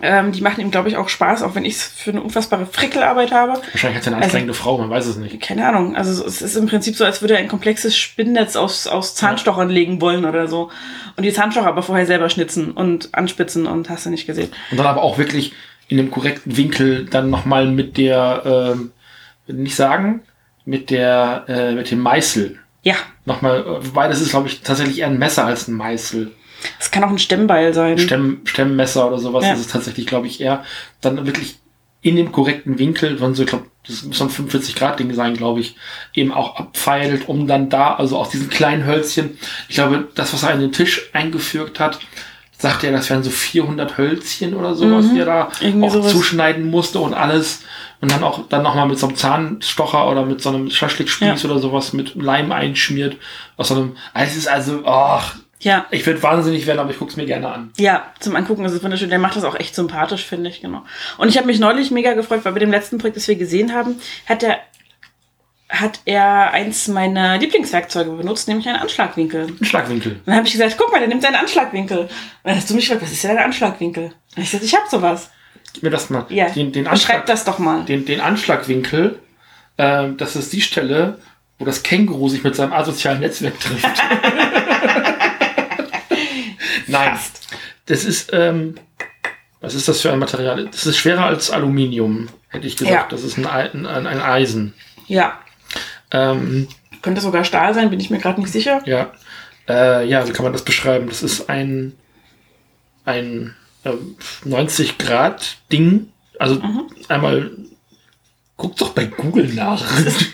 ähm, 0.00 0.30
die 0.30 0.42
machen 0.42 0.60
ihm, 0.60 0.70
glaube 0.70 0.88
ich, 0.88 0.96
auch 0.96 1.08
Spaß, 1.08 1.42
auch 1.42 1.56
wenn 1.56 1.64
ich 1.64 1.74
es 1.74 1.82
für 1.82 2.10
eine 2.12 2.22
unfassbare 2.22 2.66
Frickelarbeit 2.66 3.32
habe. 3.32 3.60
Wahrscheinlich 3.72 3.98
hat 3.98 4.06
er 4.06 4.08
eine 4.08 4.16
Also- 4.16 4.24
anstrengende 4.26 4.54
Frau, 4.54 4.78
man 4.78 4.90
weiß 4.90 5.06
es 5.06 5.16
nicht. 5.16 5.40
Keine 5.40 5.66
Ahnung. 5.66 5.96
Also 5.96 6.24
es 6.24 6.40
ist 6.40 6.54
im 6.56 6.66
Prinzip 6.68 6.94
so, 6.94 7.04
als 7.04 7.20
würde 7.20 7.34
er 7.34 7.40
ein 7.40 7.48
komplexes 7.48 7.96
Spinnnetz 7.96 8.54
aus, 8.54 8.86
aus 8.86 9.16
Zahnstochern 9.16 9.68
legen 9.68 10.00
wollen 10.00 10.24
oder 10.24 10.46
so. 10.46 10.70
Und 11.16 11.24
die 11.24 11.32
Zahnstocher 11.32 11.66
aber 11.66 11.82
vorher 11.82 12.06
selber 12.06 12.30
schnitzen 12.30 12.70
und 12.70 13.08
anspitzen 13.12 13.66
und 13.66 13.90
hast 13.90 14.06
du 14.06 14.10
nicht 14.10 14.26
gesehen. 14.28 14.50
Und 14.70 14.76
dann 14.78 14.86
aber 14.86 15.02
auch 15.02 15.18
wirklich 15.18 15.52
in 15.88 15.96
dem 15.96 16.10
korrekten 16.10 16.56
Winkel 16.56 17.06
dann 17.06 17.30
nochmal 17.30 17.66
mit 17.66 17.96
der, 17.96 18.42
ähm, 18.44 18.92
will 19.46 19.56
nicht 19.56 19.74
sagen, 19.76 20.22
mit 20.64 20.90
der, 20.90 21.44
äh, 21.48 21.72
mit 21.72 21.90
dem 21.90 22.00
Meißel. 22.00 22.58
Ja, 22.82 22.96
Nochmal, 23.28 23.60
äh, 23.60 23.86
wobei 23.86 24.08
das 24.08 24.20
ist, 24.20 24.30
glaube 24.30 24.48
ich, 24.48 24.62
tatsächlich 24.62 24.98
eher 24.98 25.06
ein 25.06 25.18
Messer 25.18 25.44
als 25.44 25.68
ein 25.68 25.74
Meißel. 25.74 26.32
es 26.80 26.90
kann 26.90 27.04
auch 27.04 27.10
ein 27.10 27.18
Stemmbeil 27.18 27.72
sein. 27.74 27.98
Stemm, 27.98 28.40
Stemmmesser 28.44 29.06
oder 29.06 29.18
sowas. 29.18 29.44
Ja. 29.44 29.50
Das 29.52 29.60
ist 29.60 29.70
tatsächlich, 29.70 30.06
glaube 30.06 30.26
ich, 30.26 30.40
eher 30.40 30.64
dann 31.00 31.24
wirklich 31.26 31.58
in 32.00 32.16
dem 32.16 32.32
korrekten 32.32 32.78
Winkel, 32.78 33.18
von 33.18 33.34
so, 33.34 33.42
ich 33.42 33.48
glaube, 33.48 33.66
das 33.86 34.02
muss 34.02 34.18
so 34.18 34.24
ein 34.24 34.30
45-Grad-Ding 34.30 35.12
sein, 35.14 35.34
glaube 35.34 35.60
ich, 35.60 35.76
eben 36.14 36.32
auch 36.32 36.56
abpfeilt, 36.56 37.28
um 37.28 37.46
dann 37.46 37.68
da, 37.68 37.94
also 37.94 38.16
aus 38.18 38.30
diesen 38.30 38.50
kleinen 38.50 38.86
Hölzchen, 38.86 39.38
ich 39.68 39.74
glaube, 39.74 40.08
das, 40.14 40.32
was 40.32 40.42
er 40.42 40.54
in 40.54 40.60
den 40.60 40.72
Tisch 40.72 41.10
eingefügt 41.12 41.80
hat, 41.80 41.98
sagt 42.58 42.84
er, 42.84 42.92
das 42.92 43.08
wären 43.08 43.22
so 43.22 43.30
400 43.30 43.96
Hölzchen 43.98 44.54
oder 44.54 44.74
sowas, 44.74 45.06
die 45.12 45.18
er 45.20 45.26
da 45.26 45.48
Mhm. 45.62 45.84
Auch 45.84 45.92
sowas. 45.92 46.12
zuschneiden 46.12 46.70
musste 46.70 46.98
und 46.98 47.14
alles. 47.14 47.60
Und 48.00 48.10
dann 48.12 48.22
auch 48.22 48.48
dann 48.48 48.62
nochmal 48.62 48.86
mit 48.86 48.98
so 48.98 49.06
einem 49.08 49.16
Zahnstocher 49.16 50.08
oder 50.10 50.24
mit 50.24 50.40
so 50.40 50.50
einem 50.50 50.70
Schaschlikspieß 50.70 51.42
Ja. 51.42 51.50
oder 51.50 51.58
sowas 51.60 51.92
mit 51.92 52.14
Leim 52.14 52.52
einschmiert. 52.52 53.16
Aus 53.56 53.68
so 53.68 53.74
einem, 53.74 53.96
Ah, 54.14 54.22
es 54.24 54.36
ist 54.36 54.48
also, 54.48 54.84
ach, 54.84 55.36
Ja, 55.60 55.86
ich 55.90 56.06
würde 56.06 56.22
wahnsinnig 56.22 56.66
werden, 56.68 56.78
aber 56.78 56.90
ich 56.92 56.98
guck's 57.00 57.16
mir 57.16 57.26
gerne 57.26 57.48
an. 57.48 57.72
Ja, 57.78 58.04
zum 58.20 58.36
Angucken 58.36 58.64
ist 58.64 58.72
es 58.72 58.82
wunderschön. 58.84 59.10
Der 59.10 59.18
macht 59.18 59.34
das 59.36 59.42
auch 59.42 59.58
echt 59.58 59.74
sympathisch, 59.74 60.24
finde 60.24 60.50
ich, 60.50 60.60
genau. 60.60 60.84
Und 61.16 61.28
ich 61.28 61.36
habe 61.36 61.48
mich 61.48 61.58
neulich 61.58 61.90
mega 61.90 62.12
gefreut, 62.14 62.44
weil 62.44 62.52
bei 62.52 62.60
dem 62.60 62.70
letzten 62.70 62.98
Projekt, 62.98 63.16
das 63.16 63.26
wir 63.26 63.34
gesehen 63.34 63.74
haben, 63.74 63.96
hat 64.26 64.44
er 64.44 64.58
hat 65.68 66.00
er 66.06 66.50
eins 66.52 66.88
meiner 66.88 67.36
Lieblingswerkzeuge 67.38 68.10
benutzt, 68.12 68.48
nämlich 68.48 68.66
einen 68.68 68.78
Anschlagwinkel. 68.78 69.48
Ein 69.60 69.64
Schlagwinkel. 69.64 70.20
Dann 70.24 70.34
habe 70.36 70.46
ich 70.46 70.52
gesagt, 70.54 70.76
guck 70.78 70.90
mal, 70.90 70.98
der 70.98 71.08
nimmt 71.08 71.22
seinen 71.22 71.34
Anschlagwinkel. 71.36 71.98
Und 71.98 72.08
dann 72.44 72.56
hast 72.56 72.70
du 72.70 72.74
mich 72.74 72.84
gefragt, 72.86 73.02
was 73.04 73.12
ist 73.12 73.22
denn 73.24 73.32
ein 73.32 73.44
Anschlagwinkel? 73.44 74.12
Und 74.36 74.42
ich 74.42 74.50
sagte, 74.50 74.64
ich 74.66 74.74
habe 74.74 74.86
sowas. 74.90 75.30
Gib 75.74 75.82
mir 75.82 75.90
das 75.90 76.08
mal. 76.08 76.24
Ja, 76.30 76.48
Den, 76.48 76.72
den, 76.72 76.86
Anschlag, 76.86 77.26
das 77.26 77.44
doch 77.44 77.58
mal. 77.58 77.84
den, 77.84 78.06
den 78.06 78.20
Anschlagwinkel, 78.22 79.18
ähm, 79.76 80.16
das 80.16 80.36
ist 80.36 80.52
die 80.54 80.62
Stelle, 80.62 81.18
wo 81.58 81.66
das 81.66 81.82
Känguru 81.82 82.28
sich 82.30 82.42
mit 82.42 82.56
seinem 82.56 82.72
asozialen 82.72 83.20
Netzwerk 83.20 83.60
trifft. 83.60 83.84
Nein, 86.86 87.10
Fast. 87.16 87.46
das 87.86 88.04
ist, 88.04 88.30
ähm, 88.32 88.76
was 89.60 89.74
ist 89.74 89.88
das 89.88 90.00
für 90.00 90.12
ein 90.12 90.18
Material? 90.18 90.66
Das 90.70 90.86
ist 90.86 90.96
schwerer 90.96 91.26
als 91.26 91.50
Aluminium, 91.50 92.28
hätte 92.48 92.66
ich 92.66 92.76
gesagt. 92.76 92.94
Ja. 92.94 93.06
Das 93.10 93.22
ist 93.24 93.36
ein, 93.36 93.46
Ei- 93.46 93.70
ein, 93.72 93.86
ein 93.86 94.20
Eisen. 94.22 94.72
Ja, 95.06 95.38
Ähm, 96.10 96.68
könnte 97.02 97.20
sogar 97.20 97.44
Stahl 97.44 97.74
sein, 97.74 97.90
bin 97.90 98.00
ich 98.00 98.10
mir 98.10 98.18
gerade 98.18 98.40
nicht 98.40 98.52
sicher. 98.52 98.82
ja. 98.86 99.12
Äh, 99.68 100.08
ja, 100.08 100.26
wie 100.26 100.32
kann 100.32 100.44
man 100.44 100.54
das 100.54 100.62
beschreiben? 100.64 101.08
Das 101.08 101.22
ist 101.22 101.50
ein, 101.50 101.92
ein, 103.04 103.54
äh, 103.84 103.92
90 104.44 104.96
Grad 104.96 105.58
Ding. 105.70 106.08
Also 106.38 106.54
Mhm. 106.54 106.86
einmal, 107.08 107.50
guck 108.56 108.76
doch 108.76 108.90
bei 108.90 109.04
Google 109.04 109.52
nach. 109.52 109.84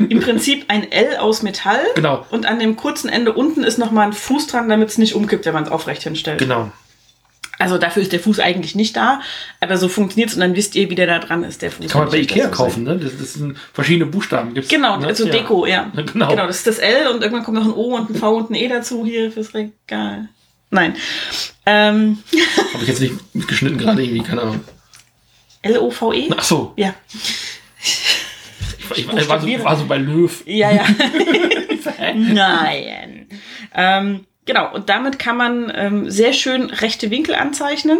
Im 0.08 0.20
Prinzip 0.20 0.66
ein 0.68 0.90
L 0.92 1.16
aus 1.16 1.42
Metall. 1.42 1.80
genau, 1.96 2.24
Und 2.30 2.46
an 2.46 2.60
dem 2.60 2.76
kurzen 2.76 3.08
Ende 3.08 3.32
unten 3.32 3.64
ist 3.64 3.76
nochmal 3.78 4.06
ein 4.06 4.12
Fuß 4.12 4.46
dran, 4.46 4.68
damit 4.68 4.90
es 4.90 4.98
nicht 4.98 5.14
umkippt, 5.14 5.46
wenn 5.46 5.54
man 5.54 5.64
es 5.64 5.70
aufrecht 5.70 6.04
hinstellt. 6.04 6.38
genau. 6.38 6.70
Also 7.58 7.78
dafür 7.78 8.02
ist 8.02 8.12
der 8.12 8.20
Fuß 8.20 8.40
eigentlich 8.40 8.74
nicht 8.74 8.96
da, 8.96 9.20
aber 9.60 9.76
so 9.76 9.88
funktioniert 9.88 10.30
es 10.30 10.34
und 10.34 10.40
dann 10.40 10.56
wisst 10.56 10.74
ihr, 10.74 10.90
wie 10.90 10.94
der 10.96 11.06
da 11.06 11.18
dran 11.20 11.44
ist, 11.44 11.62
der 11.62 11.70
Fuß. 11.70 11.88
Kann 11.90 12.02
man 12.02 12.10
bei 12.10 12.16
ich 12.18 12.30
Ikea 12.30 12.48
kaufen, 12.48 12.82
ne? 12.82 12.96
Das, 12.96 13.12
das 13.16 13.34
sind 13.34 13.56
verschiedene 13.72 14.06
Buchstaben. 14.06 14.54
Gibt's, 14.54 14.68
Genau, 14.70 14.96
ne? 14.96 15.14
so 15.14 15.26
Ja. 15.26 15.32
Deko, 15.32 15.66
ja. 15.66 15.92
Genau. 16.12 16.28
Genau, 16.28 16.46
das 16.46 16.56
ist 16.58 16.66
das 16.66 16.78
L 16.78 17.06
und 17.08 17.22
irgendwann 17.22 17.44
kommt 17.44 17.58
noch 17.58 17.64
ein 17.64 17.72
O 17.72 17.94
und 17.96 18.10
ein 18.10 18.14
V 18.16 18.36
und 18.36 18.50
ein 18.50 18.54
E 18.54 18.68
dazu 18.68 19.04
hier 19.06 19.30
fürs 19.30 19.54
Regal. 19.54 20.28
Nein. 20.70 20.96
Ähm, 21.66 22.18
Habe 22.74 22.82
ich 22.82 22.88
jetzt 22.88 23.00
nicht 23.00 23.14
mitgeschnitten 23.34 23.78
gerade 23.78 24.02
irgendwie, 24.02 24.22
keine 24.22 24.42
Ahnung. 24.42 24.60
L-O-V-E? 25.62 26.30
Ach 26.36 26.42
so, 26.42 26.72
Ja. 26.76 26.94
ich, 28.96 28.96
ich 28.96 29.28
war, 29.28 29.40
so, 29.40 29.64
war 29.64 29.76
so 29.76 29.86
bei 29.86 29.96
Löw. 29.98 30.42
Ja, 30.46 30.70
ja. 30.72 30.84
Nein. 32.14 33.28
Ähm, 33.74 34.26
genau, 34.44 34.72
und 34.72 34.88
damit 34.88 35.18
kann 35.18 35.36
man 35.36 35.72
ähm, 35.74 36.10
sehr 36.10 36.32
schön 36.32 36.70
rechte 36.70 37.10
Winkel 37.10 37.34
anzeichnen. 37.34 37.98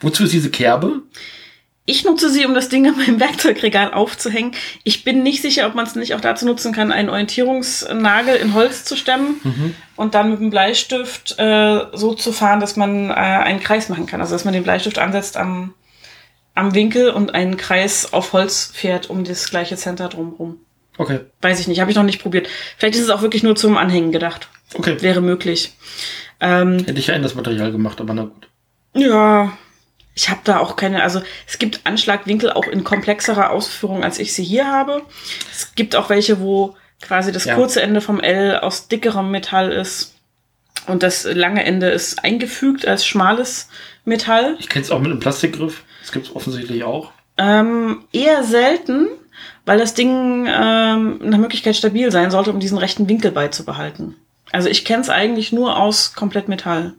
Wozu 0.00 0.24
ist 0.24 0.32
diese 0.32 0.50
Kerbe? 0.50 1.02
Ich 1.86 2.02
nutze 2.04 2.30
sie, 2.30 2.46
um 2.46 2.54
das 2.54 2.70
Ding 2.70 2.86
an 2.86 2.96
meinem 2.96 3.20
Werkzeugregal 3.20 3.92
aufzuhängen. 3.92 4.52
Ich 4.84 5.04
bin 5.04 5.22
nicht 5.22 5.42
sicher, 5.42 5.66
ob 5.66 5.74
man 5.74 5.86
es 5.86 5.94
nicht 5.94 6.14
auch 6.14 6.20
dazu 6.20 6.46
nutzen 6.46 6.72
kann, 6.72 6.90
einen 6.90 7.10
Orientierungsnagel 7.10 8.36
in 8.36 8.54
Holz 8.54 8.84
zu 8.84 8.96
stemmen 8.96 9.74
und 9.96 10.14
dann 10.14 10.30
mit 10.30 10.40
dem 10.40 10.50
Bleistift 10.50 11.38
äh, 11.38 11.80
so 11.92 12.14
zu 12.14 12.32
fahren, 12.32 12.60
dass 12.60 12.76
man 12.76 13.10
äh, 13.10 13.12
einen 13.12 13.60
Kreis 13.60 13.90
machen 13.90 14.06
kann. 14.06 14.20
Also 14.20 14.34
dass 14.34 14.46
man 14.46 14.54
den 14.54 14.62
Bleistift 14.62 14.98
ansetzt 14.98 15.36
am, 15.36 15.74
am 16.54 16.74
Winkel 16.74 17.10
und 17.10 17.34
einen 17.34 17.58
Kreis 17.58 18.14
auf 18.14 18.32
Holz 18.32 18.70
fährt 18.72 19.10
um 19.10 19.24
das 19.24 19.50
gleiche 19.50 19.76
Center 19.76 20.08
drumherum. 20.08 20.56
Okay, 20.96 21.20
Weiß 21.42 21.60
ich 21.60 21.68
nicht, 21.68 21.80
habe 21.80 21.90
ich 21.90 21.96
noch 21.96 22.04
nicht 22.04 22.22
probiert. 22.22 22.48
Vielleicht 22.78 22.94
ist 22.94 23.02
es 23.02 23.10
auch 23.10 23.20
wirklich 23.20 23.42
nur 23.42 23.56
zum 23.56 23.76
Anhängen 23.76 24.12
gedacht. 24.12 24.48
Okay. 24.74 25.00
Wäre 25.00 25.20
möglich. 25.20 25.74
Ähm, 26.40 26.78
Hätte 26.84 26.98
ich 26.98 27.06
ja 27.08 27.14
in 27.14 27.22
das 27.22 27.34
Material 27.34 27.72
gemacht, 27.72 28.00
aber 28.00 28.14
na 28.14 28.24
gut. 28.24 28.48
Ja, 28.94 29.56
ich 30.14 30.28
habe 30.30 30.40
da 30.44 30.58
auch 30.58 30.76
keine, 30.76 31.02
also 31.02 31.22
es 31.46 31.58
gibt 31.58 31.80
Anschlagwinkel 31.84 32.52
auch 32.52 32.66
in 32.66 32.84
komplexerer 32.84 33.50
Ausführung, 33.50 34.04
als 34.04 34.18
ich 34.18 34.34
sie 34.34 34.44
hier 34.44 34.66
habe. 34.66 35.02
Es 35.50 35.74
gibt 35.74 35.96
auch 35.96 36.10
welche, 36.10 36.40
wo 36.40 36.76
quasi 37.00 37.32
das 37.32 37.44
Ja. 37.44 37.54
kurze 37.56 37.82
Ende 37.82 38.00
vom 38.00 38.20
L 38.20 38.58
aus 38.58 38.88
dickerem 38.88 39.30
Metall 39.30 39.72
ist 39.72 40.14
und 40.86 41.02
das 41.02 41.24
lange 41.24 41.64
Ende 41.64 41.88
ist 41.88 42.22
eingefügt 42.24 42.86
als 42.86 43.06
schmales 43.06 43.68
Metall. 44.04 44.56
Ich 44.60 44.68
kenne 44.68 44.84
es 44.84 44.90
auch 44.90 45.00
mit 45.00 45.10
einem 45.10 45.20
Plastikgriff. 45.20 45.82
Das 46.02 46.12
gibt 46.12 46.26
es 46.26 46.36
offensichtlich 46.36 46.84
auch. 46.84 47.10
Ähm, 47.38 48.04
eher 48.12 48.44
selten, 48.44 49.08
weil 49.66 49.78
das 49.78 49.94
Ding 49.94 50.46
ähm, 50.46 51.18
nach 51.22 51.38
Möglichkeit 51.38 51.74
stabil 51.74 52.12
sein 52.12 52.30
sollte, 52.30 52.50
um 52.50 52.60
diesen 52.60 52.78
rechten 52.78 53.08
Winkel 53.08 53.32
beizubehalten. 53.32 54.14
Also 54.54 54.68
ich 54.68 54.84
kenne 54.84 55.02
es 55.02 55.10
eigentlich 55.10 55.52
nur 55.52 55.76
aus 55.76 56.14
komplett 56.14 56.48
Metall. 56.48 56.94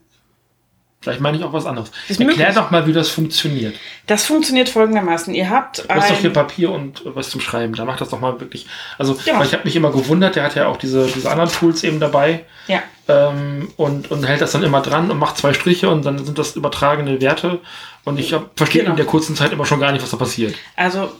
Vielleicht 1.01 1.21
meine 1.21 1.37
ich 1.37 1.43
auch 1.43 1.53
was 1.53 1.67
anderes. 1.67 1.91
Ist 2.09 2.19
Erklär 2.19 2.35
möglich. 2.47 2.55
doch 2.55 2.71
mal, 2.71 2.87
wie 2.87 2.93
das 2.93 3.09
funktioniert. 3.09 3.75
Das 4.07 4.25
funktioniert 4.25 4.69
folgendermaßen. 4.69 5.35
Ihr 5.35 5.49
habt 5.51 5.85
Du 5.87 5.93
hast 5.93 6.09
doch 6.09 6.17
hier 6.17 6.33
Papier 6.33 6.71
und 6.71 7.03
was 7.05 7.29
zum 7.29 7.41
Schreiben. 7.41 7.75
Da 7.75 7.85
macht 7.85 8.01
das 8.01 8.09
doch 8.09 8.19
mal 8.19 8.39
wirklich. 8.41 8.65
Also, 8.97 9.15
Ja. 9.23 9.41
ich 9.43 9.53
habe 9.53 9.63
mich 9.65 9.75
immer 9.75 9.91
gewundert, 9.91 10.35
der 10.35 10.43
hat 10.43 10.55
ja 10.55 10.65
auch 10.67 10.77
diese, 10.77 11.05
diese 11.05 11.29
anderen 11.29 11.51
Tools 11.51 11.83
eben 11.83 11.99
dabei. 11.99 12.45
ja. 12.67 12.81
ähm, 13.07 13.71
und, 13.77 14.09
und 14.09 14.25
hält 14.27 14.41
das 14.41 14.51
dann 14.53 14.63
immer 14.63 14.81
dran 14.81 15.11
und 15.11 15.19
macht 15.19 15.37
zwei 15.37 15.53
Striche 15.53 15.89
und 15.89 16.03
dann 16.05 16.25
sind 16.25 16.39
das 16.39 16.55
übertragene 16.55 17.21
Werte. 17.21 17.59
Und 18.03 18.19
ich 18.19 18.35
verstehe 18.55 18.81
Genau. 18.81 18.91
in 18.93 18.97
der 18.97 19.05
kurzen 19.05 19.35
Zeit 19.35 19.51
immer 19.51 19.65
schon 19.65 19.79
gar 19.79 19.91
nicht, 19.91 20.01
was 20.01 20.09
da 20.09 20.17
passiert. 20.17 20.55
Also 20.75 21.11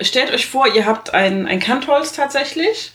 stellt 0.00 0.32
euch 0.32 0.46
vor, 0.46 0.66
ihr 0.66 0.84
habt 0.84 1.14
ein, 1.14 1.46
ein 1.46 1.60
Kantholz 1.60 2.12
tatsächlich 2.12 2.90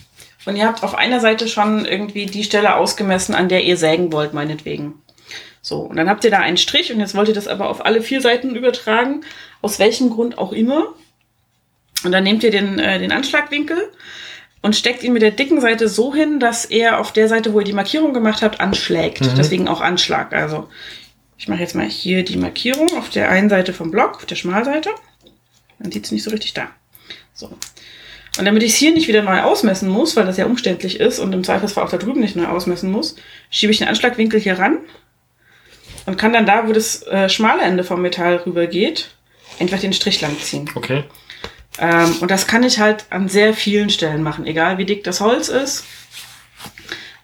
und 0.46 0.56
ihr 0.56 0.66
habt 0.66 0.82
auf 0.82 0.94
einer 0.94 1.20
Seite 1.20 1.48
schon 1.48 1.84
irgendwie 1.84 2.26
die 2.26 2.44
Stelle 2.44 2.76
ausgemessen, 2.76 3.34
an 3.34 3.48
der 3.48 3.64
ihr 3.64 3.76
sägen 3.76 4.12
wollt, 4.12 4.34
meinetwegen. 4.34 5.02
So, 5.62 5.80
und 5.80 5.96
dann 5.96 6.10
habt 6.10 6.24
ihr 6.24 6.30
da 6.30 6.40
einen 6.40 6.58
Strich 6.58 6.92
und 6.92 7.00
jetzt 7.00 7.14
wollt 7.14 7.28
ihr 7.28 7.34
das 7.34 7.48
aber 7.48 7.70
auf 7.70 7.86
alle 7.86 8.02
vier 8.02 8.20
Seiten 8.20 8.54
übertragen, 8.54 9.22
aus 9.62 9.78
welchem 9.78 10.10
Grund 10.10 10.36
auch 10.36 10.52
immer. 10.52 10.88
Und 12.04 12.12
dann 12.12 12.24
nehmt 12.24 12.42
ihr 12.42 12.50
den, 12.50 12.78
äh, 12.78 12.98
den 12.98 13.12
Anschlagwinkel 13.12 13.90
und 14.60 14.76
steckt 14.76 15.02
ihn 15.02 15.14
mit 15.14 15.22
der 15.22 15.30
dicken 15.30 15.62
Seite 15.62 15.88
so 15.88 16.14
hin, 16.14 16.38
dass 16.38 16.66
er 16.66 17.00
auf 17.00 17.12
der 17.12 17.28
Seite, 17.28 17.54
wo 17.54 17.60
ihr 17.60 17.64
die 17.64 17.72
Markierung 17.72 18.12
gemacht 18.12 18.42
habt, 18.42 18.60
anschlägt. 18.60 19.22
Deswegen 19.38 19.68
auch 19.68 19.80
Anschlag. 19.80 20.34
Also 20.34 20.68
ich 21.38 21.48
mache 21.48 21.60
jetzt 21.60 21.74
mal 21.74 21.88
hier 21.88 22.24
die 22.24 22.36
Markierung 22.36 22.88
auf 22.98 23.08
der 23.08 23.30
einen 23.30 23.48
Seite 23.48 23.72
vom 23.72 23.90
Block, 23.90 24.16
auf 24.16 24.26
der 24.26 24.36
Schmalseite. 24.36 24.90
Dann 25.78 25.90
sieht 25.90 26.04
es 26.04 26.12
nicht 26.12 26.22
so 26.22 26.30
richtig 26.30 26.54
da. 26.54 26.68
So. 27.32 27.50
Und 28.38 28.44
damit 28.46 28.62
ich 28.62 28.72
es 28.72 28.76
hier 28.76 28.92
nicht 28.92 29.06
wieder 29.06 29.22
neu 29.22 29.42
ausmessen 29.42 29.88
muss, 29.88 30.16
weil 30.16 30.26
das 30.26 30.36
ja 30.36 30.46
umständlich 30.46 30.98
ist 30.98 31.20
und 31.20 31.32
im 31.32 31.44
Zweifelsfall 31.44 31.84
auch 31.84 31.90
da 31.90 31.98
drüben 31.98 32.20
nicht 32.20 32.34
neu 32.34 32.46
ausmessen 32.46 32.90
muss, 32.90 33.14
schiebe 33.50 33.72
ich 33.72 33.78
den 33.78 33.88
Anschlagwinkel 33.88 34.40
hier 34.40 34.58
ran 34.58 34.78
und 36.06 36.18
kann 36.18 36.32
dann 36.32 36.46
da, 36.46 36.66
wo 36.66 36.72
das 36.72 37.04
äh, 37.06 37.28
schmale 37.28 37.62
Ende 37.62 37.84
vom 37.84 38.02
Metall 38.02 38.36
rüber 38.44 38.66
geht, 38.66 39.10
einfach 39.60 39.78
den 39.78 39.92
Strich 39.92 40.20
lang 40.20 40.36
ziehen. 40.40 40.68
Okay. 40.74 41.04
Ähm, 41.78 42.16
und 42.20 42.30
das 42.30 42.46
kann 42.46 42.64
ich 42.64 42.80
halt 42.80 43.06
an 43.10 43.28
sehr 43.28 43.54
vielen 43.54 43.90
Stellen 43.90 44.22
machen, 44.22 44.46
egal 44.46 44.78
wie 44.78 44.84
dick 44.84 45.04
das 45.04 45.20
Holz 45.20 45.48
ist. 45.48 45.84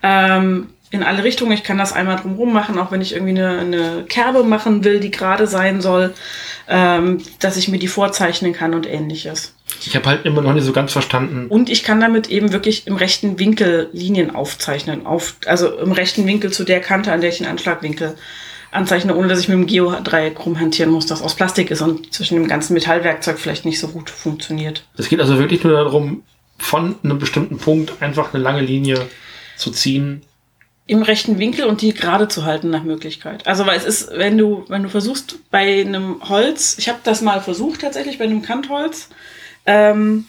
Ähm, 0.03 0.69
in 0.91 1.03
alle 1.05 1.23
Richtungen. 1.23 1.53
Ich 1.53 1.63
kann 1.63 1.79
das 1.79 1.93
einmal 1.93 2.17
drumherum 2.17 2.53
machen, 2.53 2.79
auch 2.79 2.91
wenn 2.91 3.01
ich 3.01 3.13
irgendwie 3.13 3.41
eine, 3.41 3.59
eine 3.61 4.05
Kerbe 4.09 4.43
machen 4.45 4.85
will, 4.85 5.01
die 5.01 5.11
gerade 5.11 5.47
sein 5.47 5.81
soll, 5.81 6.15
ähm, 6.71 7.19
dass 7.41 7.57
ich 7.57 7.69
mir 7.69 7.79
die 7.79 7.89
vorzeichnen 7.89 8.53
kann 8.53 8.75
und 8.75 8.87
ähnliches. 8.87 9.55
Ich 9.85 9.97
habe 9.97 10.07
halt 10.07 10.25
immer 10.25 10.41
noch 10.41 10.55
nicht 10.55 10.65
so 10.65 10.73
ganz 10.73 10.93
verstanden. 10.93 11.47
Und 11.49 11.69
ich 11.69 11.83
kann 11.83 12.01
damit 12.01 12.31
eben 12.31 12.53
wirklich 12.53 12.87
im 12.87 12.97
rechten 12.97 13.39
Winkel 13.39 13.89
Linien 13.93 14.35
aufzeichnen. 14.35 15.05
Auf, 15.05 15.37
also 15.47 15.79
im 15.79 15.93
rechten 15.93 16.27
Winkel 16.27 16.53
zu 16.53 16.65
der 16.65 16.81
Kante, 16.81 17.13
an 17.13 17.21
der 17.21 17.31
ich 17.31 17.39
den 17.39 17.47
Anschlagwinkel 17.47 18.15
anzeichne, 18.71 19.17
ohne 19.17 19.27
dass 19.27 19.41
ich 19.41 19.49
mit 19.49 19.59
dem 19.59 19.67
Geodreieck 19.67 20.45
rumhantieren 20.47 20.93
muss, 20.93 21.07
das 21.07 21.23
aus 21.23 21.35
Plastik 21.35 21.73
ist 21.73 21.83
und 21.83 22.13
zwischen 22.15 22.37
dem 22.37 22.47
ganzen 22.47 22.75
Metallwerkzeug 22.75 23.39
vielleicht 23.39 23.65
nicht 23.65 23.81
so 23.81 23.89
gut 23.89 24.09
funktioniert. 24.09 24.85
Es 24.97 25.09
geht 25.09 25.21
also 25.21 25.39
wirklich 25.39 25.65
nur 25.65 25.73
darum, 25.73 26.23
von 26.59 26.95
einem 27.03 27.19
bestimmten 27.19 27.59
Punkt 27.59 28.01
einfach 28.01 28.33
eine 28.33 28.43
lange 28.43 28.61
Linie 28.61 29.09
zu 29.57 29.73
ziehen. 29.73 30.23
Im 30.91 31.03
rechten 31.03 31.39
Winkel 31.39 31.67
und 31.67 31.83
die 31.83 31.95
gerade 31.95 32.27
zu 32.27 32.45
halten 32.45 32.69
nach 32.69 32.83
Möglichkeit. 32.83 33.47
Also 33.47 33.65
weil 33.65 33.79
es 33.79 33.85
ist, 33.85 34.11
wenn 34.13 34.37
du, 34.37 34.65
wenn 34.67 34.83
du 34.83 34.89
versuchst 34.89 35.39
bei 35.53 35.83
einem 35.83 36.29
Holz, 36.29 36.77
ich 36.79 36.89
habe 36.89 36.99
das 37.05 37.23
mal 37.23 37.41
versucht 37.41 37.83
tatsächlich 37.83 38.19
bei 38.19 38.25
einem 38.25 38.43
Kantholz, 38.43 39.09
ähm, 39.67 40.27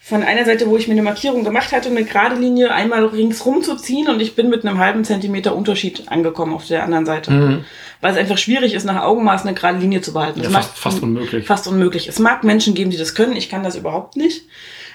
von 0.00 0.22
einer 0.22 0.44
Seite, 0.44 0.68
wo 0.68 0.76
ich 0.76 0.88
mir 0.88 0.92
eine 0.92 1.02
Markierung 1.02 1.42
gemacht 1.42 1.72
hatte, 1.72 1.88
eine 1.88 2.04
gerade 2.04 2.36
Linie 2.36 2.70
einmal 2.70 3.04
ringsrum 3.06 3.62
zu 3.62 3.76
ziehen 3.76 4.08
und 4.08 4.20
ich 4.20 4.34
bin 4.34 4.50
mit 4.50 4.64
einem 4.64 4.78
halben 4.78 5.04
Zentimeter 5.04 5.56
Unterschied 5.56 6.10
angekommen 6.10 6.52
auf 6.52 6.66
der 6.66 6.82
anderen 6.82 7.06
Seite. 7.06 7.64
Weil 8.02 8.12
es 8.12 8.18
einfach 8.18 8.38
schwierig 8.38 8.74
ist, 8.74 8.84
nach 8.84 9.02
Augenmaß 9.02 9.46
eine 9.46 9.54
gerade 9.54 9.78
Linie 9.78 10.02
zu 10.02 10.12
behalten. 10.12 10.42
Ja, 10.42 10.50
fast, 10.50 10.76
fast 10.76 11.02
unmöglich. 11.02 11.46
fast 11.46 11.66
unmöglich. 11.66 12.08
Es 12.08 12.18
mag 12.18 12.44
Menschen 12.44 12.74
geben, 12.74 12.90
die 12.90 12.96
das 12.96 13.14
können. 13.14 13.36
Ich 13.36 13.48
kann 13.48 13.62
das 13.62 13.74
überhaupt 13.74 14.16
nicht. 14.16 14.46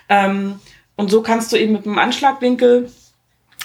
Ähm, 0.10 0.56
und 0.96 1.10
so 1.12 1.22
kannst 1.22 1.52
du 1.52 1.58
eben 1.58 1.74
mit 1.74 1.86
einem 1.86 2.00
Anschlagwinkel 2.00 2.90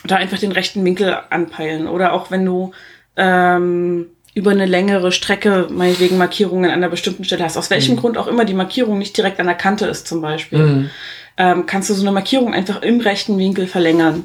da 0.04 0.16
einfach 0.16 0.38
den 0.38 0.52
rechten 0.52 0.84
Winkel 0.84 1.16
anpeilen. 1.30 1.86
Oder 1.88 2.12
auch 2.12 2.30
wenn 2.30 2.44
du 2.44 2.72
ähm, 3.16 4.06
über 4.34 4.52
eine 4.52 4.66
längere 4.66 5.10
Strecke 5.10 5.66
meinetwegen 5.70 6.18
Markierungen 6.18 6.70
an 6.70 6.76
einer 6.76 6.88
bestimmten 6.88 7.24
Stelle 7.24 7.44
hast, 7.44 7.56
aus 7.56 7.70
welchem 7.70 7.96
Grund 7.96 8.16
auch 8.16 8.28
immer 8.28 8.44
die 8.44 8.54
Markierung 8.54 8.98
nicht 8.98 9.16
direkt 9.16 9.40
an 9.40 9.46
der 9.46 9.56
Kante 9.56 9.86
ist 9.86 10.06
zum 10.06 10.20
Beispiel, 10.20 10.58
Mhm. 10.58 10.90
ähm, 11.36 11.66
kannst 11.66 11.90
du 11.90 11.94
so 11.94 12.02
eine 12.02 12.12
Markierung 12.12 12.54
einfach 12.54 12.82
im 12.82 13.00
rechten 13.00 13.38
Winkel 13.38 13.66
verlängern. 13.66 14.24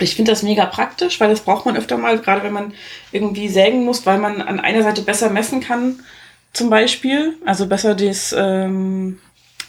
Ich 0.00 0.14
finde 0.16 0.32
das 0.32 0.42
mega 0.42 0.66
praktisch, 0.66 1.20
weil 1.20 1.30
das 1.30 1.40
braucht 1.40 1.64
man 1.64 1.76
öfter 1.76 1.96
mal, 1.96 2.18
gerade 2.18 2.42
wenn 2.42 2.52
man 2.52 2.74
irgendwie 3.12 3.48
sägen 3.48 3.84
muss, 3.84 4.04
weil 4.04 4.18
man 4.18 4.42
an 4.42 4.60
einer 4.60 4.82
Seite 4.82 5.02
besser 5.02 5.30
messen 5.30 5.60
kann, 5.60 6.00
zum 6.52 6.68
Beispiel. 6.68 7.34
Also 7.46 7.66
besser 7.66 7.94
des, 7.94 8.34
ähm, 8.36 9.20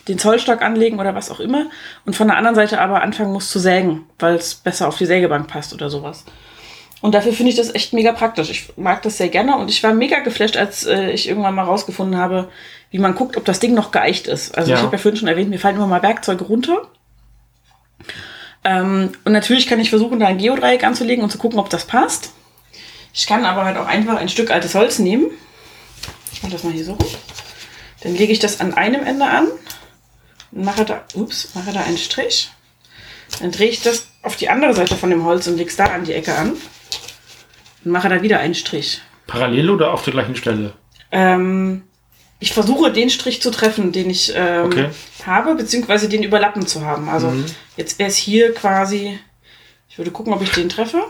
den 0.07 0.17
Zollstock 0.19 0.61
anlegen 0.61 0.99
oder 0.99 1.15
was 1.15 1.29
auch 1.31 1.39
immer. 1.39 1.65
Und 2.05 2.15
von 2.15 2.27
der 2.27 2.38
anderen 2.38 2.55
Seite 2.55 2.79
aber 2.79 3.01
anfangen 3.01 3.34
muss 3.34 3.49
zu 3.49 3.59
sägen, 3.59 4.05
weil 4.19 4.35
es 4.35 4.55
besser 4.55 4.88
auf 4.88 4.97
die 4.97 5.05
Sägebank 5.05 5.47
passt 5.47 5.73
oder 5.73 5.89
sowas. 5.89 6.23
Und 7.01 7.13
dafür 7.13 7.31
finde 7.34 7.51
ich 7.51 7.57
das 7.57 7.73
echt 7.75 7.93
mega 7.93 8.11
praktisch. 8.11 8.49
Ich 8.49 8.77
mag 8.77 9.01
das 9.03 9.17
sehr 9.17 9.29
gerne 9.29 9.57
und 9.57 9.69
ich 9.69 9.84
war 9.84 9.93
mega 9.93 10.19
geflasht, 10.19 10.57
als 10.57 10.85
äh, 10.85 11.11
ich 11.11 11.27
irgendwann 11.29 11.53
mal 11.53 11.63
rausgefunden 11.63 12.19
habe, 12.19 12.49
wie 12.89 12.97
man 12.99 13.13
guckt, 13.15 13.38
ob 13.38 13.45
das 13.45 13.59
Ding 13.59 13.73
noch 13.75 13.91
geeicht 13.91 14.27
ist. 14.27 14.57
Also 14.57 14.71
Ja. 14.71 14.77
ich 14.77 14.84
habe 14.84 14.95
ja 14.95 15.01
vorhin 15.01 15.17
schon 15.19 15.27
erwähnt, 15.27 15.49
mir 15.49 15.59
fallen 15.59 15.75
immer 15.75 15.88
mal 15.88 16.01
Werkzeuge 16.01 16.45
runter. 16.45 16.88
Ähm, 18.63 19.11
und 19.25 19.31
natürlich 19.31 19.67
kann 19.67 19.79
ich 19.79 19.89
versuchen, 19.89 20.19
da 20.19 20.27
ein 20.27 20.38
Geodreieck 20.39 20.84
anzulegen 20.84 21.23
und 21.23 21.29
zu 21.29 21.38
gucken, 21.38 21.59
ob 21.59 21.69
das 21.69 21.85
passt. 21.85 22.31
Ich 23.13 23.27
kann 23.27 23.45
aber 23.45 23.65
halt 23.65 23.77
auch 23.77 23.88
einfach 23.88 24.17
ein 24.17 24.29
Stück 24.29 24.51
altes 24.51 24.75
Holz 24.75 24.99
nehmen. 24.99 25.27
Ich 26.34 26.41
mache 26.43 26.51
das 26.53 26.63
mal 26.63 26.73
hier 26.73 26.85
so. 26.85 26.97
Dann 28.01 28.15
lege 28.15 28.31
ich 28.34 28.39
das 28.39 28.59
an 28.59 28.73
einem 28.73 29.03
Ende 29.05 29.25
an 29.25 29.47
mache 30.63 30.85
da, 30.85 31.03
ups, 31.13 31.49
mache 31.55 31.71
da 31.73 31.81
einen 31.81 31.97
Strich. 31.97 32.49
Dann 33.39 33.51
drehe 33.51 33.69
ich 33.69 33.81
das 33.81 34.07
auf 34.23 34.35
die 34.35 34.49
andere 34.49 34.73
Seite 34.73 34.95
von 34.95 35.09
dem 35.09 35.25
Holz 35.25 35.47
und 35.47 35.57
lege 35.57 35.69
es 35.69 35.75
da 35.75 35.85
an 35.85 36.05
die 36.05 36.13
Ecke 36.13 36.34
an. 36.35 36.51
Und 37.84 37.91
mache 37.91 38.09
da 38.09 38.21
wieder 38.21 38.39
einen 38.39 38.55
Strich. 38.55 39.01
Parallel 39.27 39.69
oder 39.69 39.91
auf 39.93 40.03
der 40.03 40.13
gleichen 40.13 40.35
Stelle? 40.35 40.73
Ähm, 41.11 41.84
ich 42.39 42.53
versuche 42.53 42.91
den 42.91 43.09
Strich 43.09 43.41
zu 43.41 43.51
treffen, 43.51 43.91
den 43.91 44.09
ich 44.09 44.31
ähm, 44.35 44.65
Okay. 44.65 44.89
habe, 45.25 45.55
beziehungsweise 45.55 46.07
den 46.09 46.23
überlappen 46.23 46.65
zu 46.67 46.85
haben. 46.85 47.09
Also 47.09 47.27
Mhm. 47.29 47.45
jetzt 47.75 47.99
wäre 47.99 48.09
es 48.09 48.15
hier 48.17 48.53
quasi, 48.53 49.19
ich 49.89 49.97
würde 49.97 50.11
gucken, 50.11 50.34
ob 50.34 50.41
ich 50.41 50.51
den 50.51 50.69
treffe. 50.69 51.03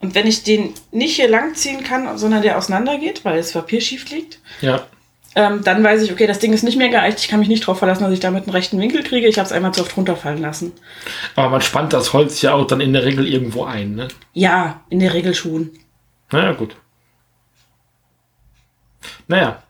Und 0.00 0.14
wenn 0.14 0.28
ich 0.28 0.44
den 0.44 0.74
nicht 0.92 1.16
hier 1.16 1.28
lang 1.28 1.54
ziehen 1.56 1.82
kann, 1.82 2.16
sondern 2.18 2.42
der 2.42 2.56
auseinandergeht, 2.56 3.24
weil 3.24 3.38
das 3.38 3.52
Papier 3.52 3.80
schief 3.80 4.08
liegt, 4.10 4.38
Ja. 4.60 4.86
Ähm, 5.34 5.62
dann 5.62 5.84
weiß 5.84 6.02
ich, 6.02 6.10
okay, 6.12 6.26
das 6.26 6.38
Ding 6.38 6.52
ist 6.52 6.62
nicht 6.64 6.76
mehr 6.78 6.88
geeicht. 6.88 7.20
Ich 7.20 7.28
kann 7.28 7.38
mich 7.40 7.48
nicht 7.48 7.62
darauf 7.62 7.78
verlassen, 7.78 8.02
dass 8.04 8.12
ich 8.12 8.20
damit 8.20 8.44
einen 8.44 8.52
rechten 8.52 8.80
Winkel 8.80 9.02
kriege. 9.02 9.28
Ich 9.28 9.38
habe 9.38 9.46
es 9.46 9.52
einmal 9.52 9.72
zu 9.72 9.82
oft 9.82 9.96
runterfallen 9.96 10.40
lassen. 10.40 10.72
Aber 11.36 11.50
man 11.50 11.60
spannt 11.60 11.92
das 11.92 12.12
Holz 12.12 12.40
ja 12.42 12.54
auch 12.54 12.66
dann 12.66 12.80
in 12.80 12.92
der 12.92 13.04
Regel 13.04 13.26
irgendwo 13.26 13.64
ein, 13.64 13.94
ne? 13.94 14.08
Ja, 14.32 14.82
in 14.90 15.00
der 15.00 15.14
Regel 15.14 15.34
schon. 15.34 15.70
Naja, 16.32 16.52
gut. 16.52 16.76
Naja, 19.26 19.62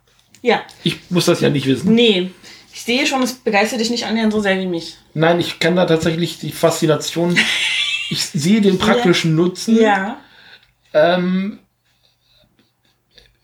Ja, 0.42 0.62
ich 0.84 0.98
muss 1.10 1.26
das 1.26 1.40
ja 1.40 1.50
nicht 1.50 1.66
wissen. 1.66 1.94
nee. 1.94 2.30
Ich 2.72 2.84
sehe 2.84 3.06
schon, 3.06 3.24
es 3.24 3.32
begeistert 3.34 3.80
dich 3.80 3.90
nicht 3.90 4.06
annähernd 4.06 4.32
so 4.32 4.40
sehr 4.40 4.56
wie 4.60 4.66
mich. 4.66 4.98
Nein, 5.12 5.40
ich 5.40 5.58
kann 5.58 5.74
da 5.74 5.84
tatsächlich 5.84 6.38
die 6.38 6.52
Faszination. 6.52 7.36
Ich 8.10 8.24
sehe 8.24 8.62
den 8.62 8.78
praktischen 8.78 9.34
Nutzen. 9.34 9.78
Ja. 9.78 10.16
Ähm, 10.94 11.58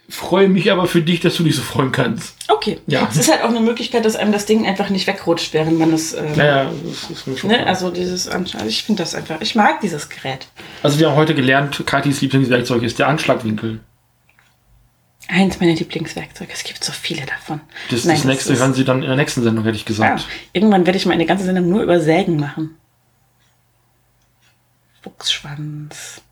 freue 0.09 0.49
mich 0.49 0.71
aber 0.71 0.87
für 0.87 1.03
dich, 1.03 1.21
dass 1.21 1.37
du 1.37 1.45
dich 1.45 1.57
so 1.57 1.63
freuen 1.63 1.91
kannst. 1.93 2.37
Okay. 2.49 2.79
Ja. 2.87 3.09
Es 3.11 3.17
ist 3.17 3.31
halt 3.31 3.43
auch 3.43 3.49
eine 3.49 3.61
Möglichkeit, 3.61 4.05
dass 4.05 4.17
einem 4.17 4.33
das 4.33 4.45
Ding 4.47 4.67
einfach 4.67 4.91
nicht 4.91 5.07
wegrutscht, 5.07 5.53
während 5.55 5.79
man 5.79 5.93
es. 5.93 6.13
Ähm, 6.13 6.33
Naja, 6.37 6.71
das 6.85 7.11
ist 7.11 7.27
mir 7.27 7.37
schon 7.37 7.51
ne? 7.51 7.57
klar. 7.57 7.69
Also 7.69 7.91
dieses 7.91 8.31
Ansch- 8.31 8.55
also 8.55 8.67
ich 8.67 8.83
finde 8.85 9.03
das 9.03 9.15
einfach. 9.15 9.41
Ich 9.41 9.55
mag 9.55 9.81
dieses 9.81 10.09
Gerät. 10.09 10.47
Also 10.83 10.99
wir 10.99 11.09
haben 11.11 11.17
heute 11.17 11.35
gelernt, 11.35 11.83
Katis 11.87 12.21
Lieblingswerkzeug 12.21 12.83
ist 12.83 12.99
der 12.99 13.09
Anschlagwinkel. 13.09 13.81
Eins 15.27 15.59
meiner 15.59 15.73
Lieblingswerkzeuge. 15.73 16.51
Es 16.53 16.65
gibt 16.65 16.85
so 16.85 16.93
viele 16.93 17.25
davon. 17.25 17.63
Das, 17.91 18.05
Nein, 18.05 18.17
das 18.17 18.25
nächste 18.27 18.53
ist- 18.53 18.59
hören 18.61 18.75
Sie 18.75 18.85
dann 18.85 19.01
in 19.03 19.09
der 19.09 19.17
nächsten 19.17 19.43
Sendung, 19.43 19.65
hätte 19.65 19.77
ich 19.79 19.87
gesagt. 19.87 20.27
irgendwann 20.53 20.85
werde 20.85 20.99
ich 20.99 21.07
mal 21.07 21.15
eine 21.15 21.25
ganze 21.25 21.45
Sendung 21.47 21.69
nur 21.71 21.83
über 21.83 21.99
Sägen 22.01 22.39
machen. 22.39 22.77
Fuchsschwanz, 25.03 26.23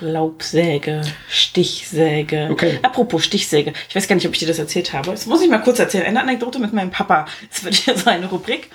Laubsäge, 0.00 1.02
Stichsäge. 1.28 2.48
Okay. 2.50 2.78
Apropos 2.82 3.24
Stichsäge. 3.24 3.72
Ich 3.88 3.96
weiß 3.96 4.08
gar 4.08 4.16
nicht, 4.16 4.26
ob 4.26 4.32
ich 4.32 4.38
dir 4.38 4.48
das 4.48 4.58
erzählt 4.58 4.92
habe. 4.92 5.10
Das 5.10 5.26
muss 5.26 5.42
ich 5.42 5.50
mal 5.50 5.58
kurz 5.58 5.78
erzählen. 5.78 6.06
Eine 6.06 6.20
Anekdote 6.20 6.58
mit 6.58 6.72
meinem 6.72 6.90
Papa. 6.90 7.26
Das 7.50 7.64
wird 7.64 7.74
hier 7.74 7.96
so 7.98 8.10
eine 8.10 8.26
Rubrik. 8.26 8.70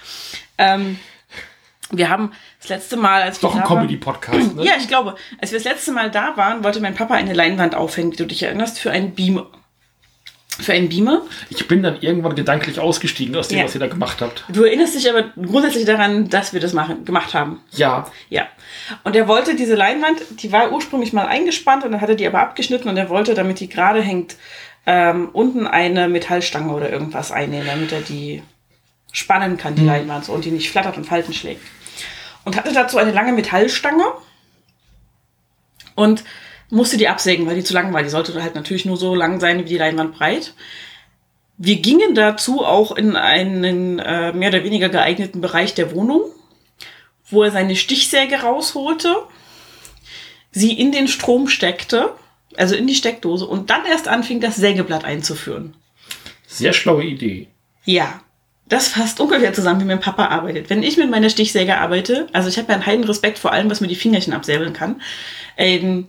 Ähm, 0.57 0.99
wir 1.91 2.09
haben 2.09 2.31
das 2.59 2.69
letzte 2.69 2.97
Mal, 2.97 3.21
als 3.21 3.41
wir 3.41 3.49
Doch 3.49 3.55
ein 3.55 3.63
Comedy-Podcast, 3.63 4.55
ne? 4.55 4.63
Ja, 4.65 4.73
ich 4.79 4.87
glaube, 4.87 5.15
als 5.39 5.51
wir 5.51 5.59
das 5.59 5.65
letzte 5.65 5.91
Mal 5.91 6.09
da 6.09 6.35
waren, 6.35 6.63
wollte 6.63 6.79
mein 6.79 6.95
Papa 6.95 7.13
eine 7.13 7.33
Leinwand 7.33 7.75
aufhängen, 7.75 8.11
wie 8.11 8.17
du 8.17 8.25
dich 8.25 8.43
erinnerst, 8.43 8.79
für 8.79 8.91
einen 8.91 9.13
Beamer. 9.13 9.47
Für 10.57 10.73
einen 10.73 10.87
Beamer. 10.89 11.21
Ich 11.49 11.67
bin 11.67 11.83
dann 11.83 11.97
irgendwann 12.01 12.35
gedanklich 12.35 12.79
ausgestiegen 12.79 13.35
aus 13.35 13.49
dem, 13.49 13.57
Ja. 13.59 13.65
was 13.65 13.73
ihr 13.75 13.79
da 13.79 13.87
gemacht 13.87 14.21
habt. 14.21 14.45
Du 14.47 14.63
erinnerst 14.63 14.95
dich 14.95 15.09
aber 15.09 15.23
grundsätzlich 15.35 15.85
daran, 15.85 16.29
dass 16.29 16.53
wir 16.53 16.59
das 16.61 16.71
machen, 16.73 17.03
gemacht 17.05 17.33
haben. 17.33 17.61
Ja, 17.71 18.09
Ja. 18.29 18.47
Und 19.03 19.15
er 19.15 19.27
wollte 19.27 19.55
diese 19.55 19.75
Leinwand, 19.75 20.21
die 20.41 20.51
war 20.51 20.71
ursprünglich 20.71 21.11
mal 21.11 21.27
eingespannt 21.27 21.83
und 21.83 21.91
dann 21.91 22.01
hat 22.01 22.09
er 22.09 22.15
die 22.15 22.27
aber 22.27 22.39
abgeschnitten 22.39 22.87
und 22.87 22.97
er 22.97 23.09
wollte, 23.09 23.33
damit 23.33 23.59
die 23.59 23.67
gerade 23.67 24.01
hängt, 24.01 24.35
ähm, 24.85 25.29
unten 25.33 25.65
eine 25.67 26.07
Metallstange 26.07 26.71
oder 26.71 26.89
irgendwas 26.91 27.31
einnehmen, 27.31 27.65
damit 27.67 27.91
er 27.91 28.01
die 28.01 28.43
spannen 29.11 29.57
kann, 29.57 29.75
die 29.75 29.83
Leinwand, 29.85 30.25
so, 30.25 30.33
und 30.33 30.45
die 30.45 30.51
nicht 30.51 30.69
flattert 30.69 30.97
und 30.97 31.05
Falten 31.05 31.33
schlägt. 31.33 31.61
Und 32.43 32.55
hatte 32.55 32.73
dazu 32.73 32.97
eine 32.97 33.11
lange 33.11 33.31
Metallstange 33.33 34.03
und 35.95 36.23
musste 36.69 36.97
die 36.97 37.07
absägen, 37.07 37.45
weil 37.45 37.55
die 37.55 37.63
zu 37.63 37.73
lang 37.73 37.93
war. 37.93 38.03
Die 38.03 38.09
sollte 38.09 38.41
halt 38.41 38.55
natürlich 38.55 38.85
nur 38.85 38.97
so 38.97 39.15
lang 39.15 39.39
sein 39.39 39.59
wie 39.59 39.69
die 39.69 39.77
Leinwand 39.77 40.15
breit. 40.15 40.53
Wir 41.57 41.77
gingen 41.77 42.15
dazu 42.15 42.65
auch 42.65 42.95
in 42.95 43.15
einen 43.15 43.99
äh, 43.99 44.33
mehr 44.33 44.49
oder 44.49 44.63
weniger 44.63 44.89
geeigneten 44.89 45.41
Bereich 45.41 45.73
der 45.73 45.93
Wohnung 45.93 46.23
wo 47.29 47.43
er 47.43 47.51
seine 47.51 47.75
Stichsäge 47.75 48.41
rausholte, 48.41 49.15
sie 50.51 50.73
in 50.73 50.91
den 50.91 51.07
Strom 51.07 51.47
steckte, 51.47 52.13
also 52.55 52.75
in 52.75 52.87
die 52.87 52.95
Steckdose, 52.95 53.45
und 53.45 53.69
dann 53.69 53.85
erst 53.85 54.07
anfing, 54.07 54.39
das 54.39 54.55
Sägeblatt 54.55 55.03
einzuführen. 55.03 55.75
sehr 56.47 56.73
schlaue 56.73 57.03
Idee. 57.03 57.47
Ja, 57.83 58.21
das 58.67 58.87
fasst 58.87 59.19
ungefähr 59.19 59.53
zusammen, 59.53 59.81
wie 59.81 59.85
mein 59.85 59.99
Papa 59.99 60.27
arbeitet. 60.27 60.69
Wenn 60.69 60.81
ich 60.81 60.97
mit 60.97 61.09
meiner 61.09 61.29
Stichsäge 61.29 61.77
arbeite, 61.77 62.27
also 62.33 62.49
ich 62.49 62.57
habe 62.57 62.69
ja 62.69 62.75
einen 62.75 62.85
heiden 62.85 63.03
Respekt 63.03 63.37
vor 63.37 63.51
allem, 63.51 63.69
was 63.69 63.81
mir 63.81 63.87
die 63.87 63.95
Fingerchen 63.95 64.33
absäbeln 64.33 64.73
kann, 64.73 65.01
ähm, 65.57 66.07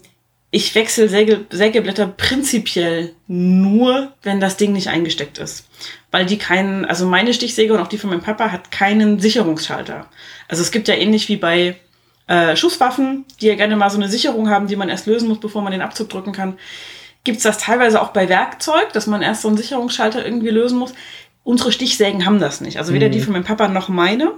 ich 0.50 0.74
wechsle 0.74 1.08
Säge, 1.08 1.44
Sägeblätter 1.50 2.06
prinzipiell 2.06 3.14
nur, 3.26 4.12
wenn 4.22 4.40
das 4.40 4.56
Ding 4.56 4.72
nicht 4.72 4.88
eingesteckt 4.88 5.38
ist. 5.38 5.68
Weil 6.10 6.24
die 6.24 6.38
keinen, 6.38 6.84
also 6.84 7.06
meine 7.06 7.34
Stichsäge 7.34 7.74
und 7.74 7.80
auch 7.80 7.88
die 7.88 7.98
von 7.98 8.10
meinem 8.10 8.22
Papa 8.22 8.52
hat 8.52 8.70
keinen 8.70 9.18
Sicherungsschalter. 9.18 10.06
Also 10.48 10.62
es 10.62 10.70
gibt 10.70 10.88
ja 10.88 10.94
ähnlich 10.94 11.28
wie 11.28 11.36
bei 11.36 11.76
äh, 12.28 12.56
Schusswaffen, 12.56 13.24
die 13.40 13.46
ja 13.46 13.54
gerne 13.54 13.76
mal 13.76 13.90
so 13.90 13.96
eine 13.96 14.08
Sicherung 14.08 14.48
haben, 14.48 14.68
die 14.68 14.76
man 14.76 14.88
erst 14.88 15.06
lösen 15.06 15.28
muss, 15.28 15.40
bevor 15.40 15.62
man 15.62 15.72
den 15.72 15.82
Abzug 15.82 16.08
drücken 16.08 16.32
kann. 16.32 16.58
Gibt 17.24 17.38
es 17.38 17.42
das 17.42 17.58
teilweise 17.58 18.00
auch 18.00 18.10
bei 18.10 18.28
Werkzeug, 18.28 18.92
dass 18.92 19.08
man 19.08 19.22
erst 19.22 19.42
so 19.42 19.48
einen 19.48 19.56
Sicherungsschalter 19.56 20.24
irgendwie 20.24 20.50
lösen 20.50 20.78
muss. 20.78 20.94
Unsere 21.42 21.72
Stichsägen 21.72 22.24
haben 22.24 22.38
das 22.38 22.60
nicht. 22.60 22.78
Also 22.78 22.92
weder 22.92 23.08
die 23.08 23.20
von 23.20 23.32
meinem 23.32 23.44
Papa 23.44 23.68
noch 23.68 23.88
meine. 23.88 24.32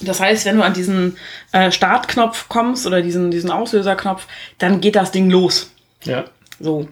Das 0.00 0.20
heißt, 0.20 0.44
wenn 0.44 0.56
du 0.56 0.62
an 0.62 0.74
diesen 0.74 1.16
äh, 1.52 1.70
Startknopf 1.70 2.48
kommst 2.48 2.86
oder 2.86 3.02
diesen, 3.02 3.30
diesen 3.30 3.50
Auslöserknopf, 3.50 4.26
dann 4.58 4.80
geht 4.80 4.96
das 4.96 5.10
Ding 5.10 5.30
los. 5.30 5.70
Ja. 6.04 6.24
So. 6.60 6.88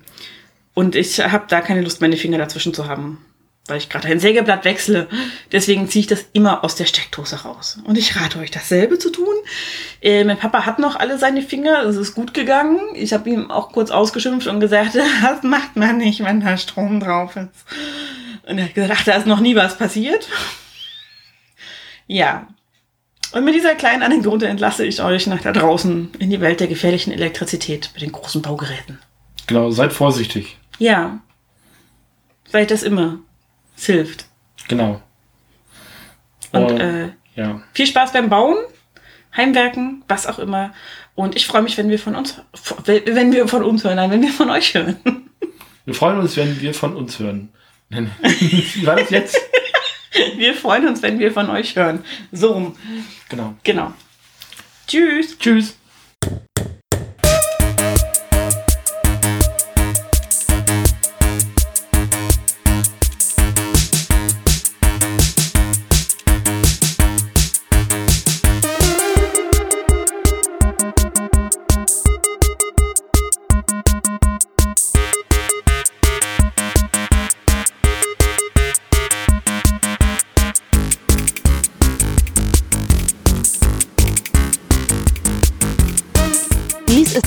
Und 0.75 0.95
ich 0.95 1.21
habe 1.21 1.47
da 1.49 1.61
keine 1.61 1.83
Lust, 1.83 2.01
meine 2.01 2.17
Finger 2.17 2.39
dazwischen 2.39 2.75
zu 2.75 2.87
haben, 2.87 3.25
weil 3.67 3.79
ich 3.79 3.89
gerade 3.89 4.09
ein 4.09 4.21
Sägeblatt 4.21 4.65
wechsle. 4.65 5.09
Deswegen 5.53 5.89
ziehe 5.89 6.01
ich 6.01 6.07
das 6.07 6.27
immer 6.33 6.65
aus 6.65 6.75
der 6.75 6.85
Steckdose 6.85 7.37
raus. 7.43 7.79
Und 7.85 7.97
ich 7.97 8.17
rate 8.17 8.39
euch, 8.39 8.51
dasselbe 8.51 8.99
zu 8.99 9.11
tun. 9.11 9.35
Äh, 10.03 10.25
mein 10.25 10.39
Papa 10.39 10.67
hat 10.67 10.79
noch 10.79 10.97
alle 10.97 11.19
seine 11.19 11.43
Finger, 11.43 11.83
es 11.85 11.97
ist 11.97 12.15
gut 12.15 12.35
gegangen. 12.35 12.79
Ich 12.95 13.13
habe 13.13 13.31
ihm 13.31 13.51
auch 13.51 13.73
kurz 13.73 13.91
ausgeschimpft 13.91 14.49
und 14.49 14.61
gesagt, 14.61 14.95
das 15.23 15.43
macht 15.43 15.77
man 15.77 15.99
nicht, 15.99 16.23
wenn 16.23 16.41
da 16.41 16.59
Strom 16.59 17.01
drauf 17.01 17.37
ist. 17.37 17.65
Und 18.49 18.59
er 18.59 18.65
hat 18.67 18.75
gesagt, 18.75 18.95
ach, 18.95 19.05
da 19.05 19.17
ist 19.17 19.27
noch 19.27 19.41
nie 19.41 19.57
was 19.57 19.79
passiert. 19.79 20.29
Ja. 22.07 22.47
Und 23.33 23.45
mit 23.45 23.55
dieser 23.55 23.75
kleinen 23.75 24.03
Anekdote 24.03 24.47
entlasse 24.47 24.85
ich 24.87 25.03
euch 25.03 25.27
nach 25.27 25.43
da 25.43 25.53
draußen 25.53 26.11
in 26.19 26.31
die 26.31 26.41
Welt 26.41 26.61
der 26.61 26.69
gefährlichen 26.69 27.13
Elektrizität 27.13 27.91
mit 27.95 28.03
den 28.03 28.13
großen 28.13 28.41
Baugeräten. 28.43 28.99
Genau, 29.47 29.71
seid 29.71 29.93
vorsichtig. 29.93 30.57
Ja. 30.79 31.21
Seid 32.49 32.71
das 32.71 32.83
immer. 32.83 33.19
Es 33.77 33.87
hilft. 33.87 34.27
Genau. 34.69 35.03
Und 36.53 36.71
Und, 36.73 36.81
äh, 36.81 37.09
ja. 37.35 37.61
viel 37.75 37.87
Spaß 37.87 38.13
beim 38.13 38.29
Bauen, 38.29 38.57
Heimwerken, 39.37 40.03
was 40.09 40.27
auch 40.27 40.39
immer. 40.39 40.73
Und 41.15 41.37
ich 41.37 41.47
freue 41.47 41.63
mich, 41.63 41.77
wenn 41.77 41.89
wir 41.89 41.99
von 41.99 42.15
uns, 42.15 42.41
wenn 42.85 43.33
wir 43.33 43.49
von 43.49 43.63
uns 43.63 43.85
hören, 43.85 43.97
nein, 43.97 44.11
wenn 44.11 44.23
wir 44.23 44.33
von 44.33 44.51
euch 44.51 44.75
hören. 44.75 44.97
Wir 45.85 45.95
freuen 45.95 46.19
uns, 46.19 46.37
wenn 46.37 46.61
wir 46.61 46.75
von 46.75 46.97
uns 46.97 47.19
hören. 47.19 47.51
Wie 47.89 48.87
war 48.87 48.97
das 48.97 49.11
jetzt? 49.11 49.39
Wir 50.37 50.55
freuen 50.55 50.89
uns, 50.89 51.03
wenn 51.03 51.19
wir 51.19 51.33
von 51.33 51.51
euch 51.51 51.77
hören. 51.77 52.05
So 52.33 52.53
rum. 52.53 52.77
Genau. 53.29 53.55
Genau. 53.63 53.93
Tschüss. 54.87 55.39
Tschüss. 55.39 55.76